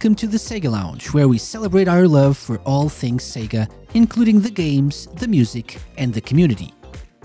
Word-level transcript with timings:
Welcome 0.00 0.14
to 0.14 0.28
the 0.28 0.38
Sega 0.38 0.70
Lounge, 0.70 1.12
where 1.12 1.28
we 1.28 1.36
celebrate 1.36 1.86
our 1.86 2.08
love 2.08 2.38
for 2.38 2.56
all 2.60 2.88
things 2.88 3.22
Sega, 3.22 3.70
including 3.92 4.40
the 4.40 4.50
games, 4.50 5.06
the 5.16 5.28
music, 5.28 5.76
and 5.98 6.14
the 6.14 6.22
community. 6.22 6.72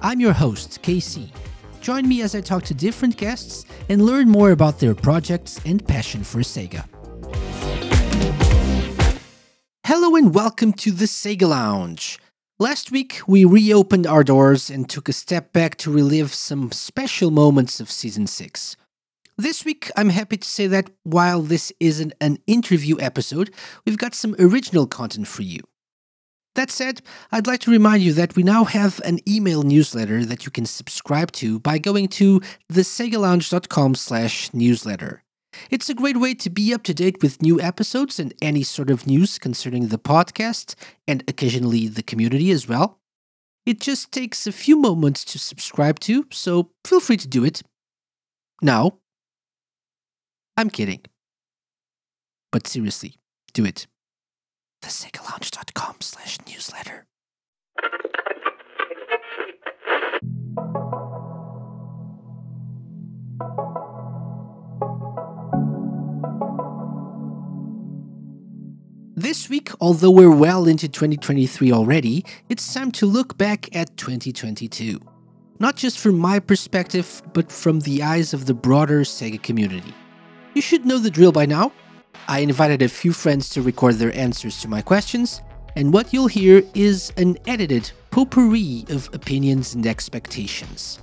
I'm 0.02 0.20
your 0.20 0.34
host, 0.34 0.82
KC. 0.84 1.30
Join 1.80 2.06
me 2.06 2.22
as 2.22 2.36
I 2.36 2.42
talk 2.42 2.64
to 2.64 2.74
different 2.74 3.16
guests 3.16 3.64
and 3.88 4.06
learn 4.06 4.28
more 4.28 4.52
about 4.52 4.78
their 4.78 4.94
projects 4.94 5.58
and 5.64 5.88
passion 5.88 6.26
for 6.26 6.40
Sega. 6.40 6.84
Hello 9.86 10.18
and 10.18 10.36
welcome 10.36 10.74
to 10.74 10.92
the 10.92 11.06
Sega 11.06 11.48
Lounge. 11.48 12.20
Last 12.60 12.92
week, 12.92 13.22
we 13.26 13.46
reopened 13.46 14.06
our 14.06 14.26
doors 14.26 14.70
and 14.70 14.90
took 14.90 15.08
a 15.08 15.14
step 15.14 15.54
back 15.54 15.78
to 15.78 15.90
relive 15.90 16.34
some 16.34 16.74
special 16.74 17.32
moments 17.32 17.80
of 17.80 17.90
Season 17.90 18.28
6. 18.28 18.76
This 19.38 19.66
week, 19.66 19.92
I'm 19.98 20.10
happy 20.10 20.38
to 20.38 20.48
say 20.48 20.66
that 20.68 20.92
while 21.04 21.42
this 21.42 21.74
isn't 21.82 22.14
an 22.22 22.38
interview 22.48 22.96
episode, 23.02 23.54
we've 23.86 23.98
got 23.98 24.16
some 24.16 24.34
original 24.40 24.88
content 24.88 25.28
for 25.28 25.42
you. 25.42 25.60
That 26.56 26.72
said, 26.72 27.02
I'd 27.34 27.46
like 27.46 27.60
to 27.62 27.72
remind 27.72 28.02
you 28.02 28.14
that 28.14 28.38
we 28.38 28.44
now 28.44 28.64
have 28.64 29.02
an 29.04 29.20
email 29.28 29.64
newsletter 29.64 30.24
that 30.24 30.46
you 30.46 30.52
can 30.52 30.66
subscribe 30.66 31.34
to 31.34 31.60
by 31.60 31.80
going 31.80 32.08
to 32.10 32.40
thesegalounge.com 32.72 33.96
slash 33.96 34.54
newsletter. 34.54 35.22
It's 35.70 35.90
a 35.90 35.94
great 35.94 36.18
way 36.18 36.34
to 36.36 36.50
be 36.50 36.74
up 36.74 36.84
to 36.84 36.94
date 36.94 37.22
with 37.22 37.42
new 37.42 37.60
episodes 37.60 38.22
and 38.22 38.34
any 38.42 38.64
sort 38.64 38.90
of 38.90 39.06
news 39.06 39.38
concerning 39.38 39.90
the 39.90 40.00
podcast 40.00 40.76
and 41.10 41.26
occasionally 41.28 41.90
the 41.90 42.04
community 42.04 42.52
as 42.52 42.70
well. 42.70 43.02
It 43.66 43.82
just 43.82 44.14
takes 44.14 44.48
a 44.48 44.54
few 44.54 44.78
moments 44.78 45.26
to 45.26 45.40
subscribe 45.40 46.00
to, 46.02 46.26
so 46.32 46.72
feel 46.86 47.02
free 47.02 47.18
to 47.18 47.28
do 47.28 47.44
it. 47.44 47.62
Now, 48.62 49.00
I'm 50.58 50.70
kidding. 50.70 51.02
But 52.52 52.66
seriously, 52.68 53.16
do 53.54 53.66
it. 53.66 53.88
TheSegaLounge.com 54.82 55.98
slash 56.00 56.38
newsletter. 56.48 57.06
This 69.18 69.50
week, 69.50 69.72
although 69.82 70.12
we're 70.12 70.30
well 70.30 70.68
into 70.68 70.88
2023 70.88 71.72
already, 71.72 72.24
it's 72.48 72.74
time 72.74 72.92
to 72.92 73.06
look 73.06 73.38
back 73.38 73.76
at 73.76 73.98
2022. 73.98 75.02
Not 75.60 75.76
just 75.76 76.00
from 76.00 76.18
my 76.18 76.40
perspective, 76.40 77.22
but 77.34 77.52
from 77.52 77.82
the 77.82 78.04
eyes 78.04 78.34
of 78.34 78.46
the 78.46 78.54
broader 78.54 79.02
Sega 79.02 79.42
community. 79.42 79.94
You 80.56 80.62
should 80.62 80.86
know 80.86 81.00
the 81.00 81.12
drill 81.12 81.34
by 81.34 81.46
now. 81.46 81.74
I 82.30 82.40
invited 82.40 82.82
a 82.82 82.88
few 82.88 83.12
friends 83.12 83.50
to 83.50 83.62
record 83.62 83.96
their 83.96 84.16
answers 84.16 84.62
to 84.62 84.70
my 84.70 84.82
questions, 84.82 85.42
and 85.76 85.92
what 85.92 86.14
you'll 86.14 86.28
hear 86.28 86.64
is 86.74 87.12
an 87.18 87.38
edited 87.46 87.92
potpourri 88.10 88.86
of 88.88 89.14
opinions 89.14 89.76
and 89.76 89.86
expectations. 89.86 91.02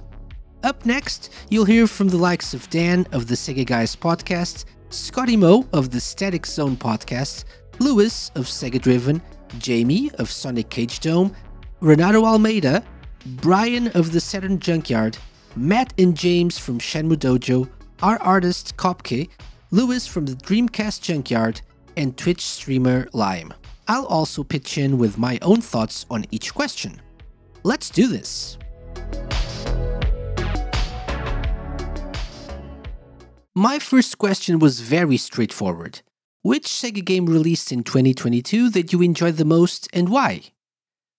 Up 0.62 0.86
next, 0.86 1.34
you'll 1.50 1.66
hear 1.66 1.86
from 1.86 2.08
the 2.08 2.16
likes 2.16 2.54
of 2.54 2.70
Dan 2.70 3.06
of 3.12 3.26
the 3.26 3.34
Sega 3.34 3.66
Guys 3.66 3.94
podcast, 3.94 4.64
ScottyMo 4.88 5.68
of 5.74 5.90
the 5.90 6.00
Static 6.00 6.46
Zone 6.46 6.74
podcast, 6.74 7.44
Lewis 7.78 8.30
of 8.34 8.46
Sega 8.46 8.80
Driven, 8.80 9.20
Jamie 9.58 10.10
of 10.12 10.30
Sonic 10.30 10.70
Cage 10.70 11.00
Dome, 11.00 11.36
Renato 11.80 12.24
Almeida, 12.24 12.82
Brian 13.26 13.88
of 13.88 14.12
the 14.12 14.20
Saturn 14.20 14.58
Junkyard, 14.58 15.18
Matt 15.56 15.92
and 15.98 16.16
James 16.16 16.56
from 16.58 16.78
Shenmue 16.78 17.16
Dojo, 17.16 17.68
our 18.02 18.20
artist 18.20 18.76
Kopke, 18.76 19.28
Lewis 19.72 20.06
from 20.06 20.26
the 20.26 20.34
Dreamcast 20.34 21.00
Junkyard, 21.00 21.62
and 21.96 22.14
Twitch 22.18 22.42
streamer 22.42 23.08
Lime. 23.14 23.54
I'll 23.88 24.04
also 24.04 24.44
pitch 24.44 24.76
in 24.76 24.98
with 24.98 25.16
my 25.16 25.38
own 25.40 25.62
thoughts 25.62 26.04
on 26.10 26.26
each 26.30 26.52
question. 26.52 27.00
Let's 27.62 27.88
do 27.88 28.06
this! 28.06 28.58
My 33.54 33.78
first 33.78 34.18
question 34.18 34.58
was 34.58 34.80
very 34.80 35.16
straightforward. 35.16 36.02
Which 36.42 36.66
Sega 36.66 37.02
game 37.02 37.24
released 37.24 37.72
in 37.72 37.82
2022 37.82 38.68
that 38.70 38.92
you 38.92 39.00
enjoyed 39.00 39.36
the 39.36 39.46
most 39.46 39.88
and 39.94 40.10
why? 40.10 40.42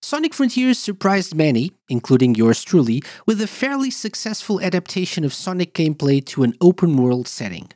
Sonic 0.00 0.32
Frontiers 0.32 0.78
surprised 0.78 1.34
many, 1.34 1.72
including 1.88 2.36
yours 2.36 2.62
truly, 2.62 3.02
with 3.26 3.40
a 3.40 3.48
fairly 3.48 3.90
successful 3.90 4.60
adaptation 4.60 5.24
of 5.24 5.34
Sonic 5.34 5.74
gameplay 5.74 6.24
to 6.26 6.44
an 6.44 6.54
open 6.60 6.96
world 6.96 7.26
setting. 7.26 7.70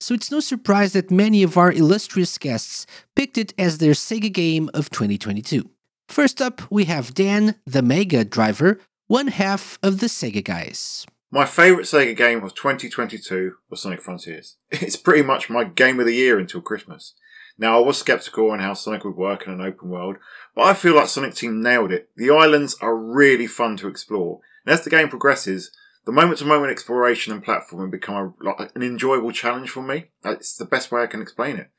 So 0.00 0.14
it's 0.14 0.30
no 0.30 0.40
surprise 0.40 0.94
that 0.94 1.10
many 1.10 1.42
of 1.42 1.58
our 1.58 1.70
illustrious 1.70 2.38
guests 2.38 2.86
picked 3.14 3.36
it 3.36 3.52
as 3.58 3.78
their 3.78 3.92
Sega 3.92 4.32
game 4.32 4.70
of 4.72 4.88
2022. 4.88 5.68
First 6.08 6.40
up, 6.40 6.62
we 6.70 6.86
have 6.86 7.12
Dan, 7.12 7.56
the 7.66 7.82
Mega 7.82 8.24
Driver, 8.24 8.80
one 9.08 9.26
half 9.26 9.78
of 9.82 10.00
the 10.00 10.06
Sega 10.06 10.42
guys. 10.42 11.06
My 11.30 11.44
favourite 11.44 11.84
Sega 11.84 12.16
game 12.16 12.42
of 12.42 12.54
2022 12.54 13.56
was 13.68 13.82
Sonic 13.82 14.00
Frontiers. 14.00 14.56
It's 14.70 14.96
pretty 14.96 15.22
much 15.22 15.50
my 15.50 15.64
game 15.64 16.00
of 16.00 16.06
the 16.06 16.14
year 16.14 16.38
until 16.38 16.62
Christmas. 16.62 17.12
Now, 17.58 17.76
I 17.76 17.84
was 17.84 17.98
skeptical 17.98 18.50
on 18.50 18.60
how 18.60 18.72
Sonic 18.72 19.04
would 19.04 19.16
work 19.16 19.46
in 19.46 19.52
an 19.52 19.60
open 19.60 19.90
world, 19.90 20.16
but 20.54 20.62
I 20.62 20.72
feel 20.72 20.96
like 20.96 21.08
Sonic 21.08 21.34
Team 21.34 21.60
nailed 21.60 21.92
it. 21.92 22.08
The 22.16 22.30
islands 22.30 22.74
are 22.80 22.96
really 22.96 23.46
fun 23.46 23.76
to 23.76 23.88
explore, 23.88 24.40
and 24.64 24.72
as 24.72 24.82
the 24.82 24.88
game 24.88 25.10
progresses, 25.10 25.70
the 26.06 26.12
moment-to-moment 26.12 26.70
exploration 26.70 27.32
and 27.32 27.44
platforming 27.44 27.90
become 27.90 28.14
a, 28.14 28.44
like, 28.44 28.70
an 28.74 28.82
enjoyable 28.82 29.32
challenge 29.32 29.70
for 29.70 29.82
me. 29.82 30.10
It's 30.24 30.56
the 30.56 30.64
best 30.64 30.90
way 30.90 31.02
I 31.02 31.06
can 31.06 31.22
explain 31.22 31.56
it. 31.56 31.70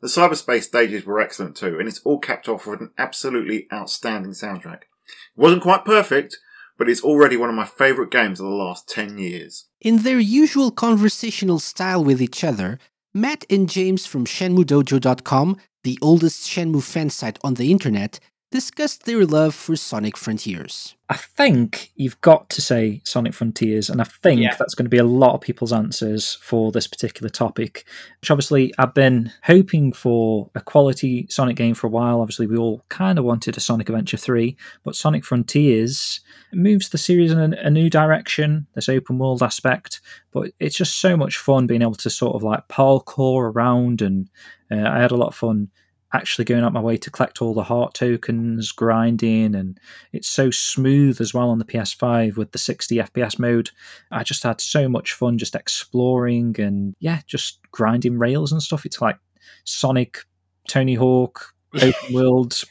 The 0.00 0.08
cyberspace 0.08 0.64
stages 0.64 1.04
were 1.04 1.20
excellent 1.20 1.56
too, 1.56 1.78
and 1.78 1.88
it's 1.88 2.00
all 2.00 2.18
capped 2.18 2.48
off 2.48 2.66
with 2.66 2.80
an 2.80 2.92
absolutely 2.98 3.66
outstanding 3.72 4.32
soundtrack. 4.32 4.82
It 4.82 5.36
wasn't 5.36 5.62
quite 5.62 5.84
perfect, 5.84 6.38
but 6.76 6.88
it's 6.88 7.02
already 7.02 7.36
one 7.36 7.48
of 7.48 7.56
my 7.56 7.64
favourite 7.64 8.10
games 8.10 8.38
of 8.38 8.46
the 8.46 8.52
last 8.52 8.88
10 8.88 9.18
years. 9.18 9.66
In 9.80 9.98
their 9.98 10.20
usual 10.20 10.70
conversational 10.70 11.58
style 11.58 12.04
with 12.04 12.22
each 12.22 12.44
other, 12.44 12.78
Matt 13.12 13.44
and 13.50 13.68
James 13.68 14.06
from 14.06 14.24
ShenmueDojo.com, 14.24 15.56
the 15.82 15.98
oldest 16.00 16.48
Shenmue 16.48 16.82
fan 16.82 17.10
site 17.10 17.38
on 17.42 17.54
the 17.54 17.72
internet, 17.72 18.20
discussed 18.50 19.04
their 19.04 19.26
love 19.26 19.54
for 19.54 19.76
Sonic 19.76 20.16
Frontiers. 20.16 20.94
I 21.10 21.16
think 21.16 21.90
you've 21.96 22.20
got 22.20 22.48
to 22.50 22.60
say 22.60 23.00
Sonic 23.04 23.34
Frontiers, 23.34 23.90
and 23.90 24.00
I 24.00 24.04
think 24.04 24.40
yeah. 24.40 24.54
that's 24.58 24.74
going 24.74 24.84
to 24.84 24.90
be 24.90 24.98
a 24.98 25.04
lot 25.04 25.34
of 25.34 25.40
people's 25.40 25.72
answers 25.72 26.34
for 26.36 26.70
this 26.72 26.86
particular 26.86 27.28
topic. 27.28 27.84
Which 28.20 28.30
obviously 28.30 28.74
I've 28.78 28.94
been 28.94 29.32
hoping 29.42 29.92
for 29.92 30.50
a 30.54 30.60
quality 30.60 31.26
Sonic 31.30 31.56
game 31.56 31.74
for 31.74 31.86
a 31.86 31.90
while. 31.90 32.20
Obviously, 32.20 32.46
we 32.46 32.56
all 32.56 32.84
kind 32.88 33.18
of 33.18 33.24
wanted 33.24 33.56
a 33.56 33.60
Sonic 33.60 33.88
Adventure 33.88 34.16
3, 34.16 34.56
but 34.82 34.96
Sonic 34.96 35.24
Frontiers 35.24 36.20
moves 36.52 36.88
the 36.90 36.98
series 36.98 37.32
in 37.32 37.54
a, 37.54 37.56
a 37.56 37.70
new 37.70 37.88
direction, 37.90 38.66
this 38.74 38.88
open 38.88 39.18
world 39.18 39.42
aspect, 39.42 40.00
but 40.32 40.50
it's 40.58 40.76
just 40.76 41.00
so 41.00 41.16
much 41.16 41.36
fun 41.36 41.66
being 41.66 41.82
able 41.82 41.94
to 41.94 42.10
sort 42.10 42.34
of 42.34 42.42
like 42.42 42.68
parkour 42.68 43.52
around, 43.54 44.02
and 44.02 44.28
uh, 44.70 44.88
I 44.88 45.00
had 45.00 45.10
a 45.10 45.16
lot 45.16 45.28
of 45.28 45.34
fun 45.34 45.70
actually 46.12 46.44
going 46.44 46.64
out 46.64 46.72
my 46.72 46.80
way 46.80 46.96
to 46.96 47.10
collect 47.10 47.42
all 47.42 47.54
the 47.54 47.62
heart 47.62 47.94
tokens, 47.94 48.72
grinding, 48.72 49.54
and 49.54 49.78
it's 50.12 50.28
so 50.28 50.50
smooth 50.50 51.20
as 51.20 51.34
well 51.34 51.50
on 51.50 51.58
the 51.58 51.64
PS5 51.64 52.36
with 52.36 52.52
the 52.52 52.58
60 52.58 52.96
FPS 52.96 53.38
mode. 53.38 53.70
I 54.10 54.22
just 54.22 54.42
had 54.42 54.60
so 54.60 54.88
much 54.88 55.12
fun 55.12 55.38
just 55.38 55.54
exploring 55.54 56.56
and 56.58 56.94
yeah, 57.00 57.20
just 57.26 57.60
grinding 57.72 58.18
rails 58.18 58.52
and 58.52 58.62
stuff. 58.62 58.86
It's 58.86 59.00
like 59.00 59.18
Sonic, 59.64 60.24
Tony 60.68 60.94
Hawk, 60.94 61.54
open 61.74 62.14
world 62.14 62.62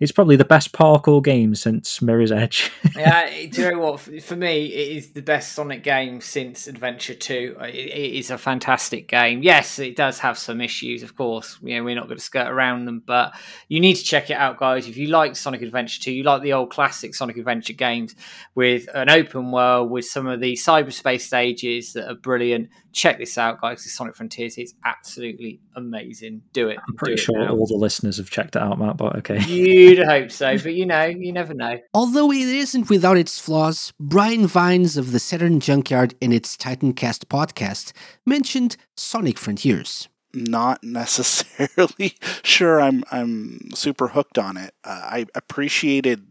it's 0.00 0.12
probably 0.12 0.36
the 0.36 0.44
best 0.44 0.72
parkour 0.72 1.22
game 1.22 1.54
since 1.54 2.00
Mirror's 2.00 2.30
Edge. 2.30 2.70
yeah, 2.96 3.28
do 3.48 3.62
you 3.62 3.70
know 3.70 3.78
what? 3.78 4.00
For 4.00 4.36
me, 4.36 4.66
it 4.66 4.96
is 4.96 5.10
the 5.10 5.22
best 5.22 5.52
Sonic 5.52 5.82
game 5.82 6.20
since 6.20 6.66
Adventure 6.66 7.14
Two. 7.14 7.56
It 7.60 8.14
is 8.14 8.30
a 8.30 8.38
fantastic 8.38 9.08
game. 9.08 9.42
Yes, 9.42 9.78
it 9.78 9.96
does 9.96 10.18
have 10.20 10.38
some 10.38 10.60
issues, 10.60 11.02
of 11.02 11.16
course. 11.16 11.58
You 11.62 11.76
know, 11.76 11.84
we're 11.84 11.96
not 11.96 12.06
going 12.06 12.18
to 12.18 12.22
skirt 12.22 12.48
around 12.48 12.84
them, 12.84 13.02
but 13.04 13.34
you 13.68 13.80
need 13.80 13.94
to 13.94 14.04
check 14.04 14.30
it 14.30 14.36
out, 14.36 14.58
guys. 14.58 14.86
If 14.86 14.96
you 14.96 15.08
like 15.08 15.34
Sonic 15.34 15.62
Adventure 15.62 16.00
Two, 16.00 16.12
you 16.12 16.22
like 16.22 16.42
the 16.42 16.52
old 16.52 16.70
classic 16.70 17.14
Sonic 17.14 17.36
Adventure 17.36 17.72
games 17.72 18.14
with 18.54 18.88
an 18.94 19.10
open 19.10 19.50
world 19.50 19.90
with 19.90 20.04
some 20.04 20.26
of 20.26 20.40
the 20.40 20.54
cyberspace 20.54 21.22
stages 21.22 21.92
that 21.94 22.08
are 22.08 22.14
brilliant 22.14 22.68
check 22.98 23.18
this 23.18 23.38
out, 23.38 23.60
guys. 23.60 23.84
This 23.84 23.94
Sonic 23.94 24.16
Frontiers 24.16 24.58
is 24.58 24.74
absolutely 24.84 25.60
amazing. 25.76 26.42
Do 26.52 26.68
it. 26.68 26.78
I'm 26.86 26.94
pretty 26.94 27.14
it 27.14 27.18
sure 27.18 27.38
now. 27.38 27.52
all 27.52 27.66
the 27.66 27.74
listeners 27.74 28.16
have 28.18 28.30
checked 28.30 28.56
it 28.56 28.62
out, 28.62 28.78
Matt. 28.78 28.96
But 28.96 29.16
okay, 29.16 29.38
you'd 29.88 30.06
hope 30.06 30.30
so, 30.30 30.56
but 30.58 30.74
you 30.74 30.86
know, 30.86 31.04
you 31.04 31.32
never 31.32 31.54
know. 31.54 31.78
Although 31.94 32.30
it 32.32 32.46
isn't 32.46 32.90
without 32.90 33.16
its 33.16 33.38
flaws, 33.40 33.92
Brian 33.98 34.46
Vines 34.46 34.96
of 34.96 35.12
the 35.12 35.18
Saturn 35.18 35.60
Junkyard 35.60 36.14
in 36.20 36.32
its 36.32 36.56
Titancast 36.56 37.26
podcast 37.26 37.92
mentioned 38.26 38.76
Sonic 38.96 39.38
Frontiers. 39.38 40.08
Not 40.34 40.84
necessarily 40.84 42.14
sure. 42.42 42.80
I'm 42.80 43.02
I'm 43.10 43.70
super 43.74 44.08
hooked 44.08 44.38
on 44.38 44.56
it. 44.56 44.74
Uh, 44.84 45.00
I 45.04 45.26
appreciated 45.34 46.26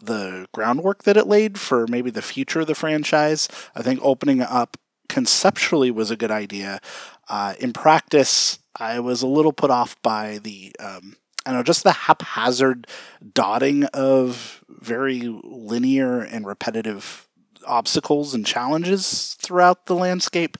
the 0.00 0.46
groundwork 0.52 1.02
that 1.04 1.16
it 1.16 1.26
laid 1.26 1.58
for 1.58 1.86
maybe 1.86 2.10
the 2.10 2.22
future 2.22 2.60
of 2.60 2.66
the 2.66 2.74
franchise. 2.74 3.48
I 3.74 3.82
think 3.82 4.00
opening 4.02 4.40
up 4.40 4.76
conceptually 5.08 5.90
was 5.90 6.10
a 6.10 6.16
good 6.16 6.30
idea. 6.30 6.80
Uh, 7.28 7.54
in 7.58 7.72
practice, 7.72 8.58
I 8.78 9.00
was 9.00 9.22
a 9.22 9.26
little 9.26 9.52
put 9.52 9.70
off 9.70 10.00
by 10.02 10.38
the 10.42 10.74
um, 10.80 11.16
I 11.44 11.50
don't 11.50 11.60
know, 11.60 11.62
just 11.64 11.82
the 11.82 11.92
haphazard 11.92 12.86
dotting 13.34 13.84
of 13.86 14.64
very 14.68 15.22
linear 15.22 16.20
and 16.20 16.46
repetitive 16.46 17.28
obstacles 17.66 18.34
and 18.34 18.46
challenges 18.46 19.36
throughout 19.40 19.86
the 19.86 19.94
landscape. 19.94 20.56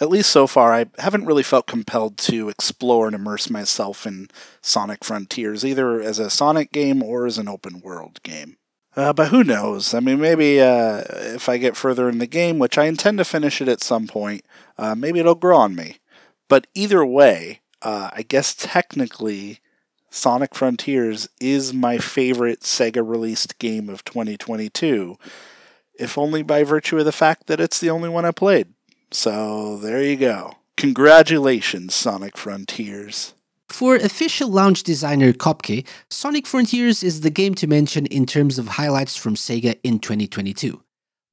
At 0.00 0.08
least 0.08 0.30
so 0.30 0.46
far, 0.46 0.72
I 0.72 0.86
haven't 0.98 1.26
really 1.26 1.42
felt 1.42 1.66
compelled 1.66 2.16
to 2.18 2.48
explore 2.48 3.06
and 3.06 3.14
immerse 3.14 3.50
myself 3.50 4.06
in 4.06 4.28
Sonic 4.60 5.04
Frontiers, 5.04 5.64
either 5.64 6.00
as 6.00 6.18
a 6.18 6.30
Sonic 6.30 6.72
game 6.72 7.02
or 7.02 7.26
as 7.26 7.38
an 7.38 7.48
open 7.48 7.80
world 7.80 8.22
game. 8.22 8.56
Uh, 8.94 9.12
but 9.12 9.28
who 9.28 9.42
knows? 9.44 9.94
I 9.94 10.00
mean, 10.00 10.20
maybe 10.20 10.60
uh, 10.60 11.02
if 11.08 11.48
I 11.48 11.56
get 11.56 11.76
further 11.76 12.08
in 12.08 12.18
the 12.18 12.26
game, 12.26 12.58
which 12.58 12.76
I 12.76 12.86
intend 12.86 13.18
to 13.18 13.24
finish 13.24 13.60
it 13.60 13.68
at 13.68 13.82
some 13.82 14.06
point, 14.06 14.44
uh, 14.76 14.94
maybe 14.94 15.18
it'll 15.18 15.34
grow 15.34 15.56
on 15.56 15.74
me. 15.74 15.98
But 16.48 16.66
either 16.74 17.04
way, 17.04 17.60
uh, 17.80 18.10
I 18.12 18.22
guess 18.22 18.54
technically 18.54 19.60
Sonic 20.14 20.54
Frontiers 20.54 21.26
is 21.40 21.72
my 21.72 21.96
favorite 21.96 22.60
Sega 22.60 23.02
released 23.02 23.58
game 23.58 23.88
of 23.88 24.04
2022, 24.04 25.16
if 25.98 26.18
only 26.18 26.42
by 26.42 26.64
virtue 26.64 26.98
of 26.98 27.06
the 27.06 27.12
fact 27.12 27.46
that 27.46 27.60
it's 27.60 27.80
the 27.80 27.88
only 27.88 28.10
one 28.10 28.26
I 28.26 28.30
played. 28.30 28.68
So 29.10 29.78
there 29.78 30.02
you 30.02 30.16
go. 30.16 30.56
Congratulations, 30.76 31.94
Sonic 31.94 32.36
Frontiers. 32.36 33.32
For 33.70 33.96
official 33.96 34.50
launch 34.50 34.82
designer 34.82 35.32
Kopke, 35.32 35.86
Sonic 36.10 36.46
Frontiers 36.46 37.02
is 37.02 37.22
the 37.22 37.30
game 37.30 37.54
to 37.54 37.66
mention 37.66 38.04
in 38.04 38.26
terms 38.26 38.58
of 38.58 38.68
highlights 38.68 39.16
from 39.16 39.34
Sega 39.34 39.78
in 39.82 39.98
2022. 39.98 40.82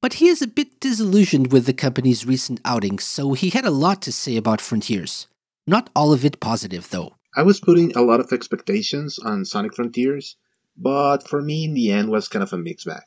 But 0.00 0.14
he 0.14 0.28
is 0.28 0.40
a 0.40 0.46
bit 0.46 0.80
disillusioned 0.80 1.52
with 1.52 1.66
the 1.66 1.74
company's 1.74 2.24
recent 2.24 2.60
outings, 2.64 3.04
so 3.04 3.34
he 3.34 3.50
had 3.50 3.66
a 3.66 3.70
lot 3.70 4.00
to 4.02 4.10
say 4.10 4.38
about 4.38 4.62
Frontiers. 4.62 5.26
Not 5.66 5.90
all 5.94 6.14
of 6.14 6.24
it 6.24 6.40
positive, 6.40 6.88
though. 6.88 7.12
I 7.36 7.42
was 7.42 7.60
putting 7.60 7.92
a 7.92 8.02
lot 8.02 8.18
of 8.20 8.32
expectations 8.32 9.18
on 9.20 9.44
Sonic 9.44 9.74
Frontiers, 9.74 10.36
but 10.76 11.28
for 11.28 11.40
me 11.40 11.64
in 11.64 11.74
the 11.74 11.92
end 11.92 12.10
was 12.10 12.28
kind 12.28 12.42
of 12.42 12.52
a 12.52 12.58
mixed 12.58 12.86
bag. 12.86 13.04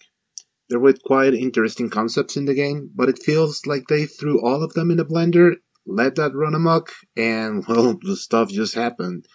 There 0.69 0.79
were 0.79 0.93
quite 0.93 1.33
interesting 1.33 1.89
concepts 1.89 2.37
in 2.37 2.45
the 2.45 2.53
game, 2.53 2.89
but 2.95 3.09
it 3.09 3.21
feels 3.21 3.65
like 3.65 3.87
they 3.87 4.05
threw 4.05 4.41
all 4.41 4.63
of 4.63 4.73
them 4.73 4.91
in 4.91 4.99
a 4.99 5.05
blender, 5.05 5.55
let 5.85 6.15
that 6.15 6.33
run 6.35 6.55
amok, 6.55 6.91
and 7.17 7.65
well, 7.67 7.99
the 8.01 8.15
stuff 8.15 8.49
just 8.49 8.75
happened. 8.75 9.25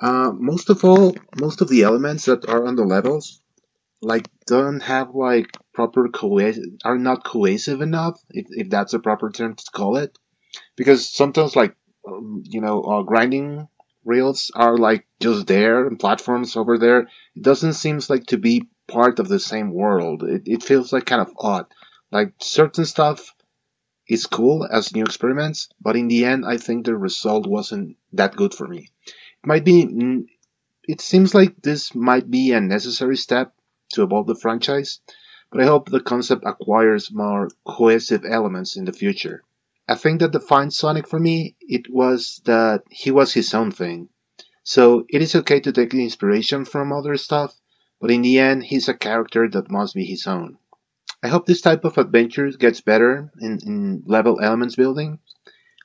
Uh, 0.00 0.30
most 0.32 0.70
of 0.70 0.84
all, 0.84 1.16
most 1.40 1.60
of 1.60 1.68
the 1.68 1.82
elements 1.82 2.26
that 2.26 2.48
are 2.48 2.66
on 2.66 2.76
the 2.76 2.84
levels, 2.84 3.40
like, 4.00 4.28
don't 4.46 4.80
have 4.80 5.14
like 5.14 5.50
proper 5.72 6.08
cohesive, 6.08 6.64
are 6.84 6.98
not 6.98 7.24
cohesive 7.24 7.80
enough, 7.80 8.20
if, 8.30 8.46
if 8.50 8.70
that's 8.70 8.94
a 8.94 8.98
proper 9.00 9.30
term 9.30 9.56
to 9.56 9.64
call 9.72 9.96
it. 9.96 10.16
Because 10.76 11.12
sometimes, 11.12 11.56
like, 11.56 11.74
um, 12.06 12.42
you 12.44 12.60
know, 12.60 12.82
uh, 12.82 13.02
grinding 13.02 13.66
rails 14.04 14.50
are 14.54 14.76
like 14.76 15.06
just 15.20 15.46
there 15.46 15.86
and 15.86 15.98
platforms 15.98 16.56
over 16.56 16.78
there. 16.78 17.08
It 17.34 17.42
doesn't 17.42 17.74
seem 17.74 18.00
like 18.08 18.26
to 18.26 18.38
be 18.38 18.68
part 18.86 19.18
of 19.18 19.28
the 19.28 19.40
same 19.40 19.72
world. 19.72 20.22
It, 20.22 20.42
it 20.46 20.62
feels 20.62 20.92
like 20.92 21.06
kind 21.06 21.22
of 21.22 21.32
odd. 21.38 21.66
Like 22.10 22.34
certain 22.40 22.84
stuff 22.84 23.34
is 24.08 24.26
cool 24.26 24.66
as 24.70 24.94
new 24.94 25.04
experiments, 25.04 25.68
but 25.80 25.96
in 25.96 26.08
the 26.08 26.24
end, 26.24 26.44
I 26.46 26.58
think 26.58 26.84
the 26.84 26.96
result 26.96 27.46
wasn't 27.46 27.96
that 28.12 28.36
good 28.36 28.54
for 28.54 28.68
me. 28.68 28.90
It 29.06 29.46
might 29.46 29.64
be, 29.64 30.26
it 30.86 31.00
seems 31.00 31.34
like 31.34 31.62
this 31.62 31.94
might 31.94 32.30
be 32.30 32.52
a 32.52 32.60
necessary 32.60 33.16
step 33.16 33.54
to 33.94 34.02
evolve 34.02 34.26
the 34.26 34.34
franchise, 34.34 35.00
but 35.50 35.62
I 35.62 35.66
hope 35.66 35.88
the 35.88 36.00
concept 36.00 36.44
acquires 36.44 37.12
more 37.12 37.48
cohesive 37.66 38.24
elements 38.24 38.76
in 38.76 38.84
the 38.84 38.92
future. 38.92 39.42
I 39.86 39.96
think 39.96 40.20
that 40.20 40.32
defined 40.32 40.72
Sonic 40.72 41.06
for 41.06 41.20
me, 41.20 41.56
it 41.60 41.90
was 41.90 42.40
that 42.46 42.82
he 42.90 43.10
was 43.10 43.34
his 43.34 43.52
own 43.52 43.70
thing. 43.70 44.08
So 44.62 45.04
it 45.10 45.20
is 45.20 45.34
okay 45.34 45.60
to 45.60 45.72
take 45.72 45.92
inspiration 45.92 46.64
from 46.64 46.90
other 46.90 47.18
stuff, 47.18 47.54
but 48.00 48.10
in 48.10 48.22
the 48.22 48.38
end, 48.38 48.64
he's 48.64 48.88
a 48.88 48.94
character 48.94 49.46
that 49.46 49.70
must 49.70 49.94
be 49.94 50.06
his 50.06 50.26
own. 50.26 50.56
I 51.22 51.28
hope 51.28 51.44
this 51.44 51.60
type 51.60 51.84
of 51.84 51.98
adventure 51.98 52.50
gets 52.50 52.80
better 52.80 53.30
in, 53.40 53.58
in 53.66 54.02
level 54.06 54.40
elements 54.40 54.74
building. 54.74 55.18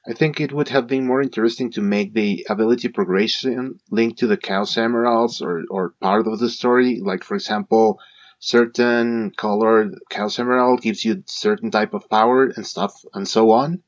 I 0.07 0.13
think 0.13 0.40
it 0.40 0.54
would 0.54 0.69
have 0.69 0.88
been 0.88 1.06
more 1.06 1.22
interesting 1.22 1.72
to 1.72 1.81
make 1.81 2.13
the 2.13 2.48
ability 2.50 2.88
progression 2.88 3.80
linked 3.92 4.19
to 4.19 4.28
the 4.28 4.38
Chaos 4.38 4.78
Emeralds 4.78 5.42
or, 5.42 5.63
or 5.69 5.94
part 6.01 6.25
of 6.25 6.40
the 6.40 6.50
story. 6.50 7.01
Like, 7.01 7.25
for 7.25 7.36
example, 7.36 8.00
certain 8.40 9.31
colored 9.36 9.96
Chaos 10.10 10.40
Emerald 10.40 10.81
gives 10.81 11.04
you 11.04 11.24
certain 11.25 11.69
type 11.69 11.94
of 11.94 12.10
power 12.10 12.46
and 12.46 12.66
stuff 12.66 12.94
and 13.13 13.28
so 13.28 13.51
on. 13.51 13.84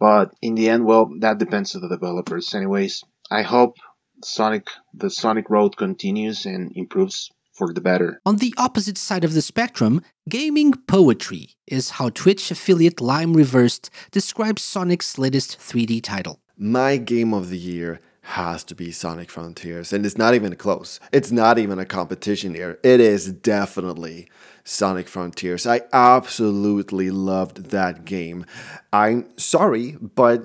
But 0.00 0.34
in 0.40 0.54
the 0.54 0.68
end, 0.68 0.84
well, 0.84 1.10
that 1.20 1.38
depends 1.38 1.74
on 1.74 1.82
the 1.82 1.88
developers. 1.88 2.54
Anyways, 2.54 3.02
I 3.30 3.42
hope 3.42 3.76
Sonic, 4.22 4.68
the 4.94 5.10
Sonic 5.10 5.50
Road 5.50 5.76
continues 5.76 6.46
and 6.46 6.72
improves 6.74 7.30
for 7.58 7.72
the 7.72 7.80
better. 7.80 8.20
On 8.24 8.36
the 8.36 8.54
opposite 8.56 8.96
side 8.96 9.24
of 9.24 9.34
the 9.34 9.42
spectrum, 9.42 10.00
gaming 10.28 10.72
poetry 10.86 11.56
is 11.66 11.90
how 11.90 12.08
Twitch 12.10 12.50
affiliate 12.50 13.00
Lime 13.00 13.32
Reversed 13.32 13.90
describes 14.12 14.62
Sonic's 14.62 15.18
latest 15.18 15.58
3D 15.58 16.02
title. 16.02 16.40
My 16.56 16.96
game 16.96 17.34
of 17.34 17.50
the 17.50 17.58
year 17.58 18.00
has 18.22 18.62
to 18.62 18.74
be 18.74 18.92
Sonic 18.92 19.30
Frontiers, 19.30 19.92
and 19.92 20.04
it's 20.04 20.18
not 20.18 20.34
even 20.34 20.54
close. 20.54 21.00
It's 21.12 21.32
not 21.32 21.58
even 21.58 21.78
a 21.78 21.86
competition 21.86 22.54
here. 22.54 22.78
It 22.84 23.00
is 23.00 23.32
definitely 23.32 24.28
Sonic 24.68 25.08
Frontiers. 25.08 25.66
I 25.66 25.80
absolutely 25.94 27.10
loved 27.10 27.70
that 27.70 28.04
game. 28.04 28.44
I'm 28.92 29.26
sorry, 29.38 29.96
but 29.98 30.42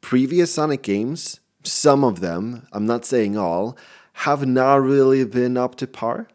previous 0.00 0.54
Sonic 0.54 0.82
games, 0.82 1.40
some 1.64 2.04
of 2.04 2.20
them, 2.20 2.68
I'm 2.72 2.86
not 2.86 3.04
saying 3.04 3.36
all, 3.36 3.76
have 4.12 4.46
not 4.46 4.76
really 4.82 5.24
been 5.24 5.56
up 5.56 5.74
to 5.76 5.88
par, 5.88 6.28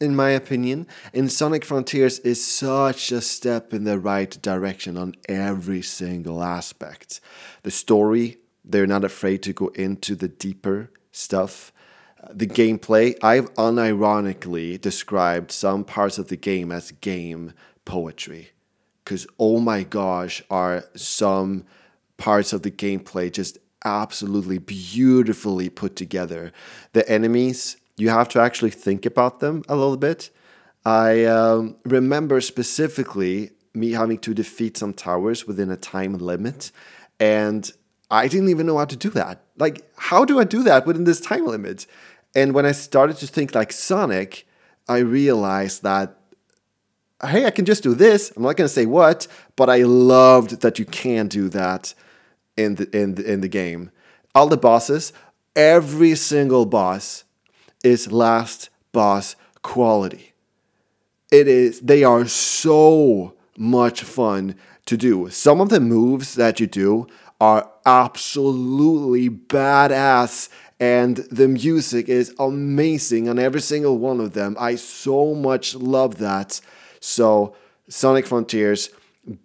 in 0.00 0.14
my 0.14 0.30
opinion. 0.30 0.86
And 1.12 1.30
Sonic 1.30 1.64
Frontiers 1.64 2.20
is 2.20 2.46
such 2.46 3.10
a 3.10 3.20
step 3.20 3.74
in 3.74 3.82
the 3.82 3.98
right 3.98 4.30
direction 4.40 4.96
on 4.96 5.14
every 5.28 5.82
single 5.82 6.40
aspect. 6.40 7.20
The 7.64 7.72
story, 7.72 8.38
they're 8.64 8.86
not 8.86 9.02
afraid 9.02 9.42
to 9.42 9.52
go 9.52 9.68
into 9.68 10.14
the 10.14 10.28
deeper 10.28 10.92
stuff 11.10 11.72
the 12.34 12.46
gameplay, 12.46 13.16
I've 13.22 13.52
unironically 13.54 14.80
described 14.80 15.50
some 15.52 15.84
parts 15.84 16.18
of 16.18 16.28
the 16.28 16.36
game 16.36 16.72
as 16.72 16.90
game 16.90 17.52
poetry. 17.84 18.50
Because, 19.04 19.26
oh 19.38 19.60
my 19.60 19.82
gosh, 19.82 20.42
are 20.50 20.84
some 20.96 21.64
parts 22.16 22.52
of 22.52 22.62
the 22.62 22.70
gameplay 22.70 23.30
just 23.30 23.58
absolutely 23.84 24.58
beautifully 24.58 25.68
put 25.68 25.94
together. 25.94 26.52
The 26.92 27.08
enemies, 27.08 27.76
you 27.96 28.08
have 28.08 28.28
to 28.30 28.40
actually 28.40 28.70
think 28.70 29.04
about 29.04 29.40
them 29.40 29.62
a 29.68 29.76
little 29.76 29.96
bit. 29.96 30.30
I 30.84 31.24
um, 31.24 31.76
remember 31.84 32.40
specifically 32.40 33.50
me 33.74 33.92
having 33.92 34.18
to 34.18 34.34
defeat 34.34 34.76
some 34.76 34.94
towers 34.94 35.46
within 35.46 35.70
a 35.70 35.76
time 35.76 36.16
limit, 36.18 36.70
and 37.20 37.70
I 38.10 38.28
didn't 38.28 38.48
even 38.48 38.66
know 38.66 38.78
how 38.78 38.84
to 38.84 38.96
do 38.96 39.10
that. 39.10 39.42
Like, 39.56 39.82
how 39.96 40.24
do 40.24 40.38
I 40.38 40.44
do 40.44 40.62
that 40.62 40.86
within 40.86 41.04
this 41.04 41.20
time 41.20 41.46
limit? 41.46 41.86
And 42.34 42.52
when 42.54 42.66
I 42.66 42.72
started 42.72 43.16
to 43.18 43.26
think 43.26 43.54
like 43.54 43.72
Sonic, 43.72 44.46
I 44.88 44.98
realized 44.98 45.82
that 45.82 46.18
hey, 47.26 47.46
I 47.46 47.50
can 47.50 47.64
just 47.64 47.82
do 47.82 47.94
this. 47.94 48.32
I'm 48.36 48.42
not 48.42 48.56
going 48.56 48.68
to 48.68 48.74
say 48.74 48.86
what, 48.86 49.26
but 49.56 49.70
I 49.70 49.82
loved 49.82 50.60
that 50.60 50.78
you 50.78 50.84
can 50.84 51.28
do 51.28 51.48
that 51.50 51.94
in 52.56 52.76
the 52.76 52.96
in 52.96 53.14
the, 53.14 53.32
in 53.32 53.40
the 53.40 53.48
game. 53.48 53.90
All 54.34 54.48
the 54.48 54.56
bosses, 54.56 55.12
every 55.54 56.14
single 56.14 56.66
boss 56.66 57.24
is 57.82 58.10
last 58.10 58.70
boss 58.92 59.36
quality. 59.62 60.32
It 61.30 61.48
is 61.48 61.80
they 61.80 62.04
are 62.04 62.26
so 62.26 63.34
much 63.56 64.02
fun 64.02 64.56
to 64.86 64.96
do. 64.96 65.30
Some 65.30 65.60
of 65.60 65.68
the 65.68 65.80
moves 65.80 66.34
that 66.34 66.60
you 66.60 66.66
do 66.66 67.06
are 67.40 67.70
absolutely 67.84 69.28
badass 69.28 70.48
and 70.80 71.16
the 71.30 71.48
music 71.48 72.08
is 72.08 72.34
amazing 72.38 73.28
on 73.28 73.38
every 73.38 73.60
single 73.60 73.98
one 73.98 74.20
of 74.20 74.32
them. 74.32 74.56
I 74.58 74.74
so 74.74 75.34
much 75.34 75.74
love 75.74 76.18
that. 76.18 76.60
So, 77.00 77.54
Sonic 77.88 78.26
Frontiers, 78.26 78.90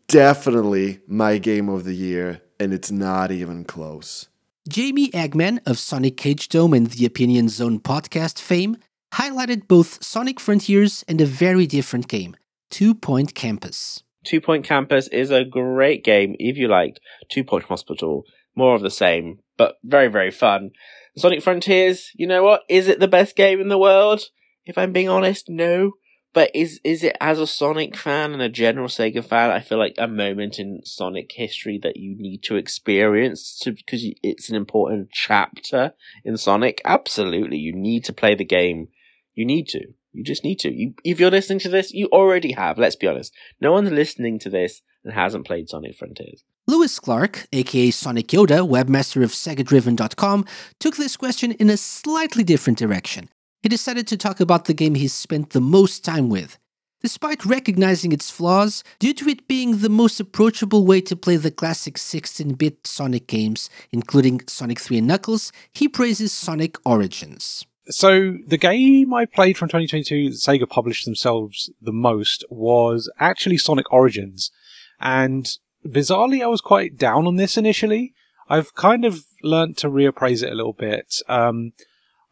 definitely 0.08 1.00
my 1.08 1.38
game 1.38 1.69
of 1.69 1.84
the 1.84 1.93
year, 1.93 2.41
and 2.60 2.74
it's 2.74 2.91
not 2.91 3.31
even 3.31 3.63
close. 3.63 4.27
Jamie 4.67 5.10
Egge 5.12 5.36
Mann 5.36 5.62
of 5.65 5.77
Sonic 5.77 6.17
Cage 6.17 6.50
Dome 6.50 6.74
and 6.74 6.88
the 6.88 7.05
Opinion 7.05 7.50
Zone 7.50 7.79
podcast 7.79 8.39
fame 8.39 8.77
highlighted 9.13 9.67
both 9.67 10.03
Sonic 10.03 10.39
Frontiers 10.39 11.03
and 11.08 11.19
a 11.22 11.25
very 11.25 11.65
different 11.65 12.08
game, 12.08 12.36
Two 12.69 12.93
Point 12.93 13.34
Campus. 13.34 14.03
Two 14.24 14.42
Point 14.42 14.66
Campus 14.66 15.08
is 15.08 15.32
a 15.32 15.46
great 15.46 16.04
game 16.04 16.36
if 16.40 16.58
you 16.58 16.68
liked 16.68 17.00
Two 17.30 17.44
Point 17.44 17.66
Hospital. 17.66 18.24
More 18.56 18.76
of 18.76 18.82
the 18.82 18.92
same, 18.92 19.40
but 19.58 19.76
very, 19.84 20.08
very 20.08 20.32
fun. 20.32 20.72
Sonic 21.16 21.42
Frontiers, 21.42 22.12
you 22.16 22.28
know 22.28 22.44
what? 22.44 22.64
Is 22.70 22.88
it 22.88 23.00
the 23.00 23.08
best 23.08 23.36
game 23.36 23.62
in 23.62 23.70
the 23.70 23.78
world? 23.78 24.22
If 24.66 24.78
I'm 24.78 24.92
being 24.92 25.10
honest, 25.10 25.46
no. 25.50 25.94
But 26.34 26.52
is 26.54 26.80
is 26.84 27.04
it 27.04 27.18
as 27.20 27.40
a 27.40 27.48
Sonic 27.48 27.96
fan 27.96 28.34
and 28.34 28.42
a 28.42 28.50
general 28.50 28.88
Sega 28.88 29.26
fan? 29.26 29.50
I 29.50 29.62
feel 29.62 29.80
like 29.80 29.96
a 29.98 30.08
moment 30.08 30.60
in 30.60 30.82
Sonic 30.84 31.32
history 31.34 31.80
that 31.82 31.98
you 31.98 32.16
need 32.16 32.44
to 32.44 32.56
experience 32.56 33.60
because 33.66 34.06
it's 34.22 34.50
an 34.50 34.56
important 34.56 35.10
chapter 35.12 35.94
in 36.24 36.38
Sonic. 36.38 36.82
Absolutely, 36.86 37.58
you 37.58 37.74
need 37.74 38.06
to 38.06 38.14
play 38.14 38.36
the 38.36 38.46
game. 38.46 38.90
You 39.34 39.46
need 39.46 39.68
to. 39.70 39.94
You 40.12 40.24
just 40.24 40.44
need 40.44 40.60
to. 40.60 40.72
You, 40.72 40.94
if 41.04 41.20
you're 41.20 41.32
listening 41.32 41.60
to 41.60 41.70
this, 41.70 41.94
you 41.94 42.08
already 42.12 42.54
have. 42.54 42.78
Let's 42.78 42.96
be 42.96 43.08
honest. 43.08 43.34
No 43.62 43.72
one's 43.72 43.92
listening 43.92 44.39
to 44.39 44.50
this 44.50 44.82
and 45.04 45.13
hasn't 45.13 45.46
played 45.46 45.70
Sonic 45.70 45.96
Frontiers. 45.96 46.44
Lewis 46.68 47.00
Clark, 47.00 47.48
aka 47.54 47.92
Sonic 47.92 48.28
Yoda, 48.28 48.68
webmaster 48.68 49.24
of 49.24 49.32
SegaDriven.com, 49.32 50.46
took 50.80 50.98
this 50.98 51.16
question 51.18 51.51
in 51.54 51.70
a 51.70 51.78
slightly 51.78 52.44
different 52.44 52.78
direction 52.78 53.30
he 53.62 53.70
decided 53.70 54.08
to 54.08 54.18
talk 54.18 54.39
about 54.39 54.66
the 54.66 54.74
game 54.74 54.96
he's 54.96 55.13
spent 55.13 55.50
the 55.50 55.62
most 55.62 56.06
time 56.06 56.30
with. 56.30 56.58
Despite 57.01 57.46
recognizing 57.46 58.12
its 58.12 58.30
flaws, 58.30 58.84
due 59.00 59.13
to 59.13 59.30
it 59.30 59.48
being 59.48 59.78
the 59.78 59.89
most 59.89 60.20
approachable 60.20 60.86
way 60.86 61.00
to 61.01 61.16
play 61.16 61.38
the 61.38 61.51
classic 61.51 61.98
16 61.98 62.54
bit 62.54 62.86
Sonic 62.86 63.28
games, 63.28 63.70
including 63.92 64.42
Sonic 64.48 64.80
3 64.80 65.00
and 65.00 65.08
Knuckles, 65.08 65.51
he 65.72 65.88
praises 65.88 66.34
Sonic 66.34 66.78
Origins. 66.86 67.66
So, 67.89 68.38
the 68.46 68.58
game 68.58 69.13
I 69.13 69.25
played 69.25 69.58
from 69.58 69.69
2022 69.69 70.29
that 70.29 70.36
Sega 70.36 70.69
published 70.69 71.05
themselves 71.05 71.72
the 71.81 71.91
most 71.91 72.46
was 72.50 73.12
actually 73.19 73.58
Sonic 73.58 73.91
Origins. 73.91 74.51
And 75.00 75.50
bizarrely, 75.86 76.43
I 76.43 76.48
was 76.48 76.62
quite 76.62 76.98
down 76.98 77.25
on 77.25 77.38
this 77.38 77.58
initially. 77.58 78.13
I've 78.48 78.75
kind 78.75 79.05
of 79.05 79.25
learnt 79.43 79.77
to 79.77 79.89
reappraise 79.89 80.43
it 80.43 80.51
a 80.51 80.55
little 80.55 80.74
bit. 80.74 81.15
Um, 81.27 81.74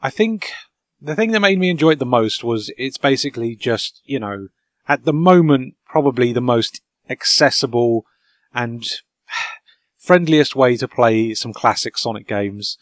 I 0.01 0.09
think 0.09 0.51
the 1.01 1.15
thing 1.15 1.31
that 1.31 1.39
made 1.39 1.59
me 1.59 1.69
enjoy 1.69 1.91
it 1.91 1.99
the 1.99 2.05
most 2.05 2.43
was 2.43 2.71
it's 2.77 2.97
basically 2.97 3.55
just, 3.55 4.01
you 4.05 4.19
know, 4.19 4.49
at 4.87 5.05
the 5.05 5.13
moment, 5.13 5.75
probably 5.85 6.33
the 6.33 6.41
most 6.41 6.81
accessible 7.09 8.05
and 8.53 8.87
friendliest 9.97 10.55
way 10.55 10.77
to 10.77 10.87
play 10.87 11.33
some 11.33 11.53
classic 11.53 11.97
Sonic 11.97 12.27
games. 12.27 12.77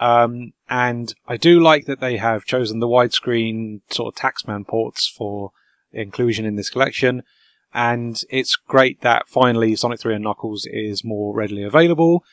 Um, 0.00 0.54
and 0.68 1.14
I 1.28 1.36
do 1.36 1.60
like 1.60 1.84
that 1.84 2.00
they 2.00 2.16
have 2.16 2.46
chosen 2.46 2.80
the 2.80 2.88
widescreen 2.88 3.82
sort 3.90 4.12
of 4.12 4.20
Taxman 4.20 4.66
ports 4.66 5.06
for 5.06 5.52
inclusion 5.92 6.46
in 6.46 6.56
this 6.56 6.70
collection. 6.70 7.22
And 7.72 8.20
it's 8.30 8.56
great 8.56 9.02
that 9.02 9.28
finally 9.28 9.76
Sonic 9.76 10.00
3 10.00 10.14
and 10.14 10.24
Knuckles 10.24 10.66
is 10.70 11.04
more 11.04 11.34
readily 11.34 11.62
available 11.62 12.24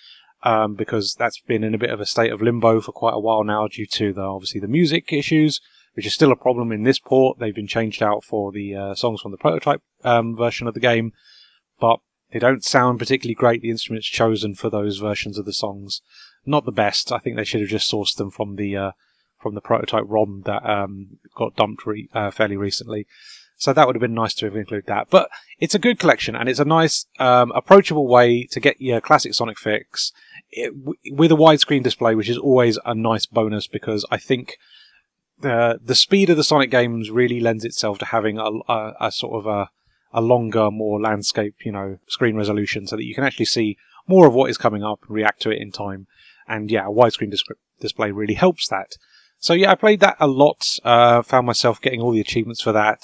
um, 0.44 0.76
because 0.76 1.14
that's 1.16 1.42
been 1.42 1.64
in 1.64 1.76
a 1.76 1.80
bit 1.80 1.90
of 1.90 2.00
a 2.00 2.06
state 2.06 2.32
of 2.32 2.42
limbo 2.42 2.80
for 2.82 2.92
quite 2.92 3.14
a 3.14 3.20
while 3.20 3.44
now 3.44 3.68
due 3.68 3.86
to 3.86 4.14
the 4.14 4.22
obviously 4.22 4.62
the 4.62 4.68
music 4.68 5.12
issues, 5.12 5.60
which 5.94 6.06
is 6.06 6.14
still 6.14 6.32
a 6.32 6.38
problem 6.38 6.72
in 6.72 6.84
this 6.84 7.00
port. 7.00 7.38
They've 7.38 7.54
been 7.54 7.68
changed 7.68 8.02
out 8.02 8.24
for 8.24 8.52
the 8.52 8.76
uh, 8.76 8.96
songs 8.96 9.22
from 9.22 9.32
the 9.32 9.38
prototype 9.38 9.82
um, 10.04 10.36
version 10.36 10.68
of 10.68 10.74
the 10.74 10.80
game, 10.80 11.12
but 11.80 12.00
they 12.32 12.40
don't 12.40 12.64
sound 12.64 13.00
particularly 13.00 13.36
great. 13.36 13.62
The 13.62 13.70
instruments 13.70 14.08
chosen 14.08 14.56
for 14.56 14.70
those 14.70 14.98
versions 14.98 15.38
of 15.38 15.46
the 15.46 15.54
songs, 15.54 16.02
not 16.48 16.66
the 16.66 16.72
best. 16.72 17.12
I 17.12 17.20
think 17.20 17.36
they 17.36 17.44
should 17.44 17.62
have 17.62 17.70
just 17.70 17.92
sourced 17.92 18.16
them 18.16 18.32
from 18.32 18.56
the 18.56 18.76
uh, 18.76 18.92
from 19.40 19.56
the 19.56 19.62
prototype 19.62 20.06
ROM 20.08 20.44
that 20.46 20.68
um, 20.68 21.20
got 21.36 21.56
dumped 21.56 21.86
re- 21.86 22.10
uh, 22.14 22.32
fairly 22.32 22.58
recently. 22.58 23.08
So 23.58 23.74
that 23.74 23.88
would 23.88 23.96
have 23.96 24.02
been 24.02 24.14
nice 24.14 24.36
to 24.36 24.46
have 24.46 24.56
included 24.56 24.86
that. 24.86 25.10
But 25.10 25.30
it's 25.60 25.74
a 25.74 25.80
good 25.80 25.98
collection 25.98 26.36
and 26.36 26.48
it's 26.48 26.60
a 26.60 26.66
nice, 26.66 27.08
um, 27.20 27.52
approachable 27.56 28.08
way 28.08 28.44
to 28.52 28.60
get 28.60 28.80
your 28.80 29.02
classic 29.02 29.34
Sonic 29.34 29.58
fix 29.58 30.12
it, 30.52 30.74
with 31.12 31.32
a 31.32 31.36
widescreen 31.36 31.84
display, 31.84 32.14
which 32.14 32.30
is 32.30 32.38
always 32.38 32.78
a 32.86 32.94
nice 32.94 33.26
bonus 33.26 33.66
because 33.66 34.06
I 34.12 34.18
think 34.18 34.58
the 35.40 35.80
the 35.84 35.96
speed 35.96 36.30
of 36.30 36.38
the 36.38 36.44
Sonic 36.44 36.70
games 36.70 37.10
really 37.10 37.40
lends 37.40 37.66
itself 37.66 37.98
to 38.00 38.06
having 38.06 38.38
a, 38.38 38.50
a, 38.72 38.94
a 39.02 39.12
sort 39.12 39.34
of 39.34 39.48
a, 39.48 39.70
a 40.14 40.22
longer, 40.22 40.70
more 40.70 41.02
landscape, 41.02 41.56
you 41.64 41.72
know, 41.72 41.98
screen 42.08 42.36
resolution 42.36 42.86
so 42.86 42.96
that 42.96 43.06
you 43.06 43.16
can 43.16 43.24
actually 43.24 43.46
see 43.46 43.78
more 44.08 44.28
of 44.28 44.34
what 44.34 44.50
is 44.50 44.58
coming 44.58 44.84
up 44.84 45.02
and 45.02 45.16
react 45.16 45.42
to 45.42 45.50
it 45.50 45.62
in 45.62 45.72
time. 45.72 46.08
And 46.48 46.72
yeah, 46.72 46.88
a 46.88 46.92
widescreen 46.92 47.32
dis- 47.32 47.44
display 47.80 48.12
really 48.12 48.36
helps 48.36 48.68
that. 48.70 48.94
So 49.40 49.54
yeah, 49.54 49.72
I 49.72 49.76
played 49.76 50.00
that 50.00 50.18
a 50.20 50.28
lot. 50.28 50.62
Uh, 50.84 51.22
found 51.22 51.46
myself 51.46 51.82
getting 51.82 52.02
all 52.02 52.12
the 52.12 52.22
achievements 52.22 52.62
for 52.62 52.72
that. 52.72 53.02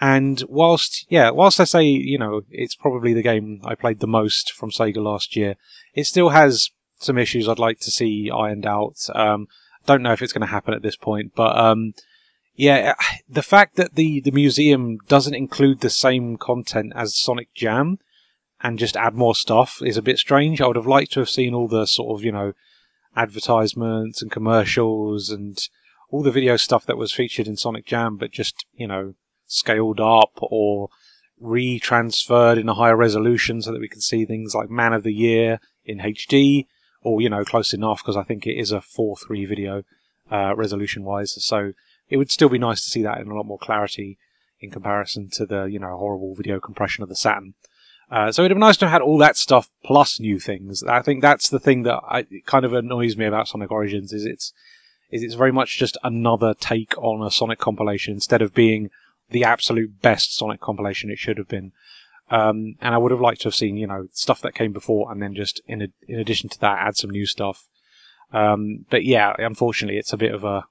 And 0.00 0.42
whilst, 0.48 1.06
yeah, 1.08 1.30
whilst 1.30 1.60
I 1.60 1.64
say, 1.64 1.84
you 1.84 2.18
know, 2.18 2.42
it's 2.50 2.74
probably 2.74 3.14
the 3.14 3.22
game 3.22 3.60
I 3.64 3.74
played 3.74 4.00
the 4.00 4.06
most 4.06 4.52
from 4.52 4.70
Sega 4.70 4.96
last 4.96 5.36
year, 5.36 5.54
it 5.94 6.04
still 6.04 6.30
has 6.30 6.70
some 6.98 7.16
issues 7.16 7.48
I'd 7.48 7.58
like 7.58 7.78
to 7.80 7.90
see 7.90 8.30
ironed 8.30 8.66
out. 8.66 8.96
Um, 9.14 9.46
don't 9.86 10.02
know 10.02 10.12
if 10.12 10.22
it's 10.22 10.32
going 10.32 10.46
to 10.46 10.52
happen 10.52 10.74
at 10.74 10.82
this 10.82 10.96
point, 10.96 11.32
but, 11.36 11.56
um, 11.56 11.94
yeah, 12.56 12.94
the 13.28 13.42
fact 13.42 13.76
that 13.76 13.94
the, 13.94 14.20
the 14.20 14.32
museum 14.32 14.98
doesn't 15.08 15.34
include 15.34 15.80
the 15.80 15.90
same 15.90 16.36
content 16.36 16.92
as 16.96 17.16
Sonic 17.16 17.54
Jam 17.54 17.98
and 18.64 18.78
just 18.78 18.96
add 18.96 19.14
more 19.14 19.34
stuff 19.34 19.80
is 19.84 19.98
a 19.98 20.02
bit 20.02 20.18
strange. 20.18 20.60
I 20.60 20.66
would 20.66 20.76
have 20.76 20.86
liked 20.86 21.12
to 21.12 21.20
have 21.20 21.28
seen 21.28 21.52
all 21.52 21.68
the 21.68 21.84
sort 21.84 22.18
of, 22.18 22.24
you 22.24 22.32
know, 22.32 22.54
advertisements 23.14 24.22
and 24.22 24.32
commercials 24.32 25.28
and 25.28 25.58
all 26.10 26.22
the 26.22 26.30
video 26.30 26.56
stuff 26.56 26.86
that 26.86 26.96
was 26.96 27.12
featured 27.12 27.46
in 27.46 27.58
Sonic 27.58 27.84
Jam, 27.84 28.16
but 28.16 28.30
just, 28.30 28.64
you 28.74 28.86
know, 28.86 29.14
scaled 29.46 30.00
up 30.00 30.38
or 30.40 30.88
retransferred 31.40 32.58
in 32.58 32.70
a 32.70 32.74
higher 32.74 32.96
resolution 32.96 33.60
so 33.60 33.70
that 33.70 33.82
we 33.82 33.88
can 33.88 34.00
see 34.00 34.24
things 34.24 34.54
like 34.54 34.70
Man 34.70 34.94
of 34.94 35.02
the 35.02 35.12
Year 35.12 35.60
in 35.84 35.98
HD 35.98 36.66
or, 37.02 37.20
you 37.20 37.28
know, 37.28 37.44
close 37.44 37.74
enough 37.74 38.02
because 38.02 38.16
I 38.16 38.22
think 38.22 38.46
it 38.46 38.58
is 38.58 38.72
a 38.72 38.80
4 38.80 39.16
3 39.18 39.44
video 39.44 39.82
uh, 40.32 40.56
resolution 40.56 41.04
wise. 41.04 41.36
So 41.44 41.74
it 42.08 42.16
would 42.16 42.30
still 42.30 42.48
be 42.48 42.58
nice 42.58 42.82
to 42.82 42.90
see 42.90 43.02
that 43.02 43.20
in 43.20 43.28
a 43.28 43.34
lot 43.34 43.44
more 43.44 43.58
clarity 43.58 44.16
in 44.58 44.70
comparison 44.70 45.28
to 45.34 45.44
the, 45.44 45.64
you 45.64 45.78
know, 45.78 45.98
horrible 45.98 46.34
video 46.34 46.60
compression 46.60 47.02
of 47.02 47.10
the 47.10 47.16
Saturn. 47.16 47.52
Uh, 48.14 48.30
so 48.30 48.44
it'd 48.44 48.56
be 48.56 48.60
nice 48.60 48.76
to 48.76 48.84
have 48.84 48.92
had 48.92 49.02
all 49.02 49.18
that 49.18 49.36
stuff 49.36 49.68
plus 49.84 50.20
new 50.20 50.38
things. 50.38 50.84
I 50.84 51.02
think 51.02 51.20
that's 51.20 51.48
the 51.48 51.58
thing 51.58 51.82
that 51.82 52.00
I, 52.08 52.24
kind 52.46 52.64
of 52.64 52.72
annoys 52.72 53.16
me 53.16 53.24
about 53.24 53.48
Sonic 53.48 53.72
Origins 53.72 54.12
is 54.12 54.24
it's 54.24 54.52
is 55.10 55.24
it's 55.24 55.34
very 55.34 55.50
much 55.50 55.80
just 55.80 55.98
another 56.04 56.54
take 56.54 56.96
on 56.96 57.26
a 57.26 57.30
Sonic 57.32 57.58
compilation 57.58 58.14
instead 58.14 58.40
of 58.40 58.54
being 58.54 58.90
the 59.30 59.42
absolute 59.42 60.00
best 60.00 60.36
Sonic 60.36 60.60
compilation 60.60 61.10
it 61.10 61.18
should 61.18 61.38
have 61.38 61.48
been. 61.48 61.72
Um, 62.30 62.76
and 62.80 62.94
I 62.94 62.98
would 62.98 63.10
have 63.10 63.20
liked 63.20 63.40
to 63.40 63.48
have 63.48 63.54
seen, 63.56 63.76
you 63.76 63.88
know, 63.88 64.06
stuff 64.12 64.40
that 64.42 64.54
came 64.54 64.72
before 64.72 65.10
and 65.10 65.20
then 65.20 65.34
just 65.34 65.60
in, 65.66 65.82
a, 65.82 65.88
in 66.06 66.20
addition 66.20 66.48
to 66.50 66.60
that, 66.60 66.86
add 66.86 66.96
some 66.96 67.10
new 67.10 67.26
stuff. 67.26 67.66
Um, 68.32 68.86
but 68.90 69.04
yeah, 69.04 69.34
unfortunately, 69.38 69.98
it's 69.98 70.12
a 70.12 70.16
bit 70.16 70.32
of 70.32 70.44
a, 70.44 70.66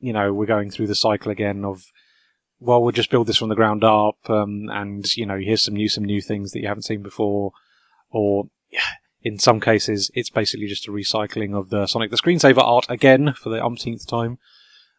you 0.00 0.12
know, 0.12 0.32
we're 0.32 0.46
going 0.46 0.72
through 0.72 0.88
the 0.88 0.96
cycle 0.96 1.30
again 1.30 1.64
of, 1.64 1.84
well, 2.60 2.82
we'll 2.82 2.92
just 2.92 3.10
build 3.10 3.26
this 3.26 3.38
from 3.38 3.48
the 3.48 3.54
ground 3.54 3.82
up, 3.82 4.18
um, 4.28 4.68
and, 4.70 5.16
you 5.16 5.26
know, 5.26 5.38
here's 5.38 5.62
some 5.62 5.74
new, 5.74 5.88
some 5.88 6.04
new 6.04 6.20
things 6.20 6.52
that 6.52 6.60
you 6.60 6.68
haven't 6.68 6.82
seen 6.82 7.02
before. 7.02 7.52
Or, 8.10 8.48
in 9.22 9.38
some 9.38 9.60
cases, 9.60 10.10
it's 10.14 10.30
basically 10.30 10.66
just 10.66 10.88
a 10.88 10.90
recycling 10.90 11.58
of 11.58 11.70
the 11.70 11.86
Sonic 11.86 12.10
the 12.10 12.16
Screensaver 12.16 12.62
art 12.62 12.86
again 12.88 13.34
for 13.34 13.50
the 13.50 13.64
umpteenth 13.64 14.06
time. 14.06 14.38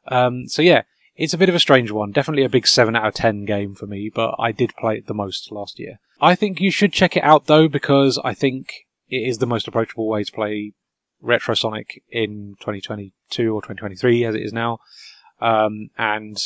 Um, 0.08 0.48
so 0.48 0.62
yeah, 0.62 0.84
it's 1.16 1.34
a 1.34 1.38
bit 1.38 1.50
of 1.50 1.56
a 1.56 1.60
strange 1.60 1.92
one. 1.92 2.12
Definitely 2.12 2.44
a 2.44 2.50
big 2.50 2.68
7 2.68 2.96
out 2.96 3.08
of 3.08 3.14
10 3.14 3.46
game 3.46 3.76
for 3.76 3.88
me, 3.88 4.10
but 4.14 4.36
I 4.40 4.52
did 4.52 4.76
play 4.76 4.98
it 4.98 5.08
the 5.08 5.14
most 5.14 5.52
last 5.52 5.80
year. 5.80 6.00
I 6.20 6.36
think 6.36 6.60
you 6.60 6.72
should 6.72 6.94
check 6.94 7.18
it 7.18 7.24
out 7.24 7.48
though, 7.48 7.68
because 7.68 8.20
I 8.24 8.34
think 8.34 8.86
it 9.10 9.28
is 9.28 9.40
the 9.40 9.48
most 9.48 9.68
approachable 9.68 10.08
way 10.08 10.24
to 10.24 10.32
play 10.32 10.74
Retro 11.20 11.56
Sonic 11.56 12.04
in 12.10 12.56
2022 12.60 13.54
or 13.54 13.62
2023 13.62 14.26
as 14.26 14.36
it 14.36 14.42
is 14.42 14.54
now. 14.54 14.80
Um, 15.40 15.90
and 15.98 16.38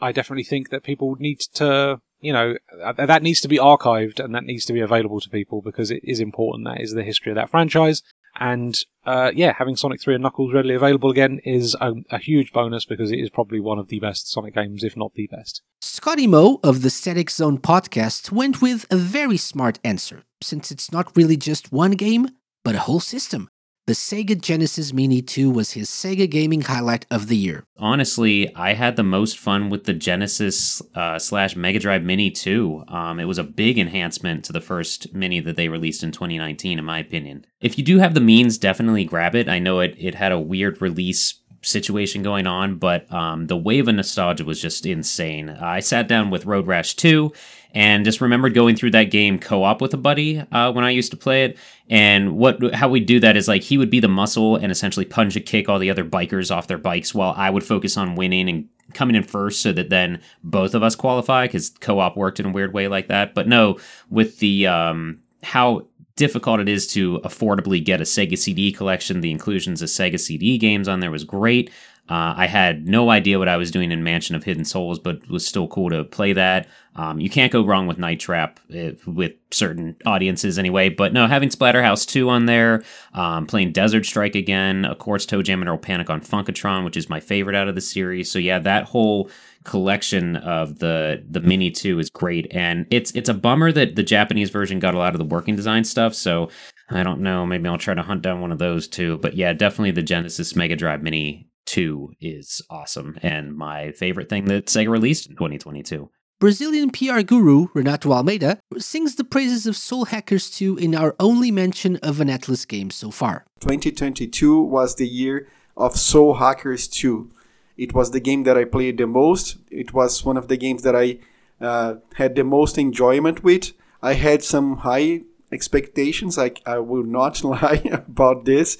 I 0.00 0.12
definitely 0.12 0.44
think 0.44 0.70
that 0.70 0.82
people 0.82 1.16
need 1.18 1.40
to, 1.54 2.00
you 2.20 2.32
know, 2.32 2.56
that 2.96 3.22
needs 3.22 3.40
to 3.40 3.48
be 3.48 3.58
archived 3.58 4.22
and 4.22 4.34
that 4.34 4.44
needs 4.44 4.64
to 4.66 4.72
be 4.72 4.80
available 4.80 5.20
to 5.20 5.30
people 5.30 5.62
because 5.62 5.90
it 5.90 6.00
is 6.04 6.20
important. 6.20 6.66
That 6.66 6.80
is 6.80 6.92
the 6.92 7.04
history 7.04 7.32
of 7.32 7.36
that 7.36 7.50
franchise. 7.50 8.02
And 8.38 8.78
uh, 9.04 9.30
yeah, 9.34 9.54
having 9.56 9.76
Sonic 9.76 10.00
3 10.00 10.14
and 10.14 10.22
Knuckles 10.22 10.52
readily 10.52 10.74
available 10.74 11.10
again 11.10 11.40
is 11.44 11.74
a, 11.80 11.94
a, 12.10 12.18
huge 12.18 12.52
bonus 12.52 12.84
because 12.84 13.10
it 13.10 13.18
is 13.18 13.30
probably 13.30 13.60
one 13.60 13.78
of 13.78 13.88
the 13.88 14.00
best 14.00 14.30
Sonic 14.30 14.54
games, 14.54 14.84
if 14.84 14.96
not 14.96 15.14
the 15.14 15.26
best. 15.28 15.62
ScottyMo 15.80 16.60
of 16.62 16.82
the 16.82 16.90
Static 16.90 17.30
Zone 17.30 17.58
podcast 17.58 18.30
went 18.30 18.60
with 18.60 18.84
a 18.90 18.96
very 18.96 19.36
smart 19.36 19.78
answer, 19.84 20.24
since 20.42 20.70
it's 20.70 20.92
not 20.92 21.16
really 21.16 21.36
just 21.36 21.72
one 21.72 21.92
game, 21.92 22.28
but 22.64 22.74
a 22.74 22.80
whole 22.80 23.00
system. 23.00 23.48
The 23.86 23.92
Sega 23.92 24.40
Genesis 24.40 24.92
Mini 24.92 25.22
2 25.22 25.48
was 25.48 25.74
his 25.74 25.88
Sega 25.88 26.28
gaming 26.28 26.62
highlight 26.62 27.06
of 27.08 27.28
the 27.28 27.36
year. 27.36 27.62
Honestly, 27.76 28.52
I 28.56 28.72
had 28.72 28.96
the 28.96 29.04
most 29.04 29.38
fun 29.38 29.70
with 29.70 29.84
the 29.84 29.94
Genesis 29.94 30.82
uh, 30.96 31.20
slash 31.20 31.54
Mega 31.54 31.78
Drive 31.78 32.02
Mini 32.02 32.32
2. 32.32 32.86
Um, 32.88 33.20
it 33.20 33.26
was 33.26 33.38
a 33.38 33.44
big 33.44 33.78
enhancement 33.78 34.44
to 34.46 34.52
the 34.52 34.60
first 34.60 35.14
Mini 35.14 35.38
that 35.38 35.54
they 35.54 35.68
released 35.68 36.02
in 36.02 36.10
2019, 36.10 36.80
in 36.80 36.84
my 36.84 36.98
opinion. 36.98 37.46
If 37.60 37.78
you 37.78 37.84
do 37.84 37.98
have 37.98 38.14
the 38.14 38.20
means, 38.20 38.58
definitely 38.58 39.04
grab 39.04 39.36
it. 39.36 39.48
I 39.48 39.60
know 39.60 39.78
it, 39.78 39.94
it 39.96 40.16
had 40.16 40.32
a 40.32 40.40
weird 40.40 40.82
release 40.82 41.34
situation 41.66 42.22
going 42.22 42.46
on, 42.46 42.76
but 42.76 43.10
um, 43.12 43.46
the 43.46 43.56
wave 43.56 43.88
of 43.88 43.94
nostalgia 43.94 44.44
was 44.44 44.60
just 44.60 44.86
insane. 44.86 45.50
I 45.50 45.80
sat 45.80 46.08
down 46.08 46.30
with 46.30 46.46
Road 46.46 46.66
Rash 46.66 46.94
2 46.94 47.32
and 47.74 48.04
just 48.04 48.20
remembered 48.20 48.54
going 48.54 48.76
through 48.76 48.92
that 48.92 49.10
game 49.10 49.38
co-op 49.38 49.82
with 49.82 49.92
a 49.92 49.98
buddy 49.98 50.38
uh, 50.38 50.72
when 50.72 50.84
I 50.84 50.90
used 50.90 51.10
to 51.10 51.16
play 51.16 51.44
it. 51.44 51.58
And 51.90 52.36
what 52.36 52.74
how 52.74 52.88
we 52.88 53.00
do 53.00 53.20
that 53.20 53.36
is 53.36 53.48
like 53.48 53.62
he 53.62 53.78
would 53.78 53.90
be 53.90 54.00
the 54.00 54.08
muscle 54.08 54.56
and 54.56 54.72
essentially 54.72 55.04
punch 55.04 55.36
and 55.36 55.44
kick 55.44 55.68
all 55.68 55.78
the 55.78 55.90
other 55.90 56.04
bikers 56.04 56.54
off 56.54 56.68
their 56.68 56.78
bikes 56.78 57.14
while 57.14 57.34
I 57.36 57.50
would 57.50 57.64
focus 57.64 57.96
on 57.96 58.14
winning 58.14 58.48
and 58.48 58.68
coming 58.94 59.16
in 59.16 59.24
first 59.24 59.60
so 59.60 59.72
that 59.72 59.90
then 59.90 60.20
both 60.42 60.74
of 60.74 60.82
us 60.82 60.94
qualify 60.94 61.46
because 61.46 61.68
co-op 61.68 62.16
worked 62.16 62.40
in 62.40 62.46
a 62.46 62.50
weird 62.50 62.72
way 62.72 62.88
like 62.88 63.08
that. 63.08 63.34
But 63.34 63.48
no, 63.48 63.78
with 64.08 64.38
the 64.38 64.68
um, 64.68 65.20
how 65.42 65.86
difficult 66.16 66.60
it 66.60 66.68
is 66.68 66.86
to 66.88 67.20
affordably 67.20 67.84
get 67.84 68.00
a 68.00 68.04
Sega 68.04 68.36
CD 68.36 68.72
collection. 68.72 69.20
The 69.20 69.30
inclusions 69.30 69.82
of 69.82 69.88
Sega 69.88 70.18
CD 70.18 70.58
games 70.58 70.88
on 70.88 71.00
there 71.00 71.10
was 71.10 71.24
great. 71.24 71.70
Uh, 72.08 72.34
I 72.36 72.46
had 72.46 72.86
no 72.86 73.10
idea 73.10 73.38
what 73.38 73.48
I 73.48 73.56
was 73.56 73.72
doing 73.72 73.90
in 73.90 74.04
Mansion 74.04 74.36
of 74.36 74.44
Hidden 74.44 74.64
Souls, 74.64 74.98
but 75.00 75.16
it 75.16 75.28
was 75.28 75.44
still 75.44 75.66
cool 75.66 75.90
to 75.90 76.04
play 76.04 76.32
that. 76.34 76.68
Um, 76.94 77.18
you 77.18 77.28
can't 77.28 77.52
go 77.52 77.64
wrong 77.64 77.88
with 77.88 77.98
Night 77.98 78.20
Trap 78.20 78.60
if, 78.68 79.04
with 79.08 79.32
certain 79.50 79.96
audiences 80.06 80.56
anyway. 80.56 80.88
But 80.88 81.12
no, 81.12 81.26
having 81.26 81.48
Splatterhouse 81.48 82.06
2 82.06 82.30
on 82.30 82.46
there, 82.46 82.84
um, 83.12 83.46
playing 83.46 83.72
Desert 83.72 84.06
Strike 84.06 84.36
again, 84.36 84.84
of 84.84 84.98
course, 84.98 85.26
ToeJam 85.26 85.60
and 85.60 85.68
Earl 85.68 85.78
Panic 85.78 86.08
on 86.08 86.20
Funkatron, 86.20 86.84
which 86.84 86.96
is 86.96 87.10
my 87.10 87.18
favorite 87.18 87.56
out 87.56 87.68
of 87.68 87.74
the 87.74 87.80
series. 87.80 88.30
So 88.30 88.38
yeah, 88.38 88.60
that 88.60 88.84
whole 88.84 89.28
collection 89.66 90.36
of 90.36 90.78
the 90.78 91.22
the 91.28 91.40
Mini 91.40 91.70
2 91.70 91.98
is 91.98 92.08
great. 92.08 92.46
And 92.52 92.86
it's 92.90 93.10
it's 93.12 93.28
a 93.28 93.34
bummer 93.34 93.72
that 93.72 93.96
the 93.96 94.02
Japanese 94.02 94.50
version 94.50 94.78
got 94.78 94.94
a 94.94 94.98
lot 94.98 95.14
of 95.14 95.18
the 95.18 95.24
working 95.24 95.56
design 95.56 95.84
stuff. 95.84 96.14
So 96.14 96.48
I 96.88 97.02
don't 97.02 97.20
know. 97.20 97.44
Maybe 97.44 97.68
I'll 97.68 97.76
try 97.76 97.94
to 97.94 98.02
hunt 98.02 98.22
down 98.22 98.40
one 98.40 98.52
of 98.52 98.58
those 98.58 98.88
too. 98.88 99.18
But 99.18 99.34
yeah, 99.34 99.52
definitely 99.52 99.90
the 99.90 100.02
Genesis 100.02 100.56
Mega 100.56 100.76
Drive 100.76 101.02
Mini 101.02 101.48
2 101.66 102.12
is 102.20 102.62
awesome 102.70 103.18
and 103.22 103.56
my 103.56 103.90
favorite 103.92 104.28
thing 104.28 104.44
that 104.44 104.66
Sega 104.66 104.88
released 104.88 105.28
in 105.28 105.34
2022. 105.34 106.08
Brazilian 106.38 106.90
PR 106.90 107.22
guru 107.22 107.68
Renato 107.74 108.12
Almeida 108.12 108.60
sings 108.78 109.16
the 109.16 109.24
praises 109.24 109.66
of 109.66 109.74
Soul 109.74 110.04
Hackers 110.04 110.50
2 110.50 110.76
in 110.76 110.94
our 110.94 111.16
only 111.18 111.50
mention 111.50 111.96
of 111.96 112.20
an 112.20 112.28
Atlus 112.28 112.68
game 112.68 112.90
so 112.90 113.10
far. 113.10 113.46
2022 113.60 114.60
was 114.62 114.94
the 114.94 115.08
year 115.08 115.48
of 115.76 115.96
Soul 115.96 116.34
Hackers 116.34 116.86
2. 116.88 117.30
It 117.76 117.94
was 117.94 118.10
the 118.10 118.20
game 118.20 118.44
that 118.44 118.56
I 118.56 118.64
played 118.64 118.98
the 118.98 119.06
most. 119.06 119.58
It 119.70 119.92
was 119.92 120.24
one 120.24 120.36
of 120.36 120.48
the 120.48 120.56
games 120.56 120.82
that 120.82 120.96
I 120.96 121.18
uh, 121.60 121.96
had 122.14 122.34
the 122.34 122.44
most 122.44 122.78
enjoyment 122.78 123.44
with. 123.44 123.72
I 124.02 124.14
had 124.14 124.42
some 124.42 124.78
high 124.78 125.22
expectations. 125.52 126.38
I, 126.38 126.52
I 126.64 126.78
will 126.78 127.04
not 127.04 127.42
lie 127.56 127.82
about 127.92 128.44
this 128.44 128.78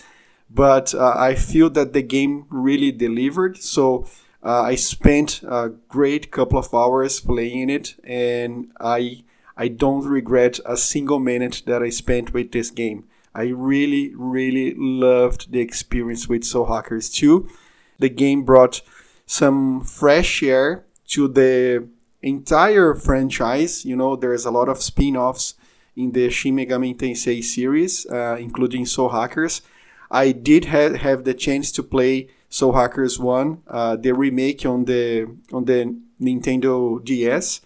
but 0.50 0.94
uh, 0.94 1.14
I 1.16 1.34
feel 1.34 1.70
that 1.70 1.92
the 1.92 2.02
game 2.02 2.46
really 2.50 2.92
delivered. 2.92 3.58
So 3.58 4.06
uh, 4.42 4.62
I 4.62 4.76
spent 4.76 5.42
a 5.42 5.70
great 5.88 6.30
couple 6.30 6.58
of 6.58 6.72
hours 6.72 7.20
playing 7.20 7.70
it, 7.70 7.96
and 8.04 8.70
I 8.80 9.24
I 9.56 9.68
don't 9.68 10.06
regret 10.06 10.60
a 10.66 10.76
single 10.76 11.18
minute 11.18 11.62
that 11.66 11.82
I 11.82 11.88
spent 11.88 12.32
with 12.32 12.52
this 12.52 12.70
game. 12.70 13.04
I 13.34 13.48
really, 13.48 14.14
really 14.14 14.74
loved 14.76 15.52
the 15.52 15.60
experience 15.60 16.28
with 16.28 16.44
Soul 16.44 16.66
Hackers 16.66 17.10
2. 17.10 17.48
The 17.98 18.08
game 18.08 18.44
brought 18.44 18.82
some 19.26 19.82
fresh 19.82 20.42
air 20.42 20.84
to 21.08 21.28
the 21.28 21.88
entire 22.22 22.94
franchise. 22.94 23.84
You 23.84 23.96
know, 23.96 24.16
there's 24.16 24.44
a 24.44 24.50
lot 24.50 24.68
of 24.68 24.82
spin 24.82 25.16
offs 25.16 25.54
in 25.96 26.12
the 26.12 26.30
Shin 26.30 26.56
Megami 26.56 26.96
Tensei 26.96 27.42
series, 27.42 28.06
uh, 28.06 28.36
including 28.38 28.86
Soul 28.86 29.10
Hackers. 29.10 29.62
I 30.10 30.32
did 30.32 30.66
ha- 30.66 30.94
have 30.94 31.24
the 31.24 31.34
chance 31.34 31.72
to 31.72 31.82
play 31.82 32.28
Soul 32.48 32.72
Hackers 32.72 33.18
One, 33.18 33.62
uh, 33.66 33.96
the 33.96 34.12
remake 34.12 34.64
on 34.64 34.84
the 34.84 35.26
on 35.52 35.64
the 35.64 35.96
Nintendo 36.20 37.04
DS, 37.04 37.60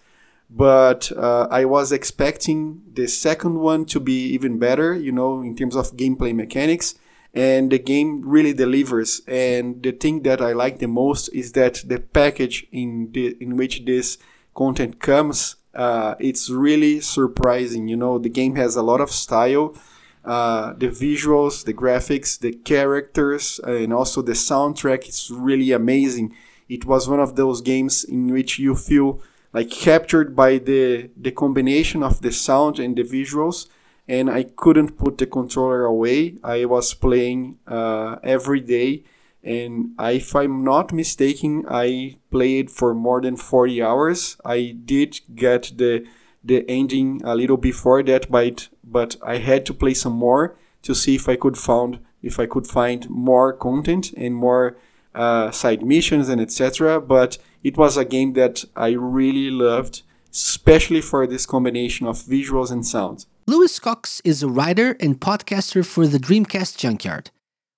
but 0.49 1.11
uh, 1.15 1.47
I 1.51 1.65
was 1.65 1.91
expecting 1.91 2.81
the 2.93 3.07
second 3.07 3.59
one 3.59 3.85
to 3.85 3.99
be 3.99 4.25
even 4.29 4.57
better. 4.57 4.93
You 4.95 5.11
know, 5.11 5.41
in 5.41 5.55
terms 5.55 5.75
of 5.75 5.95
gameplay 5.97 6.33
mechanics, 6.33 6.95
and 7.33 7.71
the 7.71 7.79
game 7.79 8.21
really 8.25 8.53
delivers. 8.53 9.21
And 9.27 9.81
the 9.81 9.91
thing 9.91 10.23
that 10.23 10.41
I 10.41 10.53
like 10.53 10.79
the 10.79 10.87
most 10.87 11.29
is 11.29 11.53
that 11.53 11.83
the 11.85 11.99
package 11.99 12.67
in 12.71 13.11
the 13.11 13.37
in 13.39 13.57
which 13.57 13.85
this 13.85 14.17
content 14.53 14.99
comes, 14.99 15.55
uh, 15.73 16.15
it's 16.19 16.49
really 16.49 16.99
surprising. 16.99 17.87
You 17.87 17.97
know, 17.97 18.19
the 18.19 18.29
game 18.29 18.55
has 18.55 18.75
a 18.75 18.83
lot 18.83 19.01
of 19.01 19.11
style 19.11 19.75
uh, 20.23 20.73
the 20.73 20.87
visuals, 20.87 21.65
the 21.65 21.73
graphics, 21.73 22.39
the 22.39 22.51
characters, 22.51 23.59
and 23.63 23.91
also 23.91 24.21
the 24.21 24.33
soundtrack 24.33 25.07
is 25.07 25.31
really 25.31 25.71
amazing. 25.71 26.35
It 26.69 26.85
was 26.85 27.09
one 27.09 27.19
of 27.19 27.35
those 27.35 27.61
games 27.61 28.03
in 28.03 28.31
which 28.31 28.59
you 28.59 28.75
feel 28.75 29.21
like 29.53 29.69
captured 29.69 30.35
by 30.35 30.59
the 30.59 31.09
the 31.17 31.31
combination 31.31 32.03
of 32.03 32.21
the 32.21 32.31
sound 32.31 32.79
and 32.79 32.95
the 32.95 33.03
visuals, 33.03 33.67
and 34.07 34.29
I 34.29 34.43
couldn't 34.43 34.97
put 34.97 35.17
the 35.17 35.25
controller 35.25 35.85
away. 35.85 36.35
I 36.43 36.65
was 36.65 36.93
playing 36.93 37.59
uh, 37.67 38.17
every 38.23 38.59
day, 38.59 39.03
and 39.43 39.91
if 39.99 40.35
I'm 40.35 40.63
not 40.63 40.93
mistaken, 40.93 41.65
I 41.69 42.17
played 42.29 42.69
for 42.69 42.93
more 42.93 43.21
than 43.21 43.37
40 43.37 43.81
hours. 43.81 44.37
I 44.45 44.75
did 44.85 45.19
get 45.35 45.73
the 45.77 46.05
the 46.43 46.65
ending 46.67 47.21
a 47.23 47.35
little 47.35 47.57
before 47.57 48.03
that, 48.03 48.29
but 48.31 48.69
but 48.83 49.15
I 49.23 49.37
had 49.37 49.65
to 49.67 49.73
play 49.73 49.93
some 49.93 50.13
more 50.13 50.57
to 50.81 50.95
see 50.95 51.15
if 51.15 51.29
I 51.29 51.35
could 51.35 51.57
found 51.57 51.99
if 52.21 52.39
I 52.39 52.45
could 52.45 52.67
find 52.67 53.09
more 53.09 53.53
content 53.53 54.11
and 54.13 54.35
more 54.35 54.77
uh, 55.13 55.51
side 55.51 55.85
missions 55.85 56.29
and 56.29 56.41
etc. 56.41 57.01
But 57.01 57.37
it 57.63 57.77
was 57.77 57.97
a 57.97 58.05
game 58.05 58.33
that 58.33 58.63
I 58.75 58.89
really 58.89 59.49
loved, 59.49 60.01
especially 60.31 61.01
for 61.01 61.27
this 61.27 61.45
combination 61.45 62.07
of 62.07 62.17
visuals 62.17 62.71
and 62.71 62.85
sound. 62.85 63.25
Lewis 63.47 63.79
Cox 63.79 64.21
is 64.23 64.43
a 64.43 64.47
writer 64.47 64.95
and 64.99 65.19
podcaster 65.19 65.83
for 65.85 66.05
the 66.05 66.19
Dreamcast 66.19 66.77
Junkyard. 66.77 67.31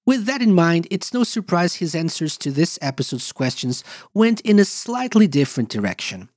With 0.05 0.25
that 0.25 0.41
in 0.41 0.53
mind, 0.53 0.87
it's 0.91 1.13
no 1.13 1.23
surprise 1.23 1.75
his 1.75 1.95
answers 1.95 2.37
to 2.39 2.51
this 2.51 2.77
episode's 2.81 3.31
questions 3.31 3.81
went 4.13 4.41
in 4.41 4.59
a 4.59 4.65
slightly 4.65 5.25
different 5.25 5.69
direction. 5.69 6.27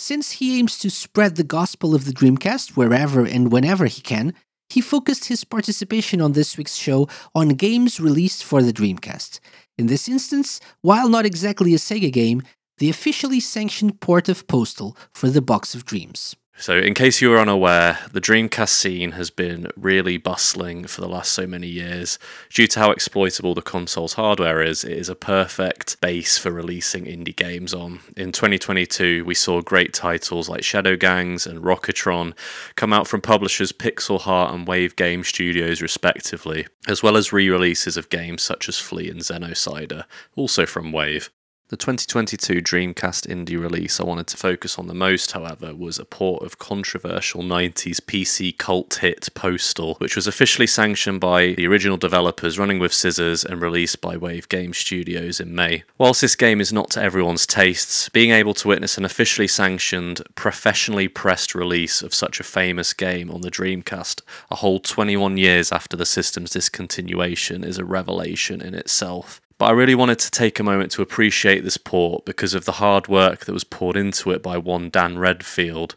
Since 0.00 0.32
he 0.32 0.58
aims 0.58 0.76
to 0.80 0.90
spread 0.90 1.36
the 1.36 1.44
gospel 1.44 1.94
of 1.94 2.04
the 2.04 2.12
Dreamcast 2.12 2.70
wherever 2.70 3.24
and 3.24 3.52
whenever 3.52 3.86
he 3.86 4.02
can, 4.02 4.34
he 4.68 4.80
focused 4.80 5.26
his 5.26 5.44
participation 5.44 6.20
on 6.20 6.32
this 6.32 6.58
week's 6.58 6.74
show 6.74 7.08
on 7.32 7.50
games 7.50 8.00
released 8.00 8.42
for 8.42 8.60
the 8.60 8.72
Dreamcast. 8.72 9.38
In 9.78 9.86
this 9.86 10.08
instance, 10.08 10.60
while 10.82 11.08
not 11.08 11.24
exactly 11.24 11.74
a 11.74 11.78
Sega 11.78 12.12
game, 12.12 12.42
the 12.78 12.90
officially 12.90 13.38
sanctioned 13.38 14.00
port 14.00 14.28
of 14.28 14.48
Postal 14.48 14.96
for 15.12 15.30
the 15.30 15.42
Box 15.42 15.76
of 15.76 15.84
Dreams. 15.84 16.34
So, 16.56 16.78
in 16.78 16.94
case 16.94 17.20
you 17.20 17.30
were 17.30 17.40
unaware, 17.40 17.98
the 18.12 18.20
Dreamcast 18.20 18.68
scene 18.68 19.12
has 19.12 19.28
been 19.28 19.68
really 19.76 20.16
bustling 20.18 20.86
for 20.86 21.00
the 21.00 21.08
last 21.08 21.32
so 21.32 21.48
many 21.48 21.66
years. 21.66 22.16
Due 22.48 22.68
to 22.68 22.78
how 22.78 22.92
exploitable 22.92 23.54
the 23.54 23.60
console's 23.60 24.14
hardware 24.14 24.62
is, 24.62 24.84
it 24.84 24.92
is 24.92 25.08
a 25.08 25.16
perfect 25.16 26.00
base 26.00 26.38
for 26.38 26.52
releasing 26.52 27.06
indie 27.06 27.34
games 27.34 27.74
on. 27.74 28.00
In 28.16 28.30
2022, 28.30 29.24
we 29.24 29.34
saw 29.34 29.62
great 29.62 29.92
titles 29.92 30.48
like 30.48 30.62
Shadow 30.62 30.94
Gangs 30.94 31.44
and 31.44 31.60
Rocketron 31.60 32.34
come 32.76 32.92
out 32.92 33.08
from 33.08 33.20
publishers 33.20 33.72
Pixel 33.72 34.20
Heart 34.20 34.54
and 34.54 34.66
Wave 34.66 34.94
Game 34.94 35.24
Studios, 35.24 35.82
respectively, 35.82 36.68
as 36.86 37.02
well 37.02 37.16
as 37.16 37.32
re 37.32 37.50
releases 37.50 37.96
of 37.96 38.10
games 38.10 38.42
such 38.42 38.68
as 38.68 38.78
Flee 38.78 39.10
and 39.10 39.20
Xenocider, 39.20 40.04
also 40.36 40.66
from 40.66 40.92
Wave. 40.92 41.30
The 41.68 41.78
2022 41.78 42.60
Dreamcast 42.60 43.26
indie 43.26 43.58
release 43.58 43.98
I 43.98 44.04
wanted 44.04 44.26
to 44.26 44.36
focus 44.36 44.78
on 44.78 44.86
the 44.86 44.92
most, 44.92 45.32
however, 45.32 45.74
was 45.74 45.98
a 45.98 46.04
port 46.04 46.42
of 46.42 46.58
controversial 46.58 47.42
90s 47.42 48.02
PC 48.02 48.58
cult 48.58 48.96
hit 48.96 49.30
Postal, 49.34 49.94
which 49.94 50.14
was 50.14 50.26
officially 50.26 50.66
sanctioned 50.66 51.22
by 51.22 51.54
the 51.54 51.66
original 51.66 51.96
developers 51.96 52.58
running 52.58 52.78
with 52.78 52.92
Scissors 52.92 53.46
and 53.46 53.62
released 53.62 54.02
by 54.02 54.14
Wave 54.14 54.46
Game 54.50 54.74
Studios 54.74 55.40
in 55.40 55.54
May. 55.54 55.84
Whilst 55.96 56.20
this 56.20 56.36
game 56.36 56.60
is 56.60 56.70
not 56.70 56.90
to 56.90 57.02
everyone's 57.02 57.46
tastes, 57.46 58.10
being 58.10 58.30
able 58.30 58.52
to 58.52 58.68
witness 58.68 58.98
an 58.98 59.06
officially 59.06 59.48
sanctioned, 59.48 60.20
professionally 60.34 61.08
pressed 61.08 61.54
release 61.54 62.02
of 62.02 62.12
such 62.12 62.40
a 62.40 62.44
famous 62.44 62.92
game 62.92 63.30
on 63.30 63.40
the 63.40 63.50
Dreamcast 63.50 64.20
a 64.50 64.56
whole 64.56 64.80
21 64.80 65.38
years 65.38 65.72
after 65.72 65.96
the 65.96 66.04
system's 66.04 66.52
discontinuation 66.52 67.64
is 67.64 67.78
a 67.78 67.86
revelation 67.86 68.60
in 68.60 68.74
itself. 68.74 69.40
But 69.64 69.70
I 69.70 69.76
really 69.76 69.94
wanted 69.94 70.18
to 70.18 70.30
take 70.30 70.60
a 70.60 70.62
moment 70.62 70.90
to 70.90 71.00
appreciate 71.00 71.64
this 71.64 71.78
port 71.78 72.26
because 72.26 72.52
of 72.52 72.66
the 72.66 72.72
hard 72.72 73.08
work 73.08 73.46
that 73.46 73.54
was 73.54 73.64
poured 73.64 73.96
into 73.96 74.30
it 74.30 74.42
by 74.42 74.58
one 74.58 74.90
Dan 74.90 75.16
Redfield. 75.16 75.96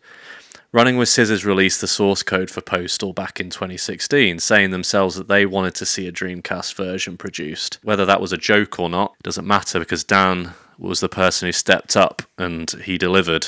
Running 0.72 0.96
with 0.96 1.10
Scissors 1.10 1.44
released 1.44 1.82
the 1.82 1.88
source 1.88 2.24
code 2.24 2.50
for 2.50 2.62
Postal 2.62 3.12
back 3.12 3.42
in 3.42 3.50
2016, 3.50 4.40
saying 4.40 4.72
themselves 4.72 5.16
that 5.16 5.28
they 5.28 5.46
wanted 5.46 5.76
to 5.76 5.86
see 5.86 6.08
a 6.08 6.14
Dreamcast 6.14 6.76
version 6.76 7.18
produced. 7.18 7.80
Whether 7.84 8.06
that 8.06 8.22
was 8.22 8.32
a 8.32 8.38
joke 8.38 8.80
or 8.80 8.90
not, 8.90 9.20
doesn't 9.22 9.46
matter 9.46 9.80
because 9.80 10.06
Dan 10.06 10.54
was 10.80 11.00
the 11.00 11.10
person 11.10 11.48
who 11.48 11.52
stepped 11.52 11.98
up 11.98 12.22
and 12.38 12.70
he 12.84 12.98
delivered. 12.98 13.48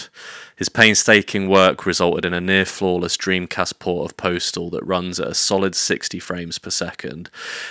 His 0.55 0.67
painstaking 0.67 1.47
work 1.47 1.85
resulted 1.85 2.25
in 2.25 2.33
a 2.33 2.41
near 2.41 2.65
flawless 2.65 3.15
Dreamcast 3.15 3.79
port 3.79 4.11
of 4.11 4.17
Postal 4.17 4.69
that 4.71 4.83
runs 4.83 5.19
at 5.19 5.27
a 5.27 5.33
solid 5.33 5.75
60 5.75 6.19
frames 6.19 6.57
per 6.59 6.69
second. 6.69 7.29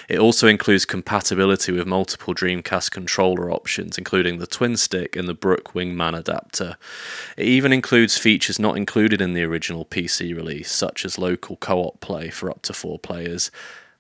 It 0.09 0.19
also 0.19 0.47
includes 0.47 0.85
compatibility 0.85 1.73
with 1.73 1.87
multiple 1.87 2.35
Dreamcast 2.35 2.91
controller 2.91 3.51
options, 3.51 3.99
including 3.99 4.39
the 4.39 4.47
Twin 4.47 4.77
Stick 4.77 5.17
and 5.17 5.29
the 5.29 5.35
Brook 5.35 5.73
Wingman 5.75 6.17
adapter. 6.17 6.77
It 7.37 7.47
even 7.47 7.73
includes 7.73 8.17
features 8.17 8.59
not 8.59 8.77
included 8.77 9.21
in 9.21 9.35
the 9.35 9.45
original 9.45 9.85
PC 9.85 10.35
release, 10.35 10.73
such 10.73 11.05
as 11.05 11.19
local 11.19 11.57
co 11.57 11.81
op 11.81 12.01
play 12.01 12.31
for 12.31 12.49
up 12.51 12.63
to 12.63 12.73
four 12.73 12.99
players. 12.99 13.51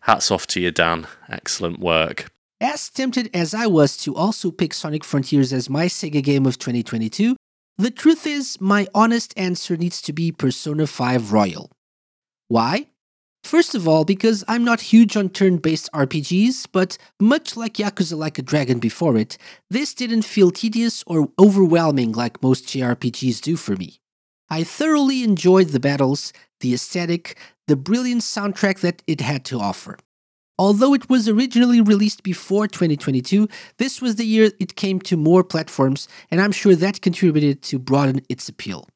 Hats 0.00 0.30
off 0.30 0.46
to 0.48 0.60
you, 0.60 0.70
Dan. 0.70 1.06
Excellent 1.28 1.80
work. 1.80 2.30
As 2.60 2.90
tempted 2.90 3.30
as 3.32 3.54
I 3.54 3.68
was 3.68 3.96
to 3.98 4.16
also 4.16 4.50
pick 4.50 4.74
Sonic 4.74 5.04
Frontiers 5.04 5.52
as 5.52 5.70
my 5.70 5.86
Sega 5.86 6.20
game 6.20 6.44
of 6.44 6.58
2022, 6.58 7.36
the 7.76 7.92
truth 7.92 8.26
is, 8.26 8.60
my 8.60 8.88
honest 8.92 9.32
answer 9.36 9.76
needs 9.76 10.02
to 10.02 10.12
be 10.12 10.32
Persona 10.32 10.88
5 10.88 11.32
Royal. 11.32 11.70
Why? 12.48 12.88
First 13.44 13.76
of 13.76 13.86
all, 13.86 14.04
because 14.04 14.42
I'm 14.48 14.64
not 14.64 14.80
huge 14.80 15.16
on 15.16 15.28
turn 15.28 15.58
based 15.58 15.88
RPGs, 15.94 16.66
but 16.72 16.98
much 17.20 17.56
like 17.56 17.74
Yakuza 17.74 18.18
Like 18.18 18.40
a 18.40 18.42
Dragon 18.42 18.80
before 18.80 19.16
it, 19.16 19.38
this 19.70 19.94
didn't 19.94 20.22
feel 20.22 20.50
tedious 20.50 21.04
or 21.06 21.28
overwhelming 21.38 22.10
like 22.10 22.42
most 22.42 22.64
JRPGs 22.64 23.40
do 23.40 23.56
for 23.56 23.76
me. 23.76 24.00
I 24.50 24.64
thoroughly 24.64 25.22
enjoyed 25.22 25.68
the 25.68 25.78
battles, 25.78 26.32
the 26.58 26.74
aesthetic, 26.74 27.38
the 27.68 27.76
brilliant 27.76 28.22
soundtrack 28.22 28.80
that 28.80 29.04
it 29.06 29.20
had 29.20 29.44
to 29.44 29.60
offer. 29.60 29.96
Although 30.58 30.92
it 30.92 31.08
was 31.08 31.28
originally 31.28 31.80
released 31.80 32.24
before 32.24 32.66
2022, 32.66 33.48
this 33.76 34.02
was 34.02 34.16
the 34.16 34.26
year 34.26 34.50
it 34.58 34.74
came 34.74 34.98
to 35.02 35.16
more 35.16 35.44
platforms, 35.44 36.08
and 36.32 36.40
I'm 36.40 36.50
sure 36.50 36.74
that 36.74 37.00
contributed 37.00 37.62
to 37.62 37.78
broaden 37.78 38.22
its 38.28 38.48
appeal. 38.48 38.88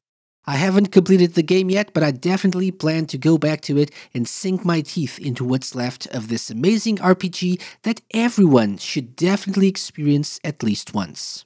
I 0.45 0.57
haven't 0.57 0.91
completed 0.91 1.35
the 1.35 1.43
game 1.43 1.69
yet, 1.69 1.93
but 1.93 2.03
I 2.03 2.11
definitely 2.11 2.71
plan 2.71 3.05
to 3.05 3.17
go 3.17 3.37
back 3.37 3.61
to 3.61 3.77
it 3.77 3.91
and 4.13 4.27
sink 4.27 4.65
my 4.65 4.81
teeth 4.81 5.17
into 5.17 5.45
what's 5.45 5.73
left 5.73 6.05
of 6.07 6.27
this 6.27 6.49
amazing 6.49 6.97
RPG 6.97 7.61
that 7.83 8.01
everyone 8.13 8.77
should 8.77 9.15
definitely 9.15 9.69
experience 9.69 10.41
at 10.43 10.61
least 10.61 10.93
once. 10.93 11.45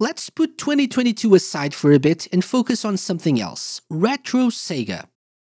Let's 0.00 0.30
put 0.30 0.58
2022 0.58 1.32
aside 1.36 1.74
for 1.74 1.92
a 1.92 2.00
bit 2.00 2.26
and 2.32 2.44
focus 2.44 2.84
on 2.84 2.96
something 2.96 3.40
else 3.40 3.80
Retro 3.88 4.46
Sega. 4.46 5.06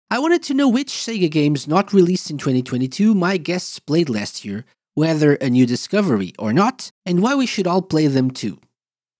I 0.10 0.20
wanted 0.20 0.42
to 0.44 0.54
know 0.54 0.70
which 0.70 0.88
Sega 0.88 1.30
games 1.30 1.68
not 1.68 1.92
released 1.92 2.32
in 2.32 2.38
2022 2.38 3.14
my 3.14 3.36
guests 3.36 3.78
played 3.78 4.08
last 4.08 4.46
year, 4.46 4.64
whether 4.94 5.34
a 5.34 5.50
new 5.50 5.66
discovery 5.66 6.34
or 6.40 6.54
not, 6.54 6.92
and 7.06 7.22
why 7.22 7.36
we 7.36 7.46
should 7.46 7.68
all 7.68 7.82
play 7.82 8.08
them 8.08 8.32
too. 8.32 8.58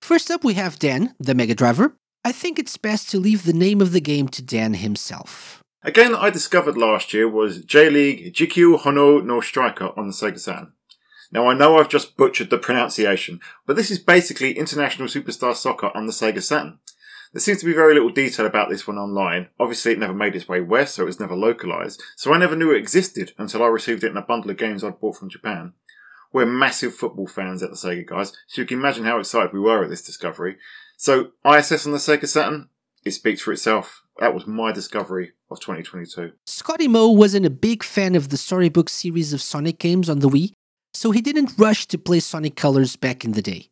First 0.02 0.32
up, 0.32 0.46
we 0.46 0.54
have 0.54 0.80
Dan, 0.80 1.14
the 1.20 1.36
Mega 1.36 1.54
Driver. 1.54 1.98
I 2.24 2.32
think 2.32 2.58
it's 2.58 2.78
best 2.78 3.10
to 3.10 3.20
leave 3.20 3.44
the 3.44 3.52
name 3.52 3.82
of 3.82 3.92
the 3.92 4.00
game 4.00 4.30
to 4.30 4.42
Dan 4.42 4.76
himself. 4.76 5.62
A 5.84 5.92
game 5.92 6.14
that 6.14 6.22
I 6.22 6.30
discovered 6.30 6.78
last 6.78 7.14
year 7.14 7.28
was 7.28 7.66
J 7.66 7.90
League 7.90 8.34
Jikyu 8.34 8.80
Hono 8.80 9.22
no 9.26 9.42
Striker 9.42 9.92
on 9.98 10.08
the 10.08 10.14
Sega 10.14 10.40
Saturn. 10.40 10.72
Now 11.34 11.50
I 11.50 11.54
know 11.54 11.78
I've 11.78 11.90
just 11.90 12.16
butchered 12.16 12.50
the 12.50 12.58
pronunciation, 12.58 13.42
but 13.66 13.76
this 13.76 13.92
is 13.92 14.00
basically 14.00 14.58
International 14.58 15.10
Superstar 15.10 15.54
Soccer 15.54 15.92
on 15.94 16.06
the 16.06 16.14
Sega 16.14 16.42
Saturn. 16.42 16.80
There 17.34 17.42
seems 17.42 17.60
to 17.60 17.66
be 17.66 17.74
very 17.74 17.94
little 17.94 18.10
detail 18.10 18.46
about 18.46 18.70
this 18.70 18.88
one 18.88 18.98
online. 18.98 19.50
Obviously, 19.60 19.92
it 19.92 20.00
never 20.00 20.14
made 20.14 20.36
its 20.36 20.48
way 20.48 20.62
west, 20.62 20.96
so 20.96 21.04
it 21.04 21.08
was 21.08 21.20
never 21.20 21.36
localized. 21.36 22.02
So 22.16 22.34
I 22.34 22.38
never 22.38 22.56
knew 22.56 22.72
it 22.72 22.78
existed 22.78 23.34
until 23.38 23.64
I 23.64 23.68
received 23.68 24.04
it 24.04 24.12
in 24.12 24.18
a 24.18 24.22
bundle 24.22 24.52
of 24.52 24.58
games 24.58 24.84
I'd 24.84 25.00
bought 25.00 25.18
from 25.18 25.30
Japan. 25.30 25.74
We're 26.34 26.46
massive 26.46 26.96
football 26.96 27.28
fans 27.28 27.64
at 27.64 27.70
the 27.70 27.76
Sega 27.76 28.06
guys, 28.06 28.34
so 28.48 28.62
you 28.62 28.68
can 28.68 28.80
imagine 28.80 29.06
how 29.06 29.20
excited 29.20 29.54
we 29.54 29.60
were 29.60 29.84
at 29.84 29.90
this 29.90 30.06
discovery. 30.06 30.58
So 30.98 31.32
ISS 31.46 31.86
on 31.86 31.94
the 31.94 32.00
Sega 32.00 32.28
Saturn, 32.28 32.70
it 33.06 33.12
speaks 33.12 33.42
for 33.42 33.52
itself. 33.54 34.04
That 34.20 34.34
was 34.34 34.48
my 34.48 34.72
discovery 34.72 35.34
of 35.50 35.60
2022. 35.60 36.34
ScottyMo 36.46 37.16
wasn't 37.16 37.46
a 37.46 37.52
big 37.52 37.84
fan 37.84 38.16
of 38.16 38.30
the 38.30 38.38
storybook 38.38 38.90
series 38.90 39.32
of 39.32 39.42
Sonic 39.42 39.80
games 39.80 40.10
on 40.10 40.20
the 40.20 40.30
Wii, 40.30 40.54
so 40.94 41.12
he 41.12 41.22
didn't 41.22 41.54
rush 41.58 41.86
to 41.88 41.98
play 41.98 42.20
Sonic 42.20 42.56
Colors 42.56 42.96
back 42.96 43.24
in 43.24 43.34
the 43.34 43.42
day. 43.42 43.70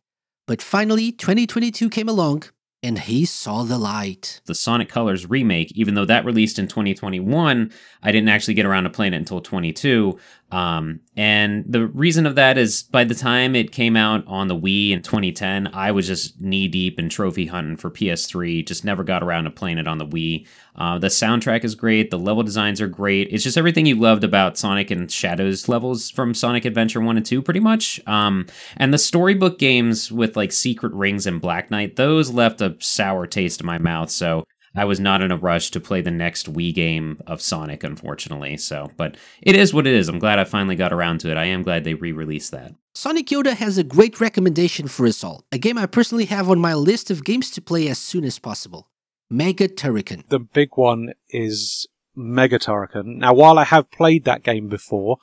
But 0.47 0.61
finally, 0.61 1.11
2022 1.11 1.89
came 1.89 2.07
along, 2.07 2.43
and 2.85 2.99
he 2.99 3.25
saw 3.25 3.63
the 3.63 3.79
light. 3.79 4.41
The 4.45 4.53
Sonic 4.53 4.89
Colors 4.89 5.27
remake, 5.27 5.71
even 5.75 5.95
though 5.95 6.05
that 6.05 6.23
released 6.23 6.59
in 6.59 6.67
2021, 6.67 7.71
I 8.03 8.11
didn't 8.11 8.29
actually 8.29 8.53
get 8.53 8.65
around 8.65 8.83
to 8.83 8.91
playing 8.91 9.13
it 9.13 9.17
until 9.17 9.41
22. 9.41 10.19
Um, 10.51 11.01
and 11.17 11.65
the 11.67 11.87
reason 11.87 12.25
of 12.25 12.35
that 12.35 12.57
is 12.57 12.83
by 12.83 13.03
the 13.03 13.15
time 13.15 13.55
it 13.55 13.71
came 13.71 13.97
out 13.97 14.25
on 14.27 14.47
the 14.47 14.55
Wii 14.55 14.91
in 14.91 15.01
2010, 15.01 15.67
I 15.73 15.91
was 15.91 16.07
just 16.07 16.39
knee 16.39 16.67
deep 16.67 16.99
in 16.99 17.09
trophy 17.09 17.47
hunting 17.47 17.77
for 17.77 17.89
PS3. 17.89 18.65
Just 18.65 18.85
never 18.85 19.03
got 19.03 19.23
around 19.23 19.45
to 19.45 19.49
playing 19.49 19.79
it 19.79 19.87
on 19.87 19.97
the 19.97 20.05
Wii. 20.05 20.47
Uh, 20.75 20.99
the 20.99 21.07
soundtrack 21.07 21.63
is 21.63 21.73
great. 21.73 22.11
The 22.11 22.19
level 22.19 22.43
designs 22.43 22.79
are 22.79 22.87
great. 22.87 23.29
It's 23.31 23.43
just 23.43 23.57
everything 23.57 23.85
you 23.85 23.95
loved 23.95 24.23
about 24.23 24.57
Sonic 24.57 24.91
and 24.91 25.11
Shadows 25.11 25.67
levels 25.67 26.09
from 26.11 26.33
Sonic 26.33 26.65
Adventure 26.65 27.01
1 27.01 27.17
and 27.17 27.25
2, 27.25 27.41
pretty 27.41 27.59
much. 27.59 27.99
Um, 28.07 28.45
and 28.77 28.93
the 28.93 28.97
storybook 28.97 29.57
games 29.57 30.11
with 30.11 30.35
like 30.35 30.51
Secret 30.51 30.93
Rings 30.93 31.25
and 31.25 31.41
Black 31.41 31.71
Knight, 31.71 31.95
those 31.95 32.29
left 32.29 32.61
a 32.61 32.75
sour 32.79 33.25
taste 33.25 33.61
in 33.61 33.65
my 33.65 33.77
mouth. 33.77 34.11
So 34.11 34.45
I 34.75 34.85
was 34.85 34.99
not 34.99 35.21
in 35.21 35.31
a 35.31 35.37
rush 35.37 35.71
to 35.71 35.79
play 35.79 36.01
the 36.01 36.11
next 36.11 36.51
Wii 36.51 36.73
game 36.73 37.21
of 37.25 37.41
Sonic, 37.41 37.83
unfortunately. 37.83 38.57
So, 38.57 38.91
but 38.97 39.15
it 39.41 39.55
is 39.55 39.73
what 39.73 39.87
it 39.87 39.93
is. 39.93 40.09
I'm 40.09 40.19
glad 40.19 40.39
I 40.39 40.43
finally 40.43 40.75
got 40.75 40.93
around 40.93 41.19
to 41.19 41.31
it. 41.31 41.37
I 41.37 41.45
am 41.45 41.63
glad 41.63 41.83
they 41.83 41.93
re 41.93 42.11
released 42.11 42.51
that. 42.51 42.73
Sonic 42.93 43.27
Yoda 43.27 43.55
has 43.55 43.77
a 43.77 43.83
great 43.83 44.21
recommendation 44.21 44.87
for 44.87 45.05
us 45.05 45.23
all, 45.23 45.43
a 45.51 45.57
game 45.57 45.77
I 45.77 45.85
personally 45.85 46.25
have 46.25 46.49
on 46.49 46.59
my 46.59 46.73
list 46.73 47.11
of 47.11 47.25
games 47.25 47.51
to 47.51 47.61
play 47.61 47.89
as 47.89 47.99
soon 47.99 48.23
as 48.23 48.39
possible 48.39 48.89
Mega 49.29 49.67
Turrican. 49.67 50.27
The 50.29 50.39
big 50.39 50.69
one 50.75 51.13
is 51.29 51.87
Mega 52.15 52.59
Turrican. 52.59 53.17
Now, 53.17 53.33
while 53.33 53.59
I 53.59 53.65
have 53.65 53.91
played 53.91 54.23
that 54.25 54.43
game 54.43 54.69
before, 54.69 55.17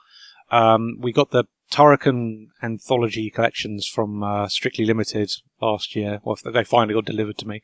um, 0.50 0.98
we 1.00 1.12
got 1.12 1.30
the 1.30 1.44
Turrican 1.72 2.48
anthology 2.62 3.30
collections 3.30 3.86
from 3.86 4.22
uh, 4.22 4.48
Strictly 4.48 4.84
Limited 4.84 5.32
last 5.60 5.96
year. 5.96 6.20
Well, 6.22 6.36
they 6.44 6.64
finally 6.64 6.94
got 6.94 7.06
delivered 7.06 7.38
to 7.38 7.48
me, 7.48 7.62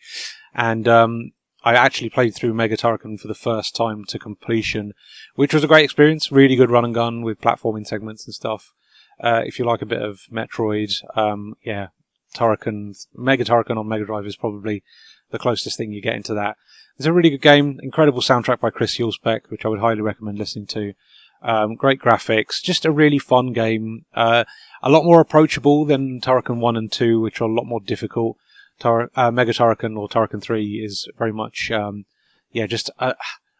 and 0.55 0.89
um, 0.89 1.33
I 1.69 1.75
actually 1.75 2.09
played 2.09 2.35
through 2.35 2.55
Mega 2.55 2.79
Turrican 2.79 3.21
for 3.21 3.29
the 3.29 3.35
first 3.35 3.77
time 3.77 4.07
to 4.07 4.19
completion, 4.19 4.95
which 5.35 5.53
was 5.53 5.63
a 5.63 5.67
great 5.67 5.85
experience. 5.85 6.33
Really 6.33 6.57
good 6.57 6.71
run 6.71 6.87
and 6.87 6.95
gun 6.95 7.21
with 7.21 7.43
platforming 7.43 7.87
segments 7.87 8.25
and 8.25 8.35
stuff. 8.35 8.73
Uh, 9.21 9.43
if 9.45 9.59
you 9.59 9.67
like 9.67 9.83
a 9.83 9.87
bit 9.87 10.01
of 10.01 10.23
Metroid, 10.33 10.95
um, 11.15 11.57
yeah, 11.63 11.89
Turrican, 12.35 12.97
Mega 13.15 13.45
Turrican 13.45 13.77
on 13.77 13.87
Mega 13.87 14.07
Drive 14.07 14.25
is 14.25 14.35
probably 14.35 14.83
the 15.31 15.39
closest 15.39 15.77
thing 15.77 15.93
you 15.93 16.01
get 16.01 16.15
into 16.15 16.33
that. 16.33 16.57
It's 16.97 17.05
a 17.05 17.13
really 17.13 17.29
good 17.29 17.43
game, 17.43 17.79
incredible 17.83 18.23
soundtrack 18.23 18.61
by 18.61 18.71
Chris 18.71 18.97
Huelsbeck, 18.97 19.51
which 19.51 19.67
I 19.67 19.69
would 19.69 19.81
highly 19.81 20.01
recommend 20.01 20.39
listening 20.39 20.69
to. 20.69 20.95
Um, 21.43 21.75
great 21.75 22.01
graphics, 22.01 22.63
just 22.63 22.87
a 22.87 22.91
really 22.91 23.19
fun 23.19 23.53
game. 23.53 24.07
Uh, 24.15 24.45
a 24.83 24.89
lot 24.89 25.05
more 25.05 25.21
approachable 25.21 25.85
than 25.85 26.23
Turrican 26.23 26.61
1 26.61 26.77
and 26.79 26.91
2, 26.91 27.21
which 27.21 27.43
are 27.43 27.45
a 27.45 27.53
lot 27.53 27.67
more 27.67 27.81
difficult. 27.81 28.39
Tar- 28.79 29.11
uh, 29.17 29.31
Mega 29.31 29.53
Turrican 29.53 29.97
or 29.97 30.09
Turrican 30.09 30.43
3 30.43 30.83
is 30.85 31.09
very 31.19 31.33
much, 31.33 31.71
um, 31.71 32.05
yeah, 32.53 32.67
just 32.67 32.91
a, 32.99 33.15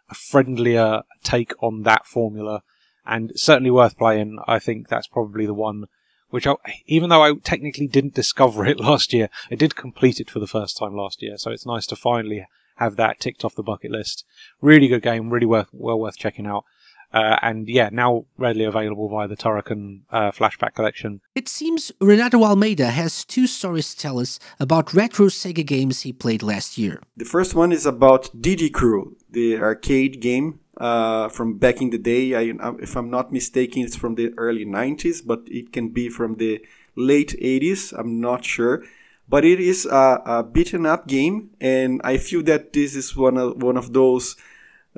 a, 0.09 0.15
friendlier 0.15 1.03
take 1.23 1.53
on 1.63 1.83
that 1.83 2.07
formula 2.07 2.63
and 3.05 3.33
certainly 3.35 3.71
worth 3.71 3.99
playing. 3.99 4.39
I 4.47 4.59
think 4.59 4.89
that's 4.89 5.07
probably 5.07 5.47
the 5.47 5.55
one 5.55 5.87
which 6.31 6.47
I, 6.47 6.55
even 6.87 7.09
though 7.09 7.23
I 7.23 7.35
technically 7.43 7.87
didn't 7.87 8.15
discover 8.15 8.67
it 8.67 8.81
last 8.81 9.13
year, 9.13 9.29
I 9.51 9.55
did 9.55 9.77
complete 9.77 10.21
it 10.21 10.31
for 10.31 10.39
the 10.39 10.47
first 10.47 10.77
time 10.77 10.95
last 10.95 11.23
year. 11.23 11.37
So 11.39 11.51
it's 11.51 11.67
nice 11.67 11.87
to 11.87 11.97
finally 11.97 12.47
have 12.77 12.97
that 12.97 13.19
ticked 13.19 13.45
off 13.45 13.55
the 13.55 13.63
bucket 13.63 13.91
list. 13.91 14.25
Really 14.61 14.89
good 14.89 15.03
game, 15.03 15.31
really 15.31 15.47
worth, 15.47 15.69
well 15.73 15.99
worth 15.99 16.17
checking 16.17 16.47
out. 16.47 16.65
Uh, 17.13 17.39
and 17.41 17.69
yeah, 17.69 17.89
now 17.91 18.27
readily 18.37 18.65
available 18.65 19.09
via 19.09 19.27
the 19.27 19.37
Turrican 19.37 20.01
uh, 20.11 20.31
Flashback 20.31 20.75
Collection. 20.75 21.21
It 21.35 21.49
seems 21.49 21.91
Renato 22.01 22.45
Almeida 22.45 22.87
has 22.91 23.25
two 23.25 23.47
stories 23.47 23.95
to 23.95 24.01
tell 24.01 24.19
us 24.19 24.39
about 24.61 24.93
retro 24.93 25.27
Sega 25.27 25.65
games 25.65 26.03
he 26.03 26.13
played 26.13 26.43
last 26.43 26.77
year. 26.77 27.01
The 27.17 27.25
first 27.25 27.55
one 27.55 27.73
is 27.73 27.87
about 27.87 28.31
D. 28.39 28.57
D. 28.57 28.69
Crew, 28.69 29.17
the 29.31 29.59
arcade 29.59 30.21
game 30.21 30.61
uh, 30.79 31.29
from 31.29 31.59
back 31.59 31.81
in 31.81 31.91
the 31.91 31.99
day. 31.99 32.35
I, 32.35 32.55
if 32.81 32.97
I'm 32.97 33.11
not 33.11 33.33
mistaken, 33.33 33.83
it's 33.83 33.97
from 33.97 34.15
the 34.15 34.33
early 34.37 34.65
90s, 34.65 35.25
but 35.25 35.43
it 35.47 35.73
can 35.73 35.89
be 35.89 36.09
from 36.09 36.37
the 36.37 36.65
late 36.95 37.37
80s. 37.41 37.99
I'm 37.99 38.21
not 38.21 38.45
sure. 38.45 38.85
But 39.29 39.45
it 39.45 39.61
is 39.61 39.85
a, 39.85 40.23
a 40.25 40.43
beaten 40.43 40.87
up 40.87 41.07
game, 41.07 41.51
and 41.61 42.01
I 42.03 42.17
feel 42.17 42.43
that 42.45 42.73
this 42.73 42.95
is 42.97 43.15
one 43.15 43.37
of, 43.37 43.63
one 43.63 43.77
of 43.77 43.93
those 43.93 44.37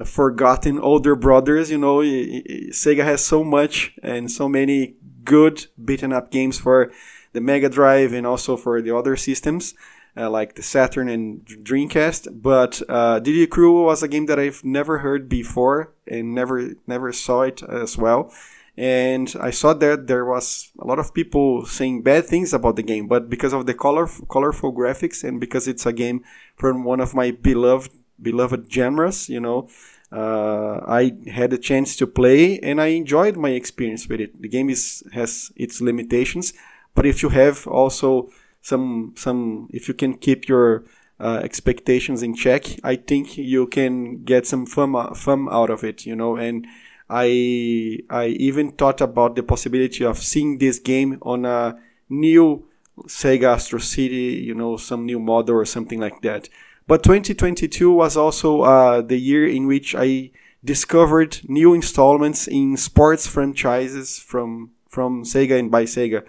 forgotten 0.05 0.79
older 0.79 1.15
brothers. 1.15 1.71
You 1.71 1.79
know, 1.79 1.99
Sega 1.99 3.05
has 3.05 3.25
so 3.25 3.45
much 3.45 3.95
and 4.03 4.31
so 4.31 4.49
many 4.49 4.97
good 5.25 5.67
beaten 5.83 6.13
up 6.13 6.31
games 6.31 6.59
for 6.59 6.91
the 7.33 7.41
Mega 7.41 7.69
Drive 7.69 8.13
and 8.13 8.27
also 8.27 8.57
for 8.57 8.81
the 8.83 8.97
other 8.97 9.17
systems. 9.17 9.75
Uh, 10.17 10.29
like 10.29 10.57
the 10.57 10.63
Saturn 10.63 11.09
and 11.09 11.47
Dreamcast, 11.47 12.43
but 12.43 12.83
uh, 12.89 13.21
D. 13.21 13.33
D. 13.33 13.47
Crew 13.47 13.85
was 13.85 14.03
a 14.03 14.09
game 14.09 14.27
that 14.27 14.41
I've 14.41 14.65
never 14.65 14.99
heard 14.99 15.29
before 15.29 15.93
and 16.05 16.35
never 16.35 16.73
never 16.89 17.13
saw 17.13 17.43
it 17.43 17.63
as 17.63 17.97
well. 17.97 18.33
and 18.77 19.35
I 19.41 19.51
saw 19.51 19.75
that 19.75 20.07
there 20.07 20.25
was 20.25 20.73
a 20.79 20.87
lot 20.87 20.99
of 20.99 21.13
people 21.13 21.67
saying 21.67 22.03
bad 22.03 22.27
things 22.27 22.55
about 22.55 22.77
the 22.77 22.83
game, 22.83 23.07
but 23.09 23.29
because 23.29 23.53
of 23.53 23.67
the 23.67 23.75
color, 23.75 24.09
colorful 24.31 24.73
graphics 24.73 25.23
and 25.23 25.39
because 25.39 25.69
it's 25.69 25.87
a 25.87 25.93
game 25.93 26.25
from 26.57 26.85
one 26.85 27.01
of 27.01 27.15
my 27.15 27.31
beloved 27.31 27.93
beloved 28.23 28.73
genres, 28.73 29.29
you 29.29 29.41
know, 29.41 29.69
uh, 30.13 30.81
I 30.89 31.13
had 31.31 31.53
a 31.53 31.59
chance 31.59 31.97
to 31.97 32.07
play 32.07 32.59
and 32.61 32.81
I 32.81 32.87
enjoyed 32.87 33.37
my 33.37 33.51
experience 33.51 34.09
with 34.09 34.21
it. 34.21 34.41
The 34.41 34.49
game 34.49 34.69
is 34.69 35.03
has 35.13 35.53
its 35.57 35.81
limitations, 35.81 36.53
but 36.95 37.07
if 37.07 37.23
you 37.23 37.29
have 37.29 37.67
also 37.67 38.31
some 38.61 39.15
some 39.17 39.69
if 39.73 39.89
you 39.89 39.95
can 39.95 40.15
keep 40.15 40.49
your 40.49 40.85
uh, 41.21 41.41
expectations 41.45 42.23
in 42.23 42.35
check, 42.35 42.65
I 42.83 42.97
think 42.97 43.39
you 43.39 43.67
can 43.67 44.25
get 44.25 44.47
some 44.47 44.67
fun 44.67 45.15
fun 45.15 45.49
out 45.51 45.71
of 45.71 45.85
it, 45.85 46.07
you 46.07 46.17
know, 46.17 46.37
and 46.37 46.67
I 47.09 48.01
I 48.11 48.27
even 48.27 48.73
thought 48.73 49.01
about 49.01 49.37
the 49.37 49.43
possibility 49.43 50.05
of 50.05 50.19
seeing 50.19 50.59
this 50.59 50.79
game 50.79 51.19
on 51.23 51.45
a 51.45 51.79
new 52.09 52.67
Sega 53.07 53.55
Astro 53.55 53.79
City, 53.79 54.43
you 54.45 54.55
know, 54.55 54.77
some 54.77 55.07
new 55.07 55.21
model 55.21 55.57
or 55.57 55.65
something 55.65 56.01
like 56.01 56.21
that. 56.23 56.49
But 56.91 57.05
2022 57.05 57.93
was 57.93 58.17
also 58.17 58.63
uh, 58.63 59.01
the 59.01 59.17
year 59.17 59.47
in 59.47 59.69
which 59.69 59.95
I 59.97 60.33
discovered 60.65 61.39
new 61.45 61.73
installments 61.73 62.49
in 62.49 62.77
sports 62.77 63.29
franchises 63.29 64.19
from 64.19 64.73
from 64.89 65.23
Sega 65.23 65.57
and 65.57 65.71
by 65.71 65.85
Sega. 65.85 66.25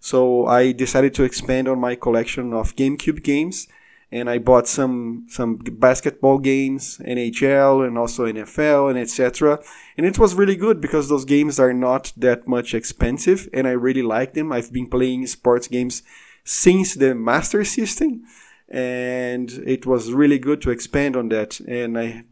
So 0.00 0.46
I 0.46 0.72
decided 0.72 1.12
to 1.16 1.24
expand 1.24 1.68
on 1.68 1.78
my 1.78 1.96
collection 1.96 2.54
of 2.54 2.74
GameCube 2.76 3.22
games 3.22 3.68
and 4.10 4.30
I 4.30 4.38
bought 4.38 4.66
some 4.66 5.26
some 5.28 5.58
basketball 5.58 6.38
games, 6.38 6.96
NHL 7.04 7.86
and 7.86 7.98
also 7.98 8.24
NFL 8.24 8.88
and 8.88 8.98
etc. 8.98 9.60
And 9.98 10.06
it 10.06 10.18
was 10.18 10.34
really 10.34 10.56
good 10.56 10.80
because 10.80 11.10
those 11.10 11.26
games 11.26 11.60
are 11.60 11.74
not 11.74 12.14
that 12.16 12.48
much 12.48 12.72
expensive 12.72 13.50
and 13.52 13.68
I 13.68 13.72
really 13.72 14.02
like 14.02 14.32
them. 14.32 14.50
I've 14.50 14.72
been 14.72 14.88
playing 14.88 15.26
sports 15.26 15.68
games 15.68 16.02
since 16.42 16.94
the 16.94 17.14
Master 17.14 17.64
System 17.64 18.22
and 18.68 19.50
it 19.64 19.86
was 19.86 20.12
really 20.12 20.38
good 20.38 20.60
to 20.60 20.70
expand 20.70 21.16
on 21.16 21.28
that 21.28 21.60
and 21.60 21.98
I 21.98 22.24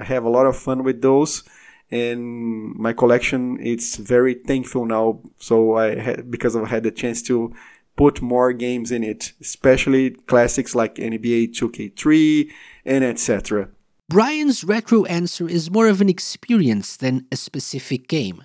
I 0.00 0.04
have 0.04 0.24
a 0.24 0.30
lot 0.30 0.46
of 0.46 0.56
fun 0.56 0.82
with 0.82 1.02
those 1.02 1.42
and 1.90 2.74
my 2.76 2.92
collection 2.92 3.58
it's 3.60 3.96
very 3.96 4.34
thankful 4.34 4.86
now 4.86 5.20
so 5.38 5.76
I 5.76 5.96
had 5.96 6.30
because 6.30 6.56
I 6.56 6.66
had 6.66 6.84
the 6.84 6.90
chance 6.90 7.20
to 7.22 7.52
put 7.96 8.20
more 8.20 8.52
games 8.52 8.90
in 8.90 9.04
it, 9.04 9.32
especially 9.40 10.10
classics 10.10 10.74
like 10.74 10.96
NBA 10.96 11.54
2K3 11.54 12.50
and 12.84 13.04
etc. 13.04 13.68
Brian's 14.08 14.64
retro 14.64 15.04
answer 15.04 15.48
is 15.48 15.70
more 15.70 15.88
of 15.88 16.00
an 16.00 16.08
experience 16.08 16.96
than 16.96 17.26
a 17.32 17.36
specific 17.36 18.08
game, 18.08 18.44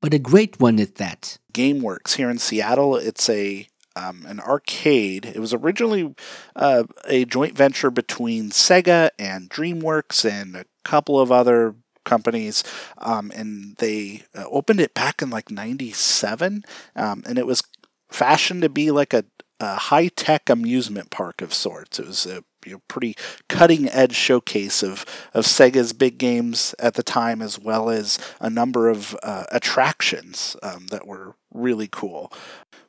but 0.00 0.14
a 0.14 0.18
great 0.18 0.58
one 0.58 0.80
at 0.80 0.96
that. 0.96 1.38
GameWorks 1.52 2.16
here 2.16 2.30
in 2.30 2.38
Seattle, 2.38 2.96
it's 2.96 3.28
a 3.30 3.66
um, 3.96 4.24
an 4.28 4.38
arcade. 4.38 5.24
It 5.26 5.40
was 5.40 5.54
originally 5.54 6.14
uh, 6.54 6.84
a 7.06 7.24
joint 7.24 7.56
venture 7.56 7.90
between 7.90 8.50
Sega 8.50 9.10
and 9.18 9.50
DreamWorks 9.50 10.28
and 10.30 10.54
a 10.54 10.66
couple 10.84 11.18
of 11.18 11.32
other 11.32 11.74
companies, 12.04 12.62
um, 12.98 13.32
and 13.34 13.74
they 13.76 14.22
uh, 14.34 14.44
opened 14.50 14.80
it 14.80 14.94
back 14.94 15.22
in 15.22 15.30
like 15.30 15.50
'97, 15.50 16.62
um, 16.94 17.22
and 17.26 17.38
it 17.38 17.46
was 17.46 17.62
fashioned 18.10 18.62
to 18.62 18.68
be 18.68 18.90
like 18.90 19.12
a, 19.12 19.24
a 19.58 19.74
high 19.74 20.08
tech 20.08 20.48
amusement 20.48 21.10
park 21.10 21.42
of 21.42 21.52
sorts. 21.52 21.98
It 21.98 22.06
was 22.06 22.26
a 22.26 22.44
you 22.66 22.72
know, 22.72 22.82
pretty 22.88 23.16
cutting 23.48 23.88
edge 23.88 24.14
showcase 24.14 24.82
of, 24.82 25.04
of 25.32 25.44
Sega's 25.44 25.92
big 25.92 26.18
games 26.18 26.74
at 26.78 26.94
the 26.94 27.02
time, 27.02 27.40
as 27.40 27.58
well 27.58 27.88
as 27.88 28.18
a 28.40 28.50
number 28.50 28.88
of 28.88 29.16
uh, 29.22 29.44
attractions 29.52 30.56
um, 30.62 30.88
that 30.88 31.06
were 31.06 31.36
really 31.54 31.88
cool. 31.90 32.32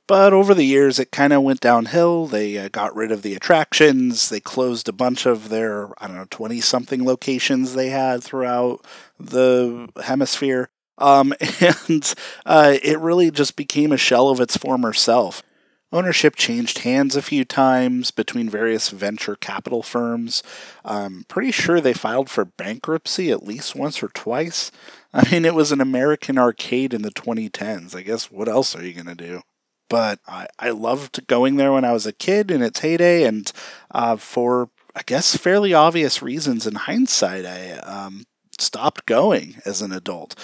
But 0.07 0.31
over 0.31 0.53
the 0.53 0.63
years, 0.63 0.99
it 0.99 1.11
kind 1.11 1.33
of 1.33 1.43
went 1.43 1.59
downhill. 1.59 2.27
They 2.27 2.57
uh, 2.57 2.69
got 2.69 2.95
rid 2.95 3.11
of 3.11 3.23
the 3.23 3.35
attractions. 3.35 4.29
They 4.29 4.39
closed 4.39 4.87
a 4.87 4.93
bunch 4.93 5.25
of 5.25 5.49
their, 5.49 5.89
I 6.01 6.07
don't 6.07 6.15
know, 6.15 6.27
20 6.29 6.61
something 6.61 7.03
locations 7.03 7.73
they 7.73 7.89
had 7.89 8.23
throughout 8.23 8.85
the 9.19 9.89
hemisphere. 10.03 10.69
Um, 10.97 11.33
and 11.89 12.13
uh, 12.45 12.77
it 12.81 12.99
really 12.99 13.31
just 13.31 13.57
became 13.57 13.91
a 13.91 13.97
shell 13.97 14.29
of 14.29 14.39
its 14.39 14.55
former 14.55 14.93
self. 14.93 15.43
Ownership 15.91 16.35
changed 16.35 16.79
hands 16.79 17.15
a 17.15 17.21
few 17.21 17.45
times 17.45 18.11
between 18.11 18.49
various 18.49 18.89
venture 18.89 19.35
capital 19.35 19.81
firms. 19.81 20.43
I'm 20.83 21.23
pretty 21.29 21.51
sure 21.51 21.79
they 21.79 21.93
filed 21.93 22.29
for 22.29 22.43
bankruptcy 22.43 23.31
at 23.31 23.45
least 23.45 23.75
once 23.75 24.03
or 24.03 24.09
twice. 24.09 24.69
I 25.13 25.29
mean, 25.29 25.45
it 25.45 25.55
was 25.55 25.71
an 25.71 25.79
American 25.79 26.37
arcade 26.37 26.93
in 26.93 27.03
the 27.03 27.11
2010s. 27.11 27.95
I 27.95 28.01
guess 28.01 28.29
what 28.29 28.49
else 28.49 28.75
are 28.75 28.85
you 28.85 28.93
going 28.93 29.05
to 29.05 29.15
do? 29.15 29.41
But 29.89 30.19
I, 30.27 30.47
I 30.59 30.69
loved 30.71 31.27
going 31.27 31.55
there 31.55 31.71
when 31.71 31.85
I 31.85 31.93
was 31.93 32.05
a 32.05 32.11
kid 32.11 32.51
in 32.51 32.61
its 32.61 32.79
heyday, 32.79 33.23
and 33.23 33.51
uh, 33.91 34.17
for, 34.17 34.69
I 34.95 35.01
guess, 35.05 35.37
fairly 35.37 35.73
obvious 35.73 36.21
reasons 36.21 36.67
in 36.67 36.75
hindsight, 36.75 37.45
I 37.45 37.73
um, 37.79 38.25
stopped 38.59 39.05
going 39.05 39.61
as 39.65 39.81
an 39.81 39.91
adult. 39.91 40.35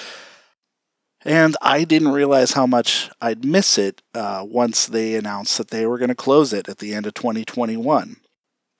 And 1.25 1.55
I 1.61 1.85
didn't 1.85 2.09
realize 2.09 2.51
how 2.53 2.67
much 2.67 3.09
I'd 3.21 3.45
miss 3.45 3.77
it 3.77 4.01
uh, 4.13 4.45
once 4.47 4.85
they 4.85 5.15
announced 5.15 5.57
that 5.57 5.69
they 5.69 5.85
were 5.85 5.97
going 5.97 6.09
to 6.09 6.15
close 6.15 6.51
it 6.51 6.67
at 6.67 6.79
the 6.79 6.93
end 6.93 7.05
of 7.05 7.13
2021. 7.13 8.17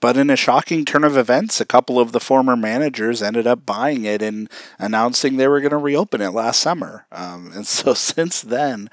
But 0.02 0.17
in 0.17 0.30
a 0.30 0.36
shocking 0.36 0.84
turn 0.84 1.06
of 1.06 1.15
events, 1.15 1.62
a 1.62 1.65
couple 1.65 1.97
of 1.97 2.12
the 2.12 2.19
former 2.19 2.58
managers 2.58 3.23
ended 3.23 3.47
up 3.47 3.65
buying 3.65 4.04
it 4.04 4.21
and 4.21 4.49
announcing 4.78 5.38
they 5.38 5.47
were 5.47 5.62
going 5.62 5.71
to 5.71 5.78
reopen 5.78 6.19
it 6.19 6.32
last 6.32 6.60
summer. 6.60 7.06
Um, 7.10 7.52
and 7.56 7.65
so 7.80 7.93
since 7.93 8.41
then, 8.41 8.89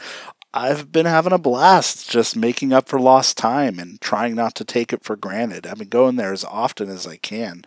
I've 0.53 0.91
been 0.91 1.07
having 1.07 1.33
a 1.33 1.39
blast 1.39 2.11
just 2.11 2.37
making 2.37 2.73
up 2.73 2.89
for 2.89 2.99
lost 2.99 3.39
time 3.39 3.79
and 3.79 4.01
trying 4.01 4.35
not 4.35 4.55
to 4.57 4.65
take 4.65 4.93
it 4.93 5.05
for 5.05 5.17
granted. 5.17 5.67
I've 5.67 5.79
been 5.79 5.89
going 5.89 6.17
there 6.17 6.33
as 6.33 6.45
often 6.45 6.89
as 6.89 7.07
I 7.07 7.17
can. 7.17 7.65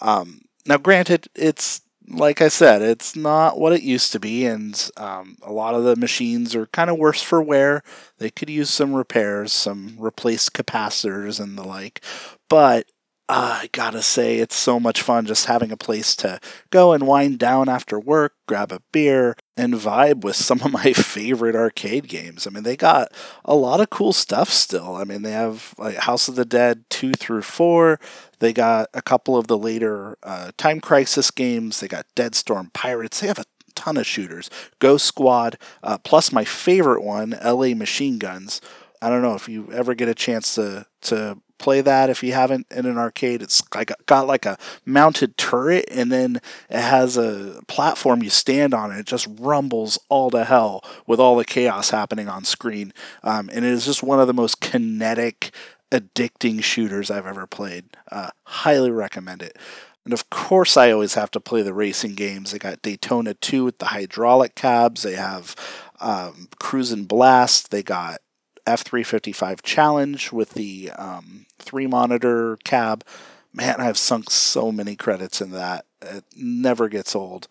Um, 0.00 0.42
now, 0.66 0.78
granted, 0.78 1.28
it's 1.34 1.82
like 2.08 2.40
I 2.42 2.48
said, 2.48 2.82
it's 2.82 3.14
not 3.16 3.58
what 3.58 3.72
it 3.72 3.82
used 3.82 4.12
to 4.12 4.20
be, 4.20 4.44
and 4.44 4.90
um, 4.96 5.36
a 5.42 5.52
lot 5.52 5.74
of 5.74 5.84
the 5.84 5.96
machines 5.96 6.54
are 6.54 6.66
kind 6.66 6.90
of 6.90 6.98
worse 6.98 7.22
for 7.22 7.40
wear. 7.40 7.82
They 8.18 8.30
could 8.30 8.50
use 8.50 8.70
some 8.70 8.94
repairs, 8.94 9.52
some 9.52 9.96
replaced 9.98 10.52
capacitors 10.52 11.40
and 11.40 11.56
the 11.56 11.64
like. 11.64 12.02
But 12.48 12.86
uh, 13.32 13.60
I 13.62 13.70
gotta 13.72 14.02
say, 14.02 14.36
it's 14.36 14.54
so 14.54 14.78
much 14.78 15.00
fun 15.00 15.24
just 15.24 15.46
having 15.46 15.72
a 15.72 15.76
place 15.76 16.14
to 16.16 16.38
go 16.68 16.92
and 16.92 17.06
wind 17.06 17.38
down 17.38 17.66
after 17.66 17.98
work, 17.98 18.34
grab 18.46 18.70
a 18.70 18.82
beer, 18.92 19.36
and 19.56 19.72
vibe 19.72 20.22
with 20.22 20.36
some 20.48 20.60
of 20.60 20.70
my 20.70 20.92
favorite 20.92 21.56
arcade 21.56 22.08
games. 22.08 22.46
I 22.46 22.50
mean, 22.50 22.62
they 22.62 22.76
got 22.76 23.10
a 23.46 23.54
lot 23.54 23.80
of 23.80 23.88
cool 23.88 24.12
stuff 24.12 24.50
still. 24.50 24.96
I 24.96 25.04
mean, 25.04 25.22
they 25.22 25.30
have 25.30 25.74
like 25.78 25.96
House 25.96 26.28
of 26.28 26.36
the 26.36 26.44
Dead 26.44 26.84
2 26.90 27.12
through 27.12 27.40
4. 27.40 27.98
They 28.40 28.52
got 28.52 28.88
a 28.92 29.00
couple 29.00 29.38
of 29.38 29.46
the 29.46 29.56
later 29.56 30.18
uh, 30.22 30.50
Time 30.58 30.78
Crisis 30.80 31.30
games. 31.30 31.80
They 31.80 31.88
got 31.88 32.04
Dead 32.14 32.34
Storm 32.34 32.70
Pirates. 32.74 33.20
They 33.20 33.28
have 33.28 33.38
a 33.38 33.46
ton 33.74 33.96
of 33.96 34.06
shooters. 34.06 34.50
Ghost 34.78 35.06
Squad, 35.06 35.56
uh, 35.82 35.96
plus 35.96 36.32
my 36.32 36.44
favorite 36.44 37.02
one, 37.02 37.30
LA 37.42 37.74
Machine 37.74 38.18
Guns. 38.18 38.60
I 39.00 39.08
don't 39.08 39.22
know 39.22 39.34
if 39.34 39.48
you 39.48 39.72
ever 39.72 39.94
get 39.94 40.08
a 40.08 40.14
chance 40.14 40.54
to 40.56 40.86
to 41.02 41.38
play 41.62 41.80
that 41.80 42.10
if 42.10 42.22
you 42.22 42.32
haven't 42.32 42.66
in 42.70 42.86
an 42.86 42.98
arcade. 42.98 43.40
It's 43.40 43.62
like 43.74 43.92
got 44.06 44.26
like 44.26 44.44
a 44.44 44.58
mounted 44.84 45.38
turret, 45.38 45.86
and 45.90 46.10
then 46.12 46.40
it 46.68 46.80
has 46.80 47.16
a 47.16 47.60
platform 47.68 48.22
you 48.22 48.30
stand 48.30 48.74
on, 48.74 48.90
and 48.90 49.00
it 49.00 49.06
just 49.06 49.28
rumbles 49.38 49.98
all 50.08 50.30
to 50.30 50.44
hell 50.44 50.84
with 51.06 51.20
all 51.20 51.36
the 51.36 51.44
chaos 51.44 51.90
happening 51.90 52.28
on 52.28 52.44
screen. 52.44 52.92
Um, 53.22 53.48
and 53.52 53.64
it 53.64 53.70
is 53.72 53.86
just 53.86 54.02
one 54.02 54.20
of 54.20 54.26
the 54.26 54.34
most 54.34 54.60
kinetic, 54.60 55.54
addicting 55.90 56.62
shooters 56.62 57.10
I've 57.10 57.26
ever 57.26 57.46
played. 57.46 57.84
Uh, 58.10 58.30
highly 58.44 58.90
recommend 58.90 59.42
it. 59.42 59.56
And 60.04 60.12
of 60.12 60.28
course, 60.30 60.76
I 60.76 60.90
always 60.90 61.14
have 61.14 61.30
to 61.30 61.40
play 61.40 61.62
the 61.62 61.74
racing 61.74 62.14
games. 62.14 62.50
They 62.50 62.58
got 62.58 62.82
Daytona 62.82 63.34
2 63.34 63.64
with 63.64 63.78
the 63.78 63.86
hydraulic 63.86 64.56
cabs. 64.56 65.02
They 65.02 65.14
have 65.14 65.54
um, 66.00 66.48
Cruis'n 66.60 67.06
Blast. 67.06 67.70
They 67.70 67.84
got 67.84 68.18
F355 68.66 69.62
Challenge 69.62 70.32
with 70.32 70.50
the 70.50 70.90
um, 70.96 71.46
three 71.58 71.86
monitor 71.86 72.58
cab. 72.64 73.04
Man, 73.52 73.80
I've 73.80 73.98
sunk 73.98 74.30
so 74.30 74.72
many 74.72 74.96
credits 74.96 75.40
in 75.40 75.50
that. 75.50 75.84
It 76.00 76.24
never 76.36 76.88
gets 76.88 77.14
old. 77.14 77.48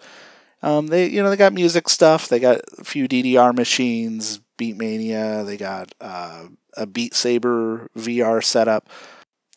Um, 0.63 0.87
they, 0.87 1.07
you 1.07 1.21
know, 1.23 1.29
they 1.29 1.37
got 1.37 1.53
music 1.53 1.89
stuff. 1.89 2.27
They 2.27 2.39
got 2.39 2.61
a 2.77 2.83
few 2.83 3.07
DDR 3.07 3.55
machines, 3.55 4.41
Beatmania. 4.57 5.45
They 5.45 5.57
got 5.57 5.93
uh, 5.99 6.47
a 6.75 6.85
Beat 6.85 7.13
Saber 7.13 7.89
VR 7.97 8.43
setup. 8.43 8.87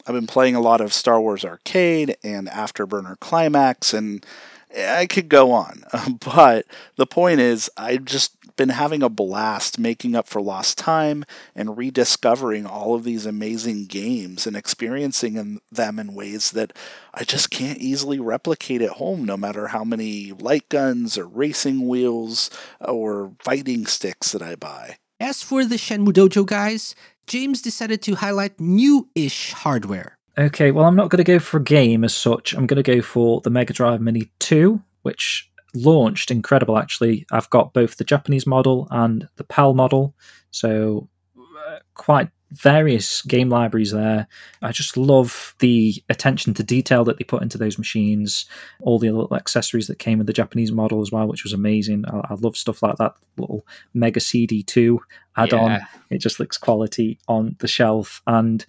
I've 0.06 0.14
been 0.14 0.26
playing 0.26 0.54
a 0.54 0.60
lot 0.60 0.80
of 0.80 0.92
Star 0.92 1.20
Wars 1.20 1.44
Arcade 1.44 2.16
and 2.22 2.46
Afterburner 2.48 3.18
Climax, 3.20 3.94
and 3.94 4.24
I 4.76 5.06
could 5.06 5.28
go 5.28 5.52
on, 5.52 5.84
but 6.24 6.66
the 6.96 7.06
point 7.06 7.40
is, 7.40 7.70
I've 7.76 8.04
just 8.04 8.36
been 8.56 8.70
having 8.70 9.02
a 9.02 9.08
blast 9.08 9.78
making 9.78 10.14
up 10.14 10.28
for 10.28 10.40
lost 10.40 10.78
time 10.78 11.24
and 11.54 11.76
rediscovering 11.76 12.66
all 12.66 12.94
of 12.94 13.04
these 13.04 13.26
amazing 13.26 13.86
games 13.86 14.46
and 14.46 14.56
experiencing 14.56 15.60
them 15.70 15.98
in 15.98 16.14
ways 16.14 16.52
that 16.52 16.72
I 17.12 17.24
just 17.24 17.50
can't 17.50 17.78
easily 17.78 18.20
replicate 18.20 18.82
at 18.82 18.90
home, 18.90 19.24
no 19.24 19.36
matter 19.36 19.68
how 19.68 19.84
many 19.84 20.32
light 20.32 20.68
guns 20.68 21.18
or 21.18 21.26
racing 21.26 21.86
wheels 21.88 22.50
or 22.80 23.32
fighting 23.40 23.86
sticks 23.86 24.32
that 24.32 24.42
I 24.42 24.54
buy. 24.54 24.96
As 25.20 25.42
for 25.42 25.64
the 25.64 25.76
Shenmue 25.76 26.12
Dojo 26.12 26.44
guys, 26.44 26.94
James 27.26 27.62
decided 27.62 28.02
to 28.02 28.16
highlight 28.16 28.60
new 28.60 29.08
ish 29.14 29.52
hardware. 29.52 30.18
Okay, 30.36 30.72
well, 30.72 30.84
I'm 30.84 30.96
not 30.96 31.10
going 31.10 31.24
to 31.24 31.32
go 31.32 31.38
for 31.38 31.58
a 31.58 31.62
game 31.62 32.02
as 32.02 32.14
such. 32.14 32.54
I'm 32.54 32.66
going 32.66 32.82
to 32.82 32.94
go 32.96 33.00
for 33.00 33.40
the 33.42 33.50
Mega 33.50 33.72
Drive 33.72 34.00
Mini 34.00 34.30
2, 34.40 34.82
which 35.02 35.48
launched 35.74 36.30
incredible, 36.30 36.78
actually. 36.78 37.26
I've 37.30 37.50
got 37.50 37.72
both 37.72 37.96
the 37.96 38.04
Japanese 38.04 38.46
model 38.46 38.88
and 38.90 39.28
the 39.36 39.44
PAL 39.44 39.74
model, 39.74 40.14
so 40.50 41.08
uh, 41.38 41.78
quite 41.94 42.30
various 42.54 43.22
game 43.22 43.48
libraries 43.48 43.90
there. 43.90 44.26
I 44.62 44.72
just 44.72 44.96
love 44.96 45.54
the 45.58 46.02
attention 46.08 46.54
to 46.54 46.62
detail 46.62 47.04
that 47.04 47.18
they 47.18 47.24
put 47.24 47.42
into 47.42 47.58
those 47.58 47.78
machines, 47.78 48.46
all 48.80 48.98
the 48.98 49.10
little 49.10 49.34
accessories 49.34 49.88
that 49.88 49.98
came 49.98 50.18
with 50.18 50.26
the 50.26 50.32
Japanese 50.32 50.70
model 50.70 51.00
as 51.00 51.10
well, 51.10 51.26
which 51.26 51.42
was 51.42 51.52
amazing. 51.52 52.04
I, 52.06 52.20
I 52.30 52.34
love 52.34 52.56
stuff 52.56 52.82
like 52.82 52.96
that 52.96 53.14
little 53.36 53.66
Mega 53.92 54.20
CD2 54.20 54.98
add 55.36 55.52
on. 55.52 55.70
Yeah. 55.72 55.84
It 56.10 56.18
just 56.18 56.38
looks 56.38 56.56
quality 56.56 57.18
on 57.26 57.56
the 57.58 57.68
shelf. 57.68 58.22
And 58.26 58.64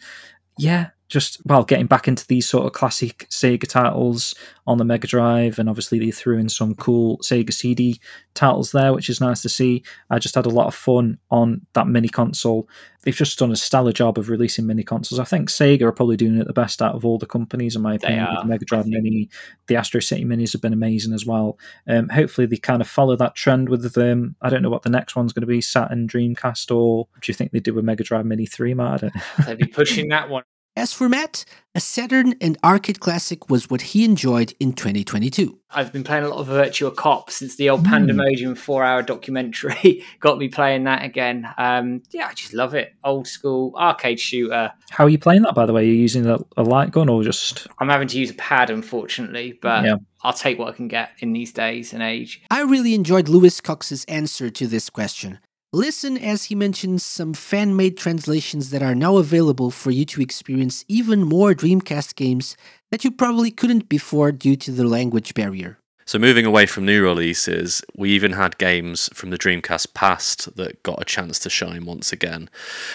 yeah, 0.57 0.89
just 1.07 1.39
well 1.45 1.63
getting 1.63 1.85
back 1.85 2.07
into 2.07 2.25
these 2.27 2.47
sort 2.47 2.65
of 2.65 2.73
classic 2.73 3.27
Sega 3.29 3.67
titles 3.67 4.33
on 4.67 4.77
the 4.79 4.85
Mega 4.85 5.07
Drive, 5.07 5.59
and 5.59 5.69
obviously 5.69 5.99
they 5.99 6.11
threw 6.11 6.37
in 6.39 6.49
some 6.49 6.73
cool 6.75 7.19
Sega 7.19 7.53
CD 7.53 7.99
titles 8.33 8.71
there, 8.71 8.93
which 8.93 9.09
is 9.09 9.21
nice 9.21 9.41
to 9.43 9.49
see. 9.49 9.83
I 10.09 10.17
just 10.17 10.33
had 10.33 10.47
a 10.47 10.49
lot 10.49 10.67
of 10.67 10.73
fun 10.73 11.19
on 11.29 11.65
that 11.73 11.87
mini 11.87 12.09
console. 12.09 12.67
They've 13.03 13.15
just 13.15 13.37
done 13.37 13.51
a 13.51 13.55
stellar 13.55 13.91
job 13.91 14.17
of 14.17 14.29
releasing 14.29 14.65
mini 14.65 14.83
consoles. 14.83 15.19
I 15.19 15.25
think 15.25 15.49
Sega 15.49 15.83
are 15.83 15.91
probably 15.91 16.17
doing 16.17 16.37
it 16.39 16.47
the 16.47 16.53
best 16.53 16.81
out 16.81 16.95
of 16.95 17.05
all 17.05 17.19
the 17.19 17.27
companies, 17.27 17.75
in 17.75 17.83
my 17.83 17.93
opinion. 17.93 18.27
The 18.41 18.45
Mega 18.45 18.65
Drive 18.65 18.87
Mini, 18.87 19.29
the 19.67 19.75
Astro 19.75 20.01
City 20.01 20.25
Minis 20.25 20.53
have 20.53 20.61
been 20.61 20.73
amazing 20.73 21.13
as 21.13 21.25
well. 21.25 21.59
Um, 21.87 22.09
hopefully 22.09 22.47
they 22.47 22.57
kind 22.57 22.81
of 22.81 22.87
follow 22.87 23.15
that 23.17 23.35
trend 23.35 23.69
with 23.69 23.93
them. 23.93 24.35
I 24.41 24.49
don't 24.49 24.63
know 24.63 24.71
what 24.71 24.81
the 24.81 24.89
next 24.89 25.15
one's 25.15 25.33
going 25.33 25.41
to 25.41 25.47
be, 25.47 25.61
Saturn, 25.61 26.07
Dreamcast, 26.07 26.75
or 26.75 27.07
do 27.21 27.29
you 27.29 27.35
think 27.35 27.51
they 27.51 27.59
do 27.59 27.77
a 27.77 27.83
Mega 27.83 28.03
Drive 28.03 28.25
Mini 28.25 28.47
Three, 28.47 28.73
Matt? 28.73 28.93
I 28.93 28.97
don't. 28.97 29.13
They'd 29.45 29.57
be 29.59 29.67
pushing 29.67 30.09
that 30.09 30.29
one 30.29 30.43
as 30.75 30.91
for 30.91 31.07
Matt, 31.07 31.45
a 31.73 31.79
Saturn 31.79 32.35
and 32.41 32.57
arcade 32.63 32.99
classic 32.99 33.49
was 33.49 33.69
what 33.69 33.81
he 33.81 34.03
enjoyed 34.03 34.53
in 34.59 34.73
2022. 34.73 35.57
I've 35.69 35.91
been 35.91 36.03
playing 36.03 36.23
a 36.23 36.29
lot 36.29 36.39
of 36.39 36.47
Virtua 36.47 36.95
Cop 36.95 37.29
since 37.29 37.55
the 37.55 37.69
old 37.69 37.81
mm. 37.81 37.89
Pandemonium 37.89 38.55
four 38.55 38.83
hour 38.83 39.01
documentary 39.01 40.03
got 40.19 40.37
me 40.37 40.47
playing 40.47 40.83
that 40.85 41.03
again. 41.03 41.47
Um, 41.57 42.03
yeah, 42.11 42.27
I 42.27 42.33
just 42.33 42.53
love 42.53 42.73
it. 42.73 42.93
Old 43.03 43.27
school 43.27 43.73
arcade 43.77 44.19
shooter. 44.19 44.71
How 44.89 45.05
are 45.05 45.09
you 45.09 45.17
playing 45.17 45.43
that, 45.43 45.55
by 45.55 45.65
the 45.65 45.73
way? 45.73 45.81
Are 45.81 45.85
you 45.85 45.93
using 45.93 46.25
a, 46.25 46.39
a 46.57 46.63
light 46.63 46.91
gun 46.91 47.09
or 47.09 47.23
just. 47.23 47.67
I'm 47.79 47.89
having 47.89 48.07
to 48.09 48.19
use 48.19 48.31
a 48.31 48.35
pad, 48.35 48.69
unfortunately, 48.69 49.57
but 49.61 49.85
yeah. 49.85 49.95
I'll 50.23 50.33
take 50.33 50.59
what 50.59 50.69
I 50.69 50.71
can 50.71 50.87
get 50.87 51.11
in 51.19 51.33
these 51.33 51.51
days 51.51 51.93
and 51.93 52.01
age. 52.03 52.41
I 52.49 52.61
really 52.61 52.95
enjoyed 52.95 53.29
Lewis 53.29 53.61
Cox's 53.61 54.05
answer 54.05 54.49
to 54.49 54.67
this 54.67 54.89
question. 54.89 55.39
Listen 55.75 56.17
as 56.17 56.45
he 56.45 56.55
mentions 56.55 57.03
some 57.03 57.33
fan 57.33 57.75
made 57.75 57.97
translations 57.97 58.69
that 58.69 58.81
are 58.81 58.95
now 58.95 59.17
available 59.17 59.69
for 59.71 59.91
you 59.91 60.05
to 60.05 60.21
experience 60.21 60.85
even 60.87 61.25
more 61.25 61.53
Dreamcast 61.53 62.15
games 62.15 62.55
that 62.91 63.03
you 63.03 63.11
probably 63.11 63.51
couldn't 63.51 63.89
before 63.89 64.31
due 64.31 64.55
to 64.55 64.71
the 64.71 64.85
language 64.85 65.33
barrier. 65.33 65.77
So, 66.05 66.17
moving 66.17 66.45
away 66.45 66.65
from 66.65 66.85
new 66.85 67.03
releases, 67.03 67.81
we 67.93 68.11
even 68.11 68.31
had 68.31 68.57
games 68.57 69.09
from 69.13 69.31
the 69.31 69.37
Dreamcast 69.37 69.93
past 69.93 70.55
that 70.55 70.81
got 70.81 71.01
a 71.01 71.03
chance 71.03 71.39
to 71.39 71.49
shine 71.49 71.83
once 71.83 72.13
again. 72.13 72.49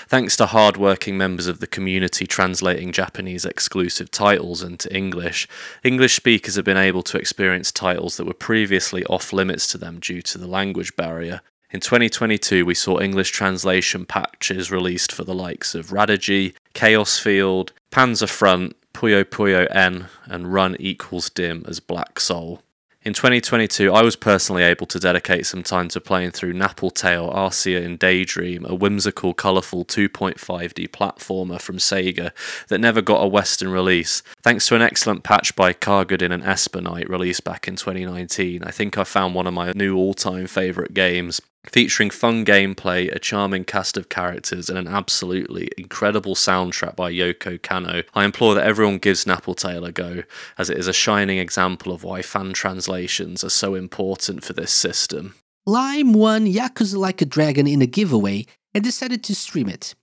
Thanks 0.07 0.35
to 0.39 0.47
hard-working 0.47 1.19
members 1.19 1.49
of 1.49 1.61
the 1.61 1.67
community 1.67 2.27
translating 2.27 2.93
Japanese 2.93 3.45
exclusive 3.45 4.11
titles 4.11 4.63
into 4.63 4.91
English, 4.97 5.47
English 5.85 6.17
speakers 6.17 6.55
have 6.55 6.65
been 6.65 6.79
able 6.79 7.03
to 7.03 7.19
experience 7.19 7.73
titles 7.73 8.17
that 8.17 8.25
were 8.25 8.33
previously 8.33 9.05
off 9.05 9.35
limits 9.35 9.67
to 9.67 9.77
them 9.77 9.99
due 10.01 10.23
to 10.23 10.39
the 10.39 10.47
language 10.47 10.97
barrier. 10.97 11.43
In 11.73 11.79
2022, 11.79 12.67
we 12.67 12.75
saw 12.75 12.99
English 12.99 13.31
translation 13.31 14.05
patches 14.05 14.73
released 14.73 15.13
for 15.13 15.23
the 15.23 15.35
likes 15.35 15.77
of 15.77 15.91
Radirgy, 15.91 16.55
Chaos 16.75 17.21
Field, 17.21 17.73
Panzer 17.93 18.29
Front, 18.29 18.75
Puyo 18.93 19.23
Puyo 19.23 19.69
N, 19.71 20.09
and 20.25 20.53
Run 20.53 20.77
equals 20.81 21.31
Dim 21.31 21.65
as 21.69 21.79
Black 21.79 22.19
Soul. 22.19 22.61
In 23.03 23.15
2022, 23.15 23.91
I 23.95 24.03
was 24.03 24.15
personally 24.15 24.63
able 24.63 24.87
to 24.87 24.99
dedicate 24.99 25.47
some 25.47 25.63
time 25.63 25.89
to 25.91 26.01
playing 26.03 26.33
through 26.33 26.53
Napple 26.53 26.93
Tale 26.93 27.31
Arsia 27.31 27.83
in 27.83 27.97
Daydream, 27.97 28.67
a 28.67 28.75
whimsical, 28.75 29.33
colourful 29.33 29.87
2.5D 29.87 30.89
platformer 30.89 31.59
from 31.59 31.79
Sega 31.79 32.33
that 32.69 32.81
never 32.81 33.01
got 33.01 33.23
a 33.23 33.29
Western 33.29 33.71
release. 33.71 34.23
Thanks 34.43 34.67
to 34.67 34.75
an 34.75 34.83
excellent 34.83 35.23
patch 35.23 35.57
by 35.57 35.73
Kargadin 35.73 36.31
and 36.31 36.43
Espenite 36.43 37.09
released 37.09 37.45
back 37.45 37.67
in 37.67 37.77
2019, 37.77 38.65
I 38.65 38.71
think 38.71 38.99
I 38.99 39.05
found 39.05 39.35
one 39.35 39.47
of 39.47 39.55
my 39.55 39.73
new 39.73 39.97
all 39.97 40.13
time 40.13 40.47
favourite 40.47 40.93
games. 40.93 41.41
Featuring 41.67 42.09
fun 42.09 42.45
gameplay, 42.47 43.15
a 43.15 43.19
charming 43.19 43.65
cast 43.65 43.99
of 43.99 44.09
characters, 44.09 44.71
and 44.71 44.79
an 44.79 44.89
absolutely 44.89 45.69
incredible 45.77 46.35
soundtrack 46.35 46.97
by 46.97 47.13
Yoko 47.13 47.61
Kanno, 47.61 48.03
I 48.15 48.25
implore 48.25 48.55
that 48.55 48.67
everyone 48.67 48.97
gives 48.97 49.27
Napple 49.27 49.55
Tale 49.55 49.85
a 49.85 49.93
go, 49.93 50.23
as 50.57 50.71
it 50.71 50.79
is 50.79 50.89
a 50.89 50.95
shining 50.95 51.39
example 51.39 51.93
of 51.93 52.03
why 52.03 52.23
fan 52.23 52.55
translations 52.55 53.45
are 53.45 53.51
so 53.51 53.75
important 53.75 54.43
for 54.43 54.55
this 54.55 54.73
system. 54.73 55.35
Lime 55.67 56.15
won 56.15 56.47
Yakuza 56.47 56.97
Like 56.97 57.21
a 57.21 57.27
Dragon 57.27 57.67
in 57.67 57.83
a 57.83 57.87
giveaway 57.87 58.47
and 58.73 58.83
decided 58.83 59.23
to 59.25 59.35
stream 59.35 59.69
it. 59.69 59.95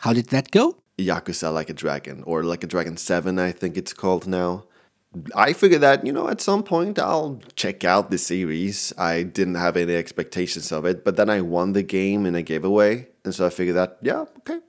How 0.00 0.12
did 0.12 0.28
that 0.28 0.50
go? 0.50 0.76
Yakuza 0.98 1.52
Like 1.52 1.70
a 1.70 1.74
Dragon, 1.74 2.22
or 2.24 2.44
Like 2.44 2.62
a 2.62 2.66
Dragon 2.66 2.98
7, 2.98 3.38
I 3.38 3.52
think 3.52 3.78
it's 3.78 3.94
called 3.94 4.26
now. 4.26 4.64
I 5.34 5.52
figured 5.52 5.82
that, 5.82 6.06
you 6.06 6.12
know, 6.12 6.28
at 6.28 6.40
some 6.40 6.62
point 6.62 6.98
I'll 6.98 7.40
check 7.54 7.84
out 7.84 8.10
the 8.10 8.18
series. 8.18 8.92
I 8.98 9.22
didn't 9.22 9.54
have 9.54 9.76
any 9.76 9.94
expectations 9.94 10.72
of 10.72 10.84
it, 10.84 11.04
but 11.04 11.16
then 11.16 11.30
I 11.30 11.40
won 11.40 11.72
the 11.72 11.82
game 11.82 12.26
in 12.26 12.34
a 12.34 12.42
giveaway. 12.42 13.08
And 13.24 13.34
so 13.34 13.46
I 13.46 13.50
figured 13.50 13.76
that, 13.76 13.98
yeah, 14.02 14.24
okay, 14.38 14.60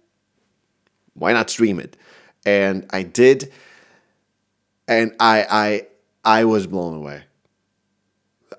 why 1.14 1.34
not 1.34 1.50
stream 1.50 1.80
it? 1.80 1.98
And 2.46 2.86
I 2.92 3.04
did. 3.04 3.52
And 4.88 5.14
I, 5.20 5.46
I, 5.50 5.88
I 6.40 6.46
was 6.46 6.68
blown 6.68 6.96
away. 6.96 7.24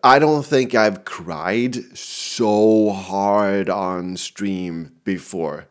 I 0.03 0.19
don't 0.19 0.45
think 0.45 0.75
I've 0.75 1.05
cried 1.05 1.97
so 1.97 2.91
hard 2.91 3.69
on 3.69 4.17
stream 4.17 4.93
before. 5.05 5.67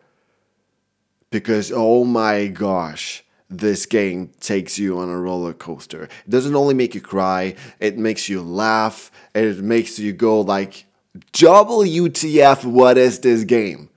Because, 1.29 1.71
oh 1.73 2.03
my 2.03 2.47
gosh 2.47 3.23
this 3.49 3.85
game 3.85 4.31
takes 4.39 4.77
you 4.77 4.99
on 4.99 5.09
a 5.09 5.17
roller 5.17 5.53
coaster. 5.53 6.03
It 6.03 6.29
doesn't 6.29 6.55
only 6.55 6.73
make 6.73 6.95
you 6.95 7.01
cry, 7.01 7.55
it 7.79 7.97
makes 7.97 8.27
you 8.27 8.41
laugh, 8.41 9.11
and 9.33 9.45
it 9.45 9.59
makes 9.59 9.97
you 9.97 10.13
go 10.13 10.41
like, 10.41 10.85
WTF, 11.33 12.65
what 12.65 12.97
is 12.97 13.19
this 13.19 13.43
game? 13.43 13.89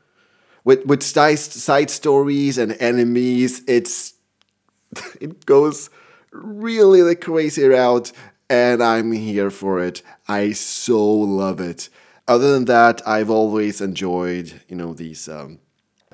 With 0.65 0.87
with 0.87 1.03
side, 1.03 1.91
stories 1.91 2.59
and 2.59 2.73
enemies, 2.81 3.63
it's 3.67 4.15
it 5.21 5.47
goes 5.47 5.91
really 6.33 7.03
the 7.03 7.17
crazy 7.17 7.65
route, 7.65 8.13
and 8.49 8.83
I'm 8.83 9.13
here 9.13 9.51
for 9.51 9.83
it. 9.83 10.03
I 10.29 10.53
so 10.53 11.03
love 11.03 11.61
it. 11.61 11.89
Other 12.29 12.53
than 12.53 12.67
that, 12.67 13.07
I've 13.07 13.31
always 13.31 13.81
enjoyed, 13.81 14.61
you 14.69 14.77
know, 14.77 14.95
these 14.95 15.29
um, 15.29 15.59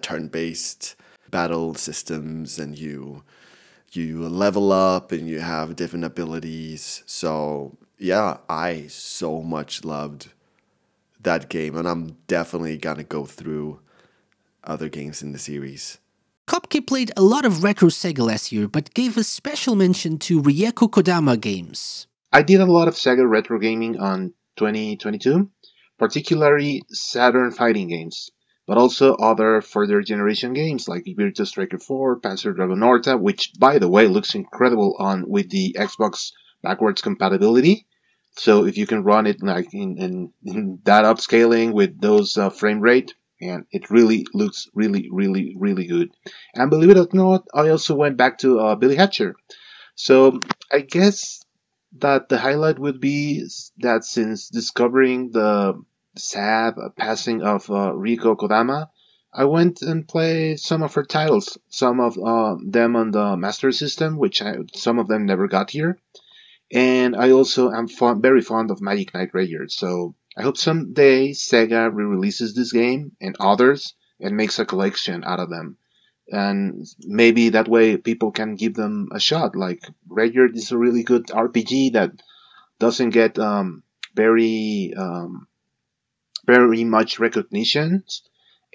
turn-based 0.01 0.96
battle 1.31 1.75
systems 1.75 2.59
and 2.59 2.79
you 2.79 3.23
you 3.93 4.29
level 4.29 4.73
up 4.73 5.13
and 5.13 5.29
you 5.29 5.41
have 5.41 5.77
different 5.77 6.05
abilities. 6.05 7.03
So 7.07 7.77
yeah, 7.99 8.39
I 8.49 8.87
so 8.89 9.43
much 9.43 9.85
loved 9.85 10.33
that 11.21 11.49
game 11.49 11.77
and 11.77 11.89
I'm 11.89 12.17
definitely 12.27 12.77
gonna 12.77 13.05
go 13.05 13.25
through 13.25 13.81
other 14.65 14.89
games 14.89 15.23
in 15.23 15.33
the 15.33 15.39
series. 15.39 15.99
Kopke 16.47 16.87
played 16.87 17.11
a 17.17 17.23
lot 17.23 17.45
of 17.45 17.65
retro 17.65 17.89
Sega 17.89 18.21
last 18.21 18.53
year, 18.53 18.69
but 18.69 18.95
gave 18.95 19.17
a 19.17 19.25
special 19.25 19.75
mention 19.75 20.17
to 20.19 20.41
Rieko 20.41 20.89
Kodama 20.89 21.41
games. 21.41 22.07
I 22.33 22.43
did 22.43 22.61
a 22.61 22.67
lot 22.67 22.87
of 22.87 22.95
Sega 22.95 23.29
retro 23.29 23.59
gaming 23.59 23.99
on 23.99 24.33
2022, 24.57 25.51
particularly 25.99 26.83
Saturn 26.89 27.51
fighting 27.51 27.89
games 27.89 28.31
but 28.67 28.79
also 28.79 29.15
other 29.15 29.61
further 29.61 30.03
generation 30.03 30.53
games 30.53 30.89
like 30.89 31.05
Virtua 31.05 31.47
Striker 31.47 31.79
4, 31.79 32.21
Panzer 32.21 32.55
Dragoon 32.55 32.83
Orta, 32.83 33.17
which 33.17 33.53
by 33.59 33.79
the 33.79 33.89
way 33.89 34.09
looks 34.09 34.35
incredible 34.35 34.97
on 34.99 35.29
with 35.29 35.51
the 35.51 35.77
Xbox 35.79 36.33
backwards 36.63 37.01
compatibility. 37.01 37.87
So 38.33 38.67
if 38.67 38.77
you 38.77 38.87
can 38.87 39.05
run 39.05 39.27
it 39.27 39.43
like 39.43 39.73
in, 39.73 39.97
in, 39.99 40.33
in 40.45 40.81
that 40.85 41.05
upscaling 41.05 41.73
with 41.73 42.01
those 42.01 42.37
uh, 42.37 42.51
frame 42.51 42.81
rate, 42.81 43.15
and 43.41 43.65
it 43.71 43.91
really 43.91 44.27
looks 44.35 44.69
really, 44.75 45.09
really, 45.11 45.55
really 45.59 45.87
good. 45.87 46.11
And 46.55 46.71
believe 46.71 46.91
it 46.91 46.99
or 46.99 47.09
not, 47.13 47.47
I 47.55 47.69
also 47.69 47.95
went 47.95 48.17
back 48.17 48.39
to 48.39 48.61
uh, 48.61 48.75
Billy 48.77 48.97
Hatcher. 48.97 49.37
So 49.95 50.41
I 50.73 50.81
guess 50.81 51.43
that 51.99 52.29
the 52.29 52.39
highlight 52.39 52.79
would 52.79 53.01
be 53.01 53.47
that 53.79 54.05
since 54.05 54.49
discovering 54.49 55.31
the 55.31 55.83
sad 56.17 56.75
passing 56.97 57.43
of 57.43 57.71
uh, 57.71 57.93
Rieko 57.93 58.37
Kodama, 58.37 58.89
I 59.33 59.45
went 59.45 59.83
and 59.83 60.09
played 60.09 60.59
some 60.61 60.83
of 60.83 60.95
her 60.95 61.05
titles, 61.05 61.59
some 61.69 62.01
of 62.01 62.17
uh, 62.19 62.57
them 62.65 62.97
on 62.97 63.11
the 63.11 63.37
Master 63.37 63.71
System, 63.71 64.17
which 64.17 64.41
I, 64.41 64.57
some 64.75 64.99
of 64.99 65.09
them 65.09 65.27
never 65.27 65.47
got 65.47 65.71
here. 65.71 65.99
And 66.73 67.15
I 67.15 67.31
also 67.31 67.71
am 67.71 67.87
fond, 67.87 68.23
very 68.23 68.41
fond 68.41 68.71
of 68.71 68.81
Magic 68.81 69.15
Knight 69.15 69.33
Rayearth, 69.33 69.71
so 69.71 70.15
I 70.37 70.43
hope 70.43 70.57
someday 70.57 71.31
Sega 71.31 71.91
re-releases 71.93 72.55
this 72.55 72.73
game 72.73 73.13
and 73.21 73.37
others 73.39 73.95
and 74.21 74.37
makes 74.37 74.59
a 74.59 74.65
collection 74.65 75.23
out 75.25 75.41
of 75.41 75.51
them. 75.51 75.77
And 76.29 76.85
maybe 77.01 77.51
that 77.51 77.69
way 77.69 77.97
people 77.97 78.33
can 78.33 78.57
give 78.57 78.75
them 78.75 79.09
a 79.13 79.21
shot. 79.21 79.55
Like 79.55 79.83
Rayearth 80.09 80.57
is 80.57 80.73
a 80.73 80.79
really 80.79 81.05
good 81.05 81.27
RPG 81.27 81.93
that 81.93 82.11
doesn't 82.79 83.11
get 83.11 83.39
um, 83.39 83.83
very 84.15 84.93
um, 84.97 85.47
very 86.47 86.85
much 86.85 87.19
recognition 87.19 88.05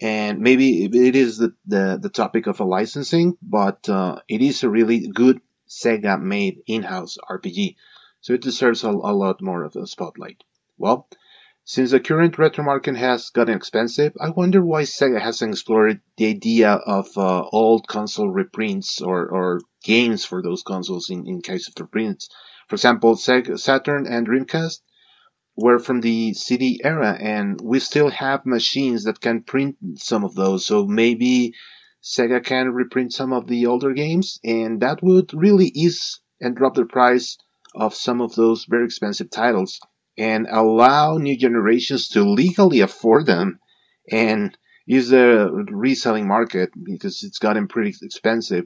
and 0.02 0.40
maybe 0.40 0.86
it 0.86 1.16
is 1.16 1.38
the, 1.38 1.54
the, 1.68 2.00
the 2.02 2.10
topic 2.10 2.48
of 2.48 2.60
a 2.60 2.64
licensing, 2.64 3.38
but 3.42 3.88
uh, 3.88 4.20
it 4.28 4.42
is 4.42 4.64
a 4.64 4.70
really 4.70 5.08
good 5.08 5.40
Sega 5.70 6.20
made 6.20 6.64
in-house 6.66 7.18
RPG, 7.30 7.76
so 8.20 8.34
it 8.34 8.42
deserves 8.42 8.84
a, 8.84 8.90
a 8.90 9.14
lot 9.14 9.42
more 9.42 9.64
of 9.64 9.76
a 9.76 9.86
spotlight. 9.86 10.44
Well, 10.80 11.08
since 11.64 11.92
the 11.92 12.00
current 12.00 12.40
retro 12.40 12.64
market 12.64 12.96
has 12.96 13.30
gotten 13.30 13.56
expensive, 13.56 14.14
I 14.20 14.32
wonder 14.32 14.66
why 14.66 14.84
Sega 14.84 15.22
hasn't 15.22 15.54
explored 15.54 16.02
the 16.18 16.26
idea 16.30 16.72
of 16.72 17.16
uh, 17.16 17.44
old 17.52 17.88
console 17.88 18.32
reprints 18.32 19.02
or, 19.02 19.28
or 19.28 19.62
games 19.84 20.26
for 20.26 20.42
those 20.42 20.64
consoles 20.64 21.12
in, 21.12 21.28
in 21.28 21.44
case 21.44 21.68
of 21.68 21.76
reprints. 21.80 22.30
For 22.68 22.76
example, 22.76 23.16
Sega, 23.16 23.60
Saturn 23.60 24.08
and 24.08 24.28
Dreamcast 24.28 24.82
were 25.56 25.80
from 25.80 26.02
the 26.02 26.34
CD 26.34 26.82
era, 26.84 27.18
and 27.20 27.60
we 27.62 27.80
still 27.80 28.10
have 28.10 28.46
machines 28.46 29.04
that 29.04 29.20
can 29.20 29.44
print 29.44 29.76
some 29.96 30.24
of 30.24 30.36
those. 30.36 30.66
So 30.66 30.86
maybe 30.86 31.54
Sega 32.04 32.44
can 32.44 32.72
reprint 32.72 33.14
some 33.14 33.34
of 33.34 33.48
the 33.48 33.66
older 33.66 33.94
games, 33.94 34.40
and 34.44 34.82
that 34.82 35.04
would 35.04 35.34
really 35.34 35.68
ease 35.68 36.20
and 36.40 36.56
drop 36.56 36.76
the 36.76 36.86
price 36.86 37.38
of 37.76 37.94
some 37.94 38.22
of 38.22 38.36
those 38.36 38.66
very 38.66 38.86
expensive 38.86 39.30
titles 39.30 39.80
and 40.18 40.48
allow 40.50 41.18
new 41.18 41.38
generations 41.38 42.10
to 42.10 42.24
legally 42.24 42.82
afford 42.82 43.26
them 43.26 43.60
and 44.12 44.58
use 44.86 45.10
the 45.10 45.50
reselling 45.72 46.28
market 46.28 46.70
because 46.84 47.24
it's 47.24 47.40
gotten 47.40 47.68
pretty 47.68 47.96
expensive. 48.02 48.66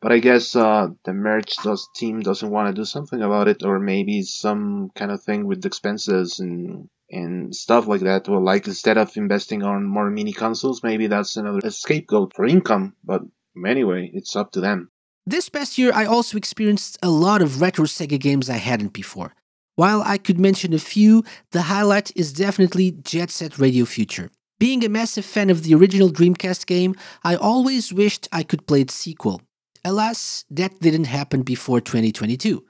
But 0.00 0.12
I 0.12 0.18
guess 0.18 0.56
uh, 0.56 0.88
the 1.04 1.12
merch 1.12 1.56
does, 1.62 1.88
team 1.94 2.20
doesn't 2.20 2.50
want 2.50 2.68
to 2.68 2.80
do 2.80 2.86
something 2.86 3.20
about 3.20 3.48
it, 3.48 3.62
or 3.62 3.78
maybe 3.78 4.22
some 4.22 4.90
kind 4.94 5.10
of 5.10 5.22
thing 5.22 5.46
with 5.46 5.66
expenses 5.66 6.40
and 6.40 6.88
and 7.10 7.54
stuff 7.54 7.86
like 7.86 8.02
that. 8.02 8.28
Well, 8.28 8.42
like 8.42 8.66
instead 8.66 8.96
of 8.96 9.16
investing 9.16 9.62
on 9.62 9.84
more 9.84 10.08
mini 10.10 10.32
consoles, 10.32 10.82
maybe 10.82 11.06
that's 11.08 11.36
another 11.36 11.70
scapegoat 11.70 12.34
for 12.34 12.46
income. 12.46 12.94
But 13.04 13.22
anyway, 13.66 14.10
it's 14.14 14.36
up 14.36 14.52
to 14.52 14.60
them. 14.60 14.90
This 15.26 15.48
past 15.48 15.76
year, 15.76 15.92
I 15.92 16.06
also 16.06 16.38
experienced 16.38 16.98
a 17.02 17.10
lot 17.10 17.42
of 17.42 17.60
retro 17.60 17.84
Sega 17.84 18.18
games 18.18 18.48
I 18.48 18.56
hadn't 18.56 18.92
before. 18.92 19.34
While 19.76 20.02
I 20.02 20.18
could 20.18 20.38
mention 20.38 20.72
a 20.72 20.78
few, 20.78 21.24
the 21.52 21.62
highlight 21.62 22.10
is 22.16 22.32
definitely 22.32 22.92
Jet 22.92 23.30
Set 23.30 23.58
Radio 23.58 23.84
Future. 23.84 24.30
Being 24.58 24.84
a 24.84 24.88
massive 24.88 25.24
fan 25.24 25.50
of 25.50 25.62
the 25.62 25.74
original 25.74 26.10
Dreamcast 26.10 26.66
game, 26.66 26.94
I 27.24 27.34
always 27.34 27.92
wished 27.92 28.28
I 28.30 28.42
could 28.42 28.66
play 28.66 28.82
its 28.82 28.94
sequel. 28.94 29.40
Alas, 29.84 30.44
that 30.50 30.80
didn't 30.80 31.04
happen 31.04 31.42
before 31.42 31.80
2022. 31.80 32.64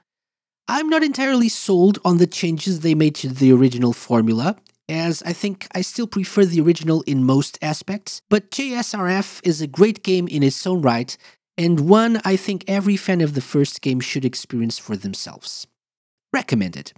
I'm 0.67 0.89
not 0.89 1.03
entirely 1.03 1.49
sold 1.49 1.99
on 2.05 2.17
the 2.17 2.27
changes 2.27 2.79
they 2.79 2.95
made 2.95 3.15
to 3.15 3.29
the 3.29 3.51
original 3.51 3.91
formula, 3.91 4.55
as 4.87 5.21
I 5.23 5.33
think 5.33 5.67
I 5.73 5.81
still 5.81 6.07
prefer 6.07 6.45
the 6.45 6.61
original 6.61 7.01
in 7.03 7.23
most 7.23 7.57
aspects, 7.61 8.21
but 8.29 8.51
JSRF 8.51 9.41
is 9.43 9.61
a 9.61 9.67
great 9.67 10.03
game 10.03 10.27
in 10.27 10.43
its 10.43 10.65
own 10.65 10.81
right, 10.81 11.17
and 11.57 11.89
one 11.89 12.21
I 12.23 12.35
think 12.37 12.63
every 12.67 12.95
fan 12.95 13.21
of 13.21 13.33
the 13.33 13.41
first 13.41 13.81
game 13.81 13.99
should 13.99 14.23
experience 14.23 14.79
for 14.79 14.95
themselves. 14.95 15.67
Recommended. 16.31 16.93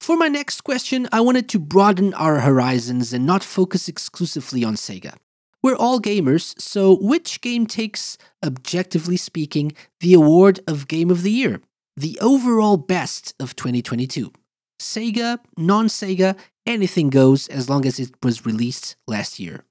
For 0.00 0.16
my 0.16 0.28
next 0.28 0.62
question, 0.62 1.08
I 1.10 1.20
wanted 1.20 1.48
to 1.50 1.58
broaden 1.58 2.14
our 2.14 2.40
horizons 2.40 3.12
and 3.12 3.26
not 3.26 3.42
focus 3.42 3.88
exclusively 3.88 4.62
on 4.64 4.74
Sega. 4.74 5.14
We're 5.62 5.76
all 5.76 6.00
gamers, 6.00 6.60
so 6.60 6.96
which 7.00 7.40
game 7.40 7.66
takes, 7.66 8.16
objectively 8.44 9.16
speaking, 9.16 9.72
the 10.00 10.14
award 10.14 10.60
of 10.68 10.86
Game 10.86 11.10
of 11.10 11.22
the 11.22 11.32
Year? 11.32 11.60
The 11.96 12.16
overall 12.20 12.76
best 12.76 13.34
of 13.40 13.56
2022. 13.56 14.32
Sega, 14.80 15.40
non 15.56 15.88
Sega, 15.88 16.36
anything 16.64 17.10
goes 17.10 17.48
as 17.48 17.68
long 17.68 17.86
as 17.86 17.98
it 17.98 18.12
was 18.22 18.46
released 18.46 18.94
last 19.08 19.40
year. 19.40 19.64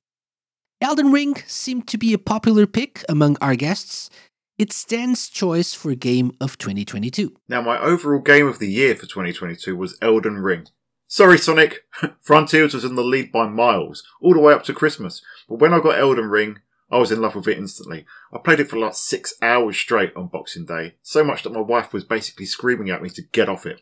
Elden 0.82 1.12
Ring 1.12 1.36
seemed 1.48 1.88
to 1.88 1.98
be 1.98 2.14
a 2.14 2.20
popular 2.20 2.68
pick 2.68 3.06
among 3.08 3.38
our 3.40 3.56
guests. 3.56 4.10
It 4.58 4.74
stands 4.74 5.30
choice 5.30 5.74
for 5.74 5.96
Game 5.96 6.34
of 6.42 6.58
2022. 6.58 7.34
Now, 7.48 7.62
my 7.62 7.80
overall 7.80 8.20
Game 8.20 8.48
of 8.48 8.60
the 8.60 8.70
Year 8.70 8.94
for 8.94 9.06
2022 9.06 9.76
was 9.76 9.98
Elden 10.02 10.40
Ring. 10.40 10.68
Sorry, 11.08 11.38
Sonic. 11.38 11.86
Frontiers 12.22 12.74
was 12.74 12.84
in 12.84 12.96
the 12.96 13.04
lead 13.04 13.32
by 13.32 13.48
miles, 13.48 14.04
all 14.22 14.34
the 14.34 14.40
way 14.40 14.54
up 14.54 14.64
to 14.64 14.74
Christmas. 14.74 15.22
But 15.48 15.60
when 15.60 15.74
I 15.74 15.80
got 15.80 15.98
Elden 15.98 16.30
Ring, 16.30 16.60
I 16.92 16.98
was 16.98 17.12
in 17.12 17.22
love 17.22 17.36
with 17.36 17.48
it 17.48 17.58
instantly. 17.58 18.06
I 18.34 18.40
played 18.40 18.60
it 18.60 18.70
for 18.70 18.78
like 18.78 18.96
six 18.96 19.34
hours 19.42 19.78
straight 19.78 20.16
on 20.16 20.28
Boxing 20.28 20.66
Day, 20.66 20.96
so 21.02 21.24
much 21.24 21.44
that 21.44 21.54
my 21.54 21.62
wife 21.62 21.94
was 21.94 22.04
basically 22.04 22.46
screaming 22.46 22.90
at 22.90 23.02
me 23.02 23.10
to 23.12 23.22
get 23.22 23.48
off 23.48 23.66
it. 23.66 23.82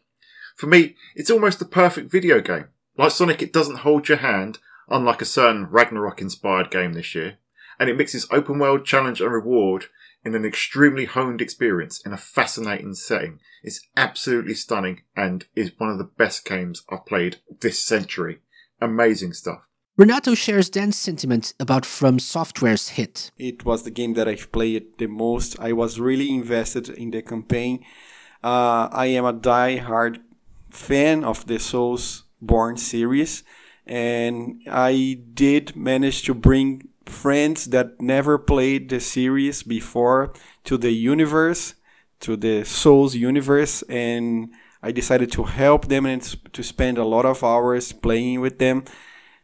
For 0.56 0.68
me, 0.68 0.96
it's 1.16 1.32
almost 1.32 1.60
the 1.60 1.66
perfect 1.66 2.12
video 2.12 2.42
game. 2.42 2.68
Like 2.98 3.12
Sonic, 3.12 3.42
it 3.42 3.52
doesn't 3.54 3.80
hold 3.80 4.08
your 4.08 4.20
hand, 4.20 4.60
unlike 4.88 5.22
a 5.22 5.26
certain 5.26 5.66
Ragnarok 5.66 6.22
inspired 6.22 6.72
game 6.72 6.94
this 6.94 7.14
year, 7.16 7.38
and 7.80 7.90
it 7.90 7.98
mixes 7.98 8.28
open 8.32 8.60
world 8.60 8.86
challenge 8.86 9.20
and 9.20 9.32
reward 9.32 9.86
in 10.26 10.36
an 10.36 10.44
extremely 10.44 11.06
honed 11.06 11.40
experience 11.40 12.02
in 12.06 12.12
a 12.12 12.18
fascinating 12.18 12.96
setting. 12.96 13.40
It's 13.64 13.88
absolutely 13.96 14.56
stunning 14.56 15.04
and 15.16 15.46
is 15.56 15.72
one 15.78 15.92
of 15.92 16.00
the 16.00 16.04
best 16.04 16.44
games 16.44 16.84
I've 16.90 17.06
played 17.06 17.38
this 17.62 17.82
century. 17.82 18.40
Amazing 18.82 19.34
stuff. 19.34 19.68
Renato 19.98 20.34
shares 20.34 20.70
Dan's 20.70 20.98
sentiment 20.98 21.54
about 21.58 21.86
From 21.86 22.20
Software's 22.20 22.90
hit. 22.90 23.32
It 23.38 23.64
was 23.64 23.84
the 23.84 23.92
game 23.92 24.16
that 24.16 24.28
I've 24.28 24.52
played 24.52 24.98
the 24.98 25.08
most. 25.08 25.58
I 25.58 25.72
was 25.72 26.02
really 26.02 26.30
invested 26.30 26.90
in 26.90 27.12
the 27.12 27.22
campaign. 27.22 27.86
Uh, 28.44 28.90
I 28.92 29.06
am 29.06 29.24
a 29.24 29.32
die-hard 29.32 30.20
fan 30.70 31.24
of 31.24 31.48
the 31.48 31.56
Soulsborne 31.56 32.78
series, 32.78 33.44
and 33.86 34.62
I 34.70 35.22
did 35.34 35.78
manage 35.78 36.24
to 36.24 36.34
bring 36.34 36.90
friends 37.06 37.66
that 37.66 38.02
never 38.02 38.38
played 38.38 38.90
the 38.90 39.00
series 39.00 39.64
before 39.64 40.34
to 40.64 40.78
the 40.78 40.92
universe, 40.92 41.76
to 42.22 42.36
the 42.36 42.64
Souls 42.64 43.16
universe, 43.16 43.82
and 43.84 44.50
I 44.82 44.92
decided 44.92 45.32
to 45.34 45.44
help 45.44 45.88
them 45.88 46.06
and 46.06 46.22
to 46.54 46.64
spend 46.64 46.98
a 46.98 47.06
lot 47.06 47.26
of 47.26 47.44
hours 47.44 47.92
playing 47.92 48.42
with 48.42 48.60
them. 48.60 48.86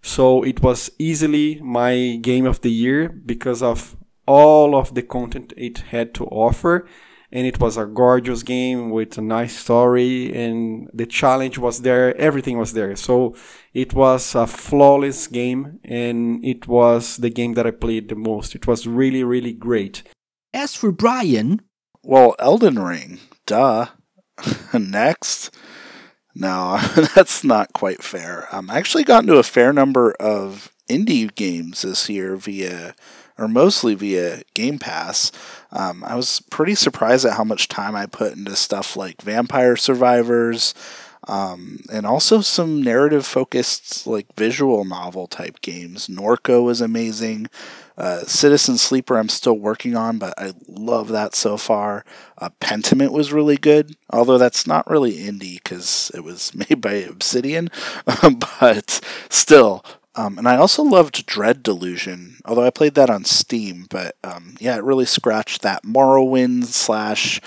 So 0.02 0.44
it 0.44 0.62
was 0.62 0.92
easily 0.98 1.60
my 1.62 2.18
game 2.22 2.46
of 2.46 2.62
the 2.62 2.72
year 2.72 3.10
because 3.10 3.62
of 3.62 3.96
all 4.28 4.76
of 4.76 4.94
the 4.94 5.02
content 5.02 5.54
it 5.58 5.80
had 5.90 6.14
to 6.16 6.26
offer 6.26 6.88
and 7.32 7.48
it 7.48 7.60
was 7.60 7.78
a 7.78 7.86
gorgeous 7.86 8.44
game 8.44 8.90
with 8.90 9.18
a 9.18 9.22
nice 9.22 9.56
story 9.58 10.34
and 10.36 10.90
the 10.94 11.06
challenge 11.06 11.58
was 11.58 11.82
there 11.82 12.16
everything 12.18 12.58
was 12.58 12.74
there. 12.74 12.96
So 12.96 13.36
it 13.74 13.94
was 13.94 14.36
a 14.36 14.48
flawless 14.48 15.28
game 15.28 15.80
and 15.84 16.44
it 16.44 16.68
was 16.68 17.18
the 17.18 17.30
game 17.30 17.54
that 17.54 17.68
i 17.68 17.72
played 17.72 18.10
the 18.10 18.16
most. 18.16 18.56
It 18.56 18.68
was 18.68 18.86
really 18.86 19.24
really 19.24 19.54
great. 19.54 20.04
As 20.54 20.76
for 20.76 20.92
brian 20.92 21.62
well 22.04 22.36
elden 22.40 22.80
ring 22.80 23.20
duh. 23.46 23.88
Next? 24.74 25.56
No 26.36 26.80
that's 27.16 27.44
not 27.44 27.74
quite 27.74 28.04
fair. 28.04 28.48
Um, 28.52 28.70
i 28.70 28.78
actually 28.78 29.04
got 29.04 29.24
into 29.24 29.38
a 29.38 29.44
fair 29.44 29.72
number 29.72 30.12
of 30.20 30.72
indie 30.90 31.34
games 31.34 31.84
this 31.84 32.10
year 32.10 32.36
via 32.36 32.94
or 33.38 33.48
mostly 33.48 33.96
via 33.96 34.42
Game 34.54 34.80
Pass. 34.80 35.32
Um, 35.72 36.04
I 36.06 36.16
was 36.16 36.42
pretty 36.50 36.76
surprised 36.76 37.26
at 37.26 37.34
how 37.34 37.44
much 37.44 37.68
time 37.68 37.96
I 37.96 38.06
put 38.06 38.34
into 38.34 38.56
stuff 38.56 38.96
like 38.96 39.22
Vampire 39.22 39.76
Survivors, 39.76 40.74
um, 41.28 41.82
and 41.92 42.06
also 42.06 42.42
some 42.42 42.82
narrative 42.82 43.26
focused, 43.26 44.08
like 44.08 44.26
visual 44.36 44.84
novel 44.84 45.28
type 45.28 45.62
games. 45.62 46.08
Norco 46.08 46.70
is 46.72 46.82
amazing. 46.82 47.48
Uh, 47.98 48.22
Citizen 48.22 48.78
Sleeper, 48.78 49.18
I'm 49.18 49.30
still 49.30 49.58
working 49.58 49.96
on, 49.96 50.18
but 50.18 50.34
I 50.38 50.54
love 50.68 51.10
that 51.10 51.36
so 51.36 51.58
far. 51.58 52.04
Uh, 52.38 52.50
Pentiment 52.60 53.12
was 53.12 53.32
really 53.32 53.58
good, 53.58 53.96
although 54.10 54.40
that's 54.40 54.66
not 54.66 54.90
really 54.90 55.18
indie 55.18 55.62
because 55.62 56.12
it 56.16 56.24
was 56.24 56.56
made 56.70 56.82
by 56.82 56.94
Obsidian, 56.94 57.70
but 58.62 59.02
still 59.30 59.86
um, 60.16 60.38
and 60.38 60.48
I 60.48 60.58
also 60.58 60.84
loved 60.84 61.26
Dread 61.26 61.64
Delusion, 61.64 62.38
although 62.46 62.66
I 62.66 62.70
played 62.70 62.96
that 62.96 63.10
on 63.10 63.24
Steam. 63.24 63.88
But 63.90 64.16
um, 64.24 64.56
yeah, 64.60 64.76
it 64.76 64.84
really 64.84 65.06
scratched 65.06 65.62
that 65.62 65.84
Morrowind 65.84 66.66
slash 66.66 67.40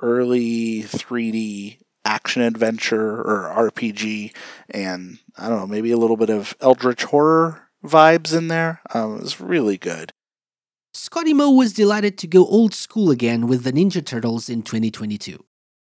early 0.00 0.82
3D 0.82 1.78
action 2.04 2.42
adventure 2.42 3.20
or 3.20 3.52
RPG, 3.56 4.34
and 4.70 5.18
I 5.38 5.48
don't 5.48 5.60
know, 5.60 5.66
maybe 5.66 5.90
a 5.90 5.96
little 5.96 6.16
bit 6.16 6.30
of 6.30 6.54
eldritch 6.60 7.04
horror 7.04 7.68
vibes 7.84 8.36
in 8.36 8.48
there. 8.48 8.80
Um, 8.94 9.16
it 9.16 9.22
was 9.22 9.40
really 9.40 9.78
good. 9.78 10.12
ScottyMo 10.94 11.56
was 11.56 11.72
delighted 11.72 12.18
to 12.18 12.26
go 12.26 12.46
old 12.46 12.74
school 12.74 13.10
again 13.10 13.46
with 13.46 13.64
the 13.64 13.72
Ninja 13.72 14.04
Turtles 14.04 14.48
in 14.48 14.62
2022. 14.62 15.42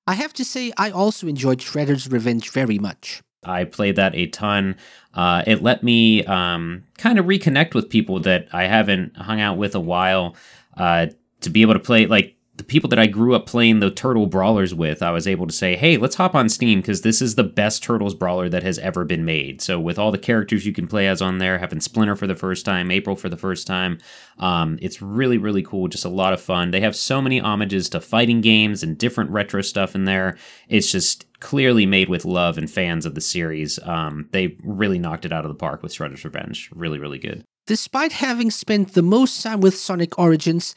I 0.06 0.14
have 0.14 0.32
to 0.34 0.44
say, 0.44 0.72
I 0.76 0.90
also 0.90 1.26
enjoyed 1.26 1.58
Shredder's 1.58 2.08
Revenge 2.08 2.50
very 2.50 2.78
much. 2.78 3.22
I 3.44 3.64
played 3.64 3.96
that 3.96 4.14
a 4.14 4.26
ton. 4.28 4.76
Uh, 5.14 5.42
it 5.46 5.62
let 5.62 5.82
me 5.82 6.24
um, 6.24 6.84
kind 6.98 7.18
of 7.18 7.26
reconnect 7.26 7.74
with 7.74 7.88
people 7.88 8.20
that 8.20 8.48
I 8.52 8.64
haven't 8.64 9.16
hung 9.16 9.40
out 9.40 9.56
with 9.56 9.74
a 9.74 9.80
while. 9.80 10.36
Uh, 10.76 11.06
to 11.40 11.50
be 11.50 11.62
able 11.62 11.74
to 11.74 11.80
play 11.80 12.06
like 12.06 12.34
the 12.56 12.64
people 12.64 12.88
that 12.88 13.00
I 13.00 13.06
grew 13.06 13.34
up 13.34 13.46
playing 13.46 13.80
the 13.80 13.90
Turtle 13.90 14.26
Brawlers 14.26 14.72
with, 14.72 15.02
I 15.02 15.10
was 15.10 15.26
able 15.26 15.46
to 15.48 15.52
say, 15.52 15.74
hey, 15.74 15.96
let's 15.96 16.14
hop 16.14 16.36
on 16.36 16.48
Steam 16.48 16.80
because 16.80 17.02
this 17.02 17.20
is 17.20 17.34
the 17.34 17.42
best 17.42 17.82
Turtles 17.82 18.14
Brawler 18.14 18.48
that 18.48 18.62
has 18.62 18.78
ever 18.78 19.04
been 19.04 19.24
made. 19.24 19.60
So, 19.60 19.80
with 19.80 19.98
all 19.98 20.12
the 20.12 20.18
characters 20.18 20.64
you 20.64 20.72
can 20.72 20.86
play 20.86 21.08
as 21.08 21.20
on 21.20 21.38
there, 21.38 21.58
having 21.58 21.80
Splinter 21.80 22.14
for 22.14 22.28
the 22.28 22.36
first 22.36 22.64
time, 22.64 22.92
April 22.92 23.16
for 23.16 23.28
the 23.28 23.36
first 23.36 23.66
time, 23.66 23.98
um, 24.38 24.78
it's 24.80 25.02
really, 25.02 25.36
really 25.36 25.62
cool. 25.62 25.88
Just 25.88 26.04
a 26.04 26.08
lot 26.08 26.32
of 26.32 26.40
fun. 26.40 26.70
They 26.70 26.80
have 26.80 26.94
so 26.94 27.20
many 27.20 27.40
homages 27.40 27.88
to 27.90 28.00
fighting 28.00 28.40
games 28.40 28.84
and 28.84 28.96
different 28.96 29.30
retro 29.30 29.60
stuff 29.60 29.96
in 29.96 30.04
there. 30.04 30.36
It's 30.68 30.92
just 30.92 31.26
clearly 31.44 31.84
made 31.84 32.08
with 32.08 32.24
love 32.24 32.56
and 32.56 32.70
fans 32.70 33.04
of 33.04 33.14
the 33.14 33.20
series. 33.20 33.78
Um, 33.82 34.30
they 34.32 34.56
really 34.64 34.98
knocked 34.98 35.26
it 35.26 35.32
out 35.32 35.44
of 35.44 35.50
the 35.50 35.54
park 35.54 35.82
with 35.82 35.92
Shredder's 35.92 36.24
Revenge. 36.24 36.70
Really, 36.74 36.98
really 36.98 37.18
good. 37.18 37.44
Despite 37.66 38.12
having 38.12 38.50
spent 38.50 38.94
the 38.94 39.02
most 39.02 39.42
time 39.42 39.60
with 39.60 39.76
Sonic 39.76 40.18
Origins, 40.18 40.74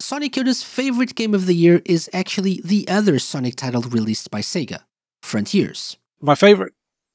Sonic 0.00 0.32
Yoda's 0.32 0.64
favorite 0.64 1.14
game 1.14 1.34
of 1.34 1.46
the 1.46 1.54
year 1.54 1.82
is 1.84 2.10
actually 2.12 2.60
the 2.64 2.88
other 2.88 3.20
Sonic 3.20 3.54
title 3.54 3.82
released 3.82 4.28
by 4.28 4.40
Sega, 4.40 4.80
Frontiers. 5.22 5.96
My 6.20 6.34
favorite 6.34 6.72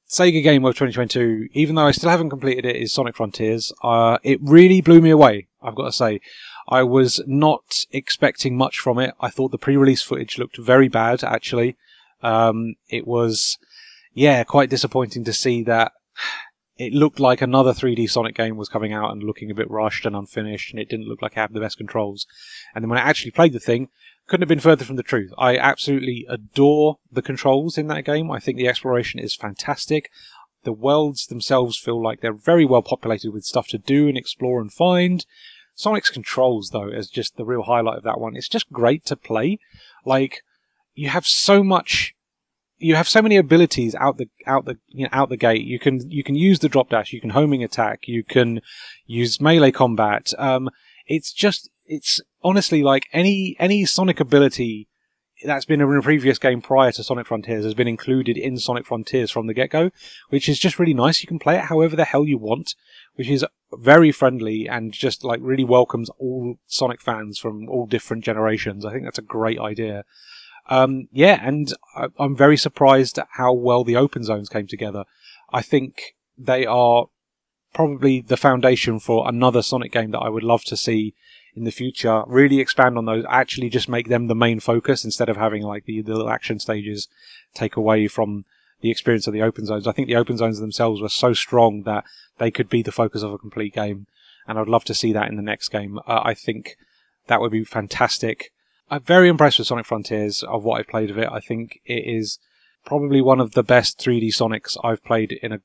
Sega 0.10 0.42
game 0.42 0.64
of 0.64 0.74
2022, 0.76 1.50
even 1.52 1.76
though 1.76 1.88
I 1.88 1.92
still 1.92 2.10
haven't 2.10 2.30
completed 2.30 2.66
it, 2.66 2.78
is 2.78 2.94
Sonic 2.94 3.18
Frontiers. 3.18 3.74
Uh, 3.84 4.18
it 4.24 4.40
really 4.42 4.80
blew 4.80 5.02
me 5.02 5.10
away, 5.10 5.48
I've 5.62 5.76
got 5.76 5.86
to 5.86 5.92
say. 5.92 6.22
I 6.70 6.84
was 6.84 7.20
not 7.28 7.86
expecting 7.92 8.56
much 8.56 8.78
from 8.80 8.98
it. 8.98 9.14
I 9.20 9.30
thought 9.30 9.52
the 9.52 9.58
pre-release 9.58 10.02
footage 10.02 10.38
looked 10.38 10.58
very 10.58 10.88
bad, 10.88 11.22
actually. 11.22 11.76
Um, 12.24 12.76
it 12.90 13.06
was, 13.06 13.58
yeah, 14.14 14.44
quite 14.44 14.70
disappointing 14.70 15.24
to 15.26 15.34
see 15.34 15.62
that 15.64 15.92
it 16.78 16.94
looked 16.94 17.20
like 17.20 17.42
another 17.42 17.72
3D 17.72 18.10
Sonic 18.10 18.36
game 18.36 18.58
was 18.58 18.70
coming 18.70 18.94
out 18.94 19.12
and 19.12 19.22
looking 19.22 19.52
a 19.52 19.56
bit 19.56 19.70
rushed 19.70 20.06
and 20.06 20.16
unfinished, 20.16 20.72
and 20.72 20.80
it 20.80 20.90
didn't 20.90 21.08
look 21.08 21.22
like 21.22 21.34
it 21.34 21.40
had 21.40 21.54
the 21.54 21.60
best 21.60 21.78
controls. 21.78 22.26
And 22.74 22.84
then 22.84 22.90
when 22.90 23.00
I 23.00 23.04
actually 23.04 23.32
played 23.32 23.54
the 23.54 23.60
thing, 23.60 23.90
couldn't 24.28 24.42
have 24.42 24.50
been 24.50 24.60
further 24.60 24.86
from 24.86 24.96
the 24.96 25.04
truth. 25.04 25.32
I 25.38 25.58
absolutely 25.58 26.26
adore 26.30 26.98
the 27.12 27.22
controls 27.22 27.78
in 27.78 27.88
that 27.88 28.06
game. 28.06 28.32
I 28.32 28.40
think 28.40 28.58
the 28.58 28.68
exploration 28.68 29.20
is 29.20 29.36
fantastic. 29.36 30.10
The 30.64 30.72
worlds 30.74 31.28
themselves 31.28 31.78
feel 31.78 32.02
like 32.02 32.22
they're 32.22 32.34
very 32.34 32.66
well 32.66 32.82
populated 32.82 33.32
with 33.32 33.44
stuff 33.44 33.68
to 33.68 33.78
do 33.78 34.08
and 34.08 34.18
explore 34.18 34.62
and 34.62 34.72
find. 34.72 35.26
Sonic's 35.76 36.10
controls, 36.10 36.70
though, 36.72 36.90
is 36.90 37.10
just 37.10 37.36
the 37.36 37.46
real 37.46 37.64
highlight 37.64 37.98
of 37.98 38.04
that 38.04 38.20
one. 38.20 38.36
It's 38.36 38.48
just 38.48 38.72
great 38.72 39.06
to 39.06 39.16
play. 39.16 39.60
Like, 40.06 40.42
you 40.96 41.10
have 41.10 41.26
so 41.26 41.64
much 41.64 42.14
you 42.78 42.96
have 42.96 43.08
so 43.08 43.22
many 43.22 43.38
abilities 43.38 43.96
out 43.96 44.18
the 44.18 44.28
out 44.46 44.66
the 44.66 44.78
you 44.90 45.04
know, 45.04 45.10
out 45.12 45.30
the 45.30 45.38
gate. 45.38 45.66
You 45.66 45.80
can 45.80 46.10
you 46.12 46.24
can 46.24 46.36
use 46.36 46.60
the 46.60 46.70
drop 46.70 46.90
dash. 46.90 47.14
You 47.14 47.22
can 47.22 47.30
homing 47.30 47.64
attack. 47.64 48.08
You 48.08 48.24
can 48.24 48.62
use 49.06 49.40
melee 49.40 49.72
combat. 49.72 50.34
Um, 50.38 50.70
it's 51.08 51.32
just 51.32 51.70
it's 51.86 52.20
honestly 52.44 52.84
like 52.84 53.08
any 53.14 53.56
any 53.60 53.86
Sonic 53.86 54.20
ability 54.20 54.90
that's 55.46 55.66
been 55.66 55.82
in 55.82 55.98
a 55.98 56.02
previous 56.02 56.40
game 56.40 56.62
prior 56.62 56.92
to 56.92 57.04
Sonic 57.04 57.28
Frontiers 57.28 57.66
has 57.66 57.74
been 57.74 57.88
included 57.88 58.38
in 58.38 58.58
Sonic 58.58 58.86
Frontiers 58.86 59.32
from 59.32 59.48
the 59.48 59.54
get 59.54 59.70
go, 59.70 59.90
which 60.30 60.48
is 60.48 60.60
just 60.60 60.80
really 60.80 60.94
nice. 60.94 61.22
You 61.22 61.28
can 61.28 61.40
play 61.40 61.56
it 61.56 61.66
however 61.66 61.96
the 61.96 62.06
hell 62.06 62.26
you 62.26 62.38
want, 62.38 62.76
which 63.16 63.30
is 63.30 63.46
very 63.74 64.12
friendly 64.12 64.68
and 64.68 64.94
just 64.94 65.24
like 65.24 65.40
really 65.42 65.64
welcomes 65.64 66.10
all 66.18 66.56
Sonic 66.68 67.02
fans 67.02 67.38
from 67.38 67.68
all 67.70 67.86
different 67.86 68.24
generations. 68.24 68.86
I 68.86 68.92
think 68.92 69.04
that's 69.04 69.20
a 69.20 69.24
great 69.24 69.60
idea. 69.60 70.04
Um, 70.70 71.08
yeah, 71.12 71.40
and 71.46 71.74
I, 71.96 72.08
I'm 72.18 72.36
very 72.36 72.58
surprised 72.58 73.20
at 73.20 73.28
how 73.34 73.54
well 73.54 73.84
the 73.84 73.98
open 73.98 74.24
zones 74.24 74.50
came 74.50 74.68
together. 74.68 75.04
I 75.52 75.62
think 75.62 76.16
they 76.38 76.66
are 76.66 77.08
probably 77.74 78.22
the 78.22 78.38
foundation 78.38 79.00
for 79.00 79.28
another 79.28 79.62
Sonic 79.62 79.92
game 79.92 80.12
that 80.12 80.20
I 80.20 80.30
would 80.30 80.44
love 80.44 80.64
to 80.66 80.78
see 80.78 81.16
in 81.56 81.64
the 81.64 81.72
future. 81.72 82.24
Really 82.28 82.60
expand 82.60 82.98
on 82.98 83.06
those, 83.06 83.26
actually 83.28 83.70
just 83.70 83.90
make 83.90 84.08
them 84.08 84.28
the 84.28 84.36
main 84.36 84.60
focus 84.60 85.04
instead 85.04 85.30
of 85.30 85.38
having 85.38 85.64
like 85.64 85.86
the, 85.86 86.02
the 86.02 86.14
little 86.14 86.30
action 86.30 86.60
stages 86.60 87.08
take 87.54 87.76
away 87.76 88.08
from 88.08 88.46
the 88.82 88.92
experience 88.92 89.28
of 89.28 89.34
the 89.34 89.42
open 89.42 89.66
zones. 89.66 89.88
I 89.88 89.92
think 89.92 90.08
the 90.08 90.16
open 90.16 90.38
zones 90.38 90.60
themselves 90.60 91.02
were 91.02 91.10
so 91.10 91.34
strong 91.34 91.84
that 91.84 92.04
they 92.38 92.52
could 92.52 92.70
be 92.70 92.82
the 92.82 92.92
focus 92.92 93.24
of 93.24 93.32
a 93.32 93.38
complete 93.38 93.74
game. 93.74 94.08
And 94.48 94.60
I'd 94.60 94.68
love 94.68 94.84
to 94.86 94.94
see 94.94 95.14
that 95.14 95.30
in 95.30 95.38
the 95.38 95.42
next 95.42 95.70
game. 95.70 96.00
Uh, 96.00 96.22
I 96.24 96.34
think 96.34 96.76
that 97.28 97.40
would 97.40 97.52
be 97.52 97.64
fantastic. 97.64 98.52
I'm 98.90 99.04
very 99.04 99.30
impressed 99.30 99.58
with 99.58 99.68
Sonic 99.68 99.86
Frontiers 99.86 100.44
of 100.44 100.64
what 100.64 100.80
I've 100.80 100.88
played 100.88 101.10
of 101.10 101.18
it. 101.18 101.30
I 101.32 101.40
think 101.40 101.80
it 101.86 102.04
is 102.06 102.40
probably 102.86 103.22
one 103.22 103.40
of 103.40 103.52
the 103.52 103.64
best 103.64 104.00
3D 104.00 104.28
Sonics 104.28 104.78
I've 104.84 105.04
played 105.04 105.32
in 105.32 105.52
a 105.52 105.62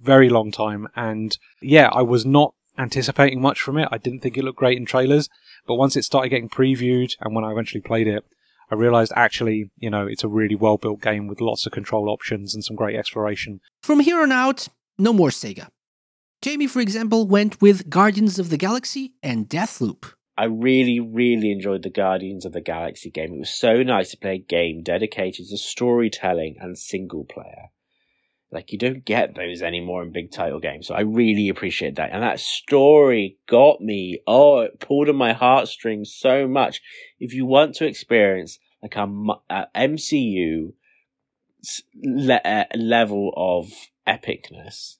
very 0.00 0.28
long 0.28 0.50
time. 0.50 0.88
And 0.96 1.36
yeah, 1.60 1.88
I 1.92 2.02
was 2.02 2.24
not 2.24 2.54
anticipating 2.78 3.40
much 3.40 3.60
from 3.60 3.76
it. 3.76 3.88
I 3.90 3.98
didn't 3.98 4.20
think 4.20 4.36
it 4.36 4.44
looked 4.44 4.58
great 4.58 4.78
in 4.78 4.86
trailers, 4.86 5.28
but 5.66 5.74
once 5.74 5.96
it 5.96 6.04
started 6.04 6.30
getting 6.30 6.48
previewed 6.48 7.14
and 7.20 7.34
when 7.34 7.44
I 7.44 7.52
eventually 7.52 7.80
played 7.80 8.08
it, 8.08 8.24
I 8.70 8.74
realized 8.74 9.12
actually, 9.16 9.70
you 9.78 9.90
know, 9.90 10.06
it's 10.06 10.24
a 10.24 10.28
really 10.28 10.54
well 10.54 10.76
built 10.76 11.00
game 11.00 11.26
with 11.26 11.40
lots 11.40 11.66
of 11.66 11.72
control 11.72 12.08
options 12.10 12.54
and 12.54 12.62
some 12.62 12.76
great 12.76 12.96
exploration. 12.96 13.60
From 13.82 14.00
here 14.00 14.20
on 14.20 14.30
out, 14.30 14.68
no 14.98 15.12
more 15.12 15.30
Sega. 15.30 15.68
Jamie, 16.42 16.66
for 16.66 16.80
example, 16.80 17.26
went 17.26 17.60
with 17.60 17.90
Guardians 17.90 18.38
of 18.38 18.50
the 18.50 18.56
Galaxy 18.56 19.14
and 19.22 19.48
Deathloop. 19.48 20.12
I 20.38 20.44
really, 20.44 21.00
really 21.00 21.50
enjoyed 21.50 21.82
the 21.82 21.90
Guardians 21.90 22.44
of 22.44 22.52
the 22.52 22.60
Galaxy 22.60 23.10
game. 23.10 23.34
It 23.34 23.40
was 23.40 23.50
so 23.50 23.82
nice 23.82 24.12
to 24.12 24.16
play 24.16 24.36
a 24.36 24.38
game 24.38 24.84
dedicated 24.84 25.48
to 25.48 25.56
storytelling 25.58 26.58
and 26.60 26.78
single 26.78 27.24
player. 27.24 27.70
Like 28.52 28.70
you 28.70 28.78
don't 28.78 29.04
get 29.04 29.34
those 29.34 29.62
anymore 29.62 30.04
in 30.04 30.12
big 30.12 30.30
title 30.30 30.60
games. 30.60 30.86
So 30.86 30.94
I 30.94 31.00
really 31.00 31.48
appreciate 31.48 31.96
that. 31.96 32.10
And 32.12 32.22
that 32.22 32.38
story 32.38 33.36
got 33.48 33.80
me. 33.80 34.20
Oh, 34.28 34.60
it 34.60 34.78
pulled 34.78 35.08
on 35.08 35.16
my 35.16 35.32
heartstrings 35.32 36.14
so 36.14 36.46
much. 36.46 36.82
If 37.18 37.34
you 37.34 37.44
want 37.44 37.74
to 37.74 37.86
experience 37.86 38.60
like 38.80 38.94
a, 38.94 39.08
a 39.50 39.66
MCU 39.74 40.72
le- 42.00 42.34
uh, 42.44 42.64
level 42.76 43.32
of 43.36 43.72
epicness, 44.06 44.97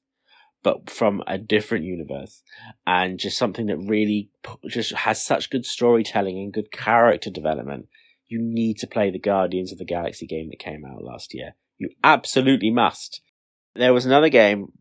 but 0.68 0.90
from 0.90 1.22
a 1.26 1.38
different 1.38 1.86
universe 1.86 2.42
and 2.86 3.18
just 3.18 3.38
something 3.38 3.66
that 3.66 3.78
really 3.78 4.28
just 4.68 4.92
has 4.92 5.24
such 5.24 5.48
good 5.48 5.64
storytelling 5.64 6.36
and 6.36 6.52
good 6.52 6.70
character 6.70 7.30
development. 7.30 7.86
You 8.26 8.38
need 8.42 8.76
to 8.80 8.86
play 8.86 9.10
the 9.10 9.18
Guardians 9.18 9.72
of 9.72 9.78
the 9.78 9.86
Galaxy 9.86 10.26
game 10.26 10.50
that 10.50 10.58
came 10.58 10.84
out 10.84 11.02
last 11.02 11.32
year. 11.32 11.54
You 11.78 11.88
absolutely 12.04 12.70
must. 12.70 13.22
There 13.76 13.94
was 13.94 14.04
another 14.04 14.28
game. 14.28 14.72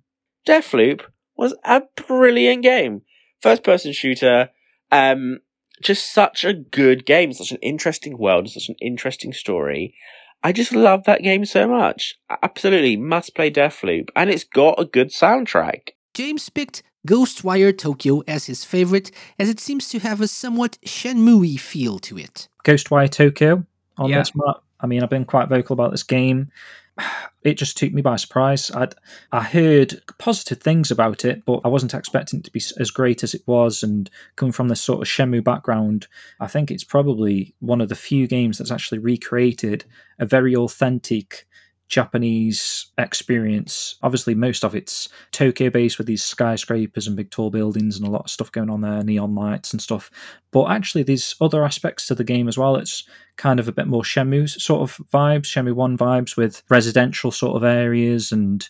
Deathloop 0.46 1.04
was 1.38 1.56
a 1.64 1.84
brilliant 1.96 2.64
game. 2.64 3.04
First 3.42 3.64
person 3.64 3.94
shooter. 3.94 4.50
Um, 4.92 5.40
just 5.82 6.12
such 6.12 6.44
a 6.44 6.54
good 6.54 7.06
game, 7.06 7.32
such 7.32 7.52
an 7.54 7.60
interesting 7.62 8.18
world, 8.18 8.50
such 8.50 8.68
an 8.68 8.76
interesting 8.82 9.32
story. 9.32 9.96
I 10.44 10.52
just 10.52 10.72
love 10.72 11.04
that 11.06 11.24
game 11.24 11.46
so 11.46 11.68
much. 11.68 12.16
Absolutely 12.42 12.96
must 12.96 13.36
play 13.36 13.52
Deathloop, 13.52 14.10
and 14.16 14.30
it's 14.30 14.44
got 14.44 14.80
a 14.80 14.86
good 14.86 15.10
soundtrack. 15.10 15.90
James 16.14 16.50
picked 16.50 16.84
Ghostwire 17.08 17.78
Tokyo 17.78 18.22
as 18.28 18.46
his 18.46 18.64
favorite, 18.64 19.12
as 19.40 19.50
it 19.50 19.60
seems 19.60 19.90
to 19.90 20.00
have 20.00 20.22
a 20.22 20.28
somewhat 20.28 20.78
Shenmue 20.86 21.60
feel 21.60 22.00
to 22.00 22.18
it. 22.18 22.48
Ghostwire 22.64 23.10
Tokyo 23.10 23.66
on 23.98 24.10
yeah. 24.10 24.20
this 24.20 24.36
map. 24.36 24.58
I 24.80 24.88
mean, 24.88 25.04
I've 25.04 25.10
been 25.10 25.26
quite 25.26 25.50
vocal 25.50 25.74
about 25.74 25.92
this 25.92 26.04
game 26.04 26.52
it 27.44 27.56
just 27.56 27.78
took 27.78 27.94
me 27.94 28.02
by 28.02 28.16
surprise. 28.16 28.72
i 28.72 28.88
I 29.32 29.44
heard 29.44 30.02
positive 30.18 30.62
things 30.62 30.92
about 30.92 31.26
it, 31.26 31.46
but 31.46 31.62
I 31.64 31.68
wasn't 31.68 31.94
expecting 31.94 32.40
it 32.40 32.46
to 32.46 32.52
be 32.52 32.62
as 32.80 32.92
great 32.92 33.24
as 33.24 33.34
it 33.34 33.42
was. 33.46 33.84
And 33.84 34.10
coming 34.36 34.52
from 34.52 34.68
this 34.68 34.82
sort 34.82 35.02
of 35.02 35.08
Shenmue 35.08 35.44
background, 35.44 36.08
I 36.40 36.48
think 36.48 36.72
it's 36.72 36.84
probably 36.84 37.54
one 37.60 37.82
of 37.82 37.90
the 37.90 37.96
few 37.96 38.28
games 38.28 38.58
that's 38.58 38.72
actually 38.72 39.00
recreated 39.00 39.86
a 40.20 40.26
very 40.26 40.56
authentic 40.56 41.48
Japanese 41.90 42.88
experience. 42.98 43.96
Obviously, 44.04 44.36
most 44.36 44.64
of 44.66 44.76
it's 44.76 45.10
Tokyo 45.32 45.70
based 45.70 45.98
with 45.98 46.08
these 46.08 46.24
skyscrapers 46.24 47.08
and 47.08 47.16
big 47.16 47.32
tall 47.32 47.50
buildings 47.50 47.98
and 47.98 48.08
a 48.08 48.12
lot 48.12 48.26
of 48.26 48.30
stuff 48.30 48.52
going 48.52 48.70
on 48.70 48.82
there, 48.82 49.04
neon 49.04 49.36
lights 49.36 49.72
and 49.72 49.82
stuff. 49.82 50.12
But 50.52 50.66
actually, 50.66 51.04
there's 51.04 51.36
other 51.40 51.64
aspects 51.64 52.08
to 52.08 52.16
the 52.16 52.24
game 52.24 52.48
as 52.48 52.58
well. 52.58 52.76
It's 52.76 53.08
kind 53.38 53.60
of 53.60 53.68
a 53.68 53.72
bit 53.72 53.88
more 53.88 54.04
Shenmue 54.04 54.50
sort 54.50 54.82
of 54.82 54.98
vibes, 55.14 55.46
Shenmue 55.46 55.74
1 55.74 55.98
vibes 55.98 56.36
with 56.36 56.64
residential 56.70 57.32
sort 57.32 57.56
of 57.56 57.64
areas 57.64 58.32
and 58.32 58.68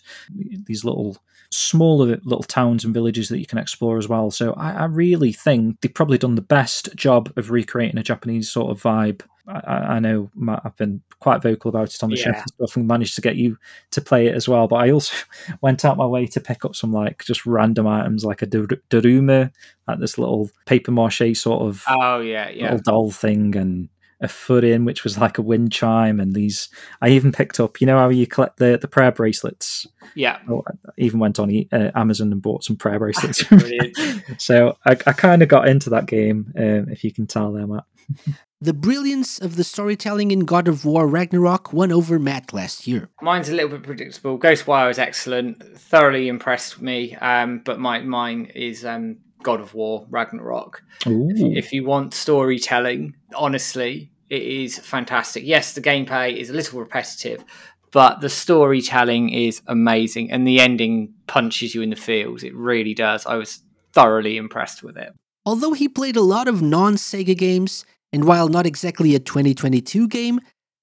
these 0.66 0.84
little 0.84 1.18
smaller 1.50 2.18
little 2.24 2.42
towns 2.42 2.84
and 2.84 2.92
villages 2.92 3.28
that 3.30 3.38
you 3.38 3.46
can 3.46 3.58
explore 3.58 3.96
as 3.98 4.08
well. 4.08 4.30
So 4.30 4.52
I, 4.54 4.72
I 4.72 4.84
really 4.84 5.32
think 5.32 5.80
they've 5.80 5.92
probably 5.92 6.18
done 6.18 6.34
the 6.34 6.42
best 6.42 6.94
job 6.94 7.32
of 7.36 7.50
recreating 7.50 7.98
a 7.98 8.02
Japanese 8.02 8.50
sort 8.50 8.70
of 8.70 8.82
vibe. 8.82 9.22
I, 9.46 9.94
I 9.94 9.98
know 9.98 10.30
Matt, 10.34 10.60
I've 10.66 10.76
been 10.76 11.00
quite 11.20 11.40
vocal 11.42 11.70
about 11.70 11.94
it 11.94 12.02
on 12.02 12.10
the 12.10 12.16
Yeah. 12.16 12.24
show 12.24 12.30
and 12.32 12.48
stuff 12.50 12.76
and 12.76 12.86
managed 12.86 13.14
to 13.14 13.22
get 13.22 13.36
you 13.36 13.56
to 13.92 14.02
play 14.02 14.26
it 14.26 14.34
as 14.34 14.46
well. 14.46 14.68
But 14.68 14.76
I 14.76 14.90
also 14.90 15.16
went 15.62 15.86
out 15.86 15.96
my 15.96 16.04
way 16.06 16.26
to 16.26 16.40
pick 16.40 16.66
up 16.66 16.76
some 16.76 16.92
like 16.92 17.24
just 17.24 17.46
random 17.46 17.86
items 17.86 18.24
like 18.26 18.42
a 18.42 18.46
Dar- 18.46 18.66
Daruma, 18.90 19.50
like 19.86 20.00
this 20.00 20.18
little 20.18 20.50
paper 20.66 20.90
mache 20.92 21.34
sort 21.34 21.62
of 21.62 21.82
Oh 21.88 22.20
yeah, 22.20 22.50
yeah. 22.50 22.64
little 22.64 22.80
doll 22.84 23.10
thing 23.10 23.56
and 23.56 23.88
a 24.20 24.26
furin 24.26 24.84
which 24.84 25.04
was 25.04 25.18
like 25.18 25.38
a 25.38 25.42
wind 25.42 25.70
chime 25.70 26.18
and 26.20 26.34
these 26.34 26.68
i 27.02 27.08
even 27.08 27.30
picked 27.32 27.60
up 27.60 27.80
you 27.80 27.86
know 27.86 27.98
how 27.98 28.08
you 28.08 28.26
collect 28.26 28.56
the, 28.58 28.78
the 28.80 28.88
prayer 28.88 29.12
bracelets 29.12 29.86
Yeah. 30.14 30.38
Oh, 30.48 30.64
I 30.68 30.90
even 30.96 31.20
went 31.20 31.38
on 31.38 31.50
uh, 31.72 31.90
amazon 31.94 32.32
and 32.32 32.42
bought 32.42 32.64
some 32.64 32.76
prayer 32.76 32.98
bracelets 32.98 33.44
so 34.38 34.76
i, 34.86 34.92
I 34.92 35.12
kind 35.12 35.42
of 35.42 35.48
got 35.48 35.68
into 35.68 35.90
that 35.90 36.06
game 36.06 36.52
um, 36.56 36.88
if 36.88 37.04
you 37.04 37.12
can 37.12 37.26
tell 37.26 37.52
there 37.52 37.66
matt 37.66 37.84
The 38.60 38.74
brilliance 38.74 39.38
of 39.38 39.54
the 39.54 39.62
storytelling 39.62 40.32
in 40.32 40.40
God 40.40 40.66
of 40.66 40.84
War 40.84 41.06
Ragnarok 41.06 41.72
won 41.72 41.92
over 41.92 42.18
Matt 42.18 42.52
last 42.52 42.88
year. 42.88 43.08
Mine's 43.22 43.48
a 43.48 43.54
little 43.54 43.70
bit 43.70 43.84
predictable. 43.84 44.36
Ghostwire 44.36 44.90
is 44.90 44.98
excellent, 44.98 45.62
thoroughly 45.78 46.26
impressed 46.26 46.82
me. 46.82 47.14
Um, 47.14 47.60
but 47.64 47.78
my 47.78 48.00
mine 48.00 48.50
is 48.56 48.84
um, 48.84 49.18
God 49.42 49.60
of 49.60 49.74
War 49.74 50.06
Ragnarok. 50.10 50.82
If, 51.30 51.38
you- 51.38 51.52
if 51.56 51.72
you 51.72 51.84
want 51.84 52.14
storytelling, 52.14 53.14
honestly, 53.34 54.10
it 54.30 54.42
is 54.42 54.78
fantastic. 54.78 55.44
Yes, 55.44 55.72
the 55.74 55.80
gameplay 55.80 56.36
is 56.36 56.50
a 56.50 56.52
little 56.52 56.80
repetitive, 56.80 57.44
but 57.92 58.20
the 58.20 58.28
storytelling 58.28 59.30
is 59.30 59.62
amazing, 59.66 60.30
and 60.30 60.46
the 60.46 60.60
ending 60.60 61.14
punches 61.26 61.74
you 61.74 61.82
in 61.82 61.90
the 61.90 61.96
feels. 61.96 62.42
It 62.42 62.54
really 62.54 62.94
does. 62.94 63.24
I 63.26 63.36
was 63.36 63.62
thoroughly 63.92 64.36
impressed 64.36 64.82
with 64.82 64.96
it. 64.98 65.12
Although 65.46 65.72
he 65.72 65.88
played 65.88 66.16
a 66.16 66.20
lot 66.22 66.46
of 66.48 66.60
non 66.60 66.96
Sega 66.96 67.36
games, 67.36 67.84
and 68.12 68.24
while 68.24 68.48
not 68.48 68.66
exactly 68.66 69.14
a 69.14 69.18
2022 69.18 70.08
game, 70.08 70.40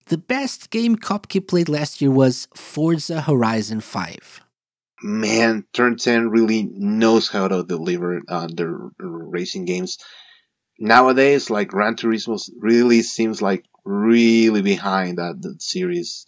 the 0.08 0.18
best 0.18 0.70
game 0.72 0.96
Kopke 0.96 1.48
played 1.48 1.70
last 1.70 2.02
year 2.02 2.12
was 2.12 2.48
Forza 2.56 3.22
Horizon 3.22 3.82
5. 3.82 4.42
Man, 5.08 5.66
Turn 5.72 5.98
10 5.98 6.32
really 6.32 6.64
knows 6.64 7.28
how 7.28 7.48
to 7.48 7.64
deliver 7.64 8.24
uh, 8.28 8.48
their 8.52 8.76
racing 8.98 9.66
games. 9.66 10.00
Nowadays, 10.80 11.52
like 11.52 11.68
Gran 11.68 11.96
Turismo 11.96 12.42
really 12.58 13.04
seems 13.04 13.40
like 13.40 13.66
really 13.84 14.64
behind 14.64 15.20
that, 15.20 15.44
that 15.44 15.62
series. 15.62 16.26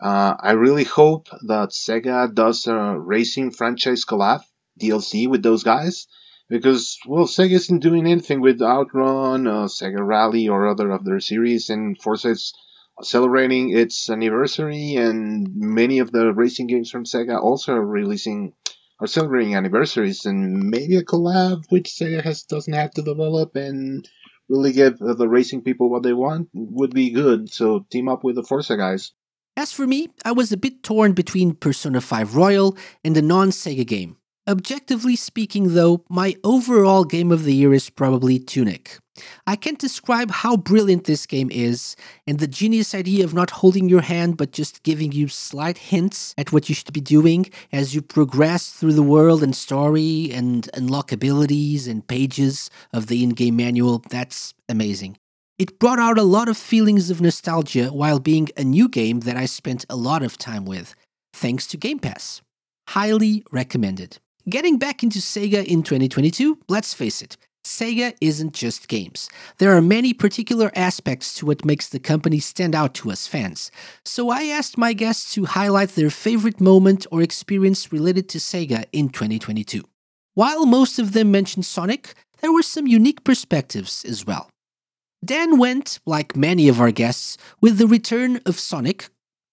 Uh, 0.00 0.36
I 0.38 0.52
really 0.52 0.84
hope 0.84 1.26
that 1.48 1.70
Sega 1.70 2.32
does 2.32 2.68
a 2.68 2.96
racing 2.96 3.50
franchise 3.50 4.04
collab 4.04 4.42
DLC 4.80 5.26
with 5.26 5.42
those 5.42 5.64
guys 5.64 6.06
because, 6.48 6.98
well, 7.08 7.26
Sega 7.26 7.54
isn't 7.54 7.80
doing 7.80 8.06
anything 8.06 8.40
with 8.40 8.62
Outrun, 8.62 9.48
uh, 9.48 9.64
Sega 9.64 10.06
Rally, 10.06 10.48
or 10.48 10.68
other 10.68 10.92
of 10.92 11.04
their 11.04 11.18
series, 11.18 11.68
and 11.68 12.00
Forza 12.00 12.30
is 12.30 12.54
celebrating 13.02 13.76
its 13.76 14.08
anniversary, 14.10 14.94
and 14.94 15.48
many 15.54 15.98
of 15.98 16.12
the 16.12 16.32
racing 16.32 16.66
games 16.66 16.90
from 16.90 17.04
Sega 17.04 17.40
also 17.40 17.74
are 17.74 17.84
releasing 17.84 18.52
are 19.00 19.06
celebrating 19.06 19.54
anniversaries, 19.54 20.26
and 20.26 20.70
maybe 20.70 20.96
a 20.96 21.04
collab 21.04 21.64
which 21.70 21.88
Sega 21.88 22.22
has 22.22 22.42
doesn't 22.42 22.74
have 22.74 22.90
to 22.92 23.02
develop 23.02 23.56
and 23.56 24.06
really 24.48 24.72
give 24.72 24.98
the 24.98 25.28
racing 25.28 25.62
people 25.62 25.88
what 25.88 26.02
they 26.02 26.12
want 26.12 26.48
would 26.52 26.92
be 26.92 27.10
good. 27.10 27.50
So 27.50 27.86
team 27.90 28.08
up 28.08 28.24
with 28.24 28.36
the 28.36 28.42
Forza 28.42 28.76
guys. 28.76 29.12
As 29.56 29.72
for 29.72 29.86
me, 29.86 30.08
I 30.24 30.32
was 30.32 30.52
a 30.52 30.56
bit 30.56 30.82
torn 30.82 31.12
between 31.12 31.54
Persona 31.54 32.00
5 32.00 32.36
Royal 32.36 32.76
and 33.04 33.14
the 33.16 33.22
non 33.22 33.50
Sega 33.50 33.86
game. 33.86 34.16
Objectively 34.48 35.16
speaking, 35.16 35.74
though, 35.74 36.04
my 36.08 36.34
overall 36.42 37.04
game 37.04 37.30
of 37.30 37.44
the 37.44 37.54
year 37.54 37.74
is 37.74 37.90
probably 37.90 38.38
Tunic. 38.38 38.98
I 39.46 39.54
can't 39.54 39.78
describe 39.78 40.30
how 40.30 40.56
brilliant 40.56 41.04
this 41.04 41.26
game 41.26 41.50
is, 41.52 41.94
and 42.26 42.38
the 42.38 42.46
genius 42.46 42.94
idea 42.94 43.22
of 43.24 43.34
not 43.34 43.50
holding 43.50 43.88
your 43.88 44.00
hand 44.00 44.38
but 44.38 44.52
just 44.52 44.82
giving 44.82 45.12
you 45.12 45.28
slight 45.28 45.76
hints 45.76 46.34
at 46.38 46.52
what 46.52 46.68
you 46.68 46.74
should 46.74 46.92
be 46.92 47.02
doing 47.02 47.50
as 47.70 47.94
you 47.94 48.00
progress 48.00 48.70
through 48.70 48.94
the 48.94 49.02
world 49.02 49.42
and 49.42 49.54
story 49.54 50.30
and 50.32 50.70
unlock 50.72 51.12
abilities 51.12 51.86
and 51.86 52.08
pages 52.08 52.70
of 52.94 53.08
the 53.08 53.22
in 53.22 53.30
game 53.30 53.56
manual. 53.56 54.02
That's 54.08 54.54
amazing. 54.68 55.18
It 55.58 55.78
brought 55.78 55.98
out 55.98 56.18
a 56.18 56.22
lot 56.22 56.48
of 56.48 56.56
feelings 56.56 57.10
of 57.10 57.20
nostalgia 57.20 57.88
while 57.88 58.18
being 58.18 58.48
a 58.56 58.64
new 58.64 58.88
game 58.88 59.20
that 59.20 59.36
I 59.36 59.44
spent 59.44 59.84
a 59.90 59.96
lot 59.96 60.22
of 60.22 60.38
time 60.38 60.64
with, 60.64 60.94
thanks 61.34 61.66
to 61.68 61.76
Game 61.76 61.98
Pass. 61.98 62.40
Highly 62.88 63.44
recommended. 63.52 64.18
Getting 64.50 64.78
back 64.78 65.04
into 65.04 65.20
Sega 65.20 65.64
in 65.64 65.84
2022, 65.84 66.58
let's 66.68 66.92
face 66.92 67.22
it, 67.22 67.36
Sega 67.64 68.16
isn't 68.20 68.52
just 68.52 68.88
games. 68.88 69.30
There 69.58 69.76
are 69.76 69.80
many 69.80 70.12
particular 70.12 70.72
aspects 70.74 71.34
to 71.34 71.46
what 71.46 71.64
makes 71.64 71.88
the 71.88 72.00
company 72.00 72.40
stand 72.40 72.74
out 72.74 72.92
to 72.94 73.12
us 73.12 73.28
fans. 73.28 73.70
So 74.04 74.28
I 74.28 74.46
asked 74.46 74.76
my 74.76 74.92
guests 74.92 75.32
to 75.34 75.44
highlight 75.44 75.90
their 75.90 76.10
favorite 76.10 76.60
moment 76.60 77.06
or 77.12 77.22
experience 77.22 77.92
related 77.92 78.28
to 78.30 78.38
Sega 78.38 78.86
in 78.92 79.10
2022. 79.10 79.84
While 80.34 80.66
most 80.66 80.98
of 80.98 81.12
them 81.12 81.30
mentioned 81.30 81.64
Sonic, 81.64 82.14
there 82.40 82.52
were 82.52 82.62
some 82.62 82.88
unique 82.88 83.22
perspectives 83.22 84.04
as 84.04 84.26
well. 84.26 84.50
Dan 85.24 85.58
went, 85.58 86.00
like 86.06 86.34
many 86.34 86.68
of 86.68 86.80
our 86.80 86.90
guests, 86.90 87.36
with 87.60 87.78
the 87.78 87.86
return 87.86 88.40
of 88.44 88.58
Sonic 88.58 89.10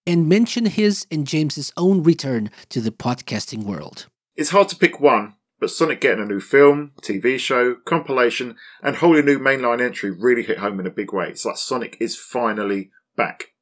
and 0.07 0.27
mentioned 0.27 0.69
his 0.69 1.05
and 1.11 1.27
James's 1.27 1.71
own 1.77 2.01
return 2.01 2.49
to 2.69 2.81
the 2.81 2.91
podcasting 2.91 3.63
world. 3.63 4.07
It's 4.37 4.51
hard 4.51 4.69
to 4.69 4.75
pick 4.75 4.99
one, 4.99 5.33
but 5.59 5.71
Sonic 5.71 5.99
getting 5.99 6.23
a 6.23 6.27
new 6.27 6.39
film, 6.39 6.91
TV 7.01 7.39
show, 7.39 7.73
compilation, 7.73 8.55
and 8.83 8.95
wholly 8.95 9.23
new 9.23 9.39
mainline 9.39 9.81
entry 9.81 10.11
really 10.11 10.43
hit 10.43 10.59
home 10.59 10.79
in 10.79 10.85
a 10.85 10.91
big 10.91 11.11
way. 11.11 11.29
It's 11.29 11.43
like 11.43 11.57
Sonic 11.57 11.97
is 11.99 12.15
finally 12.15 12.91
back. 13.15 13.53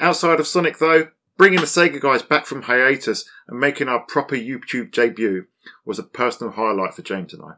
Outside 0.00 0.40
of 0.40 0.46
Sonic, 0.46 0.78
though, 0.78 1.08
bringing 1.36 1.60
the 1.60 1.66
Sega 1.66 2.00
guys 2.00 2.22
back 2.22 2.46
from 2.46 2.62
hiatus 2.62 3.28
and 3.46 3.60
making 3.60 3.88
our 3.88 4.00
proper 4.00 4.36
YouTube 4.36 4.90
debut 4.90 5.48
was 5.84 5.98
a 5.98 6.02
personal 6.02 6.54
highlight 6.54 6.94
for 6.94 7.02
James 7.02 7.34
and 7.34 7.42
I. 7.42 7.52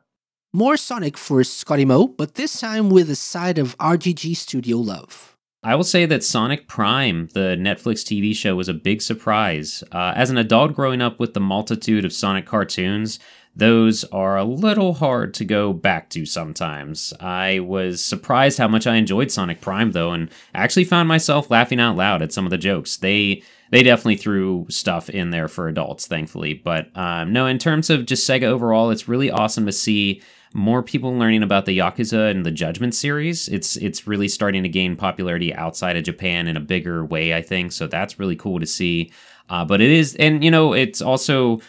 More 0.53 0.77
Sonic 0.77 1.17
for 1.17 1.41
ScottyMo, 1.43 2.17
but 2.17 2.35
this 2.35 2.61
time 2.61 2.91
with 2.91 3.09
a 3.09 3.15
side 3.15 3.59
of 3.59 3.79
RGG 3.79 4.37
Studio 4.37 4.79
love. 4.79 5.38
I 5.63 5.75
will 5.75 5.85
say 5.85 6.07
that 6.07 6.23
Sonic 6.23 6.69
Prime, 6.69 7.29
the 7.35 7.57
Netflix 7.59 8.05
TV 8.05 8.35
show, 8.35 8.55
was 8.55 8.69
a 8.69 8.75
big 8.75 9.03
surprise. 9.03 9.83
Uh, 9.91 10.13
as 10.15 10.31
an 10.31 10.39
adult 10.39 10.73
growing 10.73 11.03
up 11.03 11.19
with 11.19 11.35
the 11.35 11.41
multitude 11.41 12.05
of 12.05 12.13
Sonic 12.13 12.47
cartoons, 12.47 13.19
those 13.57 14.05
are 14.05 14.37
a 14.37 14.45
little 14.45 14.95
hard 14.95 15.35
to 15.35 15.45
go 15.45 15.73
back 15.73 16.11
to 16.11 16.25
sometimes. 16.25 17.13
I 17.19 17.59
was 17.59 18.05
surprised 18.05 18.59
how 18.59 18.69
much 18.69 18.87
I 18.87 18.95
enjoyed 18.95 19.33
Sonic 19.33 19.61
Prime 19.61 19.91
though, 19.91 20.13
and 20.13 20.31
actually 20.55 20.85
found 20.85 21.09
myself 21.09 21.51
laughing 21.51 21.81
out 21.81 21.97
loud 21.97 22.23
at 22.23 22.33
some 22.33 22.47
of 22.47 22.51
the 22.51 22.59
jokes. 22.59 22.97
They 22.97 23.43
they 23.71 23.83
definitely 23.83 24.17
threw 24.17 24.67
stuff 24.71 25.11
in 25.11 25.31
there 25.31 25.49
for 25.49 25.67
adults, 25.67 26.07
thankfully. 26.07 26.55
But 26.55 26.97
um, 26.97 27.33
no, 27.33 27.47
in 27.47 27.59
terms 27.59 27.91
of 27.91 28.07
just 28.07 28.29
Sega 28.29 28.45
overall, 28.45 28.91
it's 28.91 29.09
really 29.09 29.31
awesome 29.31 29.67
to 29.67 29.73
see 29.73 30.23
more 30.55 30.83
people 30.83 31.17
learning 31.17 31.43
about 31.43 31.67
the 31.67 31.79
Yakuza 31.79 32.31
and 32.31 32.45
the 32.45 32.51
Judgment 32.51 32.95
series. 32.95 33.49
It's 33.49 33.77
it's 33.77 34.07
really 34.07 34.29
starting 34.29 34.63
to 34.63 34.69
gain 34.69 34.97
popularity 34.97 35.55
outside 35.55 35.97
of 35.97 36.05
Japan 36.05 36.49
in 36.49 36.57
a 36.57 36.61
bigger 36.61 37.05
way, 37.05 37.35
I 37.35 37.43
think. 37.43 37.73
So 37.73 37.87
that's 37.87 38.19
really 38.19 38.37
cool 38.37 38.61
to 38.61 38.67
see. 38.67 39.13
Uh, 39.51 39.65
but 39.65 39.81
it 39.81 39.91
is, 39.91 40.15
and 40.17 40.45
you 40.45 40.51
know, 40.51 40.73
it's 40.75 41.01
also 41.01 41.61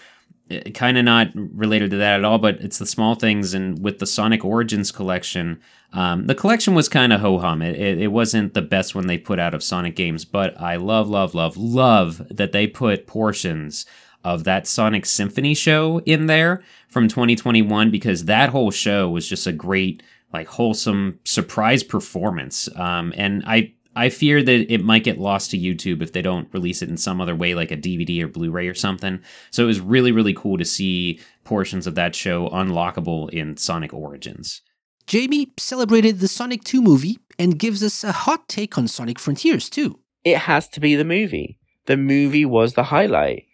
kind 0.74 0.98
of 0.98 1.06
not 1.06 1.28
related 1.36 1.92
to 1.92 1.98
that 1.98 2.20
at 2.20 2.26
all, 2.26 2.40
but 2.40 2.56
it's 2.56 2.80
the 2.80 2.86
small 2.86 3.16
things. 3.16 3.54
And 3.54 3.82
with 3.84 4.00
the 4.00 4.08
Sonic 4.08 4.44
Origins 4.44 4.92
collection, 4.92 5.62
um, 5.94 6.28
the 6.28 6.36
collection 6.36 6.74
was 6.74 6.90
kind 6.90 7.14
of 7.14 7.22
ho 7.22 7.38
hum. 7.40 7.62
It, 7.62 7.80
it, 7.80 8.02
it 8.02 8.08
wasn't 8.08 8.54
the 8.54 8.62
best 8.62 8.96
one 8.96 9.08
they 9.08 9.18
put 9.18 9.40
out 9.40 9.54
of 9.54 9.64
Sonic 9.64 9.96
games, 9.96 10.26
but 10.26 10.60
I 10.60 10.76
love, 10.76 11.08
love, 11.10 11.36
love, 11.36 11.56
love 11.58 12.22
that 12.30 12.52
they 12.52 12.68
put 12.68 13.08
portions 13.08 13.86
of 14.24 14.44
that 14.44 14.68
Sonic 14.68 15.06
Symphony 15.06 15.54
show 15.54 16.00
in 16.06 16.26
there 16.28 16.64
from 16.90 17.08
2021 17.08 17.92
because 17.92 18.26
that 18.26 18.50
whole 18.50 18.72
show 18.72 19.10
was 19.10 19.28
just 19.28 19.48
a 19.48 19.52
great, 19.52 20.04
like, 20.34 20.48
wholesome 20.48 21.20
surprise 21.24 21.84
performance. 21.84 22.70
Um, 22.76 23.14
and 23.16 23.44
I 23.46 23.74
I 23.96 24.10
fear 24.10 24.42
that 24.42 24.72
it 24.72 24.84
might 24.84 25.04
get 25.04 25.20
lost 25.20 25.52
to 25.52 25.58
YouTube 25.58 26.02
if 26.02 26.14
they 26.14 26.22
don't 26.22 26.48
release 26.54 26.82
it 26.82 26.90
in 26.90 26.96
some 26.96 27.20
other 27.20 27.36
way, 27.36 27.54
like 27.54 27.72
a 27.72 27.76
DVD 27.76 28.24
or 28.24 28.28
Blu 28.28 28.52
ray 28.52 28.68
or 28.68 28.74
something. 28.74 29.20
So 29.52 29.64
it 29.64 29.68
was 29.68 29.82
really, 29.82 30.12
really 30.12 30.34
cool 30.34 30.58
to 30.58 30.64
see 30.64 31.20
portions 31.44 31.88
of 31.88 31.96
that 31.96 32.16
show 32.16 32.48
unlockable 32.50 33.30
in 33.32 33.58
Sonic 33.58 33.94
Origins. 33.94 34.62
Jamie 35.06 35.52
celebrated 35.58 36.20
the 36.20 36.28
Sonic 36.28 36.64
2 36.64 36.82
movie 36.82 37.18
and 37.40 37.60
gives 37.60 37.84
us 37.84 38.04
a 38.04 38.12
hot 38.12 38.48
take 38.48 38.78
on 38.78 38.88
Sonic 38.88 39.18
Frontiers 39.20 39.70
too. 39.70 40.00
It 40.24 40.38
has 40.38 40.70
to 40.70 40.80
be 40.80 40.96
the 40.96 41.04
movie. 41.04 41.60
The 41.86 41.98
movie 41.98 42.46
was 42.46 42.76
the 42.76 42.84
highlight. 42.84 43.48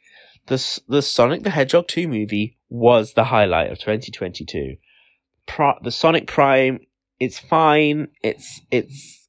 The, 0.48 0.82
the 0.88 1.02
Sonic 1.02 1.44
the 1.44 1.50
Hedgehog 1.50 1.88
2 1.88 2.08
movie 2.08 2.58
was 2.70 3.14
the 3.14 3.26
highlight 3.26 3.72
of 3.72 3.80
2022. 3.80 4.76
Pro- 5.48 5.80
the 5.82 5.92
Sonic 5.92 6.28
Prime, 6.28 6.80
it's 7.20 7.40
fine. 7.40 8.10
It's, 8.22 8.62
it's, 8.70 9.28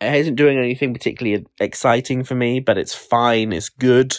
it 0.00 0.14
isn't 0.14 0.34
doing 0.34 0.58
anything 0.58 0.92
particularly 0.92 1.46
exciting 1.60 2.24
for 2.24 2.34
me, 2.34 2.60
but 2.60 2.78
it's 2.78 2.94
fine. 2.94 3.52
It's 3.52 3.68
good. 3.68 4.16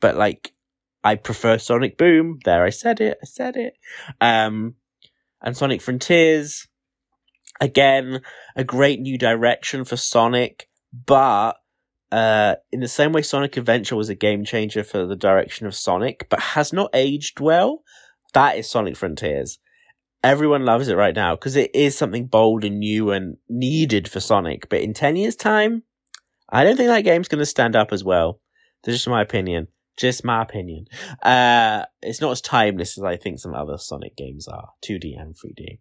But 0.00 0.16
like, 0.16 0.54
I 1.02 1.16
prefer 1.16 1.58
Sonic 1.58 1.98
Boom. 1.98 2.38
There, 2.44 2.64
I 2.64 2.70
said 2.70 3.00
it. 3.00 3.18
I 3.22 3.26
said 3.26 3.56
it. 3.56 3.74
Um, 4.20 4.76
and 5.42 5.54
Sonic 5.54 5.82
Frontiers, 5.82 6.66
again, 7.60 8.22
a 8.56 8.64
great 8.64 9.00
new 9.00 9.18
direction 9.18 9.84
for 9.84 9.96
Sonic, 9.96 10.68
but 10.92 11.58
uh, 12.14 12.54
in 12.70 12.78
the 12.78 12.86
same 12.86 13.10
way 13.10 13.22
Sonic 13.22 13.56
Adventure 13.56 13.96
was 13.96 14.08
a 14.08 14.14
game 14.14 14.44
changer 14.44 14.84
for 14.84 15.04
the 15.04 15.16
direction 15.16 15.66
of 15.66 15.74
Sonic, 15.74 16.28
but 16.30 16.38
has 16.38 16.72
not 16.72 16.90
aged 16.94 17.40
well, 17.40 17.82
that 18.34 18.56
is 18.56 18.70
Sonic 18.70 18.96
Frontiers. 18.96 19.58
Everyone 20.22 20.64
loves 20.64 20.86
it 20.86 20.94
right 20.94 21.14
now 21.14 21.34
because 21.34 21.56
it 21.56 21.72
is 21.74 21.98
something 21.98 22.26
bold 22.26 22.64
and 22.64 22.78
new 22.78 23.10
and 23.10 23.36
needed 23.48 24.08
for 24.08 24.20
Sonic. 24.20 24.68
But 24.68 24.82
in 24.82 24.94
10 24.94 25.16
years' 25.16 25.34
time, 25.34 25.82
I 26.48 26.62
don't 26.62 26.76
think 26.76 26.86
that 26.86 27.00
game's 27.00 27.26
going 27.26 27.40
to 27.40 27.46
stand 27.46 27.74
up 27.74 27.92
as 27.92 28.04
well. 28.04 28.40
That's 28.84 28.96
just 28.98 29.08
my 29.08 29.20
opinion. 29.20 29.66
Just 29.96 30.24
my 30.24 30.40
opinion. 30.40 30.84
Uh, 31.20 31.84
it's 32.00 32.20
not 32.20 32.30
as 32.30 32.40
timeless 32.40 32.96
as 32.96 33.02
I 33.02 33.16
think 33.16 33.40
some 33.40 33.54
other 33.56 33.76
Sonic 33.76 34.16
games 34.16 34.46
are, 34.46 34.68
2D 34.84 35.20
and 35.20 35.34
3D. 35.34 35.80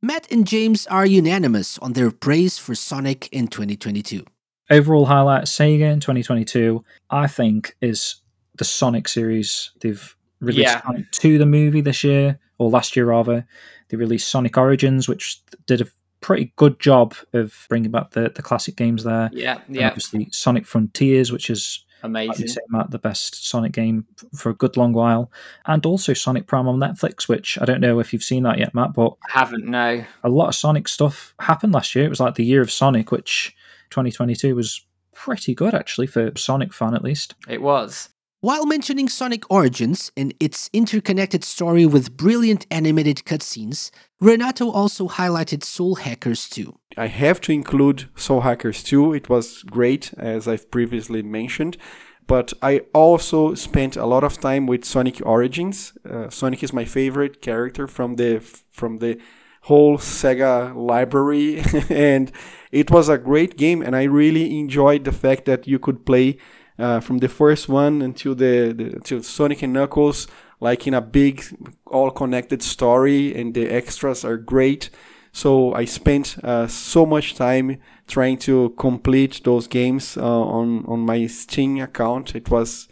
Matt 0.00 0.26
and 0.32 0.46
James 0.46 0.86
are 0.86 1.04
unanimous 1.04 1.78
on 1.80 1.92
their 1.92 2.10
praise 2.10 2.56
for 2.56 2.74
Sonic 2.74 3.28
in 3.30 3.48
2022. 3.48 4.24
Overall 4.70 5.04
highlight 5.06 5.44
Sega 5.44 5.92
in 5.92 6.00
2022, 6.00 6.82
I 7.10 7.26
think, 7.26 7.76
is 7.80 8.16
the 8.56 8.64
Sonic 8.64 9.08
series. 9.08 9.70
They've 9.80 10.16
released 10.40 10.60
Yeah. 10.74 10.82
Sonic 10.82 11.10
2, 11.10 11.38
the 11.38 11.46
movie, 11.46 11.80
this 11.80 12.02
year, 12.04 12.38
or 12.58 12.70
last 12.70 12.96
year 12.96 13.06
rather. 13.06 13.46
They 13.88 13.96
released 13.96 14.28
Sonic 14.28 14.56
Origins, 14.56 15.08
which 15.08 15.40
did 15.66 15.80
a 15.82 15.86
pretty 16.20 16.52
good 16.56 16.80
job 16.80 17.14
of 17.34 17.66
bringing 17.68 17.90
back 17.90 18.10
the, 18.12 18.30
the 18.34 18.40
classic 18.42 18.76
games 18.76 19.04
there. 19.04 19.28
Yeah, 19.32 19.60
And 19.66 19.76
yeah. 19.76 19.88
obviously, 19.88 20.28
Sonic 20.32 20.64
Frontiers, 20.66 21.30
which 21.30 21.50
is 21.50 21.84
Amazing. 22.02 22.48
say, 22.48 22.60
Matt, 22.68 22.90
the 22.90 22.98
best 22.98 23.46
Sonic 23.48 23.72
game 23.72 24.06
for 24.34 24.48
a 24.50 24.54
good 24.54 24.76
long 24.78 24.92
while, 24.94 25.30
and 25.66 25.84
also 25.84 26.14
Sonic 26.14 26.46
Prime 26.46 26.68
on 26.68 26.78
Netflix, 26.78 27.28
which 27.28 27.58
I 27.60 27.64
don't 27.66 27.80
know 27.80 27.98
if 27.98 28.12
you've 28.12 28.22
seen 28.24 28.42
that 28.44 28.58
yet, 28.58 28.74
Matt, 28.74 28.94
but 28.94 29.14
I 29.28 29.38
Haven't, 29.38 29.66
no. 29.66 30.04
a 30.22 30.28
lot 30.28 30.48
of 30.48 30.54
Sonic 30.54 30.88
stuff 30.88 31.34
happened 31.40 31.74
last 31.74 31.94
year. 31.94 32.04
It 32.06 32.10
was 32.10 32.20
like 32.20 32.34
the 32.36 32.44
year 32.44 32.62
of 32.62 32.70
Sonic, 32.70 33.10
which 33.10 33.54
2022 33.90 34.54
was 34.54 34.84
pretty 35.14 35.54
good 35.54 35.74
actually 35.74 36.06
for 36.06 36.32
Sonic 36.36 36.72
fan 36.72 36.94
at 36.94 37.04
least. 37.04 37.34
It 37.48 37.62
was. 37.62 38.10
While 38.40 38.66
mentioning 38.66 39.08
Sonic 39.08 39.50
Origins 39.50 40.12
and 40.18 40.34
its 40.38 40.68
interconnected 40.74 41.44
story 41.44 41.86
with 41.86 42.14
brilliant 42.14 42.66
animated 42.70 43.24
cutscenes, 43.24 43.90
Renato 44.20 44.70
also 44.70 45.08
highlighted 45.08 45.64
Soul 45.64 45.94
Hackers 45.94 46.50
2. 46.50 46.78
I 46.98 47.06
have 47.06 47.40
to 47.40 47.52
include 47.52 48.10
Soul 48.16 48.42
Hackers 48.42 48.82
2. 48.82 49.14
It 49.14 49.30
was 49.30 49.62
great, 49.62 50.12
as 50.18 50.46
I've 50.46 50.70
previously 50.70 51.22
mentioned. 51.22 51.78
But 52.26 52.52
I 52.60 52.82
also 52.92 53.54
spent 53.54 53.96
a 53.96 54.04
lot 54.04 54.24
of 54.24 54.38
time 54.38 54.66
with 54.66 54.84
Sonic 54.84 55.24
Origins. 55.24 55.96
Uh, 56.04 56.28
Sonic 56.28 56.62
is 56.62 56.74
my 56.74 56.84
favorite 56.84 57.40
character 57.40 57.86
from 57.86 58.16
the 58.16 58.40
from 58.70 58.98
the 58.98 59.18
whole 59.64 59.98
Sega 59.98 60.74
library, 60.74 61.62
and 61.90 62.30
it 62.70 62.90
was 62.90 63.08
a 63.08 63.18
great 63.18 63.56
game. 63.56 63.82
And 63.82 63.96
I 63.96 64.04
really 64.04 64.58
enjoyed 64.58 65.04
the 65.04 65.12
fact 65.12 65.46
that 65.46 65.66
you 65.66 65.78
could 65.78 66.04
play 66.04 66.38
uh, 66.78 67.00
from 67.00 67.18
the 67.18 67.28
first 67.28 67.68
one 67.68 68.02
until 68.02 68.34
the, 68.34 68.72
the 68.72 68.84
until 68.96 69.22
Sonic 69.22 69.62
and 69.62 69.72
Knuckles, 69.72 70.26
like 70.60 70.86
in 70.86 70.94
a 70.94 71.00
big, 71.00 71.42
all 71.86 72.10
connected 72.10 72.62
story, 72.62 73.34
and 73.34 73.54
the 73.54 73.68
extras 73.68 74.24
are 74.24 74.36
great. 74.36 74.90
So 75.32 75.74
I 75.74 75.84
spent 75.84 76.36
uh, 76.44 76.68
so 76.68 77.04
much 77.06 77.34
time 77.34 77.80
trying 78.06 78.38
to 78.38 78.70
complete 78.78 79.40
those 79.44 79.66
games 79.66 80.16
uh, 80.16 80.22
on 80.22 80.84
on 80.86 81.00
my 81.00 81.26
Steam 81.26 81.80
account. 81.80 82.34
It 82.36 82.50
was 82.50 82.88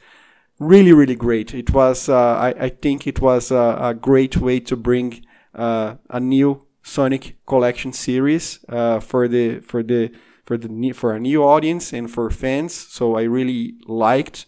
really 0.59 0.93
really 0.93 1.17
great. 1.17 1.55
It 1.55 1.71
was 1.71 2.09
uh, 2.09 2.17
I 2.17 2.55
I 2.59 2.69
think 2.71 3.07
it 3.07 3.21
was 3.21 3.51
a, 3.51 3.77
a 3.81 3.95
great 3.95 4.39
way 4.39 4.59
to 4.61 4.77
bring 4.77 5.23
a 5.55 6.21
new 6.21 6.67
Sonic 6.83 7.37
collection 7.47 7.93
series 7.93 8.59
uh, 8.69 8.99
for 8.99 9.29
the 9.29 9.61
for 9.61 9.83
the 9.83 10.11
for 10.45 10.57
the 10.57 10.93
for 10.93 11.13
a 11.13 11.21
new 11.21 11.45
audience 11.45 11.93
and 11.93 12.11
for 12.11 12.29
fans. 12.31 12.75
So 12.75 13.17
I 13.17 13.23
really 13.23 13.75
liked 13.87 14.47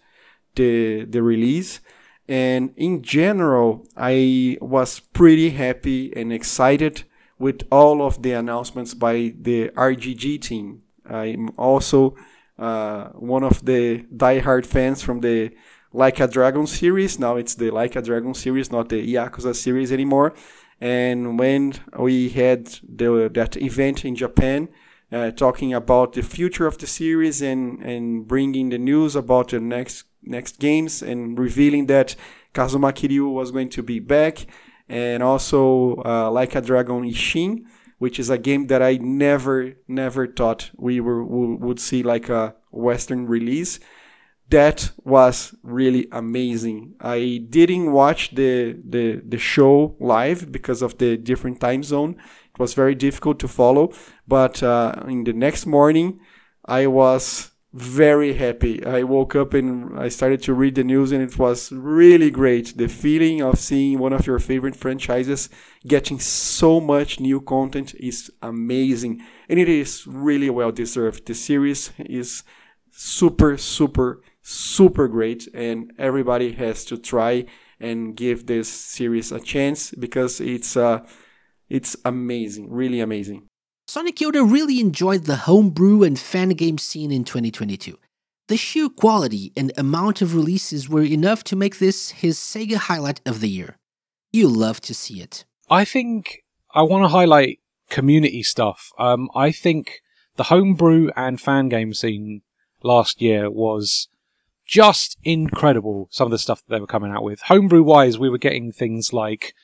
the 0.56 1.04
the 1.04 1.22
release. 1.22 1.80
And 2.26 2.72
in 2.76 3.02
general, 3.02 3.86
I 3.96 4.56
was 4.60 4.98
pretty 4.98 5.50
happy 5.50 6.12
and 6.16 6.32
excited 6.32 7.04
with 7.38 7.62
all 7.70 8.02
of 8.02 8.22
the 8.22 8.32
announcements 8.32 8.94
by 8.94 9.34
the 9.40 9.68
RGG 9.76 10.40
team. 10.40 10.82
I'm 11.08 11.50
also 11.58 12.16
uh, 12.58 13.08
one 13.10 13.44
of 13.44 13.64
the 13.64 14.04
diehard 14.16 14.64
fans 14.64 15.02
from 15.02 15.20
the 15.20 15.52
Like 15.92 16.18
a 16.18 16.26
Dragon 16.26 16.66
series. 16.66 17.18
Now 17.18 17.36
it's 17.36 17.54
the 17.54 17.70
Like 17.70 17.94
a 17.94 18.02
Dragon 18.02 18.34
series, 18.34 18.72
not 18.72 18.88
the 18.88 19.14
Yakuza 19.14 19.54
series 19.54 19.92
anymore. 19.92 20.34
And 20.80 21.38
when 21.38 21.74
we 21.98 22.28
had 22.30 22.66
the, 22.86 23.30
that 23.32 23.56
event 23.56 24.04
in 24.04 24.16
Japan, 24.16 24.68
uh, 25.12 25.30
talking 25.30 25.72
about 25.72 26.14
the 26.14 26.22
future 26.22 26.66
of 26.66 26.78
the 26.78 26.86
series 26.86 27.40
and, 27.40 27.80
and 27.82 28.26
bringing 28.26 28.70
the 28.70 28.78
news 28.78 29.14
about 29.14 29.48
the 29.50 29.60
next 29.60 30.04
next 30.26 30.58
games 30.58 31.02
and 31.02 31.38
revealing 31.38 31.86
that 31.86 32.16
Kazuma 32.54 32.92
Kiryu 32.92 33.30
was 33.30 33.50
going 33.50 33.68
to 33.70 33.82
be 33.82 34.00
back 34.00 34.46
and 34.88 35.22
also 35.22 35.96
uh, 36.04 36.30
Like 36.30 36.54
a 36.54 36.60
Dragon 36.60 37.04
Ishin, 37.04 37.64
which 37.98 38.18
is 38.18 38.30
a 38.30 38.38
game 38.38 38.66
that 38.68 38.82
I 38.82 38.96
never 38.96 39.74
never 39.88 40.26
thought 40.26 40.70
we 40.76 41.00
were 41.00 41.24
would 41.24 41.80
see 41.80 42.02
like 42.02 42.28
a 42.28 42.56
Western 42.70 43.26
release. 43.26 43.80
That 44.50 44.92
was 45.02 45.54
really 45.62 46.06
amazing. 46.12 46.94
I 47.00 47.44
didn't 47.48 47.92
watch 47.92 48.34
the, 48.34 48.78
the 48.88 49.22
the 49.26 49.38
show 49.38 49.96
live 49.98 50.52
because 50.52 50.82
of 50.82 50.98
the 50.98 51.16
different 51.16 51.60
time 51.60 51.82
zone. 51.82 52.16
It 52.52 52.58
was 52.58 52.74
very 52.74 52.94
difficult 52.94 53.40
to 53.40 53.48
follow. 53.48 53.92
But 54.28 54.62
uh, 54.62 54.94
in 55.08 55.24
the 55.24 55.32
next 55.32 55.66
morning, 55.66 56.20
I 56.64 56.86
was 56.86 57.50
very 57.72 58.34
happy. 58.34 58.84
I 58.86 59.02
woke 59.02 59.34
up 59.34 59.52
and 59.54 59.98
I 59.98 60.08
started 60.08 60.40
to 60.42 60.54
read 60.54 60.76
the 60.76 60.84
news, 60.84 61.10
and 61.10 61.20
it 61.22 61.36
was 61.38 61.72
really 61.72 62.30
great. 62.30 62.76
The 62.76 62.86
feeling 62.86 63.42
of 63.42 63.58
seeing 63.58 63.98
one 63.98 64.12
of 64.12 64.26
your 64.26 64.38
favorite 64.38 64.76
franchises 64.76 65.48
getting 65.84 66.20
so 66.20 66.80
much 66.80 67.18
new 67.18 67.40
content 67.40 67.94
is 67.98 68.30
amazing, 68.42 69.22
and 69.48 69.58
it 69.58 69.68
is 69.68 70.06
really 70.06 70.50
well 70.50 70.70
deserved. 70.70 71.26
The 71.26 71.34
series 71.34 71.90
is 71.98 72.44
super, 72.92 73.56
super, 73.56 74.22
super 74.44 75.08
great, 75.08 75.48
and 75.52 75.92
everybody 75.98 76.52
has 76.52 76.84
to 76.84 76.96
try 76.96 77.46
and 77.80 78.14
give 78.14 78.46
this 78.46 78.68
series 78.68 79.32
a 79.32 79.40
chance 79.40 79.90
because 79.92 80.40
it's 80.40 80.76
uh, 80.76 81.04
it's 81.68 81.96
amazing, 82.04 82.70
really 82.70 83.00
amazing. 83.00 83.46
Sonic 83.88 84.16
Yoda 84.16 84.50
really 84.50 84.80
enjoyed 84.80 85.24
the 85.24 85.36
homebrew 85.36 86.04
and 86.04 86.18
fan 86.18 86.50
game 86.50 86.78
scene 86.78 87.10
in 87.10 87.24
2022. 87.24 87.98
The 88.48 88.56
sheer 88.56 88.88
quality 88.88 89.52
and 89.56 89.72
amount 89.76 90.22
of 90.22 90.34
releases 90.34 90.88
were 90.88 91.02
enough 91.02 91.44
to 91.44 91.56
make 91.56 91.78
this 91.78 92.10
his 92.10 92.38
Sega 92.38 92.76
highlight 92.76 93.20
of 93.26 93.40
the 93.40 93.48
year. 93.48 93.76
You 94.32 94.48
love 94.48 94.80
to 94.82 94.94
see 94.94 95.20
it. 95.20 95.44
I 95.70 95.84
think 95.84 96.44
I 96.74 96.82
want 96.82 97.04
to 97.04 97.08
highlight 97.08 97.60
community 97.88 98.42
stuff. 98.42 98.90
Um, 98.98 99.30
I 99.34 99.50
think 99.50 100.00
the 100.36 100.44
homebrew 100.44 101.10
and 101.16 101.40
fan 101.40 101.68
game 101.68 101.94
scene 101.94 102.42
last 102.82 103.22
year 103.22 103.50
was 103.50 104.08
just 104.66 105.18
incredible. 105.24 106.08
Some 106.10 106.26
of 106.26 106.30
the 106.30 106.38
stuff 106.38 106.62
that 106.66 106.74
they 106.74 106.80
were 106.80 106.86
coming 106.86 107.12
out 107.12 107.22
with. 107.22 107.42
Homebrew 107.42 107.82
wise, 107.82 108.18
we 108.18 108.28
were 108.30 108.38
getting 108.38 108.72
things 108.72 109.12
like 109.12 109.54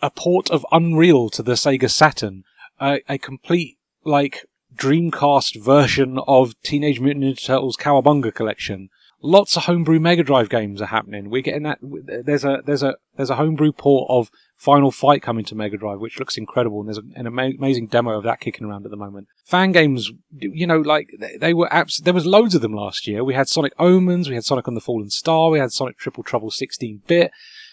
a 0.00 0.10
port 0.10 0.50
of 0.50 0.66
Unreal 0.72 1.30
to 1.30 1.42
the 1.42 1.52
Sega 1.52 1.90
Saturn, 1.90 2.44
a, 2.80 3.00
a 3.08 3.18
complete 3.18 3.78
like 4.04 4.44
Dreamcast 4.74 5.62
version 5.62 6.18
of 6.26 6.60
Teenage 6.62 7.00
Mutant 7.00 7.24
Ninja 7.24 7.44
Turtles 7.44 7.76
Cowabunga 7.76 8.34
collection. 8.34 8.88
Lots 9.20 9.56
of 9.56 9.64
homebrew 9.64 10.00
Mega 10.00 10.24
Drive 10.24 10.48
games 10.48 10.82
are 10.82 10.86
happening. 10.86 11.30
We're 11.30 11.42
getting 11.42 11.62
that. 11.62 11.78
There's 11.80 12.44
a 12.44 12.60
there's 12.64 12.82
a 12.82 12.96
there's 13.16 13.30
a 13.30 13.36
homebrew 13.36 13.72
port 13.72 14.10
of 14.10 14.30
Final 14.62 14.92
Fight 14.92 15.22
coming 15.22 15.44
to 15.46 15.56
Mega 15.56 15.76
Drive, 15.76 15.98
which 15.98 16.20
looks 16.20 16.38
incredible, 16.38 16.78
and 16.78 16.88
there's 16.88 17.00
an 17.16 17.26
amazing 17.26 17.88
demo 17.88 18.16
of 18.16 18.22
that 18.22 18.38
kicking 18.38 18.64
around 18.64 18.84
at 18.84 18.92
the 18.92 18.96
moment. 18.96 19.26
Fan 19.44 19.72
games, 19.72 20.12
you 20.38 20.68
know, 20.68 20.78
like 20.78 21.10
they, 21.40 21.52
were 21.52 21.72
abs- 21.74 21.96
there 21.96 22.14
was 22.14 22.26
loads 22.26 22.54
of 22.54 22.60
them 22.62 22.72
last 22.72 23.08
year. 23.08 23.24
We 23.24 23.34
had 23.34 23.48
Sonic 23.48 23.72
Omens, 23.80 24.28
we 24.28 24.36
had 24.36 24.44
Sonic 24.44 24.68
on 24.68 24.74
the 24.74 24.80
Fallen 24.80 25.10
Star, 25.10 25.50
we 25.50 25.58
had 25.58 25.72
Sonic 25.72 25.98
Triple 25.98 26.22
Trouble 26.22 26.52
16 26.52 27.02
bit. 27.08 27.32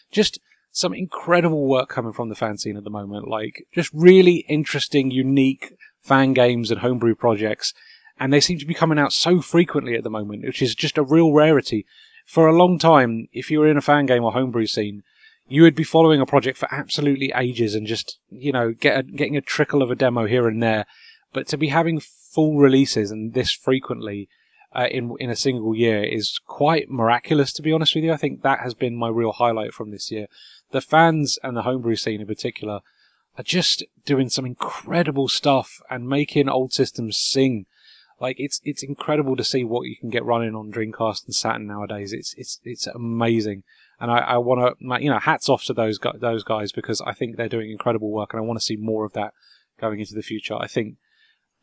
Just 0.10 0.40
some 0.72 0.96
incredible 0.96 1.68
work 1.68 1.90
coming 1.90 2.12
from 2.12 2.30
the 2.30 2.36
fan 2.36 2.58
scene 2.58 2.76
at 2.76 2.84
the 2.84 2.90
moment. 2.90 3.28
Like 3.28 3.68
just 3.72 3.92
really 3.94 4.44
interesting, 4.50 5.12
unique 5.12 5.76
fan 6.02 6.34
games 6.34 6.72
and 6.72 6.80
homebrew 6.80 7.14
projects. 7.14 7.72
And 8.20 8.34
they 8.34 8.42
seem 8.42 8.58
to 8.58 8.66
be 8.66 8.74
coming 8.74 8.98
out 8.98 9.14
so 9.14 9.42
frequently 9.42 9.94
at 9.94 10.04
the 10.04 10.10
moment, 10.10 10.44
which 10.44 10.64
is 10.64 10.74
just 10.74 10.98
a 10.98 11.04
real 11.04 11.34
rarity. 11.34 11.86
For 12.26 12.48
a 12.48 12.58
long 12.58 12.80
time, 12.80 13.28
if 13.32 13.52
you 13.52 13.60
were 13.60 13.70
in 13.70 13.78
a 13.78 13.82
fan 13.82 14.08
game 14.08 14.24
or 14.24 14.32
homebrew 14.32 14.66
scene, 14.66 15.04
you 15.50 15.64
would 15.64 15.76
be 15.76 15.84
following 15.84 16.22
a 16.22 16.26
project 16.26 16.58
for 16.58 16.74
absolutely 16.74 17.34
ages 17.36 17.76
and 17.76 17.88
just, 17.88 18.20
you 18.30 18.52
know, 18.52 18.72
get 18.72 19.00
a, 19.00 19.04
getting 19.04 19.36
a 19.36 19.42
trickle 19.42 19.82
of 19.82 19.92
a 19.92 19.96
demo 19.96 20.26
here 20.26 20.48
and 20.48 20.62
there. 20.62 20.86
But 21.34 21.48
to 21.48 21.58
be 21.58 21.70
having 21.70 22.00
full 22.00 22.58
releases 22.58 23.12
and 23.12 23.34
this 23.34 23.52
frequently, 23.52 24.30
uh, 24.74 24.88
in 24.92 25.16
in 25.20 25.30
a 25.30 25.36
single 25.36 25.76
year 25.76 26.04
is 26.04 26.40
quite 26.46 26.90
miraculous. 26.90 27.52
To 27.54 27.62
be 27.62 27.72
honest 27.72 27.96
with 27.96 28.04
you, 28.04 28.14
I 28.14 28.18
think 28.18 28.42
that 28.42 28.60
has 28.60 28.74
been 28.74 28.96
my 28.96 29.10
real 29.10 29.32
highlight 29.32 29.74
from 29.74 29.92
this 29.92 30.12
year. 30.12 30.28
The 30.72 30.82
fans 30.82 31.40
and 31.44 31.58
the 31.58 31.64
homebrew 31.64 31.96
scene 31.96 32.22
in 32.22 32.28
particular 32.28 32.82
are 33.38 33.44
just 33.44 33.84
doing 34.06 34.30
some 34.30 34.46
incredible 34.46 35.28
stuff 35.28 35.82
and 35.90 36.08
making 36.08 36.50
old 36.50 36.74
systems 36.74 37.18
sing. 37.18 37.66
Like 38.20 38.36
it's 38.40 38.62
it's 38.64 38.84
incredible 38.84 39.36
to 39.38 39.44
see 39.44 39.64
what 39.64 39.88
you 39.88 39.96
can 40.00 40.10
get 40.10 40.26
running 40.26 40.54
on 40.54 40.72
Dreamcast 40.72 41.26
and 41.26 41.34
Saturn 41.34 41.68
nowadays. 41.68 42.14
It's 42.14 42.36
it's 42.38 42.60
it's 42.64 42.86
amazing, 42.86 43.64
and 44.00 44.12
I, 44.12 44.20
I 44.20 44.38
want 44.38 44.78
to 44.80 45.04
you 45.04 45.10
know 45.10 45.20
hats 45.20 45.50
off 45.50 45.64
to 45.66 45.74
those 45.74 46.00
those 46.16 46.44
guys 46.44 46.72
because 46.72 47.02
I 47.02 47.14
think 47.14 47.36
they're 47.36 47.50
doing 47.50 47.72
incredible 47.72 48.12
work, 48.12 48.34
and 48.34 48.42
I 48.42 48.46
want 48.46 48.60
to 48.60 48.66
see 48.66 48.76
more 48.76 49.06
of 49.06 49.14
that 49.14 49.34
going 49.80 50.00
into 50.00 50.14
the 50.14 50.22
future. 50.22 50.56
I 50.56 50.68
think 50.68 50.98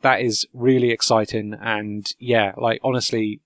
that 0.03 0.21
is 0.21 0.47
really 0.53 0.91
exciting. 0.91 1.55
And 1.61 2.07
yeah, 2.19 2.53
like 2.57 2.81
honestly, 2.83 3.41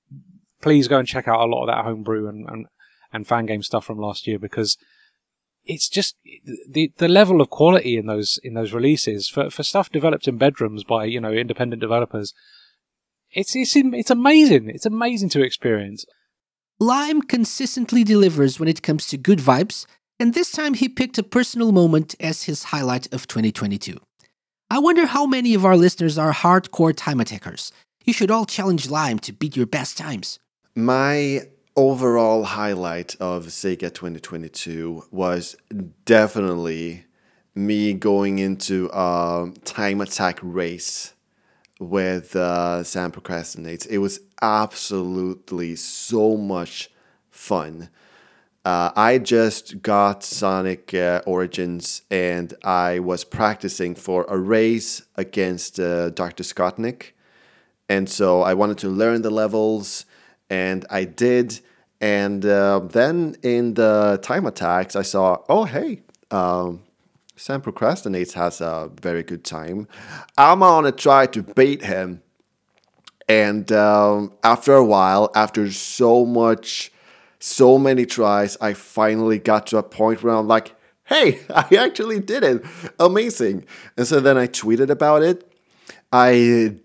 please 0.61 0.89
go 0.89 0.99
and 0.99 1.09
check 1.09 1.29
out 1.29 1.41
a 1.41 1.51
lot 1.51 1.63
of 1.63 1.69
that 1.69 1.85
homebrew 1.85 2.29
and, 2.29 2.49
and, 2.49 2.67
and 3.13 3.27
fan 3.27 3.47
game 3.47 3.63
stuff 3.63 3.85
from 3.85 3.99
last 3.99 4.27
year 4.27 4.39
because 4.39 4.77
it's 5.65 5.89
just 5.89 6.17
the 6.69 6.93
the 6.97 7.09
level 7.09 7.41
of 7.41 7.51
quality 7.51 7.97
in 7.97 8.07
those 8.07 8.39
in 8.43 8.55
those 8.55 8.73
releases 8.73 9.29
for 9.29 9.51
for 9.51 9.63
stuff 9.63 9.91
developed 9.91 10.27
in 10.27 10.39
bedrooms 10.39 10.85
by 10.85 11.05
you 11.05 11.21
know 11.21 11.33
independent 11.33 11.81
developers. 11.81 12.35
It's 13.33 13.55
it's 13.55 13.77
it's 13.77 14.11
amazing. 14.11 14.71
It's 14.71 14.87
amazing 14.87 15.29
to 15.31 15.43
experience. 15.43 16.05
Lime 16.83 17.21
consistently 17.21 18.05
delivers 18.05 18.59
when 18.59 18.67
it 18.67 18.81
comes 18.81 19.07
to 19.07 19.19
good 19.19 19.39
vibes, 19.39 19.85
and 20.19 20.33
this 20.33 20.51
time 20.51 20.73
he 20.73 20.89
picked 20.89 21.19
a 21.19 21.23
personal 21.23 21.73
moment 21.73 22.15
as 22.19 22.45
his 22.45 22.65
highlight 22.73 23.07
of 23.13 23.27
2022. 23.27 23.99
I 24.71 24.79
wonder 24.79 25.05
how 25.05 25.27
many 25.27 25.53
of 25.53 25.67
our 25.67 25.77
listeners 25.77 26.17
are 26.17 26.33
hardcore 26.33 26.97
time 26.97 27.21
attackers. 27.21 27.71
You 28.07 28.15
should 28.15 28.31
all 28.31 28.47
challenge 28.47 28.89
Lime 28.89 29.19
to 29.19 29.33
beat 29.35 29.59
your 29.59 29.67
best 29.67 29.99
times. 29.99 30.39
My 30.75 31.43
overall 31.77 32.45
highlight 32.45 33.15
of 33.21 33.49
Sega 33.49 33.93
2022 33.93 35.05
was 35.11 35.57
definitely 36.07 37.05
me 37.55 37.93
going 37.93 38.39
into 38.39 38.89
a 38.95 39.53
time 39.67 40.01
attack 40.01 40.39
race 40.41 41.13
with 41.81 42.37
uh, 42.37 42.85
Sam 42.85 43.11
Procrastinates. 43.11 43.87
It 43.89 43.99
was 43.99 44.21
absolutely 44.41 45.75
so 45.75 46.37
much 46.37 46.91
fun. 47.31 47.89
Uh, 48.65 48.91
I 48.95 49.17
just 49.19 49.81
got 49.81 50.23
Sonic 50.23 50.93
uh, 50.93 51.23
Origins 51.27 52.03
and 52.11 52.53
I 52.63 52.99
was 52.99 53.25
practicing 53.25 53.95
for 53.95 54.27
a 54.29 54.37
race 54.37 55.03
against 55.17 55.81
uh, 55.81 56.11
Dr. 56.11 56.45
Scottnik. 56.45 57.13
And 57.89 58.09
so 58.09 58.43
I 58.43 58.55
wanted 58.55 58.79
to 58.79 58.89
learn 58.89 59.23
the 59.23 59.31
levels, 59.31 60.05
and 60.49 60.87
I 60.91 61.03
did. 61.05 61.59
And 62.01 62.47
uh, 62.47 62.79
then 62.79 63.35
in 63.43 63.75
the 63.75 64.21
time 64.23 64.47
attacks, 64.47 64.95
I 64.95 65.03
saw, 65.03 65.39
oh, 65.49 65.65
hey, 65.65 66.03
um, 66.31 66.85
Sam 67.41 67.63
Procrastinates 67.63 68.35
has 68.35 68.61
a 68.61 68.91
very 69.01 69.23
good 69.23 69.45
time. 69.45 69.89
I'm 70.37 70.59
gonna 70.59 70.93
try 70.93 71.25
to 71.29 71.43
beat 71.43 71.83
him. 71.83 72.23
And 73.31 73.73
um, 73.73 74.35
after 74.45 74.75
a 74.75 74.85
while, 74.85 75.31
after 75.35 75.71
so 75.73 76.27
much 76.27 76.93
so 77.39 77.79
many 77.79 78.05
tries, 78.05 78.59
I 78.61 78.75
finally 78.75 79.39
got 79.39 79.69
to 79.69 79.79
a 79.79 79.83
point 79.83 80.23
where 80.23 80.35
I'm 80.35 80.49
like, 80.49 80.75
hey, 81.07 81.41
I 81.51 81.77
actually 81.77 82.21
did 82.21 82.45
it. 82.45 82.63
Amazing. 82.99 83.65
And 83.97 84.07
so 84.07 84.21
then 84.21 84.37
I 84.37 84.47
tweeted 84.47 84.91
about 84.91 85.23
it. 85.23 85.51
I 86.13 86.77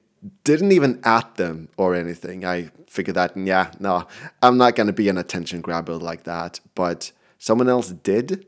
didn't 0.45 0.71
even 0.71 1.01
at 1.03 1.35
them 1.35 1.67
or 1.75 1.95
anything. 1.95 2.45
I 2.45 2.71
figured 2.87 3.15
that, 3.15 3.35
yeah, 3.35 3.71
no, 3.81 4.07
I'm 4.41 4.57
not 4.57 4.77
to 4.77 4.93
be 4.93 5.09
an 5.09 5.17
attention 5.17 5.59
grabber 5.59 5.95
like 5.97 6.23
that. 6.23 6.61
But 6.75 7.11
someone 7.39 7.67
else 7.67 7.89
did. 7.89 8.45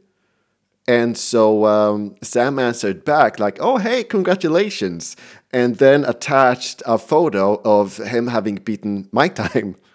And 0.88 1.17
so 1.17 1.65
um, 1.65 2.15
Sam 2.21 2.59
answered 2.59 3.03
back, 3.03 3.39
like, 3.39 3.57
oh, 3.59 3.77
hey, 3.77 4.03
congratulations. 4.03 5.17
And 5.51 5.75
then 5.75 6.05
attached 6.05 6.81
a 6.85 6.97
photo 6.97 7.61
of 7.65 7.97
him 7.97 8.27
having 8.27 8.55
beaten 8.55 9.09
my 9.11 9.27
time. 9.27 9.75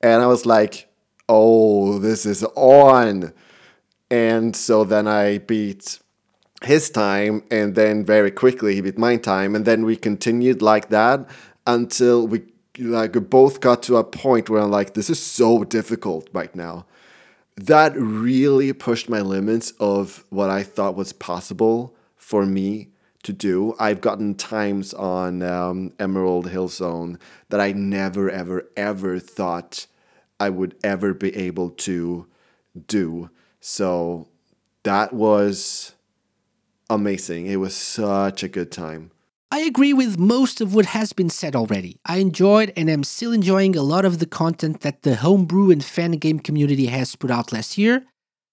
And 0.00 0.20
I 0.20 0.26
was 0.26 0.44
like, 0.44 0.86
oh, 1.30 1.98
this 1.98 2.26
is 2.26 2.44
on. 2.56 3.32
And 4.10 4.54
so 4.54 4.84
then 4.84 5.08
I 5.08 5.38
beat 5.38 5.98
his 6.62 6.90
time, 6.90 7.42
and 7.50 7.74
then 7.74 8.04
very 8.04 8.30
quickly 8.30 8.74
he 8.74 8.80
beat 8.80 8.98
my 8.98 9.16
time, 9.16 9.54
and 9.54 9.64
then 9.64 9.84
we 9.84 9.96
continued 9.96 10.62
like 10.62 10.88
that 10.90 11.28
until 11.66 12.26
we 12.26 12.42
like 12.78 13.12
both 13.30 13.60
got 13.60 13.82
to 13.84 13.96
a 13.96 14.04
point 14.04 14.50
where 14.50 14.60
I'm 14.60 14.70
like, 14.70 14.94
this 14.94 15.08
is 15.08 15.20
so 15.20 15.64
difficult 15.64 16.28
right 16.32 16.54
now. 16.54 16.86
That 17.56 17.94
really 17.96 18.72
pushed 18.72 19.08
my 19.08 19.20
limits 19.20 19.72
of 19.78 20.24
what 20.30 20.50
I 20.50 20.62
thought 20.62 20.96
was 20.96 21.12
possible 21.12 21.94
for 22.16 22.44
me 22.44 22.88
to 23.22 23.32
do. 23.32 23.74
I've 23.78 24.00
gotten 24.00 24.34
times 24.34 24.92
on 24.92 25.42
um, 25.42 25.92
Emerald 25.98 26.50
Hill 26.50 26.68
Zone 26.68 27.18
that 27.48 27.60
I 27.60 27.72
never, 27.72 28.28
ever, 28.28 28.68
ever 28.76 29.18
thought 29.18 29.86
I 30.40 30.50
would 30.50 30.76
ever 30.82 31.14
be 31.14 31.34
able 31.36 31.70
to 31.70 32.26
do. 32.86 33.30
So 33.60 34.28
that 34.82 35.12
was 35.12 35.94
amazing. 36.90 37.46
It 37.46 37.56
was 37.56 37.74
such 37.74 38.42
a 38.42 38.48
good 38.48 38.72
time. 38.72 39.10
I 39.54 39.60
agree 39.60 39.92
with 39.92 40.18
most 40.18 40.60
of 40.60 40.74
what 40.74 40.86
has 40.86 41.12
been 41.12 41.30
said 41.30 41.54
already. 41.54 42.00
I 42.04 42.16
enjoyed 42.16 42.72
and 42.76 42.90
am 42.90 43.04
still 43.04 43.30
enjoying 43.30 43.76
a 43.76 43.84
lot 43.84 44.04
of 44.04 44.18
the 44.18 44.26
content 44.26 44.80
that 44.80 45.02
the 45.02 45.14
homebrew 45.14 45.70
and 45.70 45.84
fan 45.84 46.10
game 46.18 46.40
community 46.40 46.86
has 46.86 47.14
put 47.14 47.30
out 47.30 47.52
last 47.52 47.78
year. 47.78 48.04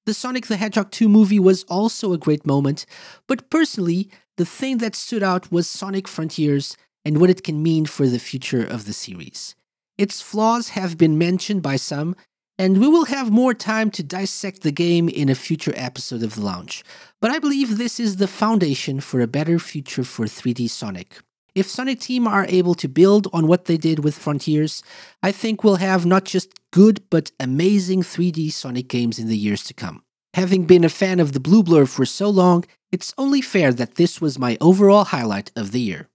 The 0.05 0.13
Sonic 0.13 0.45
the 0.45 0.57
Hedgehog 0.57 0.91
2 0.91 1.09
movie 1.09 1.39
was 1.39 1.63
also 1.63 2.13
a 2.13 2.19
great 2.19 2.45
moment, 2.45 2.85
but 3.25 3.49
personally, 3.49 4.11
the 4.37 4.45
thing 4.45 4.77
that 4.77 4.95
stood 4.95 5.23
out 5.23 5.51
was 5.51 5.67
Sonic 5.67 6.07
Frontiers 6.07 6.77
and 7.03 7.19
what 7.19 7.31
it 7.31 7.43
can 7.43 7.63
mean 7.63 7.87
for 7.87 8.05
the 8.05 8.19
future 8.19 8.63
of 8.63 8.85
the 8.85 8.93
series. 8.93 9.55
Its 9.97 10.21
flaws 10.21 10.69
have 10.69 10.99
been 10.99 11.17
mentioned 11.17 11.63
by 11.63 11.77
some, 11.77 12.15
and 12.61 12.79
we 12.79 12.87
will 12.87 13.05
have 13.05 13.31
more 13.31 13.55
time 13.55 13.89
to 13.89 14.03
dissect 14.03 14.61
the 14.61 14.71
game 14.71 15.09
in 15.09 15.29
a 15.29 15.33
future 15.47 15.73
episode 15.75 16.21
of 16.21 16.35
the 16.35 16.41
Lounge. 16.41 16.83
But 17.19 17.31
I 17.31 17.39
believe 17.39 17.79
this 17.79 17.99
is 17.99 18.17
the 18.17 18.27
foundation 18.27 18.99
for 18.99 19.19
a 19.19 19.25
better 19.25 19.57
future 19.57 20.03
for 20.03 20.25
3D 20.27 20.69
Sonic. 20.69 21.17
If 21.55 21.67
Sonic 21.67 21.99
Team 21.99 22.27
are 22.27 22.45
able 22.47 22.75
to 22.75 22.87
build 22.87 23.27
on 23.33 23.47
what 23.47 23.65
they 23.65 23.77
did 23.77 24.03
with 24.03 24.15
Frontiers, 24.15 24.83
I 25.23 25.31
think 25.31 25.63
we'll 25.63 25.77
have 25.77 26.05
not 26.05 26.25
just 26.25 26.53
good 26.69 27.01
but 27.09 27.31
amazing 27.39 28.03
3D 28.03 28.51
Sonic 28.51 28.87
games 28.87 29.17
in 29.17 29.27
the 29.27 29.43
years 29.45 29.63
to 29.63 29.73
come. 29.73 30.03
Having 30.35 30.65
been 30.65 30.83
a 30.83 30.97
fan 31.01 31.19
of 31.19 31.33
the 31.33 31.39
Blue 31.39 31.63
Blur 31.63 31.87
for 31.87 32.05
so 32.05 32.29
long, 32.29 32.63
it's 32.91 33.11
only 33.17 33.41
fair 33.41 33.73
that 33.73 33.95
this 33.95 34.21
was 34.21 34.37
my 34.37 34.55
overall 34.61 35.05
highlight 35.05 35.51
of 35.55 35.71
the 35.71 35.81
year. 35.81 36.09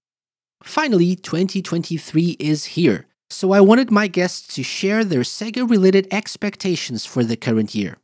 Finally, 0.63 1.17
2023 1.17 2.37
is 2.39 2.77
here 2.77 3.09
so 3.29 3.53
I 3.53 3.61
wanted 3.61 3.91
my 3.91 4.07
guests 4.07 4.55
to 4.55 4.63
share 4.63 5.05
their 5.05 5.23
Sega 5.23 5.69
related 5.69 6.07
expectations 6.11 7.05
for 7.05 7.25
the 7.25 7.37
current 7.37 7.75
year. 7.75 7.99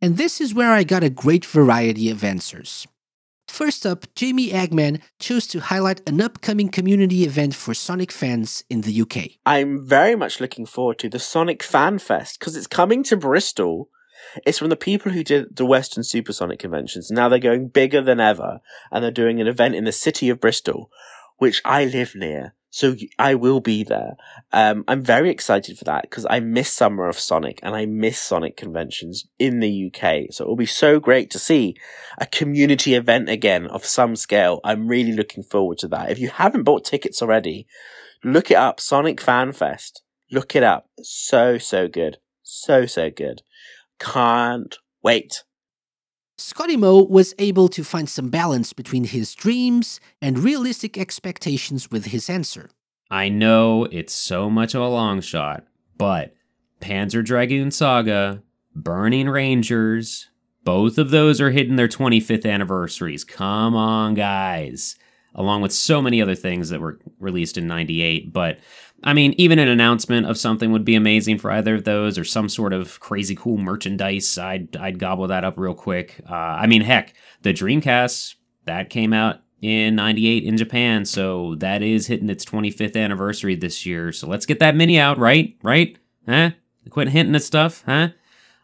And 0.00 0.16
this 0.16 0.40
is 0.40 0.54
where 0.54 0.72
I 0.72 0.84
got 0.84 1.02
a 1.02 1.10
great 1.10 1.44
variety 1.44 2.10
of 2.10 2.22
answers. 2.22 2.86
First 3.48 3.86
up, 3.86 4.06
Jamie 4.14 4.50
Egge 4.50 4.72
Mann 4.72 5.00
chose 5.18 5.46
to 5.48 5.58
highlight 5.60 6.06
an 6.08 6.20
upcoming 6.20 6.68
community 6.68 7.24
event 7.24 7.54
for 7.54 7.74
Sonic 7.74 8.12
fans 8.12 8.62
in 8.68 8.82
the 8.82 9.00
UK. 9.00 9.30
I'm 9.46 9.84
very 9.84 10.14
much 10.14 10.40
looking 10.40 10.66
forward 10.66 10.98
to 11.00 11.08
the 11.08 11.18
Sonic 11.18 11.62
Fan 11.62 11.98
Fest 11.98 12.38
because 12.38 12.54
it's 12.54 12.66
coming 12.66 13.02
to 13.04 13.16
Bristol. 13.16 13.88
It's 14.46 14.58
from 14.58 14.68
the 14.68 14.76
people 14.76 15.10
who 15.12 15.24
did 15.24 15.56
the 15.56 15.64
Western 15.64 16.04
Supersonic 16.04 16.58
conventions. 16.58 17.10
Now 17.10 17.28
they're 17.28 17.38
going 17.38 17.68
bigger 17.68 18.02
than 18.02 18.20
ever 18.20 18.60
and 18.92 19.02
they're 19.02 19.10
doing 19.10 19.40
an 19.40 19.48
event 19.48 19.74
in 19.74 19.84
the 19.84 19.92
city 19.92 20.28
of 20.28 20.40
Bristol, 20.40 20.90
which 21.38 21.62
I 21.64 21.86
live 21.86 22.14
near. 22.14 22.54
So 22.70 22.94
I 23.18 23.34
will 23.34 23.60
be 23.60 23.82
there. 23.82 24.16
Um, 24.52 24.84
I'm 24.88 25.02
very 25.02 25.30
excited 25.30 25.78
for 25.78 25.84
that 25.84 26.02
because 26.02 26.26
I 26.28 26.40
miss 26.40 26.70
Summer 26.70 27.08
of 27.08 27.18
Sonic 27.18 27.60
and 27.62 27.74
I 27.74 27.86
miss 27.86 28.18
Sonic 28.18 28.56
conventions 28.56 29.26
in 29.38 29.60
the 29.60 29.86
UK. 29.86 30.26
So 30.30 30.44
it 30.44 30.48
will 30.48 30.56
be 30.56 30.66
so 30.66 31.00
great 31.00 31.30
to 31.30 31.38
see 31.38 31.76
a 32.18 32.26
community 32.26 32.94
event 32.94 33.30
again 33.30 33.66
of 33.66 33.86
some 33.86 34.16
scale. 34.16 34.60
I'm 34.64 34.86
really 34.86 35.12
looking 35.12 35.42
forward 35.42 35.78
to 35.78 35.88
that. 35.88 36.10
If 36.10 36.18
you 36.18 36.28
haven't 36.28 36.64
bought 36.64 36.84
tickets 36.84 37.22
already, 37.22 37.66
look 38.22 38.50
it 38.50 38.56
up. 38.56 38.80
Sonic 38.80 39.20
Fan 39.20 39.52
Fest. 39.52 40.02
Look 40.30 40.54
it 40.54 40.62
up. 40.62 40.90
So, 41.02 41.56
so 41.56 41.88
good. 41.88 42.18
So, 42.42 42.84
so 42.84 43.10
good. 43.10 43.42
Can't 43.98 44.76
wait. 45.02 45.42
ScottyMo 46.38 47.10
was 47.10 47.34
able 47.40 47.66
to 47.66 47.82
find 47.82 48.08
some 48.08 48.28
balance 48.28 48.72
between 48.72 49.02
his 49.02 49.34
dreams 49.34 49.98
and 50.22 50.38
realistic 50.38 50.96
expectations 50.96 51.90
with 51.90 52.06
his 52.06 52.30
answer. 52.30 52.70
I 53.10 53.28
know 53.28 53.88
it's 53.90 54.12
so 54.12 54.48
much 54.48 54.72
of 54.72 54.80
a 54.80 54.88
long 54.88 55.20
shot, 55.20 55.64
but 55.96 56.34
Panzer 56.80 57.24
Dragoon 57.24 57.72
Saga, 57.72 58.44
Burning 58.72 59.28
Rangers, 59.28 60.28
both 60.62 60.96
of 60.96 61.10
those 61.10 61.40
are 61.40 61.50
hitting 61.50 61.74
their 61.74 61.88
25th 61.88 62.48
anniversaries. 62.48 63.24
Come 63.24 63.74
on, 63.74 64.14
guys. 64.14 64.94
Along 65.34 65.60
with 65.60 65.72
so 65.72 66.00
many 66.00 66.22
other 66.22 66.36
things 66.36 66.68
that 66.68 66.80
were 66.80 67.00
released 67.18 67.58
in 67.58 67.66
98. 67.66 68.32
But 68.32 68.60
I 69.04 69.12
mean, 69.12 69.34
even 69.38 69.58
an 69.58 69.68
announcement 69.68 70.26
of 70.26 70.36
something 70.36 70.72
would 70.72 70.84
be 70.84 70.96
amazing 70.96 71.38
for 71.38 71.50
either 71.52 71.76
of 71.76 71.84
those, 71.84 72.18
or 72.18 72.24
some 72.24 72.48
sort 72.48 72.72
of 72.72 72.98
crazy 73.00 73.36
cool 73.36 73.56
merchandise. 73.56 74.36
I'd 74.36 74.76
I'd 74.76 74.98
gobble 74.98 75.28
that 75.28 75.44
up 75.44 75.56
real 75.56 75.74
quick. 75.74 76.20
Uh, 76.28 76.34
I 76.34 76.66
mean, 76.66 76.82
heck, 76.82 77.14
the 77.42 77.52
Dreamcast 77.52 78.34
that 78.64 78.90
came 78.90 79.12
out 79.12 79.40
in 79.60 79.96
98 79.96 80.44
in 80.44 80.56
Japan. 80.56 81.04
So 81.04 81.54
that 81.56 81.82
is 81.82 82.06
hitting 82.06 82.30
its 82.30 82.44
25th 82.44 82.96
anniversary 82.96 83.56
this 83.56 83.84
year. 83.84 84.12
So 84.12 84.28
let's 84.28 84.46
get 84.46 84.60
that 84.60 84.76
mini 84.76 84.98
out, 84.98 85.18
right? 85.18 85.56
Right? 85.62 85.98
Huh? 86.28 86.50
Quit 86.90 87.08
hinting 87.08 87.34
at 87.34 87.42
stuff, 87.42 87.82
huh? 87.84 88.08